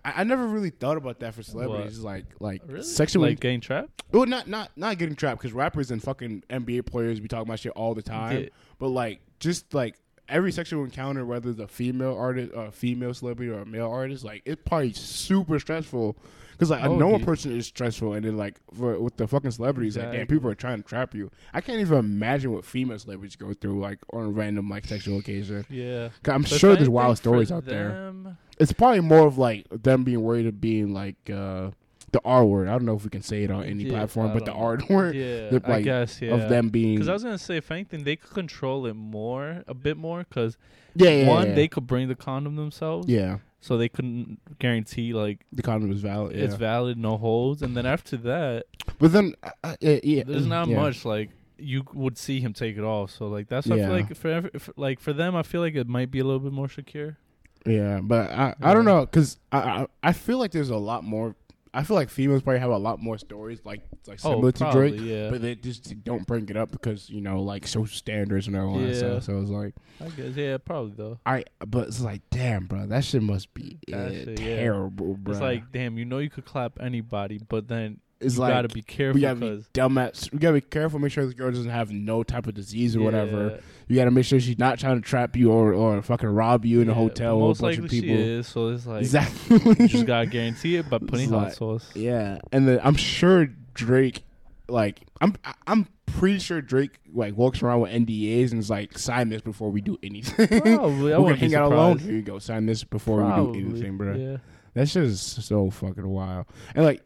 I, 0.04 0.20
I 0.20 0.24
never 0.24 0.46
really 0.46 0.70
thought 0.70 0.96
about 0.96 1.20
that 1.20 1.34
for 1.34 1.42
celebrities, 1.42 2.00
like 2.00 2.24
like 2.40 2.62
really 2.66 2.82
sexual. 2.82 3.22
like 3.22 3.40
getting 3.40 3.60
trapped. 3.60 4.02
well, 4.12 4.26
not 4.26 4.48
not 4.48 4.70
not 4.76 4.98
getting 4.98 5.14
trapped 5.16 5.40
because 5.40 5.52
rappers 5.52 5.90
and 5.90 6.02
fucking 6.02 6.44
NBA 6.50 6.86
players 6.86 7.20
be 7.20 7.28
talking 7.28 7.46
about 7.48 7.60
shit 7.60 7.72
all 7.72 7.94
the 7.94 8.02
time. 8.02 8.42
Yeah. 8.44 8.48
But 8.78 8.88
like 8.88 9.20
just 9.40 9.72
like 9.74 9.96
every 10.28 10.50
sexual 10.52 10.82
encounter, 10.84 11.24
whether 11.24 11.50
it's 11.50 11.60
a 11.60 11.68
female 11.68 12.16
artist, 12.16 12.52
or 12.54 12.66
a 12.66 12.72
female 12.72 13.14
celebrity, 13.14 13.50
or 13.52 13.60
a 13.60 13.66
male 13.66 13.90
artist, 13.90 14.24
like 14.24 14.42
it's 14.44 14.62
probably 14.64 14.92
super 14.92 15.58
stressful. 15.58 16.16
Because 16.56 16.70
like 16.70 16.82
a 16.82 16.86
Oh, 16.88 16.96
normal 16.98 17.18
dude. 17.18 17.26
person 17.26 17.56
is 17.56 17.66
stressful, 17.66 18.14
and 18.14 18.24
then 18.24 18.36
like 18.36 18.56
for, 18.74 18.98
with 18.98 19.16
the 19.18 19.28
fucking 19.28 19.50
celebrities, 19.50 19.96
like 19.96 20.10
damn, 20.12 20.26
people 20.26 20.48
are 20.50 20.54
trying 20.54 20.82
to 20.82 20.88
trap 20.88 21.14
you. 21.14 21.30
I 21.52 21.60
can't 21.60 21.80
even 21.80 21.98
imagine 21.98 22.52
what 22.52 22.64
female 22.64 22.98
celebrities 22.98 23.36
go 23.36 23.52
through, 23.52 23.80
like 23.80 23.98
on 24.12 24.24
a 24.24 24.28
random 24.30 24.68
like 24.70 24.86
sexual 24.86 25.18
occasion. 25.18 25.66
Yeah, 25.68 26.08
I'm 26.26 26.42
But 26.42 26.50
sure 26.50 26.74
there's 26.74 26.88
wild 26.88 27.18
stories 27.18 27.52
out 27.52 27.64
there. 27.66 28.12
It's 28.58 28.72
probably 28.72 29.00
more 29.00 29.26
of 29.26 29.36
like 29.36 29.66
them 29.70 30.02
being 30.04 30.22
worried 30.22 30.46
of 30.46 30.60
being 30.60 30.94
like 30.94 31.16
uh 31.28 31.70
the 32.12 32.20
R 32.24 32.46
word. 32.46 32.68
I 32.68 32.72
don't 32.72 32.86
know 32.86 32.94
if 32.96 33.04
we 33.04 33.10
can 33.10 33.20
say 33.20 33.42
it 33.44 33.50
on 33.50 33.64
any 33.64 33.82
Yeah, 33.84 33.90
platform, 33.90 34.30
I 34.30 34.34
but 34.34 34.44
the 34.46 34.52
R 34.52 34.78
word. 34.88 35.14
Yeah, 35.14 35.50
the, 35.50 35.62
I 35.66 35.82
guess 35.82 36.22
yeah. 36.22 36.32
of 36.34 36.48
them 36.48 36.70
being 36.70 36.94
Because 36.94 37.08
I 37.08 37.12
was 37.12 37.24
gonna 37.24 37.36
say, 37.36 37.56
if 37.58 37.70
anything, 37.70 38.04
they 38.04 38.16
could 38.16 38.30
control 38.30 38.86
it 38.86 38.94
more, 38.94 39.62
a 39.66 39.74
bit 39.74 39.98
more. 39.98 40.20
Because 40.26 40.56
yeah, 40.94 41.10
yeah, 41.10 41.28
one, 41.28 41.48
yeah. 41.48 41.54
they 41.54 41.68
could 41.68 41.86
bring 41.86 42.08
the 42.08 42.14
condom 42.14 42.56
themselves, 42.56 43.08
yeah, 43.08 43.38
so 43.66 43.76
they 43.76 43.88
couldn't 43.88 44.38
guarantee 44.60 45.12
like 45.12 45.44
the 45.52 45.62
condom 45.62 45.88
was 45.90 46.00
valid. 46.00 46.36
Yeah. 46.36 46.44
it's 46.44 46.54
valid, 46.54 46.96
no 46.98 47.16
holds. 47.16 47.62
And 47.62 47.76
then 47.76 47.84
after 47.84 48.16
that, 48.18 48.66
but 49.00 49.12
then 49.12 49.34
uh, 49.42 49.50
uh, 49.64 49.76
yeah, 49.82 50.22
there's 50.24 50.46
not 50.46 50.68
yeah. 50.68 50.76
much 50.76 51.04
like 51.04 51.30
you 51.58 51.82
would 51.92 52.16
see 52.16 52.40
him 52.40 52.52
take 52.52 52.76
it 52.76 52.84
off. 52.84 53.10
So 53.10 53.26
like 53.26 53.48
that's 53.48 53.66
Yeah. 53.66 53.76
feel 53.76 53.90
like 53.90 54.14
for, 54.16 54.28
every- 54.28 54.50
for 54.58 54.72
like 54.76 55.00
for 55.00 55.12
them, 55.12 55.34
I 55.34 55.42
feel 55.42 55.60
like 55.60 55.74
it 55.74 55.88
might 55.88 56.12
be 56.12 56.20
a 56.20 56.24
little 56.24 56.38
bit 56.38 56.52
more 56.52 56.68
secure. 56.68 57.18
Yeah, 57.64 57.98
but 58.00 58.30
I 58.30 58.54
I 58.62 58.72
don't 58.72 58.84
know 58.84 59.00
because 59.04 59.38
I, 59.50 59.58
I 59.58 59.86
I 60.04 60.12
feel 60.12 60.38
like 60.38 60.52
there's 60.52 60.70
a 60.70 60.76
lot 60.76 61.02
more. 61.02 61.34
I 61.76 61.82
feel 61.82 61.94
like 61.94 62.08
females 62.08 62.42
probably 62.42 62.60
have 62.60 62.70
a 62.70 62.78
lot 62.78 63.02
more 63.02 63.18
stories 63.18 63.60
like 63.62 63.82
like 64.06 64.18
similar 64.18 64.48
oh, 64.48 64.50
to 64.50 64.58
probably, 64.58 64.96
Drake, 64.96 65.00
yeah. 65.02 65.28
but 65.28 65.42
they 65.42 65.54
just 65.54 66.02
don't 66.04 66.26
bring 66.26 66.48
it 66.48 66.56
up 66.56 66.72
because 66.72 67.10
you 67.10 67.20
know 67.20 67.42
like 67.42 67.66
social 67.66 67.94
standards 67.94 68.46
and 68.46 68.56
all 68.56 68.78
that 68.78 68.88
Yeah. 68.88 68.94
stuff. 68.94 69.24
So 69.24 69.40
it's 69.42 69.50
like 69.50 69.74
I 70.00 70.08
guess 70.08 70.34
yeah, 70.34 70.56
probably 70.56 70.94
though. 70.96 71.18
I, 71.26 71.44
but 71.66 71.88
it's 71.88 72.00
like 72.00 72.22
damn, 72.30 72.64
bro, 72.64 72.86
that 72.86 73.04
shit 73.04 73.22
must 73.22 73.52
be 73.52 73.78
uh, 73.92 74.08
shit, 74.08 74.40
yeah. 74.40 74.56
terrible, 74.56 75.18
bro. 75.18 75.32
It's 75.32 75.42
like 75.42 75.70
damn, 75.70 75.98
you 75.98 76.06
know 76.06 76.18
you 76.18 76.30
could 76.30 76.46
clap 76.46 76.80
anybody, 76.80 77.42
but 77.46 77.68
then 77.68 78.00
it's 78.20 78.36
you 78.36 78.40
like 78.40 78.52
gotta 78.52 78.68
be 78.68 78.82
careful 78.82 79.16
we 79.16 79.20
gotta 79.20 79.40
be 79.40 79.48
because 79.48 79.68
dumb 79.68 79.98
at 79.98 80.28
we 80.32 80.38
gotta 80.38 80.54
be 80.54 80.60
careful. 80.60 80.98
Make 80.98 81.12
sure 81.12 81.24
this 81.24 81.34
girl 81.34 81.50
doesn't 81.50 81.70
have 81.70 81.90
no 81.90 82.22
type 82.22 82.46
of 82.46 82.54
disease 82.54 82.96
or 82.96 83.02
whatever. 83.02 83.60
You 83.88 83.96
gotta 83.96 84.10
make 84.10 84.24
sure 84.24 84.40
she's 84.40 84.58
not 84.58 84.78
trying 84.78 85.00
to 85.00 85.06
trap 85.06 85.36
you 85.36 85.52
or 85.52 85.72
or 85.74 86.00
fucking 86.02 86.28
rob 86.28 86.64
you 86.64 86.80
in 86.80 86.88
a 86.88 86.94
hotel 86.94 87.38
with 87.40 87.58
a 87.58 87.62
bunch 87.62 87.78
of 87.78 87.88
people. 87.88 88.08
she 88.08 88.22
is. 88.22 88.46
So 88.46 88.68
it's 88.68 88.86
like 88.86 89.00
exactly. 89.00 89.58
you 89.78 89.88
just 89.88 90.06
gotta 90.06 90.26
guarantee 90.26 90.76
it 90.76 90.88
by 90.88 90.98
putting 91.06 91.30
hot 91.30 91.44
like- 91.44 91.54
sauce. 91.54 91.90
Yeah, 91.94 92.38
and 92.52 92.66
then 92.66 92.80
I'm 92.82 92.96
sure 92.96 93.46
Drake, 93.74 94.24
like 94.68 95.02
I'm 95.20 95.34
I'm 95.66 95.86
pretty 96.06 96.38
sure 96.38 96.62
Drake 96.62 96.98
like 97.12 97.36
walks 97.36 97.62
around 97.62 97.80
with 97.80 97.92
NDAs 97.92 98.50
and 98.50 98.60
is 98.60 98.70
like 98.70 98.98
sign 98.98 99.28
this 99.28 99.42
before 99.42 99.70
we 99.70 99.80
do 99.82 99.98
anything. 100.02 100.48
Probably, 100.60 101.12
I 101.12 101.18
We're 101.18 101.30
gonna 101.30 101.36
hang 101.36 101.54
out 101.54 101.70
alone. 101.70 101.98
Here 101.98 102.12
you 102.12 102.22
go, 102.22 102.38
sign 102.38 102.66
this 102.66 102.82
before 102.82 103.20
Probably, 103.20 103.62
we 103.62 103.64
do 103.64 103.70
anything, 103.76 103.96
bro. 103.98 104.14
Yeah. 104.14 104.36
That 104.74 104.88
shit 104.88 105.04
is 105.04 105.20
so 105.20 105.70
fucking 105.70 106.06
wild. 106.06 106.46
And 106.74 106.84
like 106.84 107.02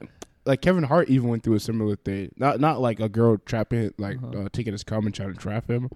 like 0.46 0.60
Kevin 0.62 0.84
Hart 0.84 1.08
even 1.08 1.28
went 1.28 1.42
through 1.42 1.54
a 1.54 1.60
similar 1.60 1.96
thing. 1.96 2.32
Not 2.36 2.60
not 2.60 2.80
like 2.80 3.00
a 3.00 3.08
girl 3.08 3.36
trapping 3.44 3.92
like 3.98 4.16
Uh-huh. 4.22 4.42
uh, 4.44 4.48
taking 4.52 4.72
his 4.72 4.82
cum 4.84 5.06
and 5.06 5.14
trying 5.14 5.32
to 5.32 5.38
trap 5.38 5.68
him. 5.70 5.90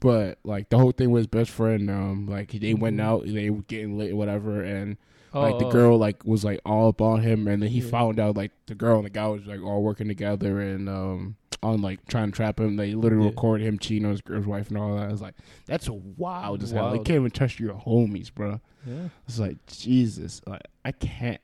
But 0.00 0.38
like 0.44 0.68
the 0.68 0.78
whole 0.78 0.92
thing 0.92 1.10
with 1.10 1.20
his 1.20 1.26
best 1.26 1.50
friend, 1.50 1.88
um, 1.90 2.26
like 2.28 2.52
they 2.52 2.74
went 2.74 2.98
Mhm. 2.98 3.02
out, 3.02 3.24
they 3.26 3.48
were 3.50 3.62
getting 3.62 3.96
lit, 3.96 4.14
whatever, 4.16 4.62
and 4.62 4.96
Oh, 5.32 5.40
like 5.40 5.58
the 5.58 5.66
oh. 5.66 5.70
girl 5.70 5.98
like 5.98 6.24
was 6.24 6.44
like 6.44 6.60
all 6.64 6.88
up 6.88 7.00
on 7.02 7.20
him 7.22 7.46
and 7.48 7.62
then 7.62 7.70
he 7.70 7.80
Yeah. 7.80 7.88
found 7.90 8.18
out 8.20 8.36
like 8.36 8.52
the 8.66 8.74
girl 8.74 8.96
and 8.96 9.04
the 9.06 9.10
guy 9.10 9.26
was 9.26 9.46
like 9.46 9.60
all 9.62 9.82
working 9.82 10.08
together 10.08 10.60
and 10.60 10.88
um 10.88 11.36
on 11.62 11.82
like 11.82 12.06
trying 12.06 12.30
to 12.30 12.36
trap 12.36 12.60
him 12.60 12.76
they 12.76 12.94
literally 12.94 13.24
Yeah. 13.24 13.30
recorded 13.30 13.66
him 13.66 13.78
cheating 13.78 14.04
on 14.04 14.12
his 14.12 14.20
girl's 14.22 14.46
wife 14.46 14.68
and 14.68 14.78
all 14.78 14.96
that 14.96 15.10
it's 15.10 15.20
like 15.20 15.34
that's 15.66 15.88
wild 15.90 16.62
as 16.62 16.70
hell 16.70 16.86
like, 16.90 16.98
you 16.98 17.04
can't 17.04 17.16
even 17.20 17.30
trust 17.30 17.58
your 17.58 17.74
homies 17.74 18.32
bro 18.32 18.60
Yeah. 18.86 19.08
it's 19.26 19.38
like 19.38 19.56
jesus 19.66 20.40
like 20.46 20.62
i 20.84 20.92
can't 20.92 21.40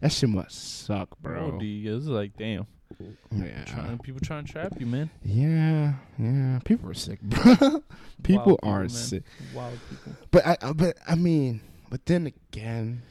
that 0.00 0.12
shit 0.12 0.28
must 0.28 0.84
suck 0.86 1.18
bro 1.20 1.58
D, 1.58 1.86
it's 1.86 2.06
like 2.06 2.36
damn. 2.36 2.66
yeah 3.32 3.64
Trying, 3.64 3.98
people 3.98 4.20
trying 4.20 4.44
to 4.44 4.52
trap 4.52 4.72
you, 4.80 4.86
man. 4.86 5.10
yeah 5.22 5.94
yeah 6.18 6.58
people 6.64 6.88
are 6.90 6.94
sick 6.94 7.20
bro 7.22 7.82
people 8.22 8.58
are 8.62 8.80
man. 8.80 8.88
sick 8.88 9.22
Wild 9.54 9.78
people. 9.90 10.12
but 10.30 10.46
i 10.46 10.56
I- 10.62 10.72
but 10.72 10.96
i 11.08 11.14
mean 11.14 11.60
but 11.90 12.04
then 12.06 12.26
again 12.26 13.02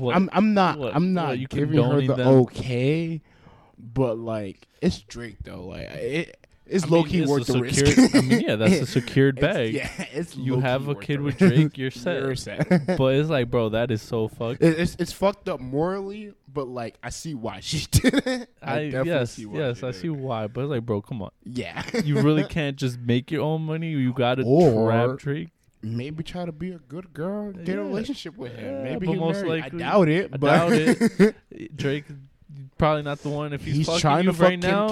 What? 0.00 0.16
I'm 0.16 0.28
I'm 0.32 0.54
not 0.54 0.78
what- 0.78 0.94
I'm 0.94 1.12
not 1.12 1.28
what, 1.28 1.38
you 1.38 1.46
giving 1.48 1.82
her 1.82 2.00
the 2.00 2.14
them? 2.14 2.28
okay, 2.46 3.20
but 3.78 4.16
like 4.18 4.66
it's 4.80 5.00
Drake 5.02 5.36
though. 5.44 5.66
Like 5.66 5.88
it, 5.90 6.41
it's 6.72 6.84
I 6.84 6.88
low 6.88 7.02
mean, 7.02 7.08
key 7.12 7.18
it's 7.22 7.30
worth 7.30 7.46
the 7.46 7.60
risk. 7.60 7.86
secured- 7.86 8.14
I 8.16 8.20
mean, 8.22 8.40
yeah, 8.40 8.56
that's 8.56 8.80
a 8.80 8.86
secured 8.98 9.38
It's- 9.38 9.54
bag. 9.54 9.74
Yeah, 9.74 9.90
it's 10.12 10.36
You 10.36 10.60
have 10.60 10.88
a 10.88 10.94
kid 10.94 11.20
with. 11.20 11.38
Drake, 11.38 11.76
you're 11.78 11.90
set. 12.04 12.22
You're 12.22 12.34
set. 12.34 12.68
but 12.98 13.14
it's 13.14 13.28
like, 13.28 13.50
bro, 13.50 13.68
that 13.70 13.90
is 13.90 14.02
so 14.02 14.28
fucked. 14.28 14.62
It- 14.62 14.78
it's 14.78 14.96
it's 14.98 15.12
fucked 15.12 15.48
up 15.48 15.60
morally, 15.60 16.32
but 16.52 16.68
like 16.68 16.96
I 17.02 17.10
see 17.10 17.34
why 17.34 17.60
she 17.60 17.86
did 17.90 18.14
it. 18.26 18.48
I, 18.62 18.74
I, 18.78 18.84
definitely 18.86 19.10
yes, 19.12 19.32
see 19.32 19.46
why 19.46 19.58
yes, 19.58 19.82
I 19.82 19.90
see 19.92 20.08
why. 20.08 20.46
But 20.46 20.62
it's 20.62 20.70
like, 20.70 20.86
bro, 20.86 21.02
come 21.02 21.22
on. 21.22 21.30
Yeah, 21.44 21.82
You 22.04 22.20
really 22.20 22.44
can't 22.44 22.76
just 22.76 22.98
make 22.98 23.30
your 23.30 23.42
own 23.42 23.62
money. 23.62 23.90
You 23.90 24.12
got 24.12 24.36
to 24.36 24.44
trap 24.44 25.18
Drake. 25.18 25.48
maybe 25.82 26.22
try 26.22 26.44
to 26.44 26.52
be 26.52 26.70
a 26.72 26.78
good 26.78 27.12
girl, 27.12 27.52
get 27.52 27.76
a 27.78 27.82
relationship 27.82 28.36
with 28.36 28.54
him. 28.54 28.72
Yeah, 28.72 28.82
Maybe 28.84 29.06
but 29.06 29.12
he 29.14 29.18
most 29.18 29.42
married. 29.44 29.62
likely- 29.62 29.82
I 29.82 29.90
doubt 29.90 30.08
it. 30.08 30.30
I 30.32 30.36
but 30.36 30.46
doubt 30.46 30.72
it. 30.72 31.76
Drake 31.76 32.04
probably 32.82 33.02
not 33.02 33.18
the 33.20 33.28
one. 33.28 33.52
If 33.52 33.64
he's, 33.64 33.76
he's 33.76 33.86
fucking 33.86 34.00
trying 34.00 34.24
to 34.24 34.32
fuck 34.32 34.48
right 34.48 34.60
Kim 34.60 34.70
now, 34.70 34.88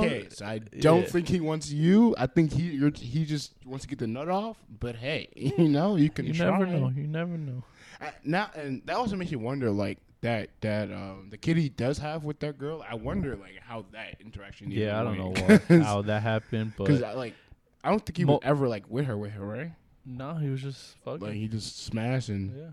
I 0.47 0.59
don't 0.59 1.01
yeah. 1.01 1.07
think 1.07 1.29
he 1.29 1.41
wants 1.41 1.71
you. 1.73 2.15
I 2.17 2.27
think 2.27 2.53
he 2.53 2.63
you're, 2.63 2.93
he 2.95 3.25
just 3.25 3.53
wants 3.65 3.85
to 3.85 3.89
get 3.89 3.99
the 3.99 4.07
nut 4.07 4.29
off. 4.29 4.57
But 4.79 4.95
hey, 4.97 5.29
you 5.35 5.69
know 5.69 5.97
you 5.97 6.09
can 6.11 6.27
you 6.27 6.35
try. 6.35 6.51
never 6.51 6.67
know. 6.67 6.89
You 6.95 7.07
never 7.07 7.37
know. 7.37 7.65
I- 8.01 8.13
now 8.25 8.51
and 8.55 8.83
that 8.87 8.97
also 8.97 9.17
makes 9.17 9.33
you 9.33 9.39
wonder 9.41 9.71
like 9.71 9.99
that 10.21 10.51
that 10.61 10.93
um 10.93 11.29
the 11.31 11.37
kid 11.37 11.57
he 11.57 11.69
does 11.69 11.99
have 11.99 12.23
with 12.23 12.39
that 12.41 12.59
girl. 12.59 12.85
I 12.89 12.95
wonder 12.95 13.35
like 13.37 13.59
how 13.61 13.85
that 13.93 14.21
interaction. 14.21 14.71
Yeah, 14.71 15.01
I 15.01 15.03
don't 15.03 15.19
know 15.19 15.31
what, 15.31 15.63
how 15.83 16.03
that 16.03 16.23
happened, 16.23 16.75
Because 16.77 17.01
but 17.01 17.17
like 17.17 17.35
I 17.83 17.91
don't 17.91 18.05
think 18.07 18.19
he 18.19 18.25
Mo- 18.25 18.35
was 18.35 18.41
ever 18.45 18.69
like 18.69 18.85
with 18.89 19.07
her 19.07 19.17
with 19.17 19.33
her 19.33 19.45
right. 19.45 19.73
no, 20.07 20.35
he 20.35 20.49
was 20.49 20.63
just 20.63 20.97
fucking. 21.05 21.21
Like 21.27 21.35
he 21.35 21.49
just 21.49 21.85
smashed 21.85 22.29
and 22.29 22.57
yeah. 22.57 22.71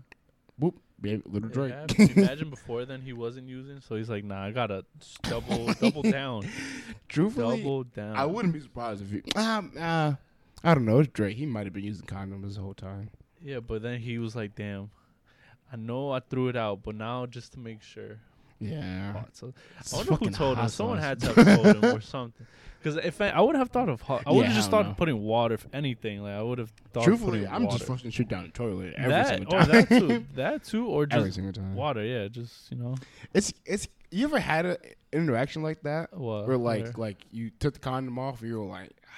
Whoop, 0.58 0.76
baby, 1.00 1.22
little 1.26 1.48
Drake. 1.48 1.72
happened. 1.72 2.10
Imagine 2.16 2.50
before 2.50 2.84
then 2.84 3.00
he 3.02 3.12
wasn't 3.12 3.48
using, 3.48 3.80
so 3.80 3.96
he's 3.96 4.08
like, 4.10 4.24
nah, 4.24 4.44
I 4.44 4.50
gotta 4.50 4.84
double 5.22 5.72
double 5.74 6.02
down, 6.10 6.48
Truthfully, 7.08 7.58
double 7.58 7.84
down. 7.84 8.16
I 8.16 8.24
wouldn't 8.26 8.54
be 8.54 8.60
surprised 8.60 9.02
if 9.02 9.10
he. 9.10 9.22
Um, 9.38 9.72
uh, 9.78 10.14
I 10.64 10.74
don't 10.74 10.84
know. 10.84 10.98
It's 11.00 11.08
Drake. 11.12 11.36
He 11.36 11.46
might 11.46 11.66
have 11.66 11.72
been 11.72 11.84
using 11.84 12.06
condoms 12.06 12.54
the 12.56 12.60
whole 12.60 12.74
time. 12.74 13.10
Yeah, 13.40 13.60
but 13.60 13.82
then 13.82 14.00
he 14.00 14.18
was 14.18 14.34
like, 14.34 14.56
damn, 14.56 14.90
I 15.72 15.76
know 15.76 16.10
I 16.10 16.20
threw 16.20 16.48
it 16.48 16.56
out, 16.56 16.82
but 16.82 16.96
now 16.96 17.26
just 17.26 17.52
to 17.52 17.58
make 17.60 17.82
sure. 17.82 18.18
Yeah. 18.60 19.12
Hot 19.12 19.36
sauce. 19.36 19.52
It's 19.80 19.94
I 19.94 19.96
wonder 19.98 20.14
who 20.16 20.30
told 20.30 20.58
him. 20.58 20.68
Someone 20.68 20.98
had 20.98 21.20
to 21.20 21.32
have 21.32 21.56
told 21.62 21.66
him 21.76 21.84
or 21.96 22.00
something. 22.16 22.46
Because 22.80 22.96
if 23.04 23.20
I, 23.20 23.30
I 23.30 23.40
would 23.40 23.56
have 23.56 23.70
thought 23.70 23.88
of 23.88 24.00
hot, 24.02 24.22
I 24.24 24.30
would 24.30 24.40
Yeah, 24.42 24.46
have 24.48 24.56
just 24.56 24.70
thought 24.70 24.84
know. 24.84 24.92
of 24.92 24.96
putting 24.96 25.20
water. 25.20 25.54
If 25.54 25.66
anything, 25.72 26.22
like 26.22 26.34
I 26.34 26.42
would 26.42 26.58
have 26.58 26.72
thought. 26.92 27.04
Truthfully, 27.04 27.44
I'm 27.46 27.64
water. 27.64 27.76
just 27.78 27.86
flushing 27.88 28.10
shit 28.10 28.28
down 28.28 28.44
the 28.44 28.50
toilet 28.50 28.94
every 28.96 29.10
that 29.10 29.26
single 29.28 29.54
oh, 29.54 29.58
time. 29.58 29.68
that 29.68 29.88
too, 29.88 30.24
that 30.36 30.64
too, 30.64 30.86
or 30.86 31.02
every 31.10 31.24
just 31.28 31.34
single 31.36 31.52
time. 31.52 31.74
water. 31.74 32.04
Yeah, 32.04 32.28
just 32.28 32.70
you 32.70 32.78
know 32.78 32.94
It's 33.34 33.52
it's. 33.64 33.88
You 34.10 34.24
ever 34.26 34.38
had 34.38 34.64
an 34.64 34.76
interaction 35.12 35.62
like 35.62 35.82
that 35.82 36.16
what? 36.16 36.46
where 36.46 36.56
like 36.56 36.84
where- 36.84 36.92
like 36.96 37.18
you 37.32 37.50
took 37.50 37.74
the 37.74 37.80
condom 37.80 38.18
off 38.18 38.40
and 38.40 38.48
you 38.50 38.58
were 38.60 38.66
like, 38.66 38.92
ah, 39.04 39.10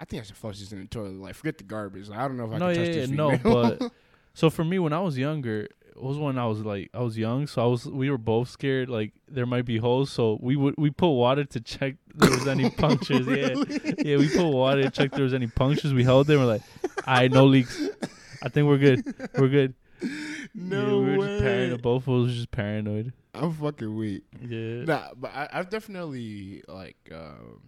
I 0.00 0.04
think 0.04 0.22
I 0.22 0.26
should 0.26 0.36
flush 0.36 0.60
this 0.60 0.70
in 0.72 0.80
the 0.80 0.86
toilet. 0.86 1.14
Like 1.14 1.34
forget 1.34 1.56
the 1.58 1.64
garbage. 1.64 2.08
Like, 2.08 2.18
I 2.18 2.28
don't 2.28 2.36
know 2.36 2.44
if 2.44 2.52
I 2.52 2.58
no, 2.58 2.72
can 2.72 2.76
yeah, 2.80 2.86
touch 2.86 2.94
yeah, 2.94 3.00
this. 3.00 3.10
no, 3.10 3.36
female. 3.38 3.76
but 3.80 3.92
so 4.34 4.50
for 4.50 4.64
me, 4.64 4.78
when 4.78 4.92
I 4.92 5.00
was 5.00 5.16
younger, 5.18 5.66
it 5.94 6.02
was 6.02 6.18
when 6.18 6.38
I 6.38 6.46
was 6.46 6.60
like 6.60 6.90
I 6.94 7.00
was 7.00 7.16
young, 7.18 7.46
so 7.46 7.62
I 7.62 7.66
was 7.66 7.86
we 7.86 8.10
were 8.10 8.18
both 8.18 8.48
scared 8.48 8.88
like 8.88 9.12
there 9.28 9.46
might 9.46 9.64
be 9.64 9.78
holes, 9.78 10.10
so 10.10 10.38
we 10.40 10.56
would 10.56 10.74
we 10.78 10.90
put 10.90 11.10
water 11.10 11.44
to 11.44 11.60
check 11.60 11.96
there 12.14 12.30
was 12.30 12.46
any 12.46 12.70
punctures. 12.84 13.26
Yeah, 13.26 13.94
yeah, 13.98 14.16
we 14.16 14.28
put 14.28 14.48
water 14.48 14.82
to 14.82 14.90
check 14.90 15.12
there 15.12 15.24
was 15.24 15.34
any 15.34 15.46
punctures. 15.46 15.92
We 15.94 16.04
held 16.04 16.26
them. 16.26 16.40
We're 16.40 16.46
like, 16.46 16.62
all 17.06 17.14
right, 17.14 17.30
no 17.30 17.44
leaks. 17.46 17.80
I 18.42 18.48
think 18.48 18.66
we're 18.66 18.78
good. 18.78 19.04
We're 19.38 19.48
good. 19.48 19.74
no 20.54 21.00
yeah, 21.00 21.06
we 21.06 21.16
were 21.16 21.18
way. 21.18 21.26
just 21.28 21.42
paranoid. 21.44 21.82
Both 21.82 22.08
of 22.08 22.14
us 22.14 22.22
were 22.28 22.34
just 22.34 22.50
paranoid. 22.50 23.12
I'm 23.34 23.52
fucking 23.52 23.96
weak. 23.96 24.24
Yeah. 24.40 24.84
Nah, 24.84 25.08
but 25.16 25.30
I, 25.34 25.48
I've 25.52 25.70
definitely 25.70 26.62
like 26.68 26.96
um, 27.12 27.62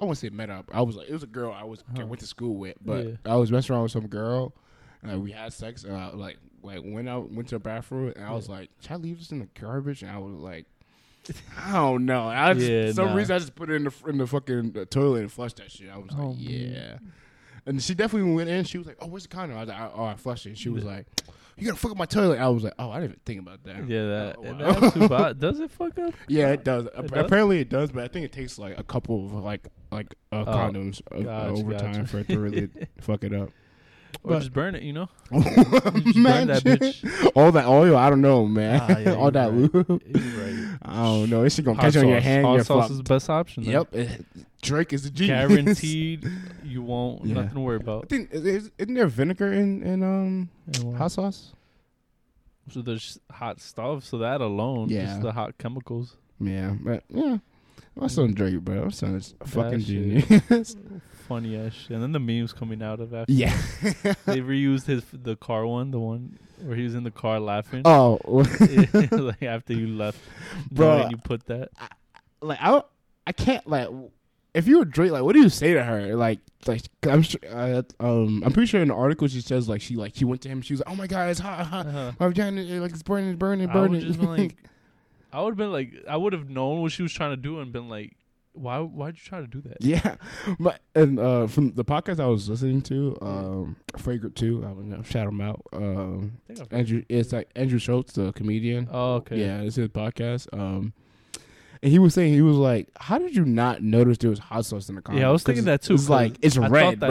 I 0.00 0.04
won't 0.04 0.18
say 0.18 0.28
met 0.30 0.50
up. 0.50 0.70
I 0.72 0.82
was 0.82 0.96
like 0.96 1.08
it 1.08 1.12
was 1.12 1.22
a 1.22 1.26
girl 1.26 1.52
I 1.52 1.64
was 1.64 1.80
Uh-huh. 1.80 2.06
went 2.06 2.20
to 2.20 2.26
school 2.26 2.56
with, 2.56 2.76
but 2.84 3.06
Yeah. 3.06 3.12
I 3.24 3.36
was 3.36 3.50
messing 3.50 3.74
around 3.74 3.84
with 3.84 3.92
some 3.92 4.06
girl. 4.06 4.54
And 5.02 5.12
like, 5.12 5.22
we 5.22 5.32
had 5.32 5.52
sex. 5.52 5.84
And 5.84 5.96
I, 5.96 6.08
like 6.10 6.38
like 6.66 6.80
went 6.84 7.08
out 7.08 7.30
went 7.30 7.48
to 7.48 7.54
the 7.54 7.60
bathroom 7.60 8.12
and 8.16 8.24
I 8.24 8.32
was 8.32 8.48
like, 8.48 8.70
should 8.80 8.92
I 8.92 8.96
leave 8.96 9.18
this 9.18 9.30
in 9.32 9.38
the 9.38 9.48
garbage? 9.58 10.02
And 10.02 10.10
I 10.10 10.18
was 10.18 10.34
like. 10.34 10.66
I 11.58 11.72
don't 11.72 12.06
know. 12.06 12.28
I 12.28 12.54
just, 12.54 12.70
Yeah, 12.70 12.86
for 12.86 12.92
some 12.92 13.06
nah. 13.06 13.14
reason 13.16 13.34
I 13.34 13.38
just 13.40 13.56
put 13.56 13.68
it 13.68 13.74
in 13.74 13.84
the 13.84 13.92
in 14.06 14.18
the 14.18 14.28
fucking 14.28 14.74
toilet 14.90 15.22
and 15.22 15.32
flushed 15.32 15.56
that 15.56 15.72
shit. 15.72 15.88
I 15.92 15.96
was 15.98 16.10
Oh, 16.16 16.28
like, 16.28 16.38
man. 16.38 16.72
yeah. 16.72 16.98
And 17.66 17.82
she 17.82 17.96
definitely 17.96 18.32
went 18.32 18.48
in. 18.48 18.62
She 18.62 18.78
was 18.78 18.86
like, 18.86 18.96
"Oh, 19.00 19.08
where's 19.08 19.24
the 19.24 19.28
condom?" 19.30 19.56
I 19.56 19.60
was 19.62 19.68
like, 19.68 19.90
"Oh, 19.96 20.04
I 20.04 20.14
flushed 20.14 20.46
it." 20.46 20.56
She 20.56 20.68
was 20.68 20.84
like, 20.84 21.04
"You 21.58 21.66
gotta 21.66 21.76
fuck 21.80 21.90
up 21.90 21.96
my 21.96 22.04
toilet." 22.06 22.38
I 22.38 22.48
was 22.48 22.62
like, 22.62 22.74
"Oh, 22.78 22.90
I 22.92 23.00
didn't 23.00 23.10
even 23.10 23.20
think 23.26 23.40
about 23.40 23.64
that." 23.64 23.88
Yeah, 23.88 24.04
that, 24.06 24.36
Oh, 24.38 25.08
wow. 25.08 25.32
Does 25.36 25.58
it 25.58 25.72
fuck 25.72 25.98
up? 25.98 26.14
Yeah, 26.28 26.52
it 26.52 26.62
does. 26.62 26.86
It 26.86 26.94
does? 27.08 27.24
Apparently, 27.24 27.58
it 27.58 27.70
does, 27.70 27.90
but 27.90 28.04
I 28.04 28.08
think 28.08 28.24
it 28.24 28.30
takes 28.30 28.56
like 28.56 28.78
a 28.78 28.84
couple 28.84 29.26
of 29.26 29.32
like 29.32 29.66
like 29.90 30.14
uh, 30.30 30.44
Oh, 30.46 30.52
condoms 30.54 31.02
uh, 31.10 31.22
gotcha, 31.22 31.50
over 31.60 31.74
time 31.76 32.06
for 32.06 32.20
it 32.20 32.28
to 32.28 32.38
really 32.38 32.68
fuck 33.00 33.24
it 33.24 33.34
up. 33.34 33.50
Or 34.22 34.30
But- 34.30 34.38
just 34.40 34.52
burn 34.52 34.74
it, 34.74 34.82
you 34.82 34.92
know? 34.92 35.08
Just 35.32 35.44
burn 36.22 36.48
that 36.48 36.62
bitch. 36.64 37.30
All 37.34 37.52
that 37.52 37.66
oil, 37.66 37.96
I 37.96 38.10
don't 38.10 38.20
know, 38.20 38.46
man. 38.46 38.80
Ah, 38.82 38.98
yeah, 38.98 39.14
All 39.16 39.30
that 39.30 39.46
right. 39.50 39.54
lube. 39.54 39.88
Right. 39.88 40.78
I 40.82 41.02
don't 41.04 41.30
know. 41.30 41.42
This 41.42 41.54
shit 41.54 41.64
gonna 41.64 41.76
Hot 41.80 41.92
catch 41.92 41.96
on 42.02 42.08
your 42.08 42.20
hand. 42.20 42.44
Hot 42.46 42.54
your 42.54 42.64
sauce 42.64 42.86
flop. 42.86 42.90
is 42.90 42.96
the 42.98 43.02
best 43.04 43.30
option. 43.30 43.62
then. 43.64 43.72
Yep. 43.72 43.94
Drake 44.62 44.92
is 44.92 45.02
the 45.04 45.10
G. 45.10 45.26
Guaranteed, 45.28 46.28
you 46.64 46.82
won't. 46.82 47.24
Yeah. 47.24 47.34
Nothing 47.34 47.54
to 47.54 47.60
worry 47.60 47.76
about. 47.76 47.92
I 47.92 47.96
about. 47.98 48.08
think 48.08 48.32
is, 48.32 48.44
is, 48.46 48.70
isn't 48.78 48.94
there 48.94 49.06
vinegar 49.06 49.52
in 49.52 49.82
in 49.82 50.02
um 50.02 50.48
And 50.74 50.96
hot 50.96 51.12
sauce? 51.12 51.52
So 52.70 52.82
there's 52.82 53.18
hot 53.30 53.60
stuff. 53.60 54.04
So 54.04 54.18
that 54.18 54.40
alone, 54.40 54.88
Yeah. 54.88 55.06
just 55.06 55.22
the 55.22 55.32
hot 55.32 55.56
chemicals. 55.58 56.16
Yeah, 56.40 56.74
but 56.80 57.04
yeah. 57.08 57.38
My 57.94 58.08
son 58.08 58.32
Drake, 58.34 58.60
bro. 58.60 58.84
My 58.84 58.90
son 58.90 59.14
is 59.16 59.34
fucking 59.44 59.80
shit. 59.80 60.26
genius. 60.28 60.76
Funny 61.28 61.56
ass 61.56 61.72
shit. 61.74 61.90
And 61.92 62.02
then 62.02 62.12
the 62.12 62.20
memes 62.20 62.52
coming 62.52 62.82
out 62.82 63.00
of 63.00 63.12
after. 63.14 63.32
yeah. 63.32 63.56
They 63.82 64.40
reused 64.40 64.86
his 64.86 65.04
the 65.12 65.36
car 65.36 65.66
one, 65.66 65.90
the 65.90 66.00
one 66.00 66.38
where 66.62 66.76
he 66.76 66.84
was 66.84 66.94
in 66.94 67.04
the 67.04 67.10
car 67.10 67.40
laughing. 67.40 67.82
oh, 67.84 68.18
like 69.12 69.42
after 69.42 69.72
you 69.72 69.88
left, 69.88 70.18
Bro, 70.70 71.08
you 71.10 71.16
put 71.16 71.46
that. 71.46 71.70
like 72.40 72.58
I, 72.60 72.82
I 73.26 73.32
can't 73.32 73.66
like 73.68 73.88
if 74.56 74.66
you 74.66 74.78
were 74.78 74.86
Drake, 74.86 75.10
like 75.10 75.22
what 75.22 75.34
do 75.34 75.40
you 75.40 75.50
say 75.50 75.74
to 75.74 75.84
her? 75.84 76.16
Like, 76.16 76.38
like 76.66 76.80
I'm 77.02 77.20
sure, 77.20 77.40
uh, 77.50 77.82
um, 78.00 78.42
I'm 78.42 78.52
pretty 78.52 78.66
sure 78.66 78.80
in 78.80 78.88
the 78.88 78.94
article 78.94 79.28
she 79.28 79.42
says 79.42 79.68
like 79.68 79.82
she 79.82 79.96
like 79.96 80.14
she 80.16 80.24
went 80.24 80.40
to 80.42 80.48
him. 80.48 80.62
She 80.62 80.72
was 80.72 80.80
like, 80.80 80.90
oh 80.90 80.96
my 80.96 81.06
god, 81.06 81.28
it's 81.28 81.40
hot, 81.40 81.66
hot. 81.66 81.86
Uh-huh. 81.86 82.12
my 82.18 82.28
vagina, 82.28 82.62
like 82.80 82.92
it's 82.92 83.02
burning, 83.02 83.36
burning, 83.36 83.68
I 83.68 83.72
burning. 83.74 83.92
would 83.92 84.00
just 84.00 84.18
been 84.20 84.34
like, 84.34 84.56
I 85.30 85.42
would 85.42 85.50
have 85.50 85.58
been 85.58 85.72
like, 85.72 85.92
I 86.08 86.16
would 86.16 86.32
have 86.32 86.48
known 86.48 86.80
what 86.80 86.90
she 86.92 87.02
was 87.02 87.12
trying 87.12 87.32
to 87.32 87.36
do 87.36 87.60
and 87.60 87.70
been 87.70 87.90
like, 87.90 88.16
why? 88.56 88.78
Why'd 88.80 89.14
you 89.16 89.22
try 89.24 89.40
to 89.40 89.46
do 89.46 89.60
that? 89.62 89.76
yeah, 89.80 90.16
but 90.58 90.80
and 90.94 91.18
uh, 91.18 91.46
from 91.46 91.72
the 91.72 91.84
podcast 91.84 92.18
I 92.20 92.26
was 92.26 92.48
listening 92.48 92.82
to, 92.82 93.16
um, 93.22 93.76
Flagrant 93.96 94.34
Two, 94.36 94.64
I 94.66 94.72
would 94.72 95.06
shout 95.06 95.28
him 95.28 95.40
out. 95.40 95.62
Um, 95.72 96.38
I 96.48 96.54
think 96.54 96.60
I've- 96.60 96.76
Andrew, 96.76 97.02
it's 97.08 97.32
like 97.32 97.48
Andrew 97.54 97.78
Schulz, 97.78 98.12
the 98.14 98.32
comedian. 98.32 98.88
Oh, 98.90 99.14
okay. 99.16 99.38
Yeah, 99.38 99.60
it's 99.60 99.76
his 99.76 99.88
podcast. 99.88 100.46
Um, 100.52 100.92
and 101.86 101.92
he 101.92 102.00
was 102.00 102.14
saying 102.14 102.32
he 102.34 102.42
was 102.42 102.56
like, 102.56 102.88
"How 102.98 103.16
did 103.16 103.36
you 103.36 103.44
not 103.44 103.80
notice 103.80 104.18
there 104.18 104.28
was 104.30 104.40
hot 104.40 104.64
sauce 104.66 104.88
in 104.88 104.96
the 104.96 105.02
condom?" 105.02 105.22
Yeah, 105.22 105.28
I 105.28 105.32
was 105.32 105.44
thinking 105.44 105.66
that 105.66 105.82
too, 105.82 105.94
It's 105.94 106.08
like 106.10 106.36
it's 106.42 106.58
I 106.58 106.66
red, 106.66 106.98
that 106.98 107.08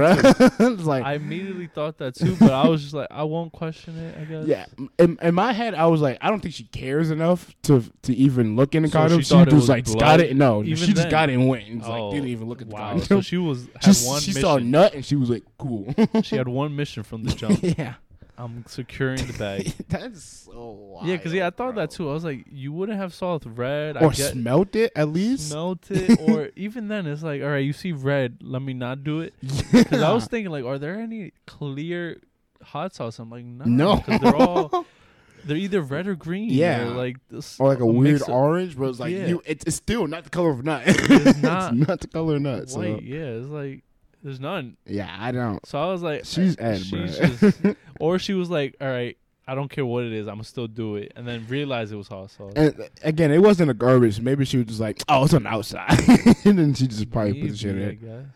bro. 0.60 0.68
it's 0.74 0.84
like 0.84 1.06
I 1.06 1.14
immediately 1.14 1.68
thought 1.68 1.98
that 2.00 2.16
too, 2.16 2.36
but 2.40 2.52
I 2.52 2.68
was 2.68 2.82
just 2.82 2.94
like, 2.94 3.08
I 3.10 3.24
won't 3.24 3.54
question 3.54 3.98
it. 3.98 4.18
I 4.20 4.26
guess. 4.26 4.48
yeah. 4.48 4.66
In, 5.00 5.18
in 5.22 5.34
my 5.34 5.54
head, 5.54 5.76
I 5.76 5.86
was 5.86 6.02
like, 6.02 6.18
I 6.20 6.30
don't 6.30 6.42
think 6.42 6.54
she 6.56 6.66
cares 6.66 7.10
enough 7.10 7.56
to 7.64 7.84
to 8.04 8.14
even 8.14 8.58
look 8.58 8.76
in 8.76 8.84
the 8.84 8.90
So 8.90 9.00
condom. 9.00 9.22
she 9.22 9.26
She, 9.50 9.56
was 9.56 9.70
like 9.70 9.86
blood 9.86 10.00
got 10.00 10.20
it. 10.20 10.36
No, 10.36 10.62
even 10.64 10.76
she 10.76 10.88
just 10.88 11.04
then? 11.04 11.10
got 11.12 11.30
it 11.30 11.34
and 11.36 11.48
went. 11.48 11.68
And 11.70 11.82
Oh, 11.84 11.90
like 12.10 12.14
didn't 12.16 12.28
oh, 12.28 12.32
even 12.32 12.50
look 12.50 12.62
at 12.62 12.68
the 12.70 12.76
wow. 12.76 12.90
condom. 12.90 13.06
So 13.06 13.22
she 13.22 13.38
was 13.38 13.68
she 13.82 13.88
had 13.88 13.98
one 14.06 14.20
she 14.22 14.32
mission. 14.32 14.42
saw 14.42 14.56
a 14.58 14.60
nut 14.60 14.94
and 14.94 15.06
she 15.06 15.16
was 15.16 15.30
like, 15.30 15.44
cool. 15.58 15.94
she 16.22 16.36
had 16.36 16.48
one 16.50 16.76
mission 16.76 17.04
from 17.04 17.24
the 17.24 17.32
jump. 17.36 17.60
yeah, 17.62 17.94
I'm 18.38 18.66
securing 18.68 19.26
the 19.26 19.34
bag. 19.34 19.74
that's 19.88 20.24
so 20.24 20.72
wild. 20.72 21.08
yeah, 21.08 21.16
because 21.16 21.34
yeah, 21.34 21.48
I 21.48 21.50
thought 21.52 21.74
bro. 21.76 21.82
that 21.84 21.92
too. 21.92 22.10
I 22.10 22.14
was 22.14 22.26
like, 22.26 22.46
you 22.52 22.74
wouldn't 22.74 22.98
have 22.98 23.14
saw 23.14 23.36
it 23.36 23.44
red. 23.46 23.96
I 23.98 24.02
Or 24.02 24.10
get, 24.12 24.32
smelt 24.34 24.76
it 24.76 24.92
at 24.96 25.08
least. 25.10 25.50
smelt 25.50 25.90
it, 25.90 26.20
or 26.30 26.50
even 26.58 26.88
then, 26.90 27.08
it's 27.08 27.24
like, 27.24 27.42
all 27.42 27.48
right, 27.48 27.60
you 27.64 27.72
see 27.74 27.94
red, 27.94 28.40
let 28.42 28.62
me 28.62 28.74
not 28.74 29.04
do 29.06 29.22
it. 29.22 29.34
Because 29.72 30.02
I 30.02 30.12
was 30.12 30.26
thinking, 30.28 30.52
like, 30.52 30.66
are 30.66 30.78
there 30.78 30.96
any 31.00 31.32
clear 31.48 32.20
hot 32.62 32.94
sauce? 32.94 33.20
I'm 33.20 33.30
like, 33.30 33.46
no, 33.46 33.66
no, 33.66 33.96
because 33.98 34.20
they're 34.20 34.36
all 34.36 34.86
they're 35.46 35.56
either 35.58 35.80
red 35.82 36.08
or 36.08 36.16
green. 36.16 36.50
Yeah. 36.50 36.88
or 36.88 36.90
like 36.90 37.18
this, 37.30 37.58
or 37.60 37.70
like 37.70 37.80
a 37.80 37.86
weird 37.86 38.24
orange, 38.28 38.78
but 38.78 38.90
it's 38.90 39.00
like 39.00 39.14
Yeah. 39.14 39.28
you. 39.28 39.42
It's, 39.46 39.64
it's 39.66 39.76
still 39.78 40.08
not 40.08 40.26
the 40.26 40.30
color 40.30 40.50
of 40.50 40.66
nut. 40.66 40.82
It's 40.88 41.38
not 41.42 41.74
not 41.74 42.02
the 42.02 42.08
color 42.08 42.36
of 42.36 42.42
nut. 42.42 42.70
So 42.70 42.80
white. 42.80 43.02
Yeah, 43.04 43.20
it's 43.40 43.48
like 43.48 43.84
there's 44.26 44.40
none. 44.40 44.76
yeah, 44.88 45.16
I 45.20 45.32
don't. 45.32 45.64
So 45.68 45.80
I 45.80 45.86
was 45.92 46.02
like, 46.02 46.26
She's 46.26 46.58
eh, 46.58 46.72
Ed, 46.72 46.82
she's 46.82 47.20
just, 47.20 47.64
or 48.00 48.18
she 48.18 48.34
was 48.34 48.50
like, 48.50 48.76
all 48.82 48.88
right, 48.88 49.16
I 49.48 49.54
don't 49.54 49.70
care 49.70 49.86
what 49.86 50.04
it 50.04 50.14
is, 50.14 50.28
I'm 50.28 50.36
gonna 50.36 50.46
still 50.46 50.68
do 50.68 50.96
it, 50.96 51.14
and 51.16 51.28
then 51.28 51.46
realize 51.48 51.92
it 51.92 51.96
was 51.96 52.08
hot 52.08 52.32
sauce. 52.32 52.54
And 52.56 52.90
again, 53.04 53.32
it 53.32 53.38
wasn't 53.38 53.70
a 53.70 53.76
garbage. 53.76 54.20
Maybe 54.20 54.44
she 54.44 54.58
was 54.58 54.66
just 54.66 54.80
like, 54.80 55.04
"Oh, 55.08 55.26
it's 55.26 55.36
on 55.36 55.44
the 55.44 55.50
outside," 55.50 55.92
and 56.46 56.58
then 56.58 56.74
she 56.74 56.88
just 56.88 57.12
probably 57.12 57.40
put 57.40 57.52
the 57.52 57.56
shit 57.56 57.76
Maybe, 57.76 58.08
in. 58.08 58.32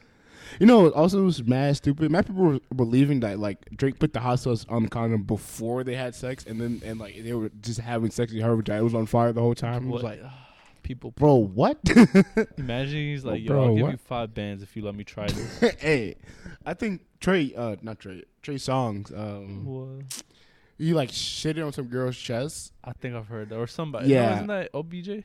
You 0.59 0.67
know, 0.67 0.85
it 0.85 0.93
also 0.93 1.23
was 1.23 1.43
mad 1.43 1.77
stupid. 1.77 2.11
Mad 2.11 2.27
people 2.27 2.43
were 2.43 2.59
believing 2.75 3.21
that 3.21 3.39
like 3.39 3.57
Drake 3.75 3.97
put 3.97 4.13
the 4.13 4.19
hot 4.19 4.41
sauce 4.41 4.67
on 4.69 4.83
the 4.83 4.89
condom 4.89 5.23
before 5.23 5.83
they 5.83 5.95
had 5.95 6.13
sex, 6.13 6.45
and 6.45 6.61
then 6.61 6.83
and 6.85 6.99
like 6.99 7.23
they 7.23 7.33
were 7.33 7.49
just 7.61 7.79
having 7.79 8.11
sex, 8.11 8.31
and 8.31 8.43
her 8.43 8.55
vagina 8.55 8.83
was 8.83 8.93
on 8.93 9.07
fire 9.07 9.33
the 9.33 9.41
whole 9.41 9.55
time. 9.55 9.87
It 9.87 9.91
was 9.91 10.03
like, 10.03 10.21
people. 10.89 11.11
bro, 11.11 11.35
what? 11.35 11.77
Imagine 12.57 12.97
he's 12.97 13.23
like, 13.23 13.45
Bro, 13.45 13.55
yo, 13.55 13.63
I'll 13.69 13.75
give 13.75 13.83
what? 13.83 13.91
you 13.91 13.97
five 13.97 14.33
bands 14.33 14.63
if 14.63 14.75
you 14.75 14.83
let 14.83 14.95
me 14.95 15.03
try 15.03 15.27
this. 15.59 15.59
hey, 15.79 16.15
I 16.65 16.73
think 16.73 17.01
Trey, 17.19 17.53
uh, 17.55 17.75
not 17.81 17.99
Trey, 17.99 18.23
Trey 18.41 18.55
Songz, 18.55 19.17
um, 19.17 19.65
What? 19.65 20.23
he 20.79 20.93
like 20.93 21.11
shitted 21.11 21.63
on 21.63 21.71
some 21.73 21.85
girl's 21.85 22.17
chest. 22.17 22.73
I 22.83 22.93
think 22.93 23.13
I've 23.15 23.27
heard 23.27 23.49
that, 23.49 23.57
or 23.57 23.67
somebody. 23.67 24.09
Yeah. 24.09 24.29
no, 24.29 24.33
isn't 24.35 24.47
that 24.47 24.69
OBJ? 24.73 25.23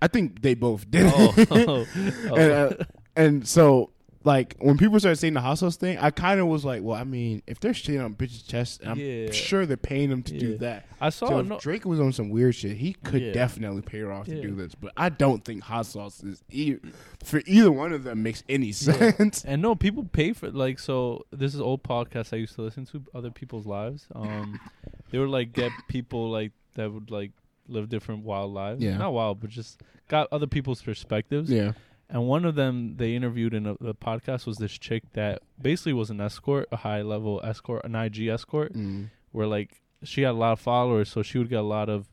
I 0.00 0.08
think 0.08 0.40
they 0.40 0.54
both 0.54 0.90
did. 0.90 1.12
oh, 1.14 1.34
oh, 1.50 1.86
and, 2.34 2.52
uh, 2.52 2.70
and 3.14 3.46
so 3.46 3.90
like 4.24 4.56
when 4.60 4.78
people 4.78 4.98
started 5.00 5.16
saying 5.16 5.34
the 5.34 5.40
hot 5.40 5.58
sauce 5.58 5.76
thing, 5.76 5.98
I 5.98 6.10
kind 6.10 6.38
of 6.40 6.46
was 6.46 6.64
like, 6.64 6.82
well, 6.82 6.96
I 6.96 7.04
mean, 7.04 7.42
if 7.46 7.58
they're 7.60 7.72
shitting 7.72 8.04
on 8.04 8.14
bitches' 8.14 8.46
chests, 8.46 8.78
I'm 8.84 8.98
Yeah. 8.98 9.30
sure 9.32 9.66
they're 9.66 9.76
paying 9.76 10.10
them 10.10 10.22
to 10.24 10.38
do 10.38 10.58
that. 10.58 10.86
I 11.00 11.10
saw 11.10 11.28
so 11.28 11.38
if 11.40 11.46
no, 11.48 11.58
Drake 11.58 11.84
was 11.84 11.98
on 12.00 12.12
some 12.12 12.30
weird 12.30 12.54
shit, 12.54 12.76
he 12.76 12.92
could 12.92 13.20
Yeah. 13.22 13.32
definitely 13.32 13.82
pay 13.82 13.98
her 14.00 14.12
off 14.12 14.26
to 14.26 14.40
do 14.40 14.54
this. 14.54 14.74
But 14.74 14.92
I 14.96 15.08
don't 15.08 15.44
think 15.44 15.62
hot 15.64 15.86
sauce 15.86 16.22
is 16.22 16.42
e- 16.50 16.76
for 17.24 17.42
either 17.46 17.72
one 17.72 17.92
of 17.92 18.04
them 18.04 18.22
makes 18.22 18.44
any 18.48 18.72
sense. 18.72 19.44
and 19.44 19.60
no 19.60 19.74
people 19.74 20.04
pay 20.04 20.32
for 20.32 20.50
like 20.50 20.78
so. 20.78 21.26
This 21.32 21.54
is 21.54 21.60
old 21.60 21.82
podcast 21.82 22.32
I 22.32 22.36
used 22.36 22.54
to 22.54 22.62
listen 22.62 22.86
to 22.86 23.02
other 23.14 23.30
people's 23.30 23.66
lives. 23.66 24.06
Um, 24.14 24.60
they 25.10 25.18
would 25.18 25.30
like 25.30 25.52
get 25.52 25.72
people 25.88 26.30
like 26.30 26.52
that 26.74 26.92
would 26.92 27.10
like 27.10 27.32
live 27.68 27.88
different 27.88 28.24
wild 28.24 28.52
lives. 28.52 28.82
Yeah. 28.82 28.96
not 28.98 29.12
wild, 29.12 29.40
but 29.40 29.50
just 29.50 29.80
got 30.08 30.28
other 30.32 30.46
people's 30.46 30.82
perspectives. 30.82 31.48
yeah, 31.50 31.72
And 32.12 32.28
one 32.28 32.44
of 32.44 32.54
them 32.54 32.96
they 32.98 33.16
interviewed 33.16 33.54
in 33.54 33.66
a, 33.66 33.74
the 33.80 33.94
podcast 33.94 34.46
was 34.46 34.58
this 34.58 34.72
chick 34.72 35.02
that 35.14 35.40
basically 35.60 35.94
was 35.94 36.10
an 36.10 36.20
escort, 36.20 36.68
a 36.70 36.76
high 36.76 37.00
level 37.00 37.40
escort, 37.42 37.86
an 37.86 37.94
IG 37.94 38.26
escort, 38.26 38.74
mm. 38.74 39.08
where 39.32 39.46
like 39.46 39.80
she 40.04 40.20
had 40.20 40.32
a 40.32 40.38
lot 40.38 40.52
of 40.52 40.60
followers, 40.60 41.08
so 41.08 41.22
she 41.22 41.38
would 41.38 41.48
get 41.48 41.60
a 41.60 41.62
lot 41.62 41.88
of 41.88 42.10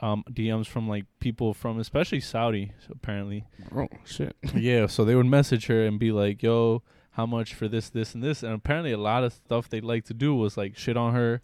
um, 0.00 0.24
DMs 0.28 0.66
from 0.66 0.88
like 0.88 1.04
people 1.20 1.54
from 1.54 1.78
especially 1.78 2.18
Saudi 2.18 2.72
apparently. 2.90 3.44
oh 3.74 3.86
shit. 4.04 4.34
yeah, 4.54 4.86
so 4.86 5.04
they 5.04 5.14
would 5.14 5.26
message 5.26 5.66
her 5.66 5.86
and 5.86 6.00
be 6.00 6.10
like, 6.10 6.42
"Yo, 6.42 6.82
how 7.12 7.24
much 7.24 7.54
for 7.54 7.68
this, 7.68 7.90
this, 7.90 8.14
and 8.14 8.24
this?" 8.24 8.42
And 8.42 8.52
apparently, 8.52 8.90
a 8.90 8.98
lot 8.98 9.22
of 9.22 9.32
stuff 9.32 9.68
they'd 9.68 9.84
like 9.84 10.04
to 10.06 10.14
do 10.14 10.34
was 10.34 10.56
like 10.56 10.76
shit 10.76 10.96
on 10.96 11.14
her, 11.14 11.40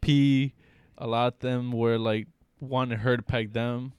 pee. 0.00 0.54
A 0.96 1.06
lot 1.06 1.34
of 1.34 1.38
them 1.40 1.72
were 1.72 1.98
like 1.98 2.26
wanted 2.58 3.00
her 3.00 3.18
to 3.18 3.22
peg 3.22 3.52
them, 3.52 3.92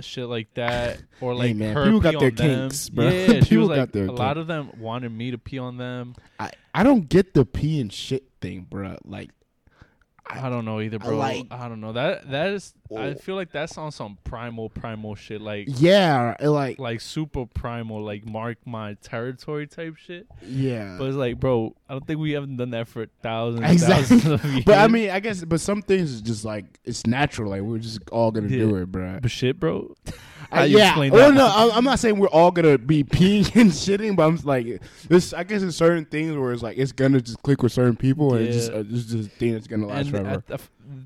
shit 0.00 0.26
like 0.26 0.52
that, 0.54 1.02
or 1.20 1.34
like 1.34 1.48
Hey, 1.48 1.52
man, 1.54 1.74
her 1.74 1.84
people 1.84 2.00
got 2.00 2.18
their 2.20 2.30
them. 2.30 2.70
kinks, 2.70 2.88
bro. 2.88 3.08
Yeah, 3.08 3.26
she 3.26 3.40
People 3.50 3.68
was 3.68 3.76
got 3.76 3.78
like 3.78 3.92
their 3.92 4.06
a 4.06 4.12
lot 4.12 4.38
of 4.38 4.46
them 4.46 4.70
wanted 4.78 5.10
me 5.12 5.30
to 5.32 5.38
pee 5.38 5.58
on 5.58 5.76
them. 5.76 6.14
I 6.40 6.50
I 6.74 6.82
don't 6.82 7.08
get 7.08 7.34
the 7.34 7.44
pee 7.44 7.80
and 7.80 7.92
shit 7.92 8.24
thing, 8.40 8.66
bro. 8.70 8.96
Like, 9.04 9.30
I 10.24 10.48
don't 10.48 10.64
know 10.64 10.80
either, 10.80 10.98
bro. 10.98 11.16
like- 11.16 11.46
I 11.50 11.68
don't 11.68 11.80
know 11.80 11.92
that. 11.92 12.30
That 12.30 12.50
is. 12.50 12.72
I 12.96 13.08
Oh. 13.08 13.14
feel 13.14 13.34
like 13.34 13.50
that's 13.52 13.76
on 13.76 13.90
some 13.90 14.18
primal, 14.24 14.68
primal 14.70 15.14
shit. 15.14 15.40
Like, 15.40 15.66
yeah, 15.68 16.36
like, 16.40 16.78
like 16.78 17.00
super 17.00 17.44
primal, 17.46 18.02
like 18.02 18.24
mark 18.26 18.58
my 18.66 18.94
territory 19.02 19.66
type 19.66 19.96
shit. 19.96 20.26
yeah. 20.46 20.96
But 20.98 21.06
it's 21.08 21.16
like, 21.16 21.40
bro, 21.40 21.74
I 21.88 21.94
don't 21.94 22.06
think 22.06 22.20
we 22.20 22.32
haven't 22.32 22.56
done 22.56 22.70
that 22.70 22.88
for 22.88 23.06
thousands, 23.22 23.70
Exactly. 23.72 24.18
thousands 24.18 24.26
of 24.26 24.44
years. 24.52 24.64
But 24.64 24.78
I 24.78 24.88
mean, 24.88 25.10
I 25.10 25.20
guess, 25.20 25.42
but 25.44 25.60
some 25.60 25.82
things 25.82 26.12
is 26.12 26.20
just 26.22 26.44
like 26.44 26.64
it's 26.84 27.06
natural. 27.06 27.50
Like 27.50 27.62
we're 27.62 27.78
just 27.78 27.98
all 28.10 28.30
gonna 28.30 28.48
do 28.48 28.76
it, 28.76 28.92
bro. 28.92 29.18
but 29.20 29.30
shit, 29.30 29.58
bro. 29.58 29.94
Uh, 30.52 30.56
How 30.56 30.62
you 30.64 30.78
yeah. 30.78 30.88
explain 30.88 31.12
Well, 31.12 31.30
that? 31.30 31.34
no, 31.36 31.50
I'm, 31.52 31.70
I'm 31.78 31.84
not 31.84 31.98
saying 31.98 32.18
we're 32.18 32.28
all 32.28 32.50
gonna 32.50 32.76
be 32.78 33.02
peeing 33.04 33.54
and 33.60 33.70
shitting, 33.70 34.14
but 34.16 34.26
I'm 34.26 34.34
just 34.36 34.46
like 34.46 34.82
this. 35.08 35.32
I 35.32 35.44
guess 35.44 35.62
there's 35.62 35.76
certain 35.76 36.04
things 36.04 36.36
where 36.36 36.52
it's 36.52 36.62
like 36.62 36.76
it's 36.78 36.92
gonna 36.92 37.20
just 37.20 37.42
click 37.42 37.62
with 37.62 37.72
certain 37.72 37.96
people, 37.96 38.34
and 38.34 38.46
it's 38.46 38.56
just 38.56 38.70
Yeah. 38.72 38.78
uh, 38.78 38.84
it's 38.90 39.04
just 39.06 39.28
a 39.28 39.30
thing 39.30 39.52
that's 39.54 39.66
gonna 39.66 39.86
last 39.86 40.00
And 40.06 40.10
forever. 40.10 40.28
at, 40.30 40.46
the- 40.46 40.60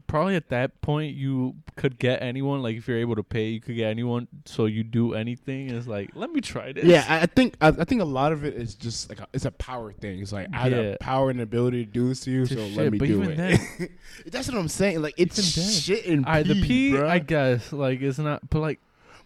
probably 0.09 0.35
at 0.35 0.49
that 0.49 0.81
point, 0.81 1.15
you 1.15 1.55
could 1.77 1.97
get 1.99 2.21
anyone. 2.23 2.61
Like, 2.63 2.77
if 2.77 2.89
you're 2.89 2.99
able 2.99 3.15
to 3.17 3.23
pay, 3.23 3.49
you 3.51 3.61
could 3.61 3.77
get 3.77 3.89
anyone. 3.91 4.27
So 4.47 4.67
you 4.67 4.83
do 4.83 5.15
anything. 5.15 5.71
It's 5.71 5.87
like, 5.87 6.11
let 6.15 6.31
me 6.33 6.41
try 6.41 6.73
this. 6.73 6.85
yeah, 6.85 7.05
I, 7.09 7.21
I 7.23 7.27
think 7.27 7.55
I, 7.61 7.69
I 7.69 7.85
think 7.85 8.01
a 8.03 8.05
lot 8.07 8.33
of 8.33 8.45
it 8.45 8.55
is 8.55 8.75
just 8.75 9.09
like 9.09 9.21
a, 9.21 9.29
it's 9.33 9.45
a 9.45 9.51
power 9.53 9.93
thing. 9.93 10.19
It's 10.21 10.33
like 10.33 10.49
I 10.53 10.57
have 10.69 10.73
Yeah. 10.73 10.83
the 10.93 10.97
power 11.01 11.31
and 11.31 11.41
ability 11.41 11.85
to 11.85 11.91
do 11.91 12.09
this 12.09 12.21
to 12.21 12.31
you, 12.33 12.47
To 12.47 12.55
so 12.55 12.61
let 12.63 12.75
shit, 12.75 12.93
me 12.93 12.99
but 12.99 13.09
do 13.09 13.23
even 13.23 13.31
it. 13.33 13.37
then- 13.37 13.89
That's 14.27 14.49
what 14.49 14.57
I'm 14.57 14.67
saying. 14.69 15.03
Like 15.03 15.15
it's 15.19 15.39
Even 15.39 15.63
then. 15.69 15.73
shit 15.81 16.07
and 16.07 16.27
All 16.27 16.33
right, 16.33 16.47
the 16.47 16.61
pee, 16.61 16.91
bruh. 16.93 17.07
I 17.09 17.19
guess, 17.21 17.73
like, 17.73 18.01
it's 18.03 18.19
not. 18.19 18.49
But 18.51 18.61
like, 18.61 18.81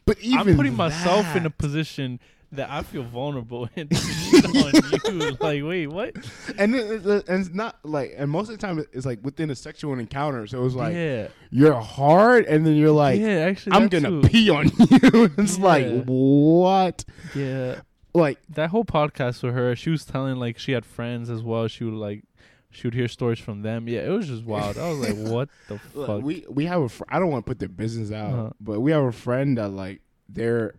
but 0.06 0.18
even 0.20 0.38
I'm 0.50 0.56
putting 0.56 0.76
myself 0.76 1.34
in 1.36 1.46
a 1.46 1.50
position 1.50 2.20
that 2.52 2.68
I 2.68 2.82
feel 2.82 3.04
vulnerable 3.04 3.68
and 3.76 3.88
on 3.92 4.72
you. 5.20 5.36
Like, 5.40 5.62
wait, 5.62 5.86
what? 5.86 6.16
and 6.58 6.74
it, 6.74 7.06
it- 7.06 7.28
and 7.28 7.46
it's 7.46 7.54
not 7.54 7.76
like 7.84 8.14
and 8.16 8.28
most 8.30 8.48
of 8.50 8.58
the 8.58 8.66
time 8.66 8.84
it's 8.92 9.06
like 9.06 9.20
within 9.24 9.50
a 9.50 9.54
sexual 9.54 9.96
encounter 9.98 10.46
so 10.48 10.64
it's 10.66 10.74
like 10.74 10.92
yeah, 10.94 11.28
you're 11.50 11.80
hard 11.80 12.46
and 12.46 12.66
then 12.66 12.74
you're 12.74 12.90
like 12.90 13.20
yeah. 13.20 13.46
Actually, 13.50 13.72
i'm 13.76 13.86
gonna 13.88 14.08
too. 14.08 14.22
pee 14.22 14.50
on 14.50 14.64
you 14.90 15.30
it's 15.38 15.58
Yeah. 15.58 15.64
like 15.64 16.04
what 16.06 17.04
Yeah, 17.36 17.82
like 18.14 18.38
that 18.48 18.70
whole 18.70 18.84
podcast 18.84 19.44
with 19.44 19.54
her, 19.54 19.76
she 19.76 19.90
was 19.90 20.04
telling 20.04 20.34
like 20.36 20.58
she 20.58 20.72
had 20.72 20.84
friends 20.84 21.30
as 21.30 21.42
well. 21.44 21.68
She 21.68 21.84
would 21.84 21.94
like 21.94 22.24
she 22.70 22.86
would 22.86 22.94
hear 22.94 23.08
stories 23.08 23.38
from 23.38 23.62
them. 23.62 23.88
Yeah, 23.88 24.00
it 24.00 24.10
was 24.10 24.28
just 24.28 24.44
wild. 24.44 24.78
I 24.78 24.88
was 24.90 24.98
like, 25.00 25.16
what 25.32 25.48
the 25.68 25.80
look, 25.94 26.06
fuck? 26.06 26.22
we 26.22 26.44
we 26.48 26.66
have 26.66 26.82
a 26.82 26.88
fr- 26.88 27.04
i 27.08 27.18
don't 27.18 27.30
want 27.30 27.44
to 27.44 27.50
put 27.50 27.58
their 27.58 27.68
business 27.68 28.12
out 28.12 28.32
Uh-huh. 28.32 28.50
but 28.60 28.80
we 28.80 28.90
have 28.92 29.02
a 29.02 29.12
friend 29.12 29.58
that 29.58 29.68
like 29.70 30.00
they're 30.28 30.74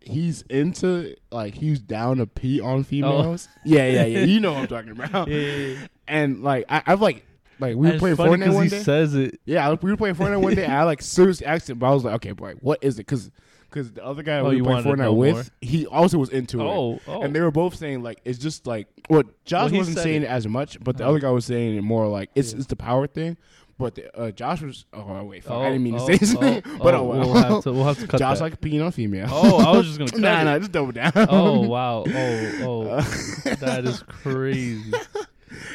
he's 0.00 0.42
into 0.42 1.14
like 1.30 1.54
he's 1.54 1.80
down 1.80 2.16
to 2.18 2.26
pee 2.26 2.60
on 2.60 2.82
females 2.84 3.48
yeah 3.64 3.86
yeah 3.86 4.04
yeah 4.04 4.20
you 4.20 4.40
know 4.40 4.52
what 4.52 4.62
i'm 4.62 4.66
talking 4.68 4.90
about 4.92 5.28
Oh. 5.28 5.30
yeah, 5.30 5.38
yeah, 5.38 5.56
yeah. 5.80 5.86
and 6.06 6.42
like 6.42 6.64
I, 6.68 6.82
i've 6.86 7.00
like 7.00 7.24
like 7.60 7.74
we 7.76 7.86
were 7.86 7.90
And 7.92 7.98
playing 8.00 8.12
it's 8.14 8.18
funny 8.22 8.30
Fortnite 8.36 8.44
'cause 8.46 8.54
one 8.54 8.64
he 8.64 8.70
day. 8.70 8.82
says 8.82 9.14
it. 9.16 9.40
Yeah, 9.44 9.74
we 9.82 9.90
were 9.90 9.96
playing 9.96 10.14
Fortnite 10.14 10.40
one 10.40 10.54
day. 10.54 10.62
And 10.64 10.72
I 10.74 10.84
like 10.84 11.02
seriously 11.02 11.44
asked 11.44 11.68
him, 11.68 11.78
but 11.80 11.88
I 11.88 11.90
was 11.92 12.04
like, 12.04 12.14
okay, 12.14 12.30
boy, 12.30 12.52
what 12.60 12.78
is 12.82 12.94
it? 13.00 13.06
Because 13.06 13.32
because 13.70 13.92
the 13.92 14.04
other 14.04 14.22
guy 14.22 14.38
Oh, 14.38 14.48
we 14.50 14.60
were 14.62 14.80
playing 14.80 14.84
Fortnite 14.96 15.16
with, 15.16 15.34
more? 15.34 15.44
he 15.60 15.86
also 15.86 16.18
was 16.18 16.30
into 16.30 16.60
it. 16.60 16.64
Oh, 16.64 17.00
oh. 17.06 17.22
And 17.22 17.34
they 17.34 17.40
were 17.40 17.50
both 17.50 17.74
saying 17.76 18.02
like 18.02 18.20
it's 18.24 18.38
just 18.38 18.66
like 18.66 18.86
well, 19.08 19.22
Josh 19.44 19.70
Well, 19.70 19.80
wasn't 19.80 19.98
saying 19.98 20.22
it. 20.22 20.26
as 20.28 20.46
much, 20.46 20.78
but 20.82 20.96
the 20.96 21.04
Uh-huh. 21.04 21.10
other 21.10 21.20
guy 21.20 21.30
was 21.30 21.44
saying 21.44 21.76
it 21.76 21.82
more 21.82 22.06
like 22.08 22.30
it's 22.34 22.52
Yeah. 22.52 22.58
it's 22.58 22.66
the 22.66 22.76
power 22.76 23.06
thing. 23.06 23.36
But 23.80 23.94
the, 23.94 24.18
uh, 24.18 24.30
Josh 24.32 24.60
was 24.62 24.86
oh 24.92 25.22
wait, 25.22 25.44
fuck, 25.44 25.52
oh, 25.56 25.60
I 25.62 25.66
didn't 25.68 25.84
mean 25.84 25.94
to 25.94 26.00
oh, 26.02 26.06
say 26.08 26.16
his 26.16 26.34
oh, 26.34 26.60
but 26.82 26.94
oh, 26.94 26.98
oh 26.98 27.04
well. 27.04 27.18
we'll 27.20 27.34
have 27.34 27.62
to 27.62 27.72
we'll 27.72 27.84
have 27.84 27.98
to 28.00 28.08
cut 28.08 28.18
Josh 28.18 28.38
that. 28.38 28.42
like 28.44 28.60
peeing 28.60 28.84
on 28.84 28.90
female. 28.90 29.28
Oh, 29.30 29.58
I 29.64 29.76
was 29.76 29.86
just 29.86 29.98
gonna 30.00 30.10
cut 30.10 30.20
nah, 30.20 30.40
it. 30.40 30.44
nah, 30.46 30.58
just 30.58 30.72
double 30.72 30.90
down. 30.90 31.12
oh 31.14 31.60
wow. 31.68 32.04
Oh 32.08 32.52
oh. 32.62 32.82
Uh, 32.88 33.02
that 33.60 33.84
is 33.84 34.02
crazy. 34.02 34.92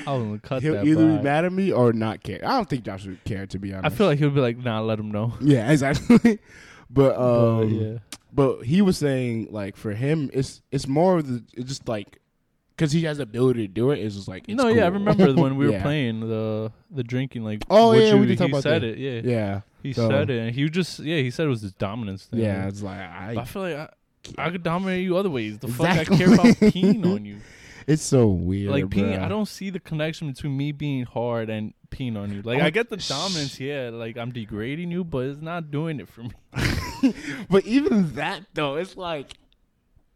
I 0.05 0.13
was 0.13 0.23
gonna 0.25 0.39
cut 0.39 0.61
He'll 0.61 0.73
that. 0.73 0.85
either 0.85 1.17
be 1.17 1.23
mad 1.23 1.45
at 1.45 1.53
me 1.53 1.71
or 1.71 1.93
not 1.93 2.21
care. 2.23 2.41
I 2.45 2.51
don't 2.57 2.69
think 2.69 2.83
Josh 2.83 3.05
would 3.05 3.23
care 3.23 3.47
to 3.47 3.57
be 3.57 3.73
honest. 3.73 3.85
I 3.93 3.97
feel 3.97 4.07
like 4.07 4.19
he'll 4.19 4.29
be 4.31 4.41
like, 4.41 4.57
nah, 4.57 4.81
let 4.81 4.99
him 4.99 5.09
know. 5.09 5.33
yeah, 5.39 5.71
exactly. 5.71 6.39
But 6.93 7.17
um, 7.17 7.59
but, 7.59 7.65
yeah. 7.75 7.97
But 8.35 8.61
he 8.65 8.81
was 8.81 8.97
saying 8.97 9.47
like 9.51 9.75
for 9.75 9.93
him, 9.93 10.29
it's 10.33 10.61
it's 10.71 10.87
more 10.87 11.17
of 11.17 11.27
the 11.27 11.43
it's 11.53 11.67
just 11.67 11.87
like 11.87 12.19
because 12.75 12.91
he 12.91 13.03
has 13.03 13.17
the 13.17 13.23
ability 13.23 13.67
to 13.67 13.73
do 13.73 13.91
it. 13.91 13.99
It's 13.99 14.15
just 14.15 14.27
like 14.27 14.45
it's 14.47 14.57
no, 14.57 14.67
yeah, 14.67 14.85
I 14.85 14.87
remember 14.87 15.33
when 15.33 15.55
we 15.57 15.65
were 15.67 15.73
Yeah. 15.73 15.81
playing 15.83 16.21
the 16.21 16.71
the 16.89 17.03
drinking. 17.03 17.43
Like, 17.43 17.63
Oh, 17.69 17.93
yeah, 17.93 18.13
you, 18.13 18.19
we 18.21 18.25
did 18.27 18.37
talk 18.39 18.49
about 18.49 18.63
said 18.63 18.81
that. 18.81 18.87
it. 18.89 18.97
Yeah, 18.97 19.21
Yeah, 19.31 19.61
he 19.83 19.93
so- 19.93 20.09
said 20.09 20.29
it, 20.29 20.39
and 20.39 20.55
he 20.55 20.67
just 20.69 20.99
yeah, 20.99 21.17
he 21.17 21.29
said 21.31 21.45
it 21.45 21.49
was 21.49 21.61
his 21.61 21.73
dominance 21.73 22.25
thing. 22.25 22.39
yeah. 22.39 22.67
It's 22.67 22.81
like 22.81 22.97
I 22.99 23.35
I, 23.39 23.43
feel 23.45 23.61
like 23.61 23.75
I, 23.77 23.89
I 24.47 24.49
could 24.49 24.63
dominate 24.63 25.03
you 25.03 25.15
other 25.17 25.29
ways. 25.29 25.59
The 25.59 25.67
fuck 25.67 25.87
I 25.87 26.03
care 26.05 26.33
about 26.33 26.45
peeing 26.73 27.05
on 27.05 27.25
you. 27.25 27.37
it's 27.85 28.01
so 28.01 28.27
weird. 28.27 28.71
like 28.71 28.85
peeing. 28.85 29.19
I 29.21 29.27
don't 29.27 29.47
see 29.47 29.69
the 29.69 29.79
connection 29.79 30.31
between 30.31 30.57
me 30.57 30.71
being 30.71 31.03
hard 31.05 31.51
and 31.51 31.73
peeing 31.91 32.17
on 32.17 32.33
you. 32.33 32.41
Like 32.41 32.59
Oh, 32.61 32.65
I 32.65 32.69
get 32.71 32.89
the 32.89 32.97
sh- 32.99 33.09
dominance, 33.09 33.59
yeah. 33.59 33.91
Like 33.93 34.17
I'm 34.17 34.31
degrading 34.31 34.89
you, 34.89 35.03
but 35.03 35.25
it's 35.27 35.41
not 35.41 35.69
doing 35.69 35.99
it 35.99 36.09
for 36.09 36.23
me. 36.23 36.31
But 37.49 37.65
even 37.65 38.15
that 38.15 38.43
though, 38.53 38.75
it's 38.75 38.97
like. 38.97 39.33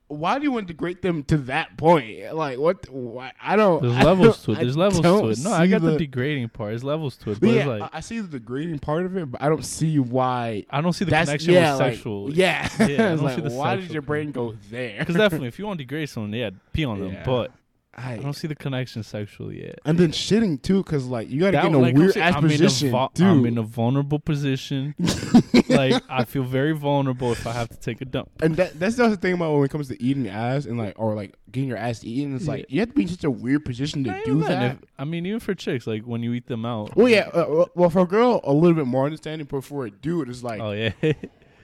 Why 0.10 0.38
do 0.38 0.46
you 0.46 0.54
want 0.54 0.70
to 0.70 0.74
degrade 0.74 1.02
them 1.02 1.24
to 1.24 1.38
that 1.38 1.78
point? 1.78 2.34
Like 2.34 2.58
what? 2.58 2.88
Why, 2.90 3.34
I 3.44 3.58
don't. 3.58 3.82
There's 3.82 3.94
I 3.94 4.04
levels 4.04 4.40
to 4.44 4.48
don't- 4.48 4.56
it. 4.56 4.60
There's 4.64 4.78
I 4.78 4.80
levels 4.80 5.02
to 5.02 5.28
it. 5.28 5.44
No, 5.44 5.52
I 5.52 5.68
got 5.68 5.82
the, 5.82 5.98
degrading 5.98 6.48
part. 6.48 6.72
There's 6.72 6.84
levels 6.86 7.18
to 7.18 7.32
it, 7.32 7.42
but 7.42 7.50
yeah, 7.50 7.66
like 7.66 7.90
I 7.92 8.00
see 8.00 8.22
the 8.22 8.40
degrading 8.40 8.80
part 8.80 9.06
of 9.06 9.18
it, 9.18 9.30
but 9.30 9.42
I 9.42 9.50
don't 9.50 9.66
see 9.66 10.00
why. 10.00 10.66
I 10.70 10.80
don't 10.80 10.94
see 10.94 11.04
the 11.04 11.12
connection 11.12 11.54
yeah, 11.54 11.74
with 11.74 11.82
like, 11.82 11.94
sexual. 11.96 12.32
Yeah, 12.34 12.70
Yeah, 12.80 12.86
I 12.86 12.88
don't 12.98 13.22
like, 13.22 13.36
see 13.36 13.42
the 13.42 13.50
why 13.50 13.76
did 13.76 13.92
your 13.92 14.02
brain 14.02 14.32
go 14.32 14.56
there? 14.72 15.00
Because 15.00 15.16
definitely, 15.16 15.50
if 15.50 15.60
you 15.60 15.66
want 15.66 15.78
to 15.80 15.84
degrade 15.84 16.08
someone, 16.08 16.32
yeah, 16.32 16.52
pee 16.72 16.86
on 16.86 17.02
them. 17.02 17.18
But 17.26 17.52
I, 18.00 18.14
I 18.14 18.18
don't 18.18 18.34
see 18.34 18.48
the 18.48 18.56
connection 18.56 19.02
sexually 19.02 19.64
yet. 19.64 19.80
and 19.84 19.98
then 19.98 20.12
shitting 20.12 20.62
too, 20.62 20.84
because 20.84 21.08
like 21.08 21.30
you 21.30 21.40
got 21.40 21.48
to 21.48 21.52
That- 21.54 21.62
get 21.64 21.68
in 21.70 21.74
a 21.76 21.80
like 21.80 21.96
weird 21.96 22.14
saying, 22.14 22.24
ass 22.28 22.36
I'm 22.36 22.46
in 22.46 22.52
a 22.52 22.54
position, 22.54 22.92
vul- 22.92 23.10
too. 23.10 23.26
I'm 23.26 23.46
in 23.46 23.58
a 23.58 23.64
vulnerable 23.64 24.20
position. 24.20 24.94
like 25.70 26.02
I 26.10 26.24
feel 26.26 26.44
very 26.44 26.74
vulnerable 26.74 27.32
if 27.32 27.46
I 27.48 27.54
have 27.54 27.70
to 27.70 27.78
take 27.80 28.02
a 28.02 28.06
dump. 28.06 28.30
and 28.42 28.56
that 28.58 28.80
that's 28.80 28.96
the 28.98 29.06
other 29.06 29.16
thing 29.16 29.34
about 29.34 29.54
when 29.56 29.64
it 29.66 29.72
comes 29.72 29.88
to 29.88 30.02
eating 30.02 30.28
ass 30.28 30.66
and 30.66 30.78
like 30.78 30.94
or 30.98 31.16
like 31.16 31.34
getting 31.52 31.70
your 31.70 31.78
ass 31.78 32.04
eaten. 32.04 32.36
It's 32.36 32.48
like 32.48 32.66
you 32.70 32.80
have 32.82 32.90
to 32.90 32.96
be 32.96 33.04
in 33.04 33.08
such 33.08 33.24
a 33.24 33.32
weird 33.32 33.66
position 33.66 34.04
to 34.04 34.12
Not 34.12 34.26
do 34.26 34.42
that. 34.44 34.74
if- 34.74 34.78
I 35.00 35.04
mean, 35.04 35.26
even 35.26 35.40
for 35.40 35.56
chicks, 35.56 35.88
like 35.88 36.04
when 36.04 36.22
you 36.24 36.34
eat 36.34 36.48
them 36.48 36.66
out. 36.66 36.96
well, 36.96 37.10
yeah. 37.10 37.30
Uh, 37.34 37.46
well- 37.50 37.70
well, 37.76 37.90
for 37.90 38.02
a 38.02 38.06
girl, 38.08 38.42
a 38.44 38.54
little 38.54 38.76
bit 38.76 38.86
more 38.88 39.06
understanding, 39.06 39.48
but 39.50 39.64
for 39.64 39.86
a 39.86 39.92
dude, 39.92 40.30
it's 40.30 40.44
like 40.44 40.60
Oh 40.62 40.72
yeah. 40.72 40.92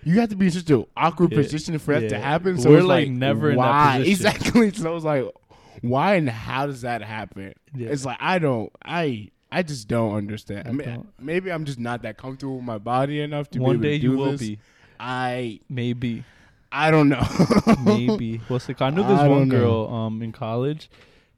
you 0.03 0.19
have 0.19 0.29
to 0.29 0.36
be 0.36 0.47
in 0.47 0.51
such 0.51 0.69
an 0.69 0.86
awkward 0.97 1.31
Yeah, 1.31 1.38
position 1.38 1.77
for 1.79 1.97
that 1.99 2.09
to 2.09 2.19
happen. 2.19 2.57
So 2.59 2.69
We're, 2.71 2.77
it's 2.79 2.86
like, 2.88 3.07
like, 3.07 3.11
never 3.15 3.51
in 3.51 3.57
that 3.57 3.61
why? 3.69 3.97
position. 3.99 4.11
Exactly. 4.27 4.71
So 4.73 4.95
it's 4.95 5.05
like, 5.05 5.25
why 5.84 6.15
and 6.15 6.29
how 6.29 6.65
does 6.65 6.81
that 6.81 7.01
happen? 7.03 7.53
Yeah. 7.75 7.89
It's 7.89 8.05
like 8.05 8.17
I 8.19 8.39
don't. 8.39 8.71
I 8.84 9.29
I 9.51 9.61
just 9.61 9.88
don't 9.88 10.15
understand. 10.15 10.67
I 10.67 10.71
mean, 10.71 10.88
don't. 10.88 11.07
maybe 11.19 11.51
I'm 11.51 11.65
just 11.65 11.77
not 11.79 12.01
that 12.01 12.17
comfortable 12.17 12.55
with 12.55 12.65
my 12.65 12.79
body 12.79 13.21
enough 13.21 13.49
to 13.51 13.59
One 13.59 13.77
be 13.79 13.88
day 13.89 13.93
able 13.95 14.01
to 14.01 14.07
you 14.11 14.17
will 14.17 14.31
this. 14.31 14.41
be. 14.41 14.59
I 14.99 15.59
Maybe. 15.69 16.23
I 16.71 16.89
don't 16.89 17.09
know. 17.09 17.21
Maybe. 17.86 18.38
What's 18.47 18.65
the? 18.65 18.75
I 18.79 18.89
knew 18.89 19.03
this 19.03 19.19
I 19.19 19.27
one 19.27 19.41
don't 19.41 19.47
know. 19.49 19.59
girl 19.59 19.93
um 19.93 20.21
in 20.23 20.31
college. 20.31 20.89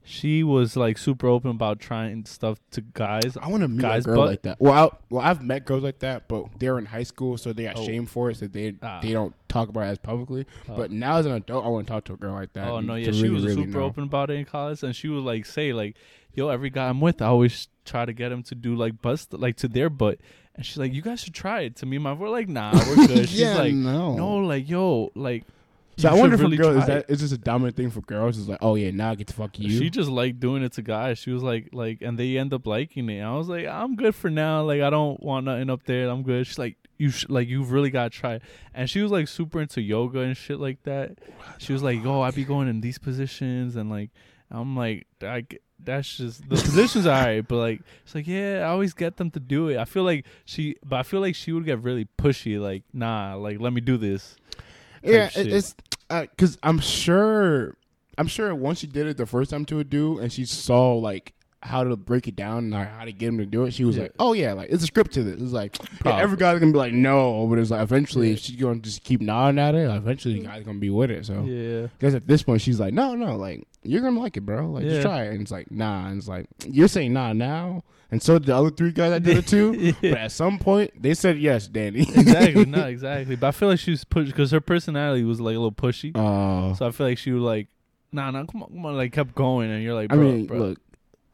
She 0.08 0.44
was 0.44 0.78
like 0.78 0.98
super 1.00 1.28
open 1.28 1.50
about 1.52 1.80
trying 1.80 2.26
stuff 2.26 2.60
to 2.72 2.82
guys. 2.82 3.36
I 3.42 3.48
want 3.50 3.64
to 3.64 3.68
meet 3.68 3.82
Guys, 3.82 4.04
a 4.06 4.10
girl 4.10 4.18
but- 4.18 4.28
like 4.28 4.42
that. 4.44 4.62
Well, 4.62 4.74
I, 4.74 4.98
well, 5.10 5.22
I've 5.26 5.42
met 5.44 5.66
girls 5.66 5.84
like 5.84 6.00
that, 6.00 6.28
but 6.28 6.46
they're 6.60 6.78
in 6.78 6.86
high 6.86 7.04
school, 7.04 7.38
so 7.38 7.52
they 7.54 7.64
got 7.64 7.78
Oh. 7.80 7.86
shame 7.86 8.06
for 8.06 8.30
it, 8.30 8.38
so 8.38 8.48
they 8.48 8.76
Ah. 8.84 9.00
they 9.02 9.12
don't 9.14 9.34
talk 9.50 9.68
about 9.70 9.82
it 9.88 9.90
as 9.90 9.98
publicly. 9.98 10.46
Oh. 10.70 10.76
But 10.76 10.92
now 10.92 11.18
as 11.18 11.26
an 11.26 11.32
adult, 11.32 11.66
I 11.66 11.70
want 11.70 11.88
to 11.88 11.92
talk 11.94 12.04
to 12.06 12.14
a 12.14 12.18
girl 12.18 12.34
like 12.34 12.54
that. 12.54 12.68
Oh 12.68 12.80
no, 12.82 12.94
to 12.94 13.02
yeah, 13.02 13.12
she 13.12 13.24
really, 13.24 13.34
was 13.34 13.44
really 13.46 13.64
super 13.66 13.80
know. 13.80 13.86
open 13.86 14.04
about 14.04 14.30
it 14.30 14.36
in 14.36 14.46
college, 14.46 14.84
and 14.84 14.96
she 14.96 15.08
would 15.10 15.24
like 15.24 15.46
say 15.46 15.74
like, 15.74 15.96
"Yo, 16.34 16.50
every 16.50 16.70
guy 16.70 16.88
I'm 16.88 17.02
with, 17.02 17.22
I 17.22 17.26
always 17.26 17.68
try 17.84 18.06
to 18.06 18.14
get 18.14 18.32
him 18.32 18.44
to 18.44 18.56
do 18.56 18.76
like 18.76 19.02
bust 19.02 19.34
like 19.34 19.56
to 19.58 19.68
their 19.68 19.90
butt," 19.90 20.20
and 20.56 20.64
she's 20.64 20.78
like, 20.78 20.94
"You 20.94 21.02
guys 21.02 21.22
should 21.22 21.34
try 21.34 21.62
it." 21.62 21.78
To 21.78 21.88
me, 21.88 21.98
my 21.98 22.14
we're 22.14 22.30
like, 22.30 22.48
"Nah, 22.48 22.74
we're 22.74 23.08
good." 23.08 23.28
She's 23.30 23.40
yeah, 23.40 23.58
like, 23.58 23.74
no, 23.74 24.14
"No, 24.16 24.36
like 24.38 24.70
yo, 24.70 25.12
like." 25.16 25.46
So 25.98 26.10
you 26.10 26.16
I 26.16 26.20
wonder 26.20 26.36
if 26.36 26.42
really 26.42 26.58
a 26.58 26.60
girl 26.60 26.78
is 26.78 26.86
that 26.88 27.10
is 27.10 27.22
this 27.22 27.32
a 27.32 27.38
dominant 27.38 27.78
thing 27.78 27.90
for 27.90 28.02
girls? 28.02 28.38
Is 28.38 28.50
like, 28.50 28.60
oh 28.62 28.76
yeah, 28.76 28.92
now 28.92 29.12
I 29.12 29.16
get 29.16 29.28
to 29.28 29.34
fuck 29.34 29.58
you. 29.60 29.78
She 29.78 29.90
just 29.90 30.10
liked 30.10 30.40
doing 30.40 30.64
it 30.64 30.74
to 30.74 30.82
guys. 30.82 31.20
She 31.20 31.32
was 31.32 31.42
like, 31.42 31.70
like, 31.72 32.02
and 32.02 32.18
they 32.18 32.38
end 32.38 32.54
up 32.54 32.68
liking 32.68 33.10
it. 33.10 33.22
I 33.22 33.34
was 33.36 33.48
like, 33.48 33.66
I'm 33.66 33.96
good 33.96 34.14
for 34.16 34.30
now. 34.30 34.64
Like, 34.64 34.82
I 34.82 34.90
don't 34.90 35.22
want 35.22 35.46
nothing 35.46 35.70
up 35.70 35.86
there. 35.86 36.10
I'm 36.10 36.24
good. 36.24 36.46
She's 36.48 36.60
like, 36.60 36.76
you 36.98 37.10
sh- 37.12 37.28
like, 37.30 37.48
you've 37.48 37.72
really 37.72 37.90
got 37.90 38.12
to 38.12 38.18
try. 38.18 38.40
And 38.74 38.90
she 38.90 39.02
was 39.02 39.12
like 39.12 39.28
super 39.28 39.62
into 39.62 39.82
yoga 39.82 40.20
and 40.20 40.36
shit 40.36 40.60
like 40.60 40.84
that. 40.84 41.18
She 41.60 41.74
was 41.74 41.82
like, 41.82 42.06
oh, 42.06 42.22
I 42.22 42.32
be 42.32 42.44
going 42.44 42.68
in 42.68 42.82
these 42.82 42.98
positions 42.98 43.76
and 43.76 43.90
like, 43.90 44.10
I'm 44.52 44.76
like, 44.76 45.08
I 45.22 45.46
that's 45.84 46.18
just 46.18 46.48
the 46.50 46.56
positions 46.56 47.06
are 47.06 47.18
alright, 47.18 47.48
but 47.48 47.58
like, 47.58 47.82
it's 48.04 48.16
like, 48.16 48.28
yeah, 48.28 48.60
I 48.60 48.70
always 48.70 48.94
get 48.94 49.18
them 49.18 49.32
to 49.32 49.40
do 49.40 49.70
it. 49.70 49.78
I 49.78 49.86
feel 49.86 50.04
like 50.04 50.26
she, 50.46 50.76
but 50.84 50.98
I 50.98 51.04
feel 51.04 51.22
like 51.22 51.36
she 51.36 51.52
would 51.52 51.66
get 51.66 51.84
really 51.84 52.08
pushy. 52.18 52.60
Like, 52.60 52.84
nah, 52.94 53.36
like, 53.36 53.60
let 53.60 53.74
me 53.74 53.82
do 53.82 53.98
this. 53.98 54.36
Yeah, 55.14 55.28
shit. 55.30 55.48
it's 55.48 55.76
uh, 56.10 56.22
because 56.22 56.58
I'm 56.64 56.80
sure, 56.80 57.76
I'm 58.18 58.28
sure 58.28 58.54
once 58.56 58.80
she 58.80 58.88
did 58.88 59.08
it 59.08 59.18
the 59.18 59.26
first 59.26 59.52
time 59.52 59.66
to 59.66 59.80
a 59.80 59.84
dude, 59.84 60.20
and 60.22 60.32
she 60.32 60.46
saw 60.46 60.94
like 60.96 61.34
how 61.62 61.84
to 61.84 61.96
break 61.96 62.28
it 62.28 62.36
down 62.36 62.60
and 62.60 62.72
like, 62.72 62.88
how 62.88 63.06
to 63.06 63.12
get 63.12 63.28
him 63.30 63.40
to 63.40 63.46
do 63.46 63.64
it, 63.66 63.74
she 63.74 63.84
was 63.84 63.96
Yeah. 63.98 64.04
like, 64.04 64.12
oh 64.20 64.34
yeah, 64.34 64.54
like 64.54 64.70
it's 64.70 64.84
a 64.84 64.86
script 64.86 65.14
to 65.14 65.24
this. 65.24 65.42
It's 65.42 65.52
like 65.52 65.76
yeah, 66.06 66.18
every 66.20 66.38
guy's 66.38 66.60
gonna 66.60 66.72
be 66.72 66.78
like 66.78 66.94
no, 66.94 67.48
but 67.48 67.58
it's 67.58 67.72
like 67.72 67.82
eventually 67.82 68.32
Yeah. 68.32 68.36
she's 68.36 68.56
gonna 68.58 68.80
just 68.80 69.04
keep 69.04 69.20
nodding 69.20 69.58
at 69.58 69.74
it, 69.74 69.90
eventually 69.90 70.40
the 70.40 70.46
guy's 70.46 70.64
gonna 70.64 70.78
be 70.78 70.92
with 70.92 71.10
it. 71.10 71.26
So 71.26 71.44
Yeah. 71.44 71.88
Because 71.98 72.14
at 72.14 72.28
this 72.28 72.44
point, 72.44 72.62
she's 72.62 72.80
like, 72.80 72.94
no, 72.94 73.16
no, 73.16 73.36
like 73.36 73.68
you're 73.82 74.02
gonna 74.02 74.20
like 74.20 74.38
it, 74.38 74.42
bro. 74.42 74.68
Like 74.68 74.84
just 74.84 75.02
try 75.02 75.24
it. 75.24 75.32
And 75.32 75.42
it's 75.42 75.50
like, 75.52 75.72
nah. 75.72 76.06
And 76.08 76.20
it's 76.20 76.28
like 76.28 76.46
you're 76.68 76.88
saying 76.88 77.14
nah 77.14 77.34
now, 77.34 77.84
and 78.12 78.22
so 78.22 78.38
did 78.40 78.48
the 78.48 78.56
other 78.56 78.70
three 78.70 78.92
guys 78.92 79.12
that 79.12 79.24
did 79.24 79.38
it 79.38 79.48
too. 79.48 79.94
But 80.02 80.18
at 80.18 80.32
some 80.32 80.60
point, 80.60 80.92
they 81.02 81.14
said 81.14 81.38
yes, 81.40 81.68
Danny. 81.68 82.02
exactly, 82.16 82.66
not 82.66 82.90
exactly. 82.90 83.36
But 83.36 83.48
I 83.48 83.52
feel 83.52 83.70
like 83.70 83.80
she 83.80 83.92
was 83.92 84.04
pushed 84.04 84.32
because 84.32 84.52
her 84.52 84.62
personality 84.62 85.24
was 85.24 85.40
like 85.42 85.56
a 85.56 85.60
little 85.60 85.72
pushy. 85.72 86.12
Oh, 86.16 86.74
So 86.76 86.88
I 86.88 86.92
feel 86.92 87.08
like 87.08 87.18
she 87.18 87.32
was 87.32 87.42
like, 87.44 87.68
nah, 88.12 88.32
nah, 88.32 88.46
come 88.46 88.64
on, 88.64 88.70
come 88.70 88.86
on, 88.86 88.96
like 88.98 89.12
kept 89.14 89.36
going, 89.36 89.72
and 89.72 89.84
you're 89.84 89.96
like, 89.96 90.12
I 90.14 90.16
mean, 90.16 90.46
bro. 90.46 90.58
look, 90.58 90.80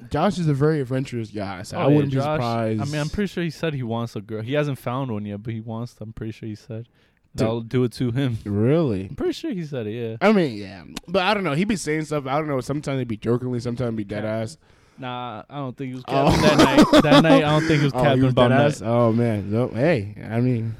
Josh 0.09 0.39
is 0.39 0.47
a 0.47 0.53
very 0.53 0.81
adventurous 0.81 1.29
guy, 1.29 1.61
so 1.63 1.77
Oh, 1.77 1.81
I 1.81 1.87
wouldn't 1.87 2.11
Josh- 2.13 2.23
be 2.23 2.31
surprised. 2.33 2.81
I 2.81 2.85
mean, 2.85 3.01
I'm 3.01 3.09
pretty 3.09 3.27
sure 3.27 3.43
he 3.43 3.49
said 3.51 3.73
he 3.73 3.83
wants 3.83 4.15
a 4.15 4.21
girl. 4.21 4.41
He 4.41 4.53
hasn't 4.53 4.77
found 4.79 5.11
one 5.11 5.25
yet, 5.25 5.43
but 5.43 5.53
he 5.53 5.59
wants. 5.61 5.93
To, 5.95 6.03
I'm 6.05 6.13
pretty 6.13 6.31
sure 6.31 6.49
he 6.49 6.55
said 6.55 6.87
I'll 7.39 7.61
do 7.61 7.83
it 7.85 7.93
to 7.93 8.11
him. 8.11 8.37
really. 8.43 9.05
I'm 9.09 9.15
pretty 9.15 9.31
sure 9.33 9.51
he 9.53 9.63
said 9.63 9.87
it. 9.87 9.91
Yeah. 9.91 10.17
I 10.19 10.33
mean, 10.33 10.57
yeah, 10.57 10.83
but 11.07 11.23
I 11.23 11.33
don't 11.33 11.43
know. 11.45 11.53
He'd 11.53 11.67
be 11.67 11.75
saying 11.77 12.05
stuff. 12.05 12.25
I 12.27 12.37
don't 12.37 12.47
know. 12.47 12.59
Sometimes 12.61 12.99
he'd 12.99 13.07
be 13.07 13.15
jokingly. 13.17 13.59
Sometimes 13.59 13.91
he 13.91 13.95
be 13.97 14.03
dead 14.03 14.25
ass. 14.25 14.57
Nah, 15.01 15.43
I 15.49 15.55
don't 15.57 15.75
think 15.75 15.89
he 15.89 15.95
was 15.95 16.03
Oh. 16.07 16.29
that 16.31 16.57
night. 16.57 17.01
That 17.03 17.23
night, 17.23 17.43
I 17.43 17.49
don't 17.59 17.67
think 17.67 17.79
he 17.79 17.85
was 17.85 17.93
Oh, 17.93 18.03
capping 18.03 18.23
about 18.25 18.49
that. 18.49 18.81
Oh 18.85 19.11
man. 19.11 19.51
No, 19.51 19.67
hey, 19.69 20.15
I 20.29 20.39
mean, 20.39 20.75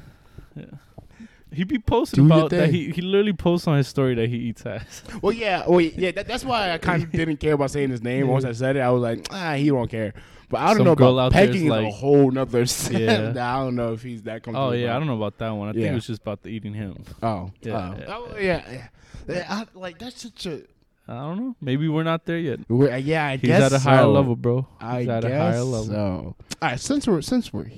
He 1.52 1.64
be 1.64 1.78
posting 1.78 2.24
about 2.26 2.48
that. 2.50 2.70
He 2.70 2.90
he 2.92 3.02
literally 3.02 3.34
posts 3.34 3.66
on 3.66 3.76
his 3.76 3.86
story 3.88 4.14
that 4.14 4.28
he 4.28 4.36
eats 4.36 4.64
ass. 4.64 5.02
well, 5.22 5.32
yeah, 5.34 5.64
well, 5.66 5.80
yeah. 5.80 6.12
That, 6.12 6.26
that's 6.26 6.44
why 6.44 6.72
I 6.72 6.78
kind 6.78 7.02
of 7.02 7.12
didn't 7.20 7.38
care 7.38 7.52
about 7.54 7.70
saying 7.70 7.90
his 7.90 8.00
name. 8.02 8.26
Once 8.28 8.44
I 8.46 8.52
said 8.52 8.76
it, 8.76 8.80
I 8.80 8.88
was 8.90 9.02
like, 9.02 9.26
ah, 9.30 9.52
he 9.54 9.68
don't 9.68 9.88
care. 9.90 10.14
But 10.48 10.60
I 10.60 10.66
don't 10.68 10.76
Some 10.78 10.84
know 10.86 10.92
about 10.92 11.18
out 11.18 11.32
there 11.32 11.44
is 11.44 11.50
pegging 11.50 11.66
is 11.66 11.72
a 11.72 11.90
whole 11.90 12.30
nother. 12.30 12.64
Yeah. 12.90 13.30
I 13.36 13.64
don't 13.64 13.74
know 13.74 13.92
if 13.92 14.02
he's 14.02 14.22
that 14.22 14.42
comfortable. 14.42 14.68
Oh 14.68 14.72
yeah, 14.72 14.94
I 14.96 14.98
don't 14.98 15.08
know 15.08 15.16
about 15.16 15.36
that 15.38 15.50
one. 15.50 15.68
I 15.68 15.72
think 15.72 15.84
Yeah. 15.84 15.92
it 15.92 15.94
was 15.94 16.06
just 16.06 16.22
about 16.22 16.42
the 16.42 16.48
eating 16.50 16.74
him. 16.74 17.04
Oh, 17.22 17.50
Yeah, 17.62 17.72
oh. 17.72 17.96
yeah, 17.98 18.04
Oh, 18.08 18.36
yeah. 18.38 18.62
yeah. 18.70 18.88
Yeah, 19.28 19.46
I- 19.48 19.78
like 19.78 19.98
that's 19.98 20.22
such 20.22 20.46
a. 20.46 20.62
I 21.08 21.14
don't 21.14 21.36
know. 21.38 21.56
Maybe 21.60 21.88
we're 21.88 22.04
not 22.04 22.24
there 22.26 22.38
yet. 22.38 22.60
we're- 22.68 22.96
Yeah, 22.98 23.26
I 23.26 23.36
He's 23.36 23.48
guess 23.48 23.72
at 23.72 23.72
a 23.72 23.78
higher 23.78 24.02
so. 24.02 24.12
level, 24.12 24.36
bro. 24.36 24.66
I 24.80 25.00
He's 25.00 25.08
at 25.08 25.22
guess 25.22 25.32
a 25.32 25.38
higher 25.38 25.62
level. 25.64 25.84
so. 25.86 26.36
All 26.62 26.68
right, 26.68 26.78
since 26.80 27.06
we're 27.08 27.22
since 27.22 27.52
we're 27.52 27.70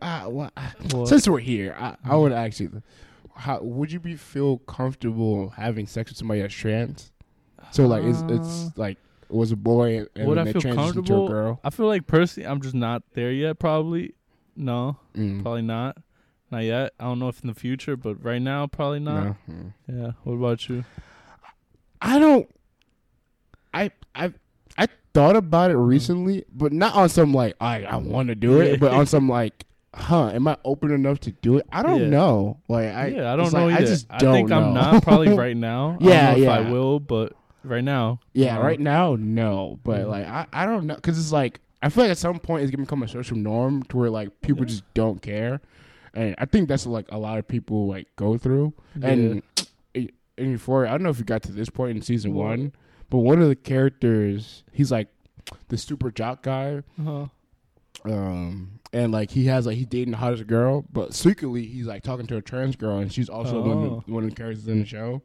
uh, 0.00 0.26
well, 0.28 0.50
uh, 0.56 1.04
since 1.04 1.28
we're 1.28 1.40
here, 1.40 1.76
I, 1.78 1.96
I 2.04 2.16
would 2.16 2.32
ask 2.32 2.58
you, 2.60 2.82
how 3.34 3.60
would 3.60 3.92
you 3.92 4.00
be 4.00 4.16
feel 4.16 4.58
comfortable 4.58 5.50
having 5.50 5.86
sex 5.86 6.10
with 6.10 6.16
somebody 6.18 6.40
that's 6.40 6.54
trans? 6.54 7.12
So 7.72 7.86
like, 7.86 8.02
it's 8.04 8.22
Uh, 8.22 8.28
it's 8.40 8.78
like 8.78 8.96
was 9.28 9.52
a 9.52 9.56
boy 9.56 10.06
and 10.16 10.26
Would 10.26 10.38
I 10.38 10.50
feel 10.52 10.62
transitioned 10.62 10.62
to 10.62 10.70
a 10.70 10.74
comfortable? 10.94 11.28
girl. 11.28 11.60
I 11.62 11.68
feel 11.68 11.86
like 11.86 12.06
personally, 12.06 12.46
I'm 12.48 12.62
just 12.62 12.74
not 12.74 13.02
there 13.12 13.30
yet. 13.30 13.58
Probably, 13.58 14.14
no, 14.56 14.96
Mm. 15.14 15.42
probably 15.42 15.60
not, 15.62 15.98
not 16.50 16.60
yet. 16.64 16.94
I 16.98 17.04
don't 17.04 17.18
know 17.18 17.28
if 17.28 17.42
in 17.42 17.48
the 17.48 17.54
future, 17.54 17.94
but 17.94 18.24
right 18.24 18.40
now, 18.40 18.66
probably 18.68 19.00
not. 19.00 19.24
No. 19.24 19.36
Mm. 19.50 19.72
Yeah. 19.86 20.10
What 20.24 20.32
about 20.32 20.66
you? 20.70 20.86
I 22.08 22.18
don't. 22.18 22.48
I 23.74 23.90
I 24.14 24.32
I 24.76 24.88
thought 25.14 25.36
about 25.36 25.70
it 25.70 25.76
mm. 25.76 25.86
recently, 25.86 26.44
but 26.52 26.72
not 26.72 26.94
on 26.94 27.08
some 27.08 27.34
like 27.34 27.54
I 27.60 27.84
I 27.84 27.96
want 27.96 28.28
to 28.28 28.34
do 28.34 28.60
it, 28.60 28.80
but 28.80 28.92
on 28.92 29.06
some 29.06 29.28
like, 29.28 29.64
huh? 29.94 30.28
Am 30.28 30.48
I 30.48 30.56
open 30.64 30.90
enough 30.90 31.20
to 31.20 31.32
do 31.32 31.58
it? 31.58 31.66
I 31.70 31.82
don't 31.82 32.00
Yeah. 32.02 32.08
know. 32.08 32.60
Like 32.68 32.86
I 32.86 33.06
yeah, 33.08 33.32
I 33.32 33.36
don't 33.36 33.46
it's 33.46 33.54
know 33.54 33.66
like, 33.66 33.74
either. 33.76 33.84
I 33.86 33.88
just 33.88 34.08
don't 34.08 34.32
think 34.34 34.48
know. 34.48 34.58
I'm 34.68 34.74
not 34.74 35.02
probably 35.02 35.28
right 35.36 35.56
now. 35.56 35.98
I 36.00 36.04
Yeah, 36.04 36.30
don't 36.30 36.40
know 36.40 36.44
if 36.44 36.48
I 36.66 36.70
will, 36.70 37.00
but 37.00 37.32
right 37.62 37.84
now, 37.84 38.20
Yeah, 38.32 38.54
no. 38.56 38.62
right 38.62 38.80
now, 38.80 39.16
no. 39.18 39.78
But 39.84 40.00
Yeah. 40.00 40.06
like, 40.06 40.26
I, 40.26 40.46
I 40.52 40.64
don't 40.66 40.86
know, 40.86 40.94
because 40.94 41.18
it's 41.18 41.32
like 41.32 41.60
I 41.82 41.90
feel 41.90 42.04
like 42.04 42.10
at 42.10 42.18
some 42.18 42.38
point 42.40 42.62
it's 42.62 42.70
gonna 42.70 42.84
become 42.84 43.02
a 43.02 43.08
social 43.08 43.36
norm 43.36 43.82
to 43.84 43.96
where 43.98 44.10
like 44.10 44.40
people 44.40 44.62
Yeah. 44.62 44.68
just 44.68 44.94
don't 44.94 45.20
care, 45.20 45.60
and 46.14 46.34
I 46.38 46.46
think 46.46 46.68
that's 46.68 46.86
like 46.86 47.06
a 47.10 47.18
lot 47.18 47.38
of 47.38 47.46
people 47.46 47.86
like 47.86 48.06
go 48.16 48.38
through. 48.38 48.72
And 49.02 49.42
and 50.38 50.52
before 50.52 50.86
I 50.86 50.90
don't 50.92 51.02
know 51.02 51.10
if 51.10 51.18
you 51.18 51.24
got 51.24 51.42
to 51.44 51.52
this 51.52 51.68
point 51.70 51.96
in 51.96 52.02
season 52.02 52.34
one, 52.34 52.72
but 53.10 53.18
one 53.18 53.40
of 53.42 53.48
the 53.48 53.56
characters, 53.56 54.64
he's 54.72 54.90
like 54.92 55.08
the 55.68 55.78
super 55.78 56.10
jock 56.10 56.42
guy, 56.42 56.82
uh 57.06 57.26
um, 58.04 58.78
and 58.92 59.12
like 59.12 59.30
he 59.30 59.46
has 59.46 59.66
like 59.66 59.76
he's 59.76 59.86
dating 59.86 60.12
the 60.12 60.18
hottest 60.18 60.46
girl, 60.46 60.84
but 60.92 61.14
secretly 61.14 61.66
he's 61.66 61.86
like 61.86 62.02
talking 62.02 62.26
to 62.28 62.36
a 62.36 62.42
trans 62.42 62.76
girl, 62.76 62.98
and 62.98 63.12
she's 63.12 63.28
also 63.28 63.60
one, 63.60 63.78
Oh. 63.78 63.94
of 63.96 64.06
the, 64.06 64.12
one 64.12 64.24
of 64.24 64.30
the 64.30 64.36
characters 64.36 64.68
in 64.68 64.80
the 64.80 64.86
show. 64.86 65.22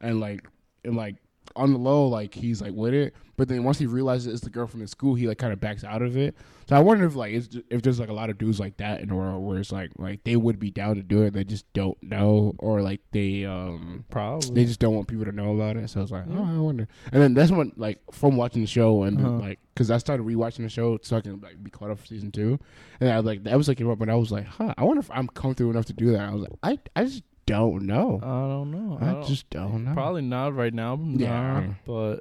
And 0.00 0.18
like 0.20 0.46
and 0.84 0.96
like 0.96 1.16
on 1.56 1.72
the 1.72 1.78
low 1.78 2.06
like 2.06 2.34
he's 2.34 2.60
like 2.62 2.72
with 2.74 2.94
it. 2.94 3.14
But 3.36 3.48
then 3.48 3.64
once 3.64 3.78
he 3.78 3.84
realizes 3.86 4.32
it's 4.32 4.40
the 4.42 4.48
girl 4.50 4.66
from 4.66 4.80
his 4.80 4.90
school 4.90 5.14
he 5.14 5.28
like 5.28 5.36
kind 5.38 5.52
of 5.52 5.60
backs 5.60 5.84
out 5.84 6.00
of 6.02 6.16
it. 6.16 6.34
So 6.68 6.74
i 6.74 6.80
wonder 6.80 7.04
if 7.06 7.14
like 7.14 7.32
if 7.70 7.82
there's 7.82 8.00
like 8.00 8.08
a 8.08 8.12
lot 8.14 8.28
of 8.30 8.38
dudes 8.38 8.58
like 8.58 8.76
that 8.78 9.00
in 9.00 9.08
the 9.10 9.14
world 9.14 9.44
where 9.44 9.58
it's 9.58 9.70
like 9.70 9.90
like 9.98 10.24
they 10.24 10.36
would 10.36 10.58
be 10.58 10.70
down 10.70 10.96
to 10.96 11.02
do 11.02 11.22
it. 11.22 11.32
They 11.34 11.44
just 11.44 11.70
don't 11.74 12.00
know 12.02 12.54
or 12.58 12.80
like 12.82 13.00
they 13.12 13.44
um 13.44 14.04
probably. 14.10 14.50
they 14.54 14.64
just 14.64 14.80
don't 14.80 14.94
want 14.94 15.06
people 15.08 15.24
to 15.26 15.32
know 15.32 15.54
about 15.54 15.76
it. 15.76 15.90
So 15.90 16.00
it's 16.02 16.10
like 16.10 16.24
Yeah. 16.28 16.38
oh 16.38 16.56
i 16.56 16.58
wonder. 16.58 16.88
And 17.12 17.22
then 17.22 17.34
that's 17.34 17.50
when 17.50 17.72
like 17.76 18.00
from 18.12 18.36
watching 18.36 18.62
the 18.62 18.66
show 18.68 19.02
and 19.02 19.18
Uh-huh. 19.18 19.30
like 19.38 19.58
because 19.74 19.90
i 19.90 19.98
started 19.98 20.24
rewatching 20.26 20.62
the 20.64 20.68
show 20.70 20.98
so 21.02 21.16
i 21.16 21.20
can 21.20 21.38
like 21.40 21.62
be 21.62 21.70
caught 21.70 21.90
up 21.90 21.98
for 21.98 22.06
season 22.06 22.32
two. 22.32 22.58
And 23.00 23.10
i 23.10 23.16
was 23.16 23.26
like 23.26 23.44
that 23.44 23.56
was 23.56 23.68
like 23.68 23.76
came 23.78 23.90
up 23.90 24.00
and 24.00 24.10
i 24.10 24.14
was 24.14 24.32
like 24.32 24.46
huh 24.46 24.72
i 24.78 24.82
wonder 24.84 25.00
if 25.00 25.10
i'm 25.12 25.28
comfortable 25.28 25.70
enough 25.70 25.86
to 25.86 25.92
do 25.92 26.12
that. 26.12 26.20
I 26.20 26.32
was 26.32 26.42
like 26.42 26.52
i 26.62 26.78
i 27.00 27.04
just 27.04 27.22
don't 27.46 27.82
know 27.86 28.18
I 28.22 28.26
don't 28.26 28.70
know. 28.70 28.98
I, 29.00 29.12
don't- 29.12 29.26
just 29.26 29.48
don't 29.50 29.84
know. 29.84 29.92
probably 29.94 30.22
not 30.22 30.54
right 30.54 30.74
now. 30.74 30.98
Yeah. 31.02 31.60
Nah, 31.60 31.62
but 31.86 32.16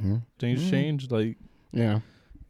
Mhm. 0.00 0.22
things 0.38 0.62
Mm. 0.62 0.70
change. 0.70 1.10
Like 1.10 1.36
Yeah. 1.72 2.00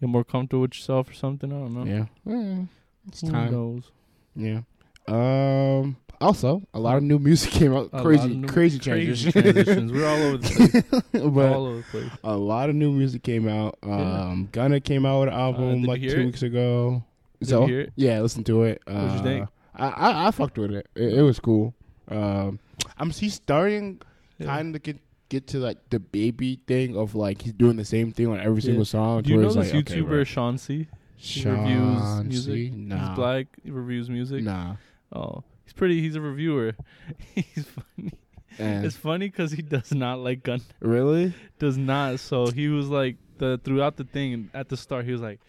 get 0.01 0.09
more 0.09 0.25
comfortable 0.25 0.63
with 0.63 0.75
yourself 0.75 1.11
or 1.11 1.15
something. 1.15 1.53
I 1.53 1.57
don't 1.59 1.75
know. 1.75 1.85
Yeah. 1.85 2.07
Yeah. 2.25 2.63
It's 3.09 3.21
Who 3.23 3.31
time. 3.31 3.53
knows? 3.53 3.91
Yeah. 4.37 4.61
Um. 5.09 5.97
Also, 6.21 6.63
a 6.75 6.81
lot 6.81 6.97
of 6.97 7.05
new 7.05 7.19
music 7.21 7.51
came 7.53 7.73
out. 7.75 7.91
A 7.93 8.03
Crazy, 8.03 8.35
new- 8.35 8.49
crazy 8.49 8.79
crazy 8.81 9.31
transition. 9.31 9.33
transitions. 9.55 9.93
We're 9.93 10.07
all 10.09 10.17
over 10.23 10.37
the 10.39 10.49
place. 11.13 11.23
but 11.33 11.53
all 11.53 11.67
over 11.67 11.77
the 11.79 11.83
place. 11.91 12.11
a 12.25 12.37
lot 12.37 12.69
of 12.71 12.75
new 12.77 12.91
music 12.93 13.23
came 13.23 13.49
out. 13.49 13.79
Yeah. 13.87 13.93
Uh, 13.95 14.23
Um, 14.25 14.49
Gunna 14.53 14.81
came 14.81 15.07
out 15.07 15.21
with 15.21 15.29
an 15.29 15.35
album 15.35 15.71
did 15.75 15.81
you 15.83 15.87
like 15.87 16.01
two 16.03 16.09
it? 16.21 16.25
weeks 16.27 16.43
ago. 16.43 17.05
Did 17.41 17.49
so 17.49 17.61
you 17.63 17.67
hear 17.69 17.81
it? 17.83 17.93
yeah, 17.97 18.21
listen 18.21 18.43
to 18.45 18.65
it. 18.65 18.83
Uh, 18.87 18.93
What'd 18.95 19.13
you 19.19 19.23
think? 19.23 19.49
I, 19.77 19.89
I 19.89 20.27
I 20.27 20.31
fucked 20.33 20.59
with 20.59 20.73
it. 20.73 20.89
It, 20.97 21.15
it 21.19 21.23
was 21.23 21.39
cool. 21.39 21.73
Um, 22.11 22.59
I'm 22.97 23.11
he's 23.11 23.35
starting 23.35 24.01
Yeah. 24.39 24.47
kind 24.47 24.75
of 24.77 24.83
get 24.83 24.99
get 25.29 25.47
to 25.49 25.59
like 25.59 25.77
the 25.91 25.99
baby 26.01 26.59
thing 26.67 26.97
of 26.97 27.15
like 27.15 27.43
he's 27.43 27.53
doing 27.53 27.77
the 27.77 27.85
same 27.85 28.13
thing 28.13 28.29
on 28.29 28.41
every 28.41 28.63
Yeah. 28.63 28.67
single 28.67 28.85
song. 28.85 29.23
Do 29.23 29.31
you 29.31 29.37
know 29.37 29.49
this 29.53 29.57
like, 29.57 29.75
okay, 29.75 30.01
YouTuber 30.01 30.09
bro. 30.09 30.25
Shawn 30.25 30.57
Cee? 30.59 30.87
He 31.17 31.45
reviews 31.49 32.25
music. 32.25 32.55
C? 32.55 32.71
Nah. 32.75 33.09
He's 33.09 33.17
black. 33.17 33.47
He 33.65 33.71
reviews 33.71 34.09
music. 34.09 34.45
Nah. 34.45 34.77
Oh, 35.13 35.43
he's 35.65 35.73
pretty. 35.73 36.01
He's 36.01 36.15
a 36.17 36.21
reviewer. 36.21 36.75
he's 37.35 37.67
funny. 37.67 38.13
And 38.59 38.85
It's 38.87 38.97
funny 38.97 39.29
because 39.29 39.53
he 39.53 39.63
does 39.63 39.93
not 39.93 40.19
like 40.21 40.43
gun. 40.45 40.61
really? 40.81 41.35
Does 41.59 41.77
not. 41.77 42.21
So 42.21 42.47
he 42.51 42.69
was 42.69 42.89
like 42.89 43.17
the 43.39 43.61
throughout 43.63 43.97
the 43.97 44.05
thing 44.05 44.51
at 44.55 44.69
the 44.69 44.77
start. 44.77 45.05
He 45.05 45.13
was 45.13 45.21
like, 45.21 45.41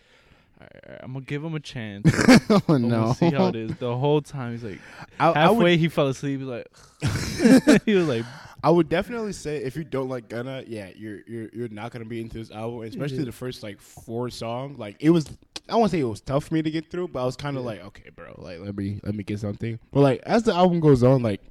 "Alright, 0.60 1.00
"I'm 1.04 1.14
gonna 1.14 1.26
give 1.26 1.44
him 1.44 1.56
a 1.56 1.60
chance. 1.60 2.10
oh 2.50 2.62
But 2.68 2.82
no. 2.82 3.14
See 3.14 3.30
how 3.32 3.48
it 3.48 3.56
is." 3.56 3.76
The 3.76 3.96
whole 3.98 4.22
time 4.22 4.52
he's 4.54 4.64
like, 4.64 4.80
I, 5.20 5.28
I 5.28 5.30
would 5.30 5.38
halfway 5.38 5.78
he 5.78 5.88
fell 5.90 6.08
asleep. 6.08 6.40
He's 6.40 6.48
like, 6.48 6.68
he 7.86 7.94
was 7.94 8.08
like, 8.08 8.26
I 8.64 8.70
would 8.70 8.90
definitely 8.90 9.34
say 9.34 9.58
if 9.58 9.76
you 9.76 9.84
don't 9.84 10.10
like 10.10 10.28
Gunna, 10.30 10.64
yeah, 10.68 10.90
you're 10.96 11.20
you're 11.28 11.50
you're 11.54 11.70
not 11.70 11.92
gonna 11.92 12.06
be 12.06 12.20
into 12.22 12.38
this 12.38 12.52
album, 12.52 12.82
especially 12.84 13.20
Yeah. 13.20 13.26
the 13.26 13.32
first 13.32 13.64
like 13.64 13.80
four 13.80 14.30
songs. 14.30 14.78
Like 14.78 14.98
it 15.00 15.12
was, 15.12 15.26
I 15.70 15.76
won't 15.76 15.92
say 15.92 16.00
it 16.00 16.04
was 16.04 16.22
tough 16.22 16.46
for 16.46 16.54
me 16.54 16.62
to 16.62 16.72
get 16.72 16.90
through, 16.92 17.10
but 17.10 17.22
I 17.22 17.26
was 17.26 17.36
kind 17.38 17.56
of 17.58 17.64
Yeah. 17.64 17.70
like, 17.70 17.86
okay, 17.86 18.10
bro, 18.16 18.36
like 18.38 18.60
let 18.60 18.76
me 18.76 19.00
let 19.04 19.16
me 19.16 19.24
get 19.24 19.40
something. 19.40 19.80
But 19.92 20.02
like 20.02 20.22
as 20.24 20.44
the 20.44 20.54
album 20.54 20.80
goes 20.82 21.04
on, 21.04 21.22
like 21.24 21.42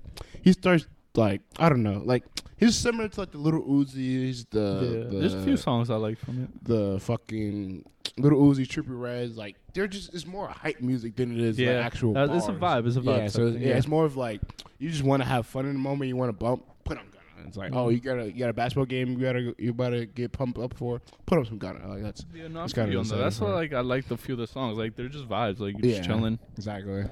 he 0.42 0.52
starts 0.52 0.86
like 1.14 1.40
I 1.58 1.68
don't 1.70 1.82
know, 1.82 2.02
like 2.04 2.24
he's 2.58 2.76
similar 2.76 3.08
to 3.08 3.20
like 3.20 3.30
the 3.32 3.38
Lil 3.38 3.62
Uzis, 3.62 4.44
the, 4.50 4.60
yeah. 4.60 5.10
the 5.10 5.16
There's 5.20 5.34
a 5.34 5.42
few 5.42 5.56
songs 5.56 5.88
I 5.90 5.96
like 5.96 6.18
from 6.18 6.42
it. 6.44 6.64
the 6.64 6.98
fucking 7.00 7.84
Lil 8.18 8.32
Uzi, 8.32 8.66
Trippie 8.66 8.84
Redds, 8.88 9.36
like 9.36 9.56
they're 9.74 9.86
just 9.86 10.12
it's 10.14 10.26
more 10.26 10.48
hype 10.48 10.80
music 10.80 11.16
than 11.16 11.32
it 11.32 11.40
is 11.40 11.58
Yeah, 11.58 11.76
like 11.76 11.86
actual. 11.86 12.16
uh, 12.18 12.26
it's 12.34 12.48
a 12.48 12.52
vibe, 12.52 12.86
it's 12.86 12.96
a 12.96 13.00
vibe 13.00 13.18
Yeah, 13.18 13.28
so 13.28 13.46
it's, 13.48 13.56
yeah, 13.58 13.76
it's 13.76 13.86
more 13.88 14.04
of 14.04 14.16
like 14.16 14.40
you 14.78 14.90
just 14.90 15.02
want 15.04 15.22
to 15.22 15.28
have 15.28 15.46
fun 15.46 15.66
in 15.66 15.72
the 15.74 15.78
moment. 15.78 16.08
You 16.08 16.16
want 16.16 16.28
to 16.30 16.32
bump, 16.44 16.64
put 16.84 16.98
on 16.98 17.04
Gunna. 17.04 17.46
It's 17.48 17.56
like, 17.56 17.72
oh, 17.72 17.86
Mhm. 17.86 17.92
you 17.94 18.00
got 18.00 18.18
a 18.18 18.26
you 18.26 18.38
got 18.38 18.50
a 18.50 18.52
basketball 18.52 18.84
game. 18.86 19.10
You 19.12 19.18
gotta 19.18 19.54
you 19.58 19.72
gotta 19.72 20.06
get 20.06 20.32
pumped 20.32 20.58
up 20.58 20.74
for. 20.74 21.00
Put 21.26 21.38
on 21.38 21.44
some 21.46 21.58
Gunna. 21.58 21.86
Like 21.88 22.02
that's 22.02 22.24
Yeah, 22.34 22.48
no, 22.48 22.60
I'm 22.60 22.68
kinda 22.68 22.92
pretty 22.92 23.08
that. 23.08 23.16
That's 23.16 23.40
why 23.40 23.52
like 23.52 23.72
I 23.72 23.80
like 23.80 24.08
the 24.08 24.16
few 24.16 24.34
of 24.34 24.40
the 24.40 24.46
songs. 24.46 24.76
Like 24.78 24.96
they're 24.96 25.08
just 25.08 25.28
vibes. 25.28 25.60
Like 25.60 25.76
you're 25.78 25.86
Yeah. 25.92 25.96
just 25.98 26.08
chilling. 26.08 26.38
exactly. 26.56 27.04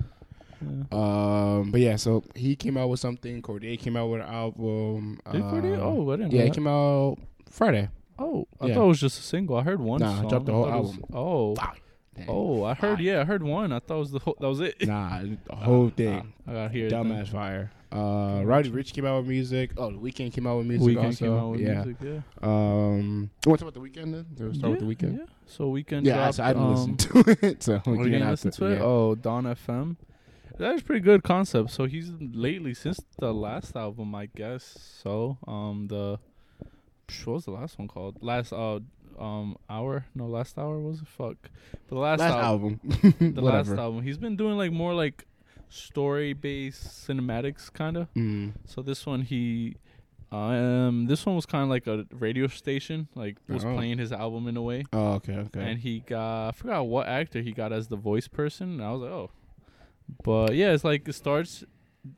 Yeah. 0.62 0.84
Um, 0.90 1.70
but 1.70 1.80
yeah, 1.80 1.96
so 1.96 2.24
he 2.34 2.56
came 2.56 2.76
out 2.76 2.88
with 2.88 2.98
something. 2.98 3.42
Cordae 3.42 3.78
came 3.78 3.96
out 3.96 4.08
with 4.08 4.22
an 4.22 4.26
album. 4.28 5.20
Did 5.30 5.42
uh, 5.42 5.44
Cordae? 5.52 5.78
Oh, 5.78 6.10
I 6.10 6.16
didn't 6.16 6.32
know 6.32 6.38
yeah, 6.38 6.44
it 6.44 6.54
came 6.54 6.66
out 6.66 7.18
Friday. 7.50 7.88
Oh, 8.18 8.46
I 8.60 8.66
Yeah. 8.66 8.74
thought 8.74 8.84
it 8.84 8.88
was 8.88 9.00
just 9.00 9.18
a 9.18 9.22
single. 9.22 9.56
I 9.56 9.62
heard 9.62 9.80
one. 9.80 10.00
Nah, 10.00 10.12
I 10.12 10.16
song. 10.20 10.28
dropped 10.28 10.46
the 10.46 10.52
whole 10.52 10.64
it 10.66 10.70
was- 10.80 10.90
album. 10.92 11.04
Oh, 11.12 11.54
Dang. 11.54 12.26
oh, 12.28 12.64
I 12.64 12.74
heard. 12.74 13.00
Yeah, 13.00 13.20
I 13.20 13.24
heard 13.24 13.42
one. 13.42 13.72
I 13.72 13.78
thought 13.78 13.96
it 13.96 13.98
was 13.98 14.10
the 14.12 14.18
whole. 14.20 14.36
That 14.40 14.48
was 14.48 14.60
it. 14.60 14.86
Nah, 14.86 15.20
the 15.48 15.54
whole 15.56 15.86
Ah, 15.86 15.90
thing. 15.96 16.32
I 16.46 16.52
got 16.52 16.70
here. 16.70 16.88
Dumbass 16.90 17.28
fire. 17.28 17.70
Uh, 17.92 18.42
Roddy 18.44 18.70
Ricch 18.70 18.92
came 18.92 19.06
out 19.06 19.18
with 19.18 19.28
music. 19.28 19.70
Oh, 19.76 19.90
the 19.90 19.96
Weeknd 19.98 20.32
came 20.32 20.46
out 20.46 20.58
with 20.58 20.66
music. 20.66 20.96
Weeknd 20.96 21.04
also. 21.04 21.24
came 21.24 21.34
out 21.34 21.50
with 21.52 21.60
yeah. 21.60 21.74
music. 21.84 21.96
Yeah. 22.02 22.20
Um, 22.42 23.30
want 23.46 23.58
to 23.60 23.64
talk 23.64 23.74
about 23.74 23.74
the 23.74 23.80
Weeknd 23.80 24.12
then? 24.12 24.26
Do 24.34 24.48
we 24.48 24.54
start 24.58 24.70
with 24.72 24.80
the 24.80 24.86
Yeah, 24.86 24.92
Weeknd? 25.12 25.18
Yeah. 25.18 25.24
So 25.46 25.72
Weeknd. 25.72 26.04
Yeah, 26.04 26.14
I, 26.14 26.16
dropped, 26.16 26.32
so 26.32 26.44
I 26.44 26.48
didn't 26.48 26.62
um, 26.62 26.74
listen 26.74 26.96
to 26.96 27.36
it. 27.46 27.62
So 27.62 27.74
Oh, 27.86 27.90
you 27.92 27.96
gonna 27.98 28.10
didn't 28.10 28.30
listen 28.30 28.50
to, 28.50 28.58
to 28.58 28.66
it? 28.66 28.74
yeah. 28.78 28.82
Oh, 28.84 29.14
Dawn 29.14 29.44
FM. 29.44 29.96
That 30.58 30.74
is 30.74 30.82
pretty 30.82 31.02
good 31.02 31.22
concept. 31.22 31.70
So 31.70 31.84
he's 31.84 32.10
lately 32.18 32.74
since 32.74 32.98
the 33.18 33.32
last 33.32 33.76
album, 33.76 34.14
I 34.14 34.26
guess. 34.26 34.64
So 35.02 35.38
um 35.46 35.86
the 35.88 36.18
what 37.24 37.34
was 37.34 37.44
the 37.44 37.50
last 37.52 37.78
one 37.78 37.88
called? 37.88 38.18
Last 38.22 38.52
uh 38.52 38.80
um 39.18 39.56
hour? 39.70 40.06
No, 40.14 40.26
last 40.26 40.58
hour 40.58 40.78
was 40.78 41.00
it? 41.00 41.08
Fuck. 41.08 41.36
But 41.72 41.88
the 41.88 41.94
last, 41.98 42.20
last 42.20 42.32
album, 42.34 42.80
album. 43.04 43.14
the 43.34 43.40
last 43.42 43.70
album. 43.70 44.02
He's 44.02 44.18
been 44.18 44.36
doing 44.36 44.56
like 44.56 44.72
more 44.72 44.94
like 44.94 45.24
story 45.68 46.32
based 46.32 47.08
cinematics 47.08 47.72
kind 47.72 47.96
of. 47.96 48.12
Mm. 48.14 48.52
So 48.66 48.82
this 48.82 49.06
one 49.06 49.22
he 49.22 49.76
um 50.32 51.06
this 51.06 51.24
one 51.24 51.36
was 51.36 51.46
kind 51.46 51.62
of 51.62 51.70
like 51.70 51.86
a 51.86 52.04
radio 52.14 52.46
station, 52.48 53.08
like 53.14 53.36
was 53.48 53.64
Oh. 53.64 53.74
playing 53.74 53.98
his 53.98 54.12
album 54.12 54.48
in 54.48 54.56
a 54.56 54.62
way 54.62 54.84
Oh, 54.92 55.14
okay, 55.14 55.36
okay. 55.36 55.60
and 55.60 55.78
he 55.78 56.00
got 56.00 56.48
I 56.48 56.52
forgot 56.52 56.82
what 56.86 57.06
actor 57.06 57.40
he 57.40 57.52
got 57.52 57.72
as 57.72 57.88
the 57.88 57.96
voice 57.96 58.28
person. 58.28 58.72
And 58.74 58.82
I 58.84 58.90
was 58.92 59.02
like, 59.02 59.10
oh, 59.12 59.30
but 60.24 60.54
yeah, 60.54 60.72
it's 60.72 60.84
like 60.84 61.08
it 61.08 61.14
starts. 61.14 61.64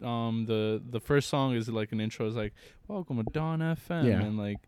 Um, 0.03 0.45
the 0.47 0.82
the 0.89 1.01
first 1.01 1.28
song 1.28 1.55
is 1.55 1.68
like 1.68 1.93
an 1.93 2.01
intro. 2.01 2.26
It's 2.26 2.36
like 2.36 2.55
welcome 2.86 3.16
to 3.18 3.24
Dawn 3.32 3.61
FM, 3.61 4.05
Yeah. 4.07 4.20
and 4.22 4.39
like 4.39 4.59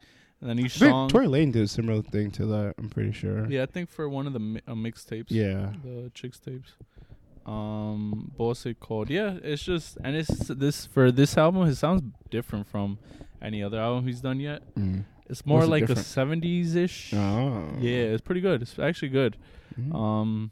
and 0.40 0.48
then 0.48 0.58
each 0.58 0.72
song. 0.78 1.08
Tory 1.08 1.26
Lanez 1.26 1.52
did 1.52 1.62
a 1.64 1.68
similar 1.68 2.02
thing 2.02 2.30
to 2.32 2.46
that. 2.46 2.74
I'm 2.78 2.88
pretty 2.90 3.12
sure. 3.12 3.46
Yeah, 3.50 3.62
I 3.62 3.66
think 3.66 3.90
for 3.90 4.08
one 4.08 4.26
of 4.26 4.32
the 4.32 4.38
mi- 4.40 4.60
uh, 4.66 4.72
mixtapes. 4.74 5.26
Yeah. 5.30 5.72
the 5.84 6.10
chicks 6.14 6.38
tapes. 6.38 6.72
Um, 7.46 8.32
what's 8.36 8.66
it 8.66 8.80
called? 8.80 9.10
Yeah, 9.10 9.38
it's 9.42 9.62
just 9.62 9.96
and 10.04 10.14
it's 10.16 10.48
this 10.48 10.86
for 10.86 11.10
this 11.10 11.36
album. 11.38 11.66
It 11.68 11.74
sounds 11.76 12.02
different 12.30 12.66
from 12.68 12.98
any 13.42 13.62
other 13.62 13.78
album 13.80 14.06
he's 14.06 14.20
done 14.20 14.40
yet. 14.40 14.62
Mm. 14.74 15.04
It's 15.28 15.46
more 15.46 15.60
What's 15.60 15.70
like 15.70 15.82
different? 15.82 16.00
a 16.00 16.04
seventies 16.04 16.74
ish. 16.74 17.14
Oh. 17.14 17.64
Yeah, 17.80 18.12
it's 18.12 18.20
pretty 18.20 18.40
good. 18.40 18.62
It's 18.62 18.78
actually 18.78 19.08
good. 19.10 19.36
Mhm. 19.80 19.94
Um, 19.94 20.50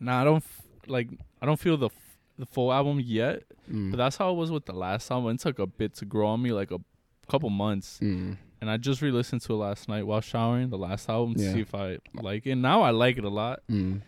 nah, 0.00 0.20
I 0.20 0.24
don't 0.24 0.36
f- 0.44 0.62
like. 0.86 1.08
I 1.42 1.46
don't 1.46 1.58
feel 1.60 1.76
the 1.76 1.90
the 2.38 2.46
full 2.46 2.72
album 2.72 3.00
yet, 3.00 3.42
Mm. 3.70 3.90
but 3.90 3.96
that's 3.98 4.16
how 4.16 4.30
it 4.30 4.34
was 4.36 4.50
with 4.50 4.64
the 4.64 4.72
last 4.72 5.10
album. 5.10 5.34
It 5.34 5.40
took 5.40 5.58
a 5.58 5.66
bit 5.66 5.94
to 5.96 6.04
grow 6.06 6.28
on 6.28 6.40
me, 6.42 6.52
like 6.52 6.70
a 6.70 6.80
couple 7.28 7.50
months, 7.50 7.98
Mm. 8.02 8.36
and 8.60 8.70
I 8.70 8.76
just 8.78 9.02
re-listened 9.02 9.42
to 9.42 9.52
it 9.52 9.56
last 9.56 9.88
night 9.88 10.04
while 10.06 10.20
showering. 10.20 10.70
The 10.70 10.78
last 10.78 11.08
album 11.08 11.34
to 11.34 11.42
Yeah. 11.42 11.52
see 11.52 11.60
if 11.60 11.74
I 11.74 11.98
like 12.14 12.46
it. 12.46 12.56
Now 12.56 12.82
I 12.82 12.90
like 12.90 13.18
it 13.18 13.24
a 13.24 13.28
lot, 13.28 13.60
Mm. 13.68 14.00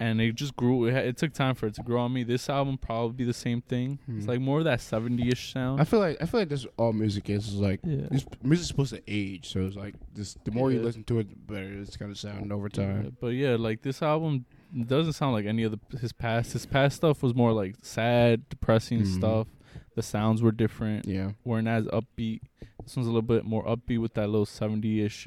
and 0.00 0.20
it 0.20 0.34
just 0.34 0.56
grew. 0.56 0.86
It, 0.86 0.94
it 0.94 1.16
took 1.16 1.32
time 1.32 1.54
for 1.54 1.66
it 1.68 1.74
to 1.74 1.82
grow 1.82 2.00
on 2.00 2.12
me. 2.12 2.24
This 2.24 2.50
album 2.50 2.76
probably 2.78 3.14
be 3.18 3.24
the 3.24 3.32
same 3.34 3.60
thing. 3.62 3.98
It's 4.08 4.24
Hmm. 4.24 4.30
like 4.30 4.40
more 4.40 4.58
of 4.58 4.64
that 4.64 4.80
seventy-ish 4.80 5.52
sound. 5.52 5.80
I 5.80 5.84
feel 5.84 6.00
like 6.00 6.16
I 6.20 6.26
feel 6.26 6.40
like 6.40 6.48
that's 6.48 6.66
all 6.76 6.92
music 6.92 7.30
is. 7.30 7.54
Like 7.54 7.80
yeah. 7.84 8.08
this 8.10 8.24
music's 8.42 8.68
supposed 8.68 8.94
to 8.94 9.02
age, 9.06 9.48
so 9.50 9.60
it's 9.66 9.76
like 9.76 9.94
this. 10.14 10.34
The 10.44 10.50
more 10.50 10.72
you 10.72 10.80
listen 10.82 11.04
to 11.04 11.20
it, 11.20 11.28
the 11.30 11.36
better 11.52 11.72
it's 11.80 11.96
gonna 11.96 12.16
sound 12.16 12.50
over 12.52 12.68
Yeah, 12.72 12.84
time. 12.86 13.16
but 13.20 13.28
yeah, 13.28 13.54
like 13.56 13.82
this 13.82 14.02
album 14.02 14.44
doesn't 14.86 15.12
sound 15.14 15.32
like 15.34 15.46
any 15.46 15.62
of 15.64 15.72
the 15.72 15.98
his 15.98 16.12
past. 16.12 16.52
His 16.52 16.66
past 16.66 16.96
stuff 16.96 17.22
was 17.22 17.34
more 17.34 17.52
like 17.52 17.76
sad, 17.82 18.48
depressing 18.48 19.02
Mhm. 19.02 19.14
stuff. 19.18 19.48
The 19.94 20.02
sounds 20.02 20.42
were 20.42 20.52
different. 20.52 21.06
Yeah. 21.06 21.32
weren't 21.44 21.68
as 21.68 21.84
upbeat. 21.86 22.40
This 22.82 22.96
one's 22.96 23.06
a 23.06 23.10
little 23.10 23.20
bit 23.22 23.44
more 23.44 23.64
upbeat 23.66 24.00
with 24.00 24.14
that 24.14 24.28
little 24.28 24.46
70-ish 24.46 25.26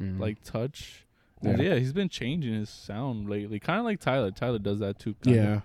Mm. 0.00 0.18
like 0.20 0.42
touch. 0.44 1.06
Yeah. 1.42 1.56
Yeah. 1.56 1.62
yeah, 1.62 1.74
he's 1.76 1.92
been 1.92 2.08
changing 2.08 2.52
his 2.54 2.68
sound 2.70 3.28
lately, 3.30 3.58
kind 3.60 3.78
of 3.78 3.84
like 3.84 4.00
Tyler. 4.00 4.30
Tyler 4.30 4.58
does 4.58 4.78
that 4.80 4.98
too. 4.98 5.14
kinda. 5.22 5.38
yeah. 5.38 5.60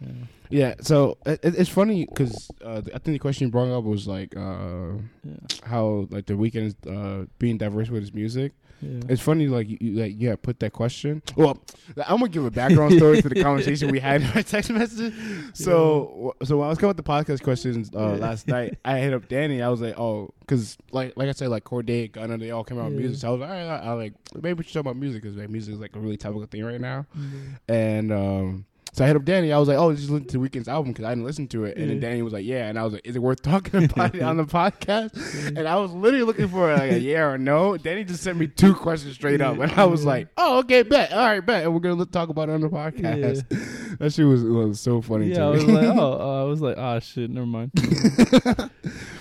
Yeah, 0.00 0.12
Yeah, 0.50 0.74
so 0.80 1.18
it, 1.26 1.40
it- 1.42 1.54
it's 1.56 1.70
funny 1.70 2.06
because 2.06 2.50
uh, 2.64 2.82
I 2.94 2.98
think 2.98 3.14
the 3.14 3.18
question 3.18 3.46
you 3.48 3.50
brought 3.52 3.68
up 3.76 3.84
was 3.84 4.06
like 4.06 4.36
uh, 4.36 4.92
yeah, 5.24 5.34
how 5.64 6.06
like 6.10 6.26
the 6.26 6.34
Weeknd 6.34 6.66
is 6.66 6.76
uh, 6.90 7.26
being 7.38 7.58
diverse 7.58 7.90
with 7.90 8.02
his 8.02 8.14
music. 8.14 8.52
yeah. 8.80 9.00
It's 9.08 9.20
funny 9.20 9.48
like 9.48 9.66
you, 9.68 9.78
like 10.00 10.14
yeah 10.16 10.36
put 10.40 10.60
that 10.60 10.72
question. 10.72 11.20
Well, 11.36 11.58
I'm 12.06 12.18
gonna 12.20 12.28
give 12.28 12.44
a 12.44 12.50
background 12.50 12.94
story 12.94 13.20
to 13.22 13.28
the 13.28 13.42
conversation 13.48 13.90
we 13.90 13.98
had 13.98 14.22
in 14.22 14.28
our 14.28 14.42
text 14.44 14.70
message. 14.70 15.12
So 15.54 16.34
so 16.44 16.58
when 16.58 16.66
I 16.66 16.70
was 16.70 16.78
coming 16.78 16.90
up 16.90 16.96
with 16.96 17.04
the 17.04 17.10
podcast 17.12 17.42
questions 17.42 17.90
uh, 17.94 17.98
Yeah. 17.98 18.26
last 18.26 18.46
night, 18.46 18.78
I 18.84 19.00
hit 19.00 19.12
up 19.12 19.28
Danny. 19.28 19.60
I 19.62 19.68
was 19.68 19.80
like, 19.80 19.98
oh, 19.98 20.32
because 20.40 20.76
like 20.92 21.14
like 21.16 21.28
I 21.28 21.32
said, 21.32 21.48
like 21.48 21.64
Cordae, 21.64 22.12
Gunna, 22.12 22.38
they 22.38 22.52
all 22.52 22.64
came 22.64 22.78
out 22.78 22.86
with 22.90 22.94
music. 22.98 23.18
So 23.20 23.28
I 23.28 23.30
was 23.32 23.40
like, 23.40 23.50
all 23.50 23.56
right, 23.56 23.66
I, 23.66 23.90
I 23.90 23.92
like 23.92 24.12
maybe 24.34 24.52
we 24.58 24.62
should 24.64 24.72
talk 24.74 24.80
about 24.82 24.96
music 24.96 25.22
because 25.22 25.36
like 25.36 25.50
music 25.50 25.74
is 25.74 25.80
like 25.80 25.94
a 25.96 25.98
really 26.00 26.16
topical 26.16 26.46
thing 26.46 26.64
right 26.64 26.80
now. 26.80 27.04
Yeah. 27.16 27.74
And 27.74 28.12
um, 28.12 28.64
so 28.92 29.04
I 29.04 29.06
hit 29.06 29.16
up 29.16 29.24
Danny. 29.24 29.52
I 29.52 29.58
was 29.58 29.68
like, 29.68 29.76
"Oh, 29.78 29.92
just 29.92 30.10
listen 30.10 30.26
to 30.28 30.38
the 30.38 30.48
Weeknd's 30.48 30.68
album 30.68 30.92
because 30.92 31.04
I 31.04 31.10
didn't 31.10 31.24
listen 31.24 31.46
to 31.48 31.64
it." 31.64 31.76
And 31.76 31.90
then 31.90 32.00
Danny 32.00 32.22
was 32.22 32.32
like, 32.32 32.44
"Yeah." 32.44 32.68
And 32.68 32.78
I 32.78 32.84
was 32.84 32.92
like, 32.94 33.06
"Is 33.06 33.16
it 33.16 33.18
worth 33.20 33.42
talking 33.52 33.84
about 33.84 34.14
it 34.14 34.22
on 34.22 34.36
the 34.36 34.44
podcast?" 34.44 35.56
And 35.56 35.68
I 35.68 35.76
was 35.76 35.92
literally 35.92 36.24
looking 36.24 36.48
for 36.48 36.72
like 36.74 36.92
a 36.92 36.98
yeah 37.00 37.20
or 37.20 37.38
no. 37.38 37.76
Danny 37.76 38.04
just 38.04 38.22
sent 38.22 38.38
me 38.38 38.46
two 38.48 38.74
questions 38.74 39.14
straight 39.14 39.40
up, 39.40 39.58
and 39.58 39.70
I 39.72 39.84
was 39.84 40.04
like, 40.04 40.28
"Oh, 40.36 40.58
okay, 40.60 40.82
bet. 40.82 41.12
All 41.12 41.18
right, 41.18 41.44
bet." 41.44 41.64
And 41.64 41.74
we're 41.74 41.80
gonna 41.80 42.04
talk 42.06 42.28
about 42.28 42.48
it 42.48 42.52
on 42.52 42.60
the 42.60 42.68
podcast. 42.68 43.48
that 43.98 44.12
shit 44.12 44.26
was 44.26 44.42
was 44.44 44.80
so 44.80 45.00
funny 45.00 45.28
Yeah, 45.28 45.46
I 45.46 45.50
was 45.50 45.64
like, 45.64 45.84
oh, 45.86 46.12
uh, 46.20 46.42
I 46.42 46.44
was 46.44 46.60
like, 46.60 46.76
ah, 46.78 46.98
shit, 47.00 47.30
never 47.30 47.46
mind. 47.46 47.72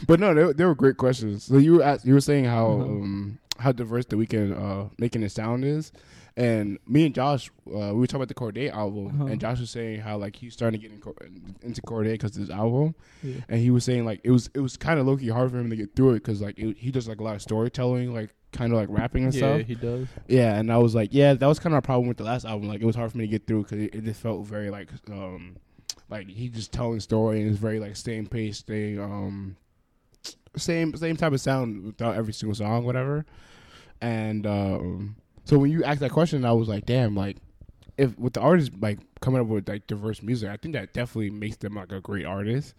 but 0.08 0.20
no, 0.20 0.34
they, 0.34 0.54
they 0.54 0.66
were 0.66 0.76
great 0.76 0.98
questions. 0.98 1.44
So 1.44 1.58
you 1.58 1.74
were 1.76 1.84
ask, 1.84 2.06
you 2.06 2.14
were 2.14 2.22
saying 2.22 2.46
how 2.46 2.68
Uh-huh. 2.68 2.84
um, 2.84 3.40
how 3.60 3.72
diverse 3.72 4.06
the 4.06 4.16
Weeknd 4.16 4.56
uh, 4.56 4.90
making 5.00 5.24
it 5.24 5.32
sound 5.32 5.66
is, 5.66 5.92
and 6.38 6.78
me 6.88 7.06
and 7.08 7.14
Josh 7.14 7.50
uh, 7.68 7.92
we 7.92 8.00
were 8.00 8.08
talking 8.08 8.22
about 8.24 8.28
the 8.30 8.34
Cordae 8.36 8.72
album, 8.72 9.08
Uh-huh. 9.08 9.26
and 9.26 9.42
Josh 9.42 9.60
was 9.60 9.70
saying 9.72 10.00
how 10.00 10.18
like 10.18 10.36
he's 10.38 10.54
starting 10.54 10.80
to 10.80 10.88
get 10.88 10.94
in 10.96 11.02
Cor- 11.02 11.16
into 11.62 11.82
Cordae 11.82 12.12
because 12.14 12.36
of 12.38 12.42
his 12.42 12.50
album, 12.50 12.96
Yeah. 13.24 13.42
and 13.50 13.60
he 13.60 13.72
was 13.72 13.84
saying 13.84 14.06
like 14.06 14.22
it 14.24 14.32
was 14.32 14.50
it 14.54 14.60
was 14.62 14.78
kind 14.78 15.00
of 15.00 15.06
low 15.08 15.18
key 15.18 15.28
hard 15.30 15.52
for 15.52 15.58
him 15.58 15.70
to 15.70 15.76
get 15.76 15.96
through 15.96 16.12
it 16.12 16.24
because 16.24 16.42
like 16.42 16.58
it, 16.58 16.78
he 16.78 16.92
does 16.92 17.08
like 17.10 17.20
a 17.20 17.24
lot 17.24 17.36
of 17.36 17.42
storytelling, 17.42 18.14
like 18.14 18.30
kind 18.54 18.72
of 18.72 18.80
like 18.80 18.88
rapping 18.90 19.26
and 19.26 19.34
yeah, 19.34 19.40
stuff. 19.40 19.58
Yeah, 19.58 19.64
he 19.64 19.76
does. 19.76 20.08
Yeah, 20.28 20.56
and 20.56 20.72
I 20.72 20.78
was 20.78 20.96
like, 20.96 21.10
yeah, 21.12 21.34
that 21.34 21.46
was 21.48 21.60
kind 21.60 21.74
of 21.76 21.80
a 21.80 21.82
problem 21.82 22.08
with 22.08 22.18
the 22.18 22.24
last 22.24 22.46
album. 22.46 22.70
Like, 22.70 22.82
it 22.82 22.86
was 22.86 22.96
hard 22.96 23.12
for 23.12 23.18
me 23.18 23.26
to 23.26 23.32
get 23.32 23.46
through 23.46 23.64
because 23.64 23.80
it, 23.80 23.94
it 23.94 24.04
just 24.06 24.22
felt 24.22 24.46
very 24.48 24.70
like, 24.70 24.90
um, 25.12 25.58
like 26.10 26.30
he 26.30 26.48
just 26.48 26.72
telling 26.72 27.00
story 27.02 27.42
and 27.42 27.50
it's 27.50 27.60
very 27.60 27.80
like 27.80 27.96
same 27.98 28.26
pace, 28.28 28.60
staying, 28.60 29.00
um, 29.02 29.58
same 30.56 30.96
same 30.96 31.16
type 31.18 31.34
of 31.34 31.42
sound 31.42 31.84
without 31.84 32.16
every 32.16 32.34
single 32.34 32.56
song, 32.56 32.86
whatever. 32.86 33.26
And 34.02 34.46
um, 34.48 35.16
so 35.48 35.58
when 35.58 35.72
you 35.72 35.82
asked 35.86 36.02
that 36.02 36.12
question, 36.12 36.44
I 36.44 36.52
was 36.52 36.68
like, 36.68 36.86
damn, 36.86 37.16
like 37.16 37.38
if 37.98 38.20
with 38.20 38.34
the 38.34 38.42
artist 38.42 38.72
like 38.82 39.00
coming 39.22 39.40
up 39.40 39.48
with 39.48 39.70
like 39.70 39.88
diverse 39.88 40.22
music, 40.22 40.50
I 40.50 40.58
think 40.58 40.74
that 40.74 40.94
definitely 40.94 41.30
makes 41.30 41.56
them 41.56 41.76
like 41.76 41.94
a 41.94 42.02
great 42.02 42.26
artist. 42.26 42.76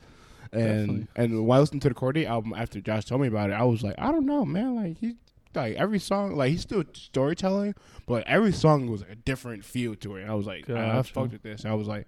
And 0.53 1.07
Definitely. 1.07 1.07
and 1.17 1.47
when 1.47 1.57
I 1.57 1.61
listened 1.61 1.81
to 1.83 1.89
the 1.89 1.95
Cordae 1.95 2.27
album 2.27 2.53
after 2.55 2.79
Josh 2.83 3.07
told 3.07 3.23
me 3.23 3.29
about 3.29 3.49
it, 3.49 3.55
I 3.55 3.65
was 3.65 3.83
like, 3.83 3.95
I 3.97 4.13
don't 4.13 4.27
know, 4.27 4.45
man. 4.45 4.77
Like 4.77 4.99
he 4.99 5.17
like 5.55 5.77
every 5.77 5.99
song, 5.99 6.37
like 6.37 6.51
he's 6.51 6.61
still 6.61 6.85
storytelling, 6.93 7.75
but 8.07 8.27
every 8.27 8.53
song 8.53 8.91
was 8.91 9.01
a 9.01 9.15
different 9.15 9.65
feel 9.65 9.95
to 9.97 10.17
it. 10.17 10.23
And 10.23 10.31
I 10.31 10.35
was 10.35 10.47
like, 10.47 10.69
I, 10.69 10.99
I 10.99 11.03
fucked 11.03 11.33
with 11.33 11.43
this. 11.43 11.65
I 11.65 11.73
was 11.73 11.89
like, 11.89 12.07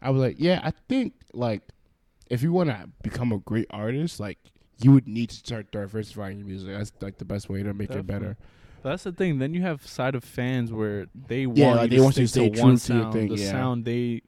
I 0.00 0.10
was 0.10 0.22
like, 0.22 0.36
yeah, 0.38 0.60
I 0.62 0.72
think 0.88 1.14
like 1.32 1.62
if 2.30 2.44
you 2.44 2.52
want 2.52 2.70
to 2.70 2.88
become 3.02 3.32
a 3.32 3.38
great 3.38 3.66
artist, 3.70 4.20
like 4.20 4.38
you 4.80 4.92
would 4.92 5.08
need 5.08 5.30
to 5.30 5.36
start 5.36 5.72
diversifying 5.72 6.38
your 6.38 6.46
music. 6.46 6.68
That's 6.68 6.92
like 7.00 7.18
the 7.18 7.24
best 7.24 7.48
way 7.48 7.64
to 7.64 7.74
make 7.74 7.90
it 7.90 8.06
Definitely. 8.06 8.36
Better. 8.82 8.92
That's 8.92 9.02
the 9.04 9.12
thing. 9.12 9.38
Then 9.38 9.54
you 9.54 9.62
have 9.62 9.86
side 9.86 10.14
of 10.14 10.24
fans 10.24 10.72
where 10.72 11.06
they 11.14 11.46
want 11.46 11.58
Yeah, 11.58 11.70
you 11.70 11.76
like, 11.76 11.90
to 11.90 11.96
they 11.96 12.02
want 12.02 12.16
you 12.16 12.26
to 12.26 12.32
to 12.32 12.54
stay 12.54 12.62
one 12.62 12.76
to 12.76 12.92
your 12.94 13.02
sound, 13.02 13.12
thing, 13.12 13.28
the 13.28 13.36
yeah. 13.36 13.50
sound 13.50 13.84
they 13.84 14.22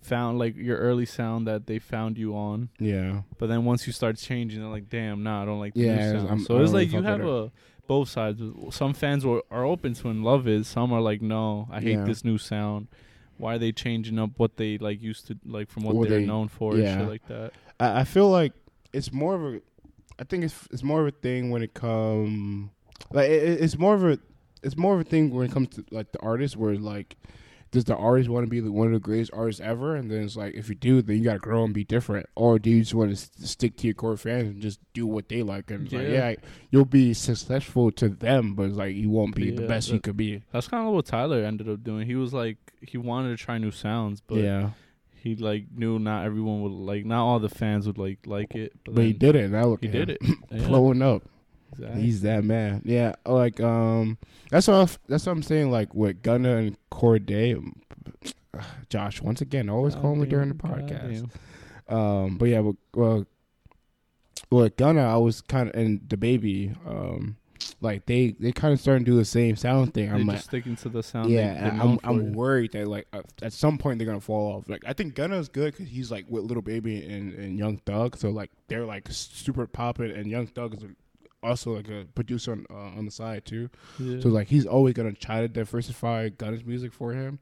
found 0.00 0.38
like 0.38 0.56
your 0.56 0.78
early 0.78 1.06
sound 1.06 1.46
that 1.46 1.66
they 1.66 1.78
found 1.78 2.18
you 2.18 2.34
on, 2.34 2.68
Yeah. 2.80 3.22
but 3.38 3.46
then 3.46 3.64
once 3.64 3.86
you 3.86 3.92
start 3.92 4.16
changing, 4.16 4.60
they're 4.60 4.68
like, 4.68 4.88
damn, 4.88 5.22
nah, 5.22 5.42
I 5.42 5.44
don't 5.44 5.60
like 5.60 5.74
the 5.74 5.80
Yeah, 5.82 6.12
new 6.12 6.18
sound. 6.18 6.28
I'm- 6.28 6.40
so 6.40 6.58
it's 6.60 6.72
like 6.72 6.92
you 6.92 7.02
have 7.02 7.20
with 7.20 7.28
a 7.28 7.52
both 7.86 8.08
sides. 8.08 8.40
Some 8.70 8.94
fans 8.94 9.24
are, 9.24 9.42
are 9.50 9.64
open 9.64 9.94
to 9.94 10.08
and 10.08 10.24
love 10.24 10.48
it. 10.48 10.66
Some 10.66 10.92
are 10.92 11.00
like, 11.00 11.22
no, 11.22 11.68
I 11.70 11.80
hate 11.80 11.98
Yeah. 11.98 12.04
this 12.04 12.24
new 12.24 12.38
sound. 12.38 12.88
Why 13.38 13.54
are 13.54 13.58
they 13.58 13.70
changing 13.72 14.18
up 14.18 14.30
what 14.38 14.56
they 14.56 14.76
like 14.78 15.00
used 15.02 15.26
to 15.28 15.38
like 15.46 15.68
from 15.70 15.84
what 15.84 15.94
What 15.94 16.08
they're 16.08 16.18
they- 16.20 16.26
known 16.26 16.48
for 16.48 16.74
and 16.74 16.82
yeah. 16.82 16.98
shit 16.98 17.08
like 17.08 17.26
that? 17.28 17.52
I, 17.78 18.00
I 18.00 18.04
feel 18.04 18.28
like 18.28 18.52
it's 18.92 19.12
more 19.12 19.34
of 19.34 19.54
a. 19.54 19.60
I 20.18 20.24
think 20.24 20.44
it's 20.44 20.68
it's 20.72 20.82
more 20.82 21.00
of 21.00 21.06
a 21.08 21.10
thing 21.12 21.50
when 21.50 21.62
it 21.62 21.74
come 21.74 22.70
like 23.12 23.30
it, 23.30 23.42
it- 23.42 23.60
it's 23.62 23.78
more 23.78 23.94
of 23.94 24.04
a 24.04 24.18
it's 24.62 24.76
more 24.76 24.94
of 24.94 25.00
a 25.00 25.04
thing 25.04 25.30
when 25.34 25.46
it 25.46 25.52
comes 25.52 25.68
to 25.70 25.84
like 25.90 26.12
the 26.12 26.20
artist 26.20 26.56
where 26.56 26.74
like 26.76 27.16
does 27.72 27.84
the 27.84 27.96
artist 27.96 28.28
want 28.28 28.44
to 28.44 28.50
be 28.50 28.60
the, 28.60 28.70
one 28.70 28.86
of 28.88 28.92
the 28.92 29.00
greatest 29.00 29.30
artists 29.32 29.60
ever 29.60 29.96
and 29.96 30.10
then 30.10 30.22
it's 30.22 30.36
like 30.36 30.54
if 30.54 30.68
you 30.68 30.74
do 30.74 31.00
then 31.02 31.16
you 31.16 31.24
got 31.24 31.32
to 31.32 31.38
grow 31.38 31.64
and 31.64 31.72
be 31.72 31.82
different 31.84 32.26
or 32.36 32.58
do 32.58 32.68
you 32.70 32.80
just 32.80 32.94
want 32.94 33.10
to 33.10 33.16
stick 33.46 33.76
to 33.78 33.86
your 33.86 33.94
core 33.94 34.16
fans 34.16 34.48
and 34.50 34.60
just 34.60 34.78
do 34.92 35.06
what 35.06 35.28
they 35.30 35.42
like 35.42 35.70
and 35.70 35.84
it's 35.86 35.92
like 35.94 36.02
Yeah. 36.06 36.30
yeah 36.30 36.34
you'll 36.70 36.84
be 36.84 37.14
successful 37.14 37.90
to 37.92 38.10
them 38.10 38.54
but 38.54 38.64
it's 38.64 38.76
like 38.76 38.94
you 38.94 39.08
won't 39.10 39.34
be 39.34 39.50
the 39.50 39.62
Yeah, 39.62 39.68
best 39.68 39.88
you 39.88 40.00
could 40.00 40.16
be 40.18 40.42
That's 40.52 40.68
kind 40.68 40.86
of 40.86 40.92
what 40.92 41.06
Tyler 41.06 41.42
ended 41.42 41.68
up 41.68 41.82
doing. 41.82 42.06
He 42.06 42.14
was 42.14 42.32
like 42.34 42.58
he 42.82 42.98
wanted 42.98 43.36
to 43.36 43.42
try 43.42 43.56
new 43.58 43.70
sounds, 43.70 44.20
but 44.20 44.38
yeah 44.38 44.70
he 45.14 45.34
like 45.36 45.66
knew 45.74 45.98
not 45.98 46.24
everyone 46.26 46.60
would 46.62 46.72
like 46.72 47.06
not 47.06 47.24
all 47.24 47.38
the 47.38 47.48
fans 47.48 47.86
would 47.86 47.96
like 47.98 48.18
like 48.26 48.54
it. 48.54 48.72
But, 48.84 48.96
but 48.96 49.04
he 49.04 49.12
did 49.14 49.34
it 49.34 49.50
now 49.50 49.64
look 49.66 49.80
He 49.80 49.86
at 49.88 49.92
did 49.92 50.10
it. 50.10 50.18
Yeah, 50.50 50.66
blowing 50.66 51.00
up 51.00 51.22
exactly. 51.72 52.02
He's 52.02 52.22
that 52.22 52.44
man. 52.44 52.82
Yeah, 52.84 53.14
like 53.26 53.60
um, 53.60 54.18
that's 54.50 54.68
what 54.68 54.98
that's 55.08 55.26
what 55.26 55.32
I'm 55.32 55.42
saying. 55.42 55.70
Like 55.70 55.94
with 55.94 56.22
Gunna 56.22 56.56
and 56.56 56.76
Cordae, 56.90 57.72
Josh. 58.88 59.20
Once 59.22 59.40
again, 59.40 59.68
always 59.68 59.94
call 59.94 60.14
me 60.14 60.26
during 60.26 60.48
the 60.48 60.54
podcast. 60.54 61.30
Um, 61.88 62.38
but 62.38 62.46
yeah, 62.46 62.70
well, 62.94 63.26
with 64.50 64.76
Gunna, 64.76 65.02
I 65.02 65.16
was 65.16 65.40
kind 65.40 65.68
of 65.68 65.74
and 65.74 66.00
the 66.08 66.16
baby. 66.16 66.72
Um, 66.86 67.36
like 67.80 68.06
they 68.06 68.34
they 68.38 68.52
kind 68.52 68.72
of 68.72 68.80
starting 68.80 69.04
to 69.04 69.10
do 69.10 69.16
the 69.16 69.24
same 69.24 69.56
sound 69.56 69.94
thing. 69.94 70.06
They're 70.06 70.14
I'm 70.14 70.26
just 70.26 70.28
like. 70.28 70.40
sticking 70.40 70.76
to 70.76 70.88
the 70.88 71.02
sound. 71.02 71.30
Yeah, 71.30 71.52
they, 71.52 71.58
and 71.58 71.80
they're 71.80 71.88
I'm. 71.88 71.98
I'm 72.04 72.32
worried 72.32 72.72
that 72.72 72.86
like 72.86 73.06
uh, 73.12 73.22
at 73.42 73.52
some 73.52 73.78
point 73.78 73.98
they're 73.98 74.06
gonna 74.06 74.20
fall 74.20 74.56
off. 74.56 74.68
Like 74.68 74.84
I 74.86 74.92
think 74.92 75.14
Gunna's 75.14 75.48
good 75.48 75.72
because 75.72 75.88
he's 75.88 76.10
like 76.10 76.26
with 76.28 76.44
Lil 76.44 76.60
Baby 76.62 77.04
and, 77.04 77.32
and 77.34 77.58
Young 77.58 77.78
Thug, 77.78 78.16
so 78.16 78.30
like 78.30 78.50
they're 78.68 78.84
like 78.84 79.08
super 79.10 79.66
popping, 79.66 80.10
and 80.12 80.30
Young 80.30 80.46
Thug 80.46 80.74
is 80.74 80.84
also 81.42 81.76
like 81.76 81.88
a 81.88 82.06
producer 82.14 82.52
on 82.52 82.66
uh, 82.70 82.98
on 82.98 83.04
the 83.04 83.10
side 83.10 83.44
too. 83.44 83.68
Yeah. 83.98 84.20
So 84.20 84.28
like 84.28 84.48
he's 84.48 84.66
always 84.66 84.94
gonna 84.94 85.12
try 85.12 85.40
to 85.40 85.48
diversify 85.48 86.28
Gunna's 86.30 86.64
music 86.64 86.92
for 86.92 87.12
him. 87.12 87.38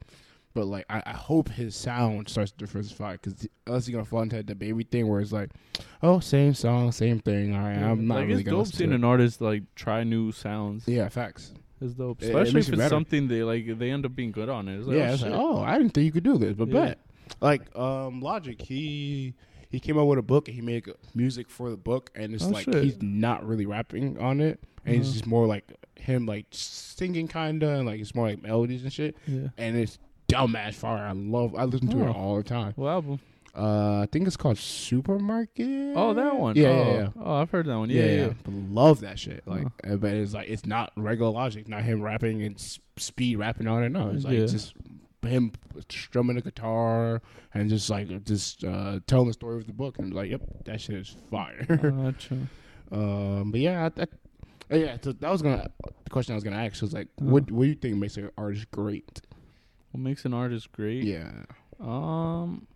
But 0.53 0.67
like 0.67 0.85
I, 0.91 1.01
I 1.07 1.13
hope 1.13 1.49
his 1.49 1.77
sound 1.77 2.29
starts 2.29 2.51
to 2.53 2.59
diversify 2.59 3.13
because 3.13 3.47
else 3.69 3.87
he's 3.87 3.93
gonna 3.95 4.05
fall 4.05 4.23
into 4.23 4.43
the 4.43 4.55
baby 4.57 4.83
thing 4.83 5.07
where 5.07 5.21
it's 5.21 5.31
like, 5.33 5.51
oh, 6.03 6.19
same 6.19 6.55
song, 6.55 6.91
same 6.93 7.21
thing. 7.21 7.55
All 7.55 7.63
right, 7.63 7.75
Yeah. 7.79 7.91
I'm 7.93 8.07
not 8.09 8.17
like 8.17 8.27
really 8.29 8.41
it's 8.41 8.51
gonna. 8.51 8.65
dope 8.65 8.73
seeing 8.75 8.93
an 8.93 9.05
it. 9.05 9.07
artist 9.07 9.41
like 9.41 9.63
try 9.77 10.03
new 10.03 10.33
sounds. 10.33 10.89
Yeah, 10.89 11.09
facts. 11.09 11.53
It's 11.81 11.95
dope, 11.95 12.21
It- 12.23 12.27
it 12.27 12.29
especially 12.35 12.61
if 12.61 12.69
it's 12.69 12.77
better. 12.77 12.89
something 12.89 13.29
they 13.29 13.43
like. 13.45 13.79
They 13.79 13.91
end 13.91 14.05
up 14.05 14.15
being 14.17 14.33
good 14.33 14.49
on 14.49 14.69
it. 14.69 14.79
It's 14.79 14.87
like, 14.89 14.97
yeah, 14.97 15.11
oh, 15.11 15.15
it's 15.15 15.23
like, 15.23 15.33
oh, 15.33 15.61
I 15.63 15.79
didn't 15.79 15.95
think 15.95 16.05
you 16.05 16.13
could 16.13 16.25
do 16.25 16.37
this, 16.37 16.55
but 16.55 16.69
Yeah. 16.69 16.81
bet. 16.87 16.99
Like 17.41 17.75
um, 17.77 18.21
Logic, 18.21 18.61
he 18.61 19.35
he 19.71 19.81
came 19.81 19.99
out 19.99 20.05
with 20.07 20.19
a 20.19 20.23
book 20.23 20.49
and 20.49 20.55
he 20.55 20.61
made 20.61 20.87
music 21.15 21.49
for 21.49 21.71
the 21.71 21.77
book, 21.77 22.11
and 22.15 22.35
it's 22.35 22.45
Oh, 22.45 22.49
like 22.51 22.65
shit. 22.67 22.83
he's 22.85 23.01
not 23.01 23.47
really 23.47 23.67
rapping 23.67 24.19
on 24.19 24.41
it, 24.41 24.61
and 24.85 24.97
it's 24.97 25.07
Uh-huh. 25.09 25.13
just 25.15 25.27
more 25.27 25.47
like 25.47 25.73
him 25.97 26.27
like 26.27 26.47
singing 26.51 27.29
kinda, 27.29 27.69
and 27.69 27.87
like 27.87 28.01
it's 28.01 28.15
more 28.15 28.29
like 28.29 28.43
melodies 28.43 28.83
and 28.83 28.93
shit, 28.93 29.17
yeah. 29.27 29.49
and 29.59 29.77
it's 29.77 29.99
dumb 30.29 30.53
dumbass 30.53 30.75
fire. 30.75 31.07
I 31.07 31.13
love, 31.13 31.55
I 31.57 31.65
listen 31.65 31.89
to 31.89 32.05
Oh. 32.05 32.09
it 32.11 32.17
all 32.17 32.37
the 32.37 32.43
time. 32.45 32.73
What 32.77 32.89
album? 32.91 33.21
Uh, 33.53 34.03
I 34.03 34.09
think 34.13 34.29
it's 34.29 34.37
called 34.37 34.59
Supermarket. 34.59 35.95
Oh, 35.97 36.15
that 36.15 36.37
one. 36.39 36.55
Yeah, 36.57 36.69
oh. 36.69 36.73
yeah, 36.85 36.93
yeah. 36.99 37.09
Oh, 37.21 37.35
I've 37.35 37.51
heard 37.51 37.67
that 37.67 37.77
one. 37.77 37.91
Yeah, 37.91 38.05
yeah. 38.07 38.33
But 38.45 38.55
love 38.55 39.01
that 39.01 39.19
shit. 39.19 39.43
Like, 39.47 39.67
Uh-huh. 39.67 39.95
uh, 39.95 39.97
but 39.97 40.15
it's 40.15 40.33
like 40.35 40.49
it's 40.49 40.65
not 40.67 40.93
regular 40.97 41.33
Logic, 41.33 41.67
not 41.69 41.83
him 41.83 42.01
rapping 42.01 42.43
and 42.43 42.57
speed 42.97 43.37
rapping 43.37 43.67
on 43.67 43.83
it. 43.83 43.89
No, 43.91 44.11
it's 44.11 44.25
like 44.25 44.35
Yeah. 44.39 44.47
just 44.47 44.75
him 45.23 45.53
strumming 45.89 46.37
a 46.37 46.41
guitar 46.41 47.21
and 47.55 47.69
just 47.69 47.91
like 47.91 48.25
just 48.25 48.65
uh, 48.65 49.01
telling 49.07 49.27
the 49.29 49.33
story 49.33 49.57
of 49.59 49.67
the 49.67 49.73
book. 49.73 49.99
And 49.99 50.13
like, 50.15 50.31
yep, 50.31 50.41
that 50.65 50.81
shit 50.81 50.97
is 50.97 51.17
fire. 51.31 51.65
Gotcha. 51.69 52.47
um, 52.93 53.51
but 53.51 53.61
yeah, 53.61 53.89
I, 53.97 54.07
I, 54.71 54.77
yeah. 54.77 54.97
So 55.03 55.13
that 55.13 55.31
was 55.31 55.43
gonna 55.43 55.71
the 56.05 56.11
question 56.11 56.33
I 56.33 56.37
was 56.37 56.45
gonna 56.45 56.57
ask 56.57 56.81
was 56.83 56.93
like, 56.93 57.09
Uh-huh. 57.21 57.31
what 57.31 57.51
what 57.51 57.63
do 57.65 57.69
you 57.69 57.75
think 57.75 57.97
makes 57.97 58.17
an 58.17 58.31
artist 58.39 58.71
great? 58.71 59.21
What 59.93 60.01
makes 60.03 60.25
an 60.25 60.33
artist 60.35 60.71
great? 60.73 61.05
Yeah, 61.05 61.43
Um, 61.81 62.67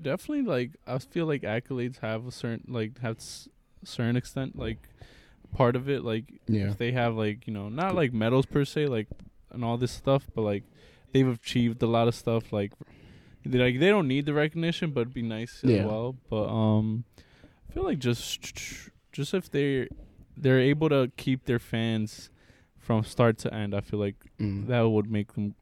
definitely 0.00 0.42
like 0.42 0.70
I 0.86 0.98
feel 0.98 1.26
like 1.26 1.42
accolades 1.42 1.98
have 2.00 2.26
a 2.26 2.30
certain 2.32 2.64
like 2.72 2.98
have 3.00 3.16
s- 3.16 3.48
certain 3.84 4.16
extent 4.16 4.56
like 4.58 4.78
part 5.54 5.76
of 5.76 5.88
it 5.88 6.04
like 6.04 6.24
yeah, 6.48 6.70
if 6.70 6.78
they 6.78 6.92
have 6.92 7.14
like 7.14 7.46
you 7.46 7.52
know 7.52 7.68
not 7.68 7.94
like 7.94 8.12
medals 8.12 8.46
per 8.46 8.64
se 8.64 8.86
like 8.86 9.06
and 9.50 9.64
all 9.64 9.76
this 9.76 9.90
stuff 9.92 10.24
but 10.34 10.42
like 10.42 10.64
they've 11.12 11.28
achieved 11.28 11.82
a 11.82 11.86
lot 11.86 12.08
of 12.08 12.14
stuff 12.14 12.52
like 12.52 12.72
they 13.44 13.58
like 13.58 13.78
they 13.80 13.88
don't 13.88 14.08
need 14.08 14.26
the 14.26 14.32
recognition 14.34 14.90
but 14.92 15.02
it'd 15.02 15.14
be 15.14 15.22
nice 15.22 15.60
Yeah. 15.62 15.78
as 15.78 15.86
well 15.86 16.16
but 16.30 16.46
um 16.48 17.04
I 17.68 17.72
feel 17.74 17.84
like 17.84 17.98
just 17.98 18.90
just 19.12 19.34
if 19.34 19.50
they 19.50 19.88
they're 20.36 20.60
able 20.60 20.88
to 20.90 21.10
keep 21.16 21.44
their 21.44 21.58
fans 21.58 22.30
from 22.78 23.04
start 23.04 23.38
to 23.38 23.52
end 23.54 23.74
I 23.74 23.80
feel 23.80 24.00
like 24.00 24.16
Mm. 24.40 24.66
that 24.68 24.82
would 24.88 25.10
make 25.10 25.34
them 25.34 25.54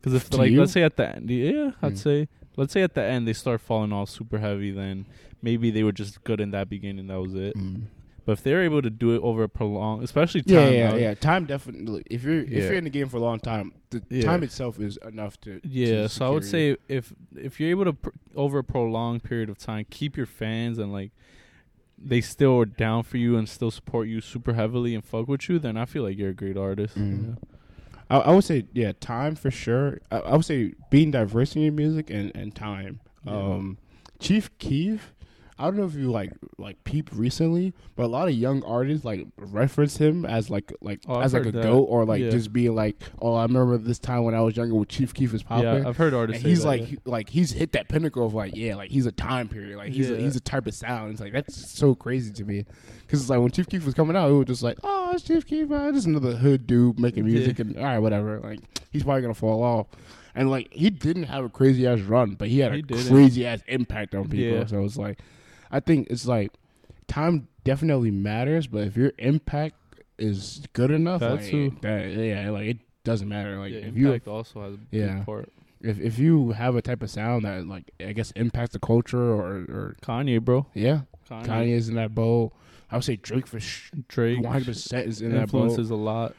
because 0.00 0.14
if 0.14 0.32
like 0.32 0.50
you? 0.50 0.60
let's 0.60 0.72
say 0.72 0.82
at 0.82 0.96
the 0.96 1.08
end 1.16 1.30
yeah 1.30 1.72
I'd 1.82 1.94
Mm. 1.94 1.98
say 1.98 2.28
let's 2.56 2.72
say 2.72 2.82
at 2.82 2.94
the 2.94 3.02
end 3.02 3.26
they 3.26 3.32
start 3.32 3.60
falling 3.60 3.92
off 3.92 4.10
super 4.10 4.38
heavy 4.38 4.70
then 4.70 5.06
maybe 5.40 5.70
they 5.70 5.82
were 5.82 5.92
just 5.92 6.22
good 6.24 6.40
in 6.40 6.50
that 6.52 6.68
beginning 6.68 7.06
that 7.08 7.20
was 7.20 7.34
it 7.34 7.56
Mm. 7.56 7.82
But 8.24 8.32
if 8.32 8.42
they're 8.42 8.62
able 8.62 8.80
to 8.82 8.90
do 8.90 9.14
it 9.14 9.20
over 9.22 9.42
a 9.42 9.48
prolonged 9.48 10.02
especially 10.04 10.42
time 10.42 10.54
Yeah, 10.56 10.70
yeah, 10.70 10.94
yeah. 10.94 11.14
Time 11.14 11.44
definitely. 11.44 12.02
If 12.10 12.22
you're 12.24 12.40
if 12.42 12.50
Yeah. 12.50 12.58
you're 12.64 12.74
in 12.74 12.84
the 12.84 12.90
game 12.90 13.08
for 13.08 13.16
a 13.16 13.20
long 13.20 13.40
time, 13.40 13.72
the 13.90 14.02
Yeah. 14.10 14.22
time 14.22 14.42
itself 14.42 14.78
is 14.80 14.96
enough 15.06 15.40
to. 15.42 15.60
yeah 15.64 16.02
to 16.02 16.08
so 16.08 16.26
I 16.26 16.30
would 16.30 16.44
say 16.44 16.76
if 16.88 17.12
if 17.36 17.58
you're 17.60 17.70
able 17.70 17.84
to 17.86 17.92
pr- 17.94 18.10
over 18.34 18.58
a 18.58 18.64
prolonged 18.64 19.22
period 19.24 19.48
of 19.48 19.58
time 19.58 19.86
keep 19.90 20.16
your 20.16 20.26
fans 20.26 20.78
and 20.78 20.92
like 20.92 21.10
they 22.04 22.20
still 22.20 22.58
are 22.58 22.64
down 22.64 23.02
for 23.04 23.16
you 23.16 23.36
and 23.36 23.48
still 23.48 23.70
support 23.70 24.08
you 24.08 24.20
super 24.20 24.54
heavily 24.54 24.94
and 24.94 25.04
fuck 25.04 25.28
with 25.28 25.48
you 25.48 25.58
then 25.58 25.76
I 25.76 25.84
feel 25.84 26.02
like 26.02 26.18
you're 26.18 26.30
a 26.30 26.34
great 26.34 26.56
artist 26.56 26.96
Mm. 26.98 27.36
I, 28.10 28.18
I 28.18 28.34
would 28.34 28.44
say 28.44 28.66
yeah, 28.74 28.92
time 29.00 29.36
for 29.36 29.50
sure. 29.50 30.00
I, 30.10 30.18
I 30.18 30.36
would 30.36 30.44
say 30.44 30.74
being 30.90 31.10
diverse 31.12 31.56
in 31.56 31.62
your 31.62 31.72
music 31.72 32.10
and 32.10 32.30
and 32.34 32.54
time. 32.54 33.00
Yeah. 33.24 33.32
Um, 33.36 33.78
Chief 34.18 34.50
Keef. 34.58 35.14
I 35.62 35.66
don't 35.66 35.76
know 35.76 35.84
if 35.84 35.94
you 35.94 36.10
like 36.10 36.32
like 36.58 36.82
peep 36.84 37.08
recently, 37.12 37.72
but 37.94 38.04
a 38.04 38.08
lot 38.08 38.26
of 38.28 38.34
young 38.34 38.62
artists 38.64 39.04
like 39.04 39.26
reference 39.36 39.96
him 39.96 40.24
as 40.26 40.50
like 40.50 40.72
like 40.80 41.00
Oh, 41.08 41.20
as 41.20 41.32
like 41.34 41.46
a 41.46 41.52
that. 41.52 41.62
goat 41.62 41.84
or 41.84 42.04
like 42.04 42.20
Yeah. 42.20 42.30
just 42.30 42.52
being 42.52 42.74
like, 42.74 42.96
oh, 43.20 43.34
I 43.34 43.42
remember 43.42 43.78
this 43.78 43.98
time 43.98 44.24
when 44.24 44.34
I 44.34 44.40
was 44.40 44.56
younger 44.56 44.74
when 44.74 44.86
Chief 44.86 45.14
Keef 45.14 45.32
was 45.32 45.42
yeah, 45.42 45.48
popping. 45.48 45.64
yeah 45.82 45.88
I've 45.88 45.96
heard 45.96 46.14
artists 46.14 46.42
he's 46.42 46.62
that, 46.62 46.66
like 46.68 46.80
yeah. 46.80 46.86
he- 46.86 46.98
like 47.04 47.28
he's 47.30 47.52
hit 47.52 47.72
that 47.72 47.88
pinnacle 47.88 48.26
of 48.26 48.34
like 48.34 48.56
yeah 48.56 48.74
like 48.74 48.90
he's 48.90 49.06
a 49.06 49.12
time 49.12 49.48
period 49.48 49.76
like 49.76 49.92
he's 49.92 50.10
a, 50.10 50.16
he's 50.16 50.36
a 50.36 50.40
type 50.40 50.66
of 50.66 50.74
sound 50.74 51.12
it's 51.12 51.20
like 51.20 51.32
that's 51.32 51.70
so 51.70 51.94
crazy 51.94 52.32
to 52.32 52.44
me 52.44 52.64
because 53.06 53.20
it's 53.20 53.30
like 53.30 53.40
when 53.40 53.50
Chief 53.50 53.68
Keef 53.68 53.84
was 53.86 53.94
coming 53.94 54.16
out 54.16 54.28
it 54.30 54.32
was 54.34 54.46
just 54.46 54.62
like 54.62 54.78
oh 54.82 55.12
it's 55.14 55.22
Chief 55.22 55.46
Keef 55.46 55.70
uh, 55.70 55.92
just 55.92 56.06
another 56.06 56.34
hood 56.36 56.66
dude 56.66 56.98
making 56.98 57.24
Yeah. 57.26 57.34
music 57.34 57.58
and 57.60 57.76
all 57.78 57.84
right 57.84 57.98
whatever 58.00 58.40
like 58.40 58.60
he's 58.90 59.04
probably 59.04 59.22
gonna 59.22 59.34
fall 59.34 59.62
off 59.62 59.86
and 60.34 60.50
like 60.50 60.72
he 60.72 60.88
didn't 60.90 61.24
have 61.24 61.44
a 61.44 61.48
crazy 61.48 61.86
ass 61.86 62.00
run 62.00 62.34
but 62.34 62.48
he 62.48 62.58
had 62.60 62.72
a 62.72 62.76
He 62.76 62.82
didn't. 62.82 63.08
crazy 63.08 63.46
ass 63.46 63.60
impact 63.68 64.14
on 64.14 64.24
people 64.28 64.58
Yeah. 64.58 64.66
so 64.66 64.82
it's 64.84 64.96
like 64.96 65.18
I 65.72 65.80
think 65.80 66.08
it's 66.10 66.26
like 66.26 66.52
time 67.08 67.48
definitely 67.64 68.10
matters 68.10 68.66
but 68.66 68.86
if 68.86 68.96
your 68.96 69.12
impact 69.18 69.74
is 70.18 70.62
good 70.72 70.90
enough 70.90 71.20
That 71.20 71.32
like 71.32 71.46
too. 71.50 71.76
that 71.80 72.06
yeah 72.12 72.50
like 72.50 72.66
it 72.66 72.78
doesn't 73.04 73.28
matter 73.28 73.58
like 73.58 73.72
yeah, 73.72 73.78
if 73.80 73.96
you 73.96 74.08
impact 74.08 74.28
also 74.28 74.62
has 74.62 74.74
a 74.74 74.78
Yeah. 74.96 75.24
part 75.24 75.48
if 75.80 75.98
if 76.00 76.18
you 76.18 76.52
have 76.52 76.76
a 76.76 76.82
type 76.82 77.02
of 77.02 77.10
sound 77.10 77.44
that 77.44 77.66
like 77.66 77.90
I 78.00 78.12
guess 78.12 78.30
impacts 78.32 78.72
the 78.72 78.78
culture 78.78 79.18
or 79.32 79.46
or 79.68 79.96
Kanye 80.02 80.40
bro 80.40 80.66
yeah, 80.74 81.00
Kanye, 81.28 81.46
Kanye 81.46 81.72
is 81.76 81.88
in 81.88 81.96
that 81.96 82.14
boat. 82.14 82.52
I 82.90 82.96
would 82.96 83.04
say 83.04 83.16
Drake 83.16 83.46
for 83.46 83.58
sh- 83.58 83.90
Drake 84.06 84.40
100 84.42 84.66
percent 84.66 85.08
is 85.08 85.20
in 85.22 85.30
that 85.32 85.50
boat. 85.50 85.62
influences 85.62 85.90
a 85.90 85.94
lot 85.96 86.34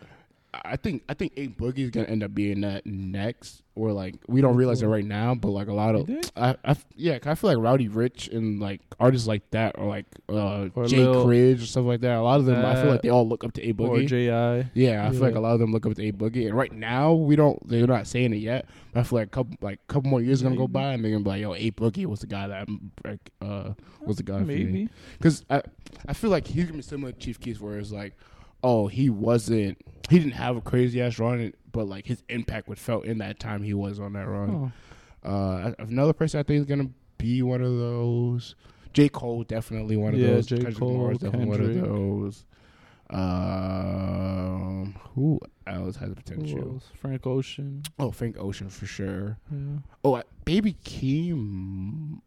I 0.53 0.75
think 0.75 1.03
I 1.09 1.13
think 1.15 1.33
A 1.37 1.47
Boogie 1.47 1.79
is 1.79 1.89
gonna 1.89 2.07
end 2.07 2.23
up 2.23 2.33
being 2.35 2.61
that 2.61 2.85
next, 2.85 3.63
or 3.75 3.91
like 3.91 4.15
we 4.27 4.39
don't 4.39 4.55
realize 4.55 4.83
it 4.83 4.87
right 4.87 5.03
now, 5.03 5.33
but 5.33 5.49
like 5.49 5.67
a 5.67 5.73
lot 5.73 5.95
of? 5.95 6.07
I, 6.35 6.55
I 6.63 6.75
yeah, 6.95 7.17
I 7.25 7.33
feel 7.35 7.49
like 7.49 7.57
Roddy 7.57 7.89
Ricch 7.89 8.31
and 8.31 8.59
like 8.59 8.81
artists 8.99 9.27
like 9.27 9.49
that, 9.51 9.79
or 9.79 9.87
like 9.87 10.05
uh 10.29 10.69
Or 10.75 10.85
Jay 10.85 10.97
Lil- 10.99 11.25
Cridge 11.25 11.63
or 11.63 11.65
stuff 11.65 11.85
like 11.85 12.01
that. 12.01 12.17
A 12.17 12.21
lot 12.21 12.39
of 12.39 12.45
them, 12.45 12.63
I 12.63 12.75
feel 12.79 12.91
like 12.91 13.01
they 13.01 13.09
all 13.09 13.27
look 13.27 13.43
up 13.43 13.53
to 13.53 13.63
Eight 13.63 13.79
or 13.79 13.97
Boogie. 13.97 14.07
J.I. 14.07 14.69
Yeah, 14.75 15.07
I 15.07 15.11
feel 15.11 15.21
like 15.21 15.35
a 15.35 15.39
lot 15.39 15.53
of 15.53 15.59
them 15.59 15.71
look 15.71 15.85
up 15.87 15.95
to 15.95 16.03
A 16.07 16.11
Boogie, 16.11 16.45
and 16.45 16.55
right 16.55 16.71
now 16.71 17.13
we 17.13 17.35
don't. 17.35 17.67
They're 17.67 17.87
not 17.87 18.05
saying 18.05 18.33
it 18.33 18.37
yet. 18.37 18.67
But 18.93 18.99
I 18.99 19.03
feel 19.03 19.19
like 19.19 19.27
a 19.27 19.31
couple 19.31 19.57
like 19.61 19.85
couple 19.87 20.09
more 20.11 20.21
years 20.21 20.41
are 20.41 20.45
gonna 20.45 20.55
go 20.55 20.67
by, 20.67 20.93
and 20.93 21.03
they're 21.03 21.11
gonna 21.11 21.23
be 21.23 21.29
like, 21.31 21.41
"Yo, 21.41 21.55
A 21.55 21.71
Boogie 21.71 22.05
was 22.05 22.19
the 22.19 22.27
guy 22.27 22.47
that 22.47 22.67
like, 23.03 23.31
uh 23.41 23.73
was 24.01 24.17
the 24.17 24.23
guy 24.23 24.39
maybe 24.39 24.89
Because 25.17 25.43
I 25.49 25.63
I 26.05 26.13
feel 26.13 26.29
like 26.29 26.45
he's 26.45 26.65
gonna 26.65 26.77
be 26.77 26.81
similar 26.83 27.11
to 27.11 27.17
Chief 27.17 27.39
Keef, 27.39 27.59
where 27.59 27.79
it's 27.79 27.91
like, 27.91 28.13
oh, 28.63 28.87
he 28.87 29.09
wasn't, 29.09 29.77
he 30.09 30.17
didn't 30.19 30.33
have 30.33 30.55
a 30.57 30.61
crazy 30.61 31.01
ass 31.01 31.19
run, 31.19 31.53
but 31.71 31.85
like 31.87 32.05
his 32.05 32.23
impact 32.29 32.67
was 32.67 32.79
felt 32.79 33.05
in 33.05 33.17
that 33.19 33.39
time 33.39 33.61
he 33.63 33.73
was 33.73 33.99
on 33.99 34.13
that 34.13 34.27
run. 34.27 34.71
Uh, 35.23 35.71
another 35.79 36.13
person 36.13 36.39
I 36.39 36.43
think 36.43 36.59
is 36.61 36.65
gonna 36.65 36.89
be 37.17 37.41
one 37.41 37.61
of 37.61 37.77
those. 37.77 38.55
J 38.93 39.09
Cole 39.09 39.43
definitely 39.43 39.97
one 39.97 40.13
of 40.13 40.19
Yeah, 40.19 40.27
those. 40.35 40.45
J. 40.47 40.55
Kendrick 40.57 40.77
Cole, 40.77 40.91
Lamar's 40.93 41.17
definitely 41.19 41.47
one 41.47 41.61
of 41.61 41.73
those. 41.81 42.45
Um, 43.09 44.95
who 45.15 45.39
else 45.67 45.95
has 45.97 46.09
Who 46.09 46.15
potential? 46.15 46.73
else? 46.73 46.89
Frank 46.99 47.25
Ocean. 47.25 47.83
Oh, 47.99 48.11
Frank 48.11 48.37
Ocean 48.39 48.69
for 48.69 48.85
sure. 48.85 49.37
Yeah. 49.51 49.77
Oh, 50.03 50.21
Baby 50.45 50.75
Keem. 50.85 52.19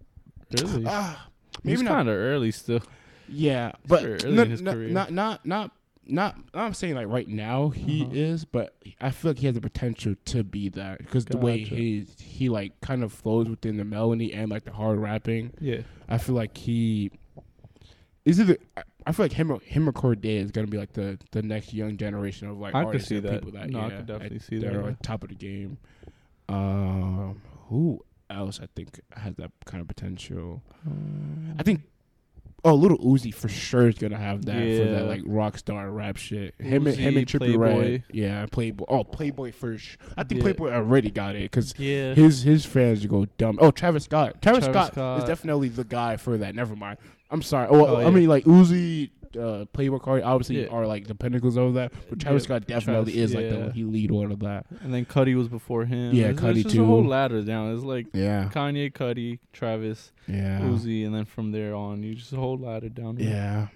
Really? 0.53 0.85
Ah, 0.87 1.29
maybe 1.65 1.83
kind 1.85 2.09
of 2.09 2.15
early 2.17 2.51
still. 2.51 2.81
Yeah, 3.29 3.73
but 3.87 4.05
early 4.05 4.33
no- 4.33 4.43
in 4.43 4.51
his 4.51 4.63
no- 4.63 4.73
career. 4.73 4.89
not 4.89 5.11
not 5.13 5.45
not 5.45 5.73
not. 6.09 6.37
I'm 6.55 6.75
saying 6.75 6.95
like 6.95 7.09
right 7.09 7.29
now 7.29 7.69
he 7.71 8.03
Uh-huh. 8.03 8.11
is, 8.15 8.45
but 8.45 8.75
I 9.01 9.11
feel 9.11 9.31
like 9.33 9.39
he 9.39 9.47
has 9.47 9.55
the 9.55 9.61
potential 9.61 10.15
to 10.27 10.45
be 10.45 10.69
that 10.71 10.99
because 10.99 11.25
the 11.27 11.37
way 11.39 11.59
he 11.59 12.07
he 12.21 12.49
like 12.49 12.81
kind 12.81 13.03
of 13.05 13.13
flows 13.13 13.49
within 13.49 13.77
the 13.77 13.85
melody 13.85 14.33
and 14.33 14.51
like 14.51 14.65
the 14.65 14.73
hard 14.73 14.99
rapping. 14.99 15.53
Yeah. 15.61 15.81
I 16.09 16.19
feel 16.19 16.35
like 16.35 16.57
he 16.57 17.11
is 18.25 18.41
either. 18.41 18.57
I- 18.77 18.83
I 19.09 19.13
feel 19.13 19.25
like 19.27 19.33
him 19.35 19.53
or 19.53 19.61
him 19.61 19.89
or 19.89 19.93
Cordae 19.93 20.43
is 20.43 20.51
gonna 20.51 20.67
be 20.67 20.79
like 20.79 20.93
the 20.95 21.17
the 21.31 21.41
next 21.41 21.73
young 21.73 21.97
generation 21.97 22.49
of 22.49 22.59
like 22.59 22.75
I 22.75 22.83
artists 22.83 23.09
see 23.09 23.19
and 23.19 23.25
that. 23.27 23.33
people 23.45 23.53
that 23.53 23.71
No, 23.71 23.79
I 23.79 23.89
yeah, 23.89 23.97
could 23.99 24.07
definitely 24.07 24.37
at- 24.39 24.43
see 24.43 24.59
that 24.59 24.75
are 24.75 24.81
yeah. 24.81 24.87
like 24.87 25.01
top 25.03 25.23
of 25.23 25.29
the 25.29 25.37
game. 25.37 25.79
Um, 26.49 27.41
who 27.69 28.05
else 28.29 28.59
I 28.61 28.67
think 28.75 29.01
has 29.13 29.37
that 29.37 29.53
kind 29.65 29.81
of 29.81 29.87
potential? 29.87 30.63
I 31.59 31.63
think. 31.63 31.83
Oh, 32.67 32.75
Lil 32.75 32.99
Uzi 32.99 33.33
for 33.33 33.49
sure 33.49 33.89
is 33.89 33.95
gonna 33.95 34.19
have 34.19 34.45
that 34.47 34.55
for 34.55 34.91
that 34.91 35.05
like 35.07 35.23
rock 35.25 35.57
star 35.57 35.89
rap 35.91 36.17
shit. 36.17 36.55
Him 36.59 36.87
and 36.87 36.97
him 36.97 37.17
and 37.17 37.27
Trippie. 37.27 37.57
Redd, 37.57 38.03
yeah, 38.13 38.45
Playboy. 38.51 38.85
Oh, 38.89 39.05
Playboy 39.05 39.53
first. 39.53 39.97
I 40.17 40.25
think 40.25 40.39
Yeah. 40.41 40.43
Playboy 40.47 40.73
already 40.73 41.11
got 41.11 41.37
it 41.37 41.51
because 41.51 41.75
Yeah. 41.79 42.15
his 42.15 42.43
his 42.43 42.65
fans 42.67 43.07
go 43.07 43.27
dumb. 43.39 43.59
Oh, 43.61 43.71
Travis 43.71 44.05
Scott. 44.05 44.43
Travis, 44.43 44.65
Travis 44.65 44.73
Scott, 44.89 44.93
Scott. 44.95 45.19
is 45.21 45.25
definitely 45.29 45.69
the 45.69 45.85
guy 45.85 46.17
for 46.17 46.37
that. 46.39 46.55
Never 46.55 46.75
mind. 46.75 46.99
I'm 47.31 47.43
sorry. 47.43 47.69
Well, 47.71 47.87
Oh, 47.87 47.97
I 47.97 48.03
yeah. 48.05 48.11
mean, 48.11 48.29
like 48.29 48.45
Uzi, 48.45 49.11
uh, 49.37 49.65
Playboi 49.75 50.01
Carti, 50.01 50.25
obviously 50.25 50.63
Yeah. 50.63 50.69
are 50.69 50.87
like 50.87 51.07
the 51.07 51.15
pinnacles 51.15 51.57
of 51.57 51.75
that. 51.75 51.93
But 52.09 52.21
Travis 52.21 52.43
Yeah, 52.43 52.45
Scott 52.47 52.67
definitely 52.67 53.13
Travis, 53.13 53.31
is 53.31 53.35
like 53.35 53.45
yeah. 53.45 53.67
the 53.67 53.73
he 53.73 53.85
lead 53.85 54.11
one 54.11 54.31
of 54.33 54.39
that. 54.41 54.67
and 54.83 54.93
then 54.93 55.05
Cudi 55.05 55.35
was 55.37 55.49
before 55.49 55.85
him. 55.85 56.15
Yeah, 56.15 56.29
It's- 56.31 56.41
Cudi 56.41 56.65
it's 56.65 56.73
too. 56.73 56.83
a 56.83 56.87
whole 56.87 57.05
ladder 57.05 57.43
down. 57.43 57.75
It's 57.75 57.85
like 57.85 58.07
Yeah, 58.13 58.51
Kanye, 58.53 58.93
Cudi, 58.93 59.39
Travis, 59.53 60.13
yeah, 60.29 60.61
Uzi, 60.61 61.05
and 61.07 61.15
then 61.15 61.25
from 61.25 61.53
there 61.53 61.75
on, 61.75 62.03
you 62.03 62.15
just 62.15 62.33
a 62.33 62.37
whole 62.37 62.59
ladder 62.59 62.89
down. 62.89 63.17
yeah. 63.19 63.69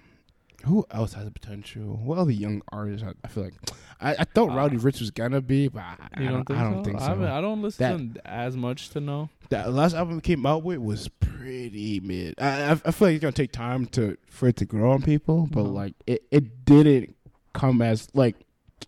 Who 0.65 0.85
else 0.91 1.13
has 1.13 1.25
the 1.25 1.31
potential? 1.31 1.99
What 2.03 2.19
other 2.19 2.29
young 2.31 2.61
artists? 2.71 3.03
I, 3.03 3.13
I 3.23 3.27
feel 3.29 3.45
like 3.45 3.53
I, 3.99 4.11
I 4.19 4.23
thought 4.25 4.51
Uh, 4.51 4.55
Roddy 4.55 4.77
Ricch 4.77 4.99
was 4.99 5.09
gonna 5.09 5.41
be, 5.41 5.67
but 5.69 5.81
I, 5.81 5.97
don't, 6.23 6.45
don't 6.45 6.45
think 6.45 6.59
I 6.59 6.63
so? 6.63 6.71
don't 6.75 6.83
think 6.83 7.01
I, 7.01 7.03
haven't- 7.03 7.23
so. 7.27 7.33
I 7.33 7.41
don't 7.41 7.61
listen 7.63 8.13
That- 8.13 8.25
as 8.31 8.55
much 8.55 8.89
to 8.91 8.99
know. 8.99 9.29
That 9.51 9.71
last 9.73 9.93
album 9.93 10.15
he 10.15 10.21
came 10.21 10.45
out 10.45 10.63
with 10.63 10.79
was 10.79 11.07
pretty 11.07 11.99
mid. 12.01 12.35
I, 12.39 12.63
I, 12.63 12.71
I 12.71 12.91
feel 12.91 13.07
like 13.09 13.15
it's 13.15 13.21
gonna 13.21 13.31
take 13.31 13.51
time 13.51 13.85
to 13.87 14.17
for 14.29 14.47
it 14.47 14.55
to 14.57 14.65
grow 14.65 14.91
on 14.91 15.01
people, 15.01 15.47
but 15.51 15.61
Uh-huh. 15.61 15.69
like 15.69 15.93
it, 16.07 16.23
it 16.31 16.65
didn't 16.65 17.15
come 17.53 17.81
as 17.81 18.07
like 18.13 18.35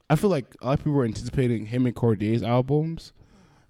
I 0.10 0.15
feel 0.15 0.30
like 0.30 0.56
a 0.61 0.65
lot 0.65 0.73
of 0.73 0.80
people 0.80 0.94
were 0.94 1.06
anticipating 1.06 1.65
him 1.68 1.85
and 1.85 1.95
Cordae's 1.95 2.41
albums, 2.44 3.14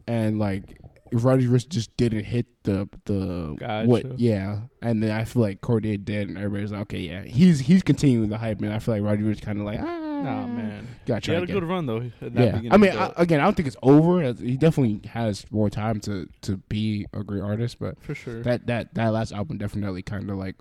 and 0.07 0.39
like 0.39 0.77
Roddy 1.11 1.45
Ricch 1.47 1.67
just 1.69 1.95
didn't 1.97 2.23
hit 2.25 2.45
the 2.63 2.87
the 3.05 3.55
Gotcha. 3.59 3.87
what 3.87 4.19
yeah, 4.19 4.61
and 4.81 5.01
then 5.03 5.11
I 5.11 5.25
feel 5.25 5.41
like 5.41 5.61
Cordae 5.61 6.03
did, 6.03 6.29
and 6.29 6.37
everybody's 6.37 6.71
like 6.71 6.81
okay 6.81 6.99
yeah 6.99 7.23
he's 7.23 7.59
he's 7.59 7.83
continuing 7.83 8.29
the 8.29 8.37
hype, 8.37 8.61
and 8.61 8.71
I 8.73 8.79
feel 8.79 8.95
like 8.95 9.03
Roddy 9.03 9.23
Ricch 9.23 9.41
kind 9.41 9.59
of 9.59 9.65
like 9.65 9.79
ah 9.81 10.02
Nah, 10.23 10.47
man. 10.47 10.87
gotcha 11.05 11.31
He 11.31 11.35
had 11.35 11.43
a 11.43 11.51
good 11.51 11.63
run 11.63 11.85
though. 11.85 12.11
that 12.21 12.33
Yeah, 12.33 12.71
I 12.71 12.77
mean, 12.77 12.91
I, 12.91 13.11
again, 13.17 13.39
I 13.39 13.43
don't 13.43 13.55
think 13.55 13.67
it's 13.67 13.77
over. 13.81 14.21
He 14.33 14.57
definitely 14.57 15.07
has 15.09 15.45
more 15.51 15.69
time 15.69 15.99
to 16.01 16.27
to 16.41 16.57
be 16.57 17.05
a 17.13 17.23
great 17.23 17.41
artist, 17.41 17.79
but 17.79 18.01
for 18.01 18.15
sure. 18.15 18.41
that 18.43 18.67
that 18.67 18.93
that 18.95 19.09
last 19.09 19.31
album 19.31 19.57
definitely 19.57 20.01
kind 20.01 20.29
of 20.29 20.37
like 20.37 20.55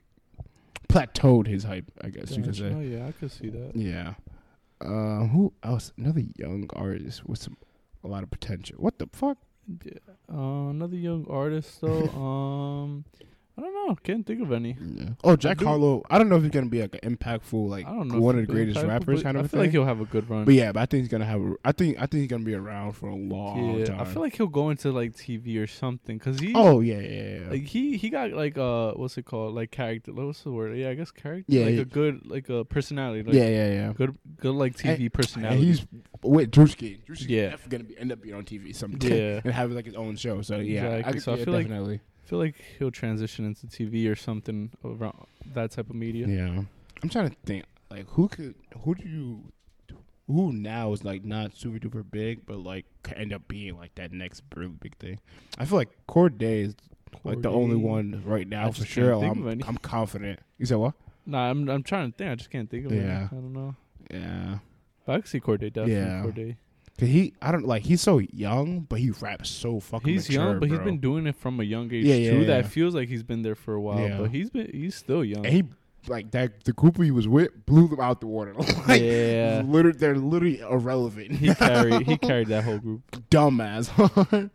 plateaued 0.89 1.47
his 1.47 1.65
hype. 1.65 1.91
I 2.03 2.09
guess 2.09 2.37
you 2.37 2.43
could 2.43 2.57
say. 2.57 2.73
Oh 2.75 2.81
yeah, 2.81 3.07
I 3.07 3.13
could 3.13 3.31
see 3.31 3.49
that. 3.51 3.73
Yeah. 3.75 4.15
Uh, 4.81 5.27
who 5.29 5.53
else? 5.63 5.93
Another 5.97 6.23
young 6.37 6.69
artist 6.75 7.25
with 7.27 7.39
some 7.39 7.57
a 8.05 8.09
lot 8.09 8.23
of 8.23 8.31
potential. 8.31 8.77
What 8.79 8.99
the 8.99 9.09
fuck? 9.13 9.39
Yeah. 9.85 9.93
Uh, 10.33 10.71
another 10.71 10.97
young 10.97 11.27
artist 11.31 11.81
though. 11.81 12.09
um, 12.19 13.05
I 13.57 13.61
don't 13.61 13.75
know. 13.75 13.95
Can't 14.03 14.27
think 14.27 14.41
of 14.41 14.51
any. 14.51 14.77
Yeah. 14.81 15.11
Oh, 15.23 15.37
Jack 15.37 15.59
do- 15.59 15.67
Harlow. 15.67 16.03
I 16.09 16.17
don't 16.17 16.31
know 16.31 16.37
if 16.37 16.43
he's 16.43 16.51
gonna 16.53 16.67
be 16.71 16.81
like 16.81 16.99
an 17.03 17.17
impactful, 17.17 17.69
like 17.69 17.87
I 17.87 17.91
don't 17.91 18.09
know. 18.09 18.19
one 18.19 18.39
of 18.39 18.47
the 18.47 18.53
greatest 18.53 18.83
rappers 18.83 19.23
kind 19.23 19.37
of 19.37 19.45
I 19.45 19.49
feel 19.49 19.51
thing. 19.51 19.61
like 19.61 19.71
he'll 19.73 19.85
have 19.85 20.01
a 20.01 20.07
good 20.07 20.29
run. 20.31 20.47
but 20.47 20.55
yeah, 20.55 20.73
but 20.73 20.81
I 20.81 20.87
think 20.87 21.03
he's 21.03 21.11
gonna 21.11 21.27
have. 21.27 21.41
A, 21.43 21.55
I 21.63 21.73
think 21.73 21.97
I 21.99 22.07
think 22.07 22.23
he's 22.23 22.29
gonna 22.29 22.45
be 22.45 22.55
around 22.55 22.93
for 22.93 23.09
a 23.11 23.15
long 23.15 23.79
yeah, 23.81 23.85
time. 23.85 24.01
I 24.01 24.05
feel 24.05 24.23
like 24.23 24.35
he'll 24.35 24.47
go 24.47 24.71
into 24.71 24.91
like 24.91 25.13
TV 25.15 25.63
or 25.63 25.67
something 25.67 26.17
because 26.17 26.39
he. 26.41 26.53
Oh 26.55 26.81
yeah, 26.81 27.01
yeah, 27.01 27.39
yeah. 27.41 27.51
Like 27.51 27.65
he 27.65 27.99
he 27.99 28.09
got 28.09 28.33
like 28.33 28.57
uh 28.57 28.93
what's 28.93 29.19
it 29.19 29.27
called 29.27 29.55
like 29.55 29.71
character 29.71 30.15
what's 30.15 30.43
the 30.43 30.51
word 30.51 30.75
yeah 30.79 30.89
I 30.89 30.95
guess 30.95 31.11
character 31.11 31.45
Yeah, 31.49 31.67
like 31.67 31.75
yeah. 31.75 31.81
a 31.83 31.85
good 31.85 32.23
like 32.25 32.49
a 32.49 32.65
personality 32.65 33.23
like 33.23 33.35
yeah, 33.35 33.49
yeah, 33.49 33.71
yeah. 33.73 33.93
good 33.95 34.17
good 34.39 34.55
like 34.55 34.77
TV 34.77 34.97
And 34.99 35.13
personality 35.13 35.63
he's 35.67 35.87
with 36.23 36.51
Drewski. 36.51 37.05
Drewski's 37.05 37.27
Yeah. 37.27 37.51
definitely 37.51 37.79
gonna 37.79 37.85
be 37.89 37.99
end 37.99 38.13
up 38.13 38.23
being 38.23 38.35
on 38.35 38.45
TV 38.45 38.75
someday 38.75 39.35
Yeah. 39.35 39.41
and 39.45 39.53
have 39.53 39.71
like 39.73 39.85
his 39.85 39.95
own 39.95 40.17
show. 40.17 40.41
So 40.41 40.57
yeah, 40.57 40.85
Exactly. 40.95 41.15
I, 41.15 41.19
So 41.21 41.33
I 41.33 41.37
yeah, 41.37 41.45
feel 41.45 41.53
like- 41.55 41.67
definitely. 41.67 42.01
I 42.25 42.29
feel 42.29 42.39
like 42.39 42.55
he'll 42.79 42.91
transition 42.91 43.45
into 43.45 43.67
TV 43.67 44.11
or 44.11 44.17
something 44.17 44.71
around 44.85 45.27
that 45.55 45.71
type 45.73 45.91
of 45.91 45.97
media 45.97 46.27
Yeah. 46.27 46.63
I'm 47.03 47.09
trying 47.09 47.31
to 47.31 47.37
think 47.45 47.65
like 47.91 48.07
who 48.11 48.29
could 48.29 48.55
who 48.85 48.95
do 48.95 49.09
you 49.09 49.43
who 50.29 50.53
now 50.53 50.93
is 50.93 51.05
like 51.05 51.25
not 51.25 51.57
super 51.57 51.79
duper 51.79 52.05
big 52.09 52.47
but 52.47 52.59
like 52.59 52.87
could 53.03 53.17
end 53.19 53.33
up 53.33 53.47
being 53.49 53.77
like 53.77 53.95
that 53.97 54.13
next 54.13 54.43
really 54.55 54.73
big 54.81 54.97
thing. 54.99 55.19
I 55.59 55.65
feel 55.65 55.79
like 55.79 55.91
Cordae 56.09 56.67
is 56.67 56.77
like 57.25 57.43
the 57.43 57.51
only 57.51 57.77
one 57.77 58.23
right 58.25 58.49
now 58.49 58.69
I 58.69 58.71
for 58.71 58.87
sure. 58.87 59.13
I'm, 59.15 59.47
any. 59.47 59.63
I'm 59.67 59.77
confident. 59.77 60.39
You 60.59 60.67
said 60.67 60.79
what? 60.79 60.95
Nah 61.27 61.51
I'm 61.51 61.69
I'm 61.69 61.83
trying 61.83 62.13
to 62.13 62.17
think 62.17 62.31
I 62.31 62.35
just 62.37 62.51
can't 62.51 62.71
think 62.71 62.87
of 62.87 62.93
it 62.93 63.03
Yeah. 63.05 63.29
I 63.31 63.35
don't 63.35 63.53
know 63.53 63.75
Yeah. 64.11 64.59
but 65.05 65.13
I 65.13 65.19
can 65.19 65.27
see 65.27 65.41
Cordae 65.41 65.73
definitely 65.73 65.95
Yeah. 65.95 66.23
Cordae 66.25 66.57
Cause 66.99 67.09
he, 67.09 67.33
I 67.41 67.51
don't 67.51 67.67
like. 67.67 67.83
He's 67.85 68.01
so 68.03 68.19
young, 68.19 68.81
but 68.81 68.99
he 69.01 69.11
raps 69.11 69.49
so 69.51 69.81
fucking. 69.81 70.13
he's 70.13 70.29
mature, 70.29 70.45
young 70.51 70.61
but 70.61 70.69
he's 70.69 70.79
been 70.81 70.99
doing 71.01 71.27
it 71.27 71.35
from 71.37 71.59
a 71.59 71.65
young 71.65 71.93
age 71.93 72.05
Yeah, 72.05 72.15
yeah, 72.17 72.31
too 72.31 72.39
yeah. 72.41 72.47
that 72.47 72.67
feels 72.67 72.95
like 72.95 73.09
he's 73.09 73.23
been 73.23 73.43
there 73.43 73.55
for 73.55 73.75
a 73.75 73.81
while 73.81 74.19
but 74.23 74.31
he's 74.31 74.51
been 74.51 74.71
he's 74.73 74.95
still 74.95 75.25
young 75.25 75.45
And 75.47 75.55
he 75.55 75.65
like 76.09 76.31
that. 76.33 76.65
The 76.65 76.73
group 76.73 77.01
he 77.01 77.11
was 77.11 77.27
with 77.29 77.65
blew 77.65 77.89
them 77.89 78.01
out 78.01 78.21
the 78.21 78.27
water. 78.27 78.55
like, 78.89 79.01
yeah 79.01 79.63
literally, 79.65 79.97
they're 79.99 80.17
literally 80.17 80.61
irrelevant. 80.61 81.33
he 81.33 81.55
carried 81.55 82.07
he 82.07 82.17
carried 82.29 82.49
that 82.49 82.65
whole 82.65 82.79
group 82.79 83.03
dumbass. 83.31 83.89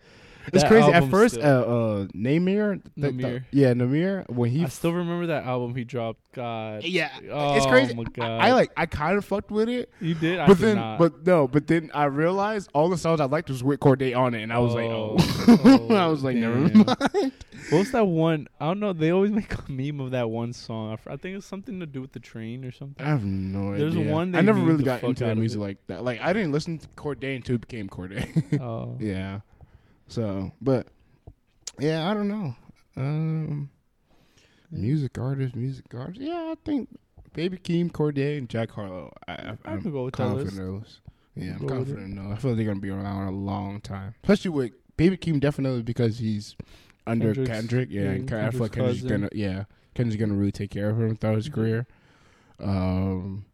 it's 0.53 0.63
crazy. 0.63 0.91
At 0.91 1.09
first, 1.09 1.35
still- 1.35 1.45
uh, 1.45 2.01
uh, 2.01 2.05
Nahmir, 2.15 2.81
the- 2.95 3.11
the- 3.11 3.43
yeah, 3.51 3.73
Nahmir, 3.73 4.29
when 4.29 4.49
he, 4.51 4.63
I 4.63 4.67
still 4.67 4.93
remember 4.93 5.27
that 5.27 5.45
album 5.45 5.75
he 5.75 5.83
dropped. 5.83 6.19
God, 6.33 6.83
yeah, 6.83 7.09
oh 7.31 7.55
it's 7.55 7.65
crazy. 7.65 7.95
my 7.95 8.03
I, 8.03 8.11
God, 8.13 8.41
I 8.41 8.53
like, 8.53 8.71
I 8.77 8.85
kind 8.85 9.17
of 9.17 9.25
fucked 9.25 9.49
with 9.49 9.69
it, 9.69 9.89
you 9.99 10.13
did, 10.13 10.37
I 10.39 10.45
but 10.45 10.57
did 10.59 10.67
then, 10.67 10.75
not. 10.75 10.99
but 10.99 11.25
no, 11.25 11.47
but 11.47 11.65
then 11.65 11.89
I 11.95 12.05
realized 12.05 12.69
all 12.75 12.89
the 12.89 12.97
songs 12.97 13.19
I 13.19 13.25
liked 13.25 13.49
was 13.49 13.63
with 13.63 13.79
Cordae 13.79 14.15
on 14.15 14.35
it, 14.35 14.43
and 14.43 14.53
I 14.53 14.59
was 14.59 14.73
like, 14.75 14.85
oh, 14.85 15.15
Oh, 15.47 15.95
I 15.95 16.05
was 16.07 16.23
like, 16.23 16.35
never 16.35 16.67
damn. 16.69 16.85
mind. 16.85 17.31
What's 17.71 17.91
that 17.91 18.05
one? 18.05 18.47
I 18.61 18.65
don't 18.67 18.79
know. 18.79 18.93
They 18.93 19.09
always 19.09 19.31
make 19.31 19.51
a 19.53 19.71
meme 19.71 19.99
of 19.99 20.11
that 20.11 20.29
one 20.29 20.53
song. 20.53 20.97
I 21.07 21.17
think 21.17 21.37
it's 21.37 21.45
something 21.45 21.79
to 21.79 21.85
do 21.85 22.01
with 22.01 22.11
the 22.13 22.19
train 22.19 22.63
or 22.63 22.71
something. 22.71 23.05
I 23.05 23.09
have 23.09 23.25
no 23.25 23.73
idea. 23.73 23.89
There's 23.89 24.07
one 24.07 24.35
I 24.35 24.41
never 24.41 24.59
really 24.59 24.83
got 24.83 25.03
into 25.03 25.25
that 25.25 25.35
music 25.37 25.57
it. 25.57 25.61
like 25.63 25.77
that. 25.87 26.03
Like 26.03 26.21
I 26.21 26.31
didn't 26.33 26.51
listen 26.51 26.77
to 26.77 26.87
Cordae 26.89 27.35
until 27.35 27.55
it 27.55 27.61
became 27.61 27.89
Cordae. 27.89 28.61
Oh, 28.61 28.95
yeah. 29.01 29.39
So, 30.07 30.51
but 30.61 30.87
yeah, 31.79 32.09
I 32.09 32.13
don't 32.13 32.27
know. 32.27 32.55
Um, 32.95 33.69
music 34.71 35.17
artists, 35.17 35.55
music 35.55 35.85
artists. 35.93 36.21
Yeah, 36.21 36.51
I 36.51 36.55
think 36.65 36.89
Baby 37.33 37.57
Keem, 37.57 37.91
Cordae, 37.91 38.37
and 38.37 38.49
Jack 38.49 38.71
Harlow. 38.71 39.13
I, 39.27 39.55
I, 39.65 39.77
could 39.77 39.91
go 39.91 40.05
with 40.05 40.15
that 40.15 40.23
confident 40.23 40.47
list. 40.47 40.57
in 40.57 40.65
those. 40.65 41.01
Yeah, 41.35 41.51
I'm 41.59 41.67
Go 41.67 41.75
confident 41.75 42.03
in 42.05 42.15
those. 42.15 42.33
I 42.33 42.35
feel 42.41 42.51
like 42.51 42.57
they're 42.57 42.65
gonna 42.67 42.79
be 42.79 42.89
around 42.89 43.27
a 43.27 43.31
long 43.37 43.81
time, 43.81 44.15
especially 44.23 44.51
with 44.51 44.71
Baby 44.97 45.17
Keem. 45.17 45.39
Definitely 45.39 45.83
because 45.83 46.17
he's 46.19 46.55
under 47.05 47.33
Kendrick's- 47.33 47.49
Kendrick. 47.51 47.89
Yeah, 47.91 48.01
yeah, 48.03 48.09
and 48.09 48.31
I 48.33 48.49
feel 48.51 48.61
like 48.61 48.71
Kendrick's 48.71 48.75
Kendrick's 48.75 49.01
cousin. 49.03 49.07
gonna. 49.21 49.29
Yeah, 49.33 49.63
Kendrick's 49.93 50.19
gonna 50.19 50.33
really 50.33 50.51
take 50.51 50.71
care 50.71 50.89
of 50.89 50.99
him 50.99 51.15
throughout 51.17 51.35
his 51.35 51.49
Mhm. 51.49 51.53
career. 51.53 51.87
Um, 52.59 53.45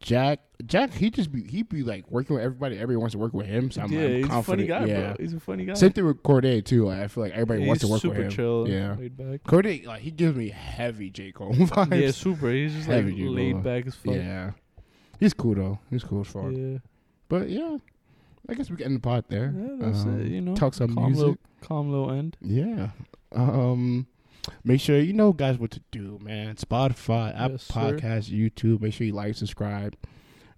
Jack, 0.00 0.38
Jack, 0.64 0.92
he 0.94 1.10
just 1.10 1.32
be 1.32 1.42
he 1.42 1.62
be 1.64 1.82
like 1.82 2.08
working 2.10 2.36
with 2.36 2.44
everybody. 2.44 2.76
Everybody 2.76 2.96
wants 2.98 3.12
to 3.12 3.18
work 3.18 3.32
with 3.34 3.46
him. 3.46 3.70
So 3.70 3.82
I'm, 3.82 3.92
yeah, 3.92 4.00
I'm 4.06 4.14
he's 4.22 4.30
a 4.30 4.42
funny 4.44 4.66
guy, 4.66 4.84
yeah. 4.84 5.00
bro. 5.00 5.16
He's 5.18 5.34
a 5.34 5.40
funny 5.40 5.64
guy. 5.64 5.74
Same 5.74 5.92
thing 5.92 6.06
with 6.06 6.22
Cordae 6.22 6.64
too. 6.64 6.86
Like, 6.86 7.00
I 7.00 7.08
feel 7.08 7.24
like 7.24 7.32
everybody 7.32 7.66
wants 7.66 7.80
to 7.82 7.88
work 7.88 8.02
with 8.04 8.16
him. 8.16 8.30
chill, 8.30 8.68
Yeah. 8.68 8.94
laid 8.94 9.16
back. 9.16 9.42
Cordae, 9.42 9.84
like 9.86 10.00
he 10.02 10.12
gives 10.12 10.36
me 10.36 10.50
heavy 10.50 11.10
J 11.10 11.32
Cole 11.32 11.52
vibes. 11.54 12.00
Yeah, 12.00 12.10
super. 12.12 12.50
He's 12.50 12.74
just 12.74 12.88
like 12.88 12.98
Heavy 12.98 13.16
J. 13.16 13.22
Cole. 13.24 13.32
laid 13.32 13.62
back 13.64 13.86
as 13.88 13.94
fuck. 13.96 14.14
Yeah. 14.14 14.52
he's 15.18 15.34
cool 15.34 15.54
though. 15.56 15.78
He's 15.90 16.04
cool 16.04 16.20
as 16.20 16.28
fuck. 16.28 16.52
yeah. 16.52 16.78
But 17.28 17.48
yeah, 17.50 17.76
I 18.48 18.54
guess 18.54 18.70
we 18.70 18.76
can 18.76 18.86
end 18.86 18.96
the 18.96 19.00
pod 19.00 19.24
there. 19.28 19.52
Yeah, 19.54 19.76
that's 19.80 20.04
Um, 20.04 20.20
it. 20.20 20.28
You 20.28 20.40
know, 20.42 20.54
talk 20.54 20.74
some 20.74 20.94
calm 20.94 21.06
music. 21.06 21.18
Little, 21.18 21.36
calm 21.60 21.90
little 21.90 22.10
end. 22.12 22.36
Yeah. 22.40 22.90
Um, 23.32 24.06
make 24.64 24.80
sure 24.80 24.98
you 24.98 25.12
know, 25.12 25.32
guys, 25.32 25.58
what 25.58 25.70
to 25.72 25.80
do, 25.90 26.18
man. 26.22 26.56
Spotify, 26.56 27.34
Apple 27.34 27.52
Yes, 27.52 27.62
sir. 27.62 28.34
YouTube. 28.34 28.80
Make 28.80 28.94
sure 28.94 29.06
you 29.06 29.12
like, 29.12 29.34
subscribe. 29.34 29.96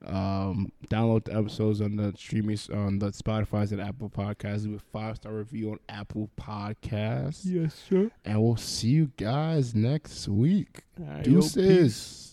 Um, 0.07 0.73
download 0.89 1.25
the 1.25 1.37
episodes 1.37 1.81
on 1.83 1.97
the 1.97 2.15
streaming 2.17 2.59
on 2.73 2.99
the 2.99 3.11
Spotify's 3.11 3.71
and 3.73 3.81
Apple 3.81 4.09
Podcasts. 4.09 4.65
Leave 4.65 4.77
a 4.77 4.79
five 4.79 5.17
star 5.17 5.33
review 5.33 5.73
on 5.73 5.79
Apple 5.89 6.31
Podcasts. 6.41 7.43
Yes, 7.45 7.75
sir. 7.89 8.11
And 8.25 8.43
we'll 8.43 8.57
see 8.57 8.89
you 8.89 9.11
guys 9.17 9.75
next 9.75 10.27
week. 10.27 10.81
Right, 10.99 11.23
Deuces. 11.23 12.30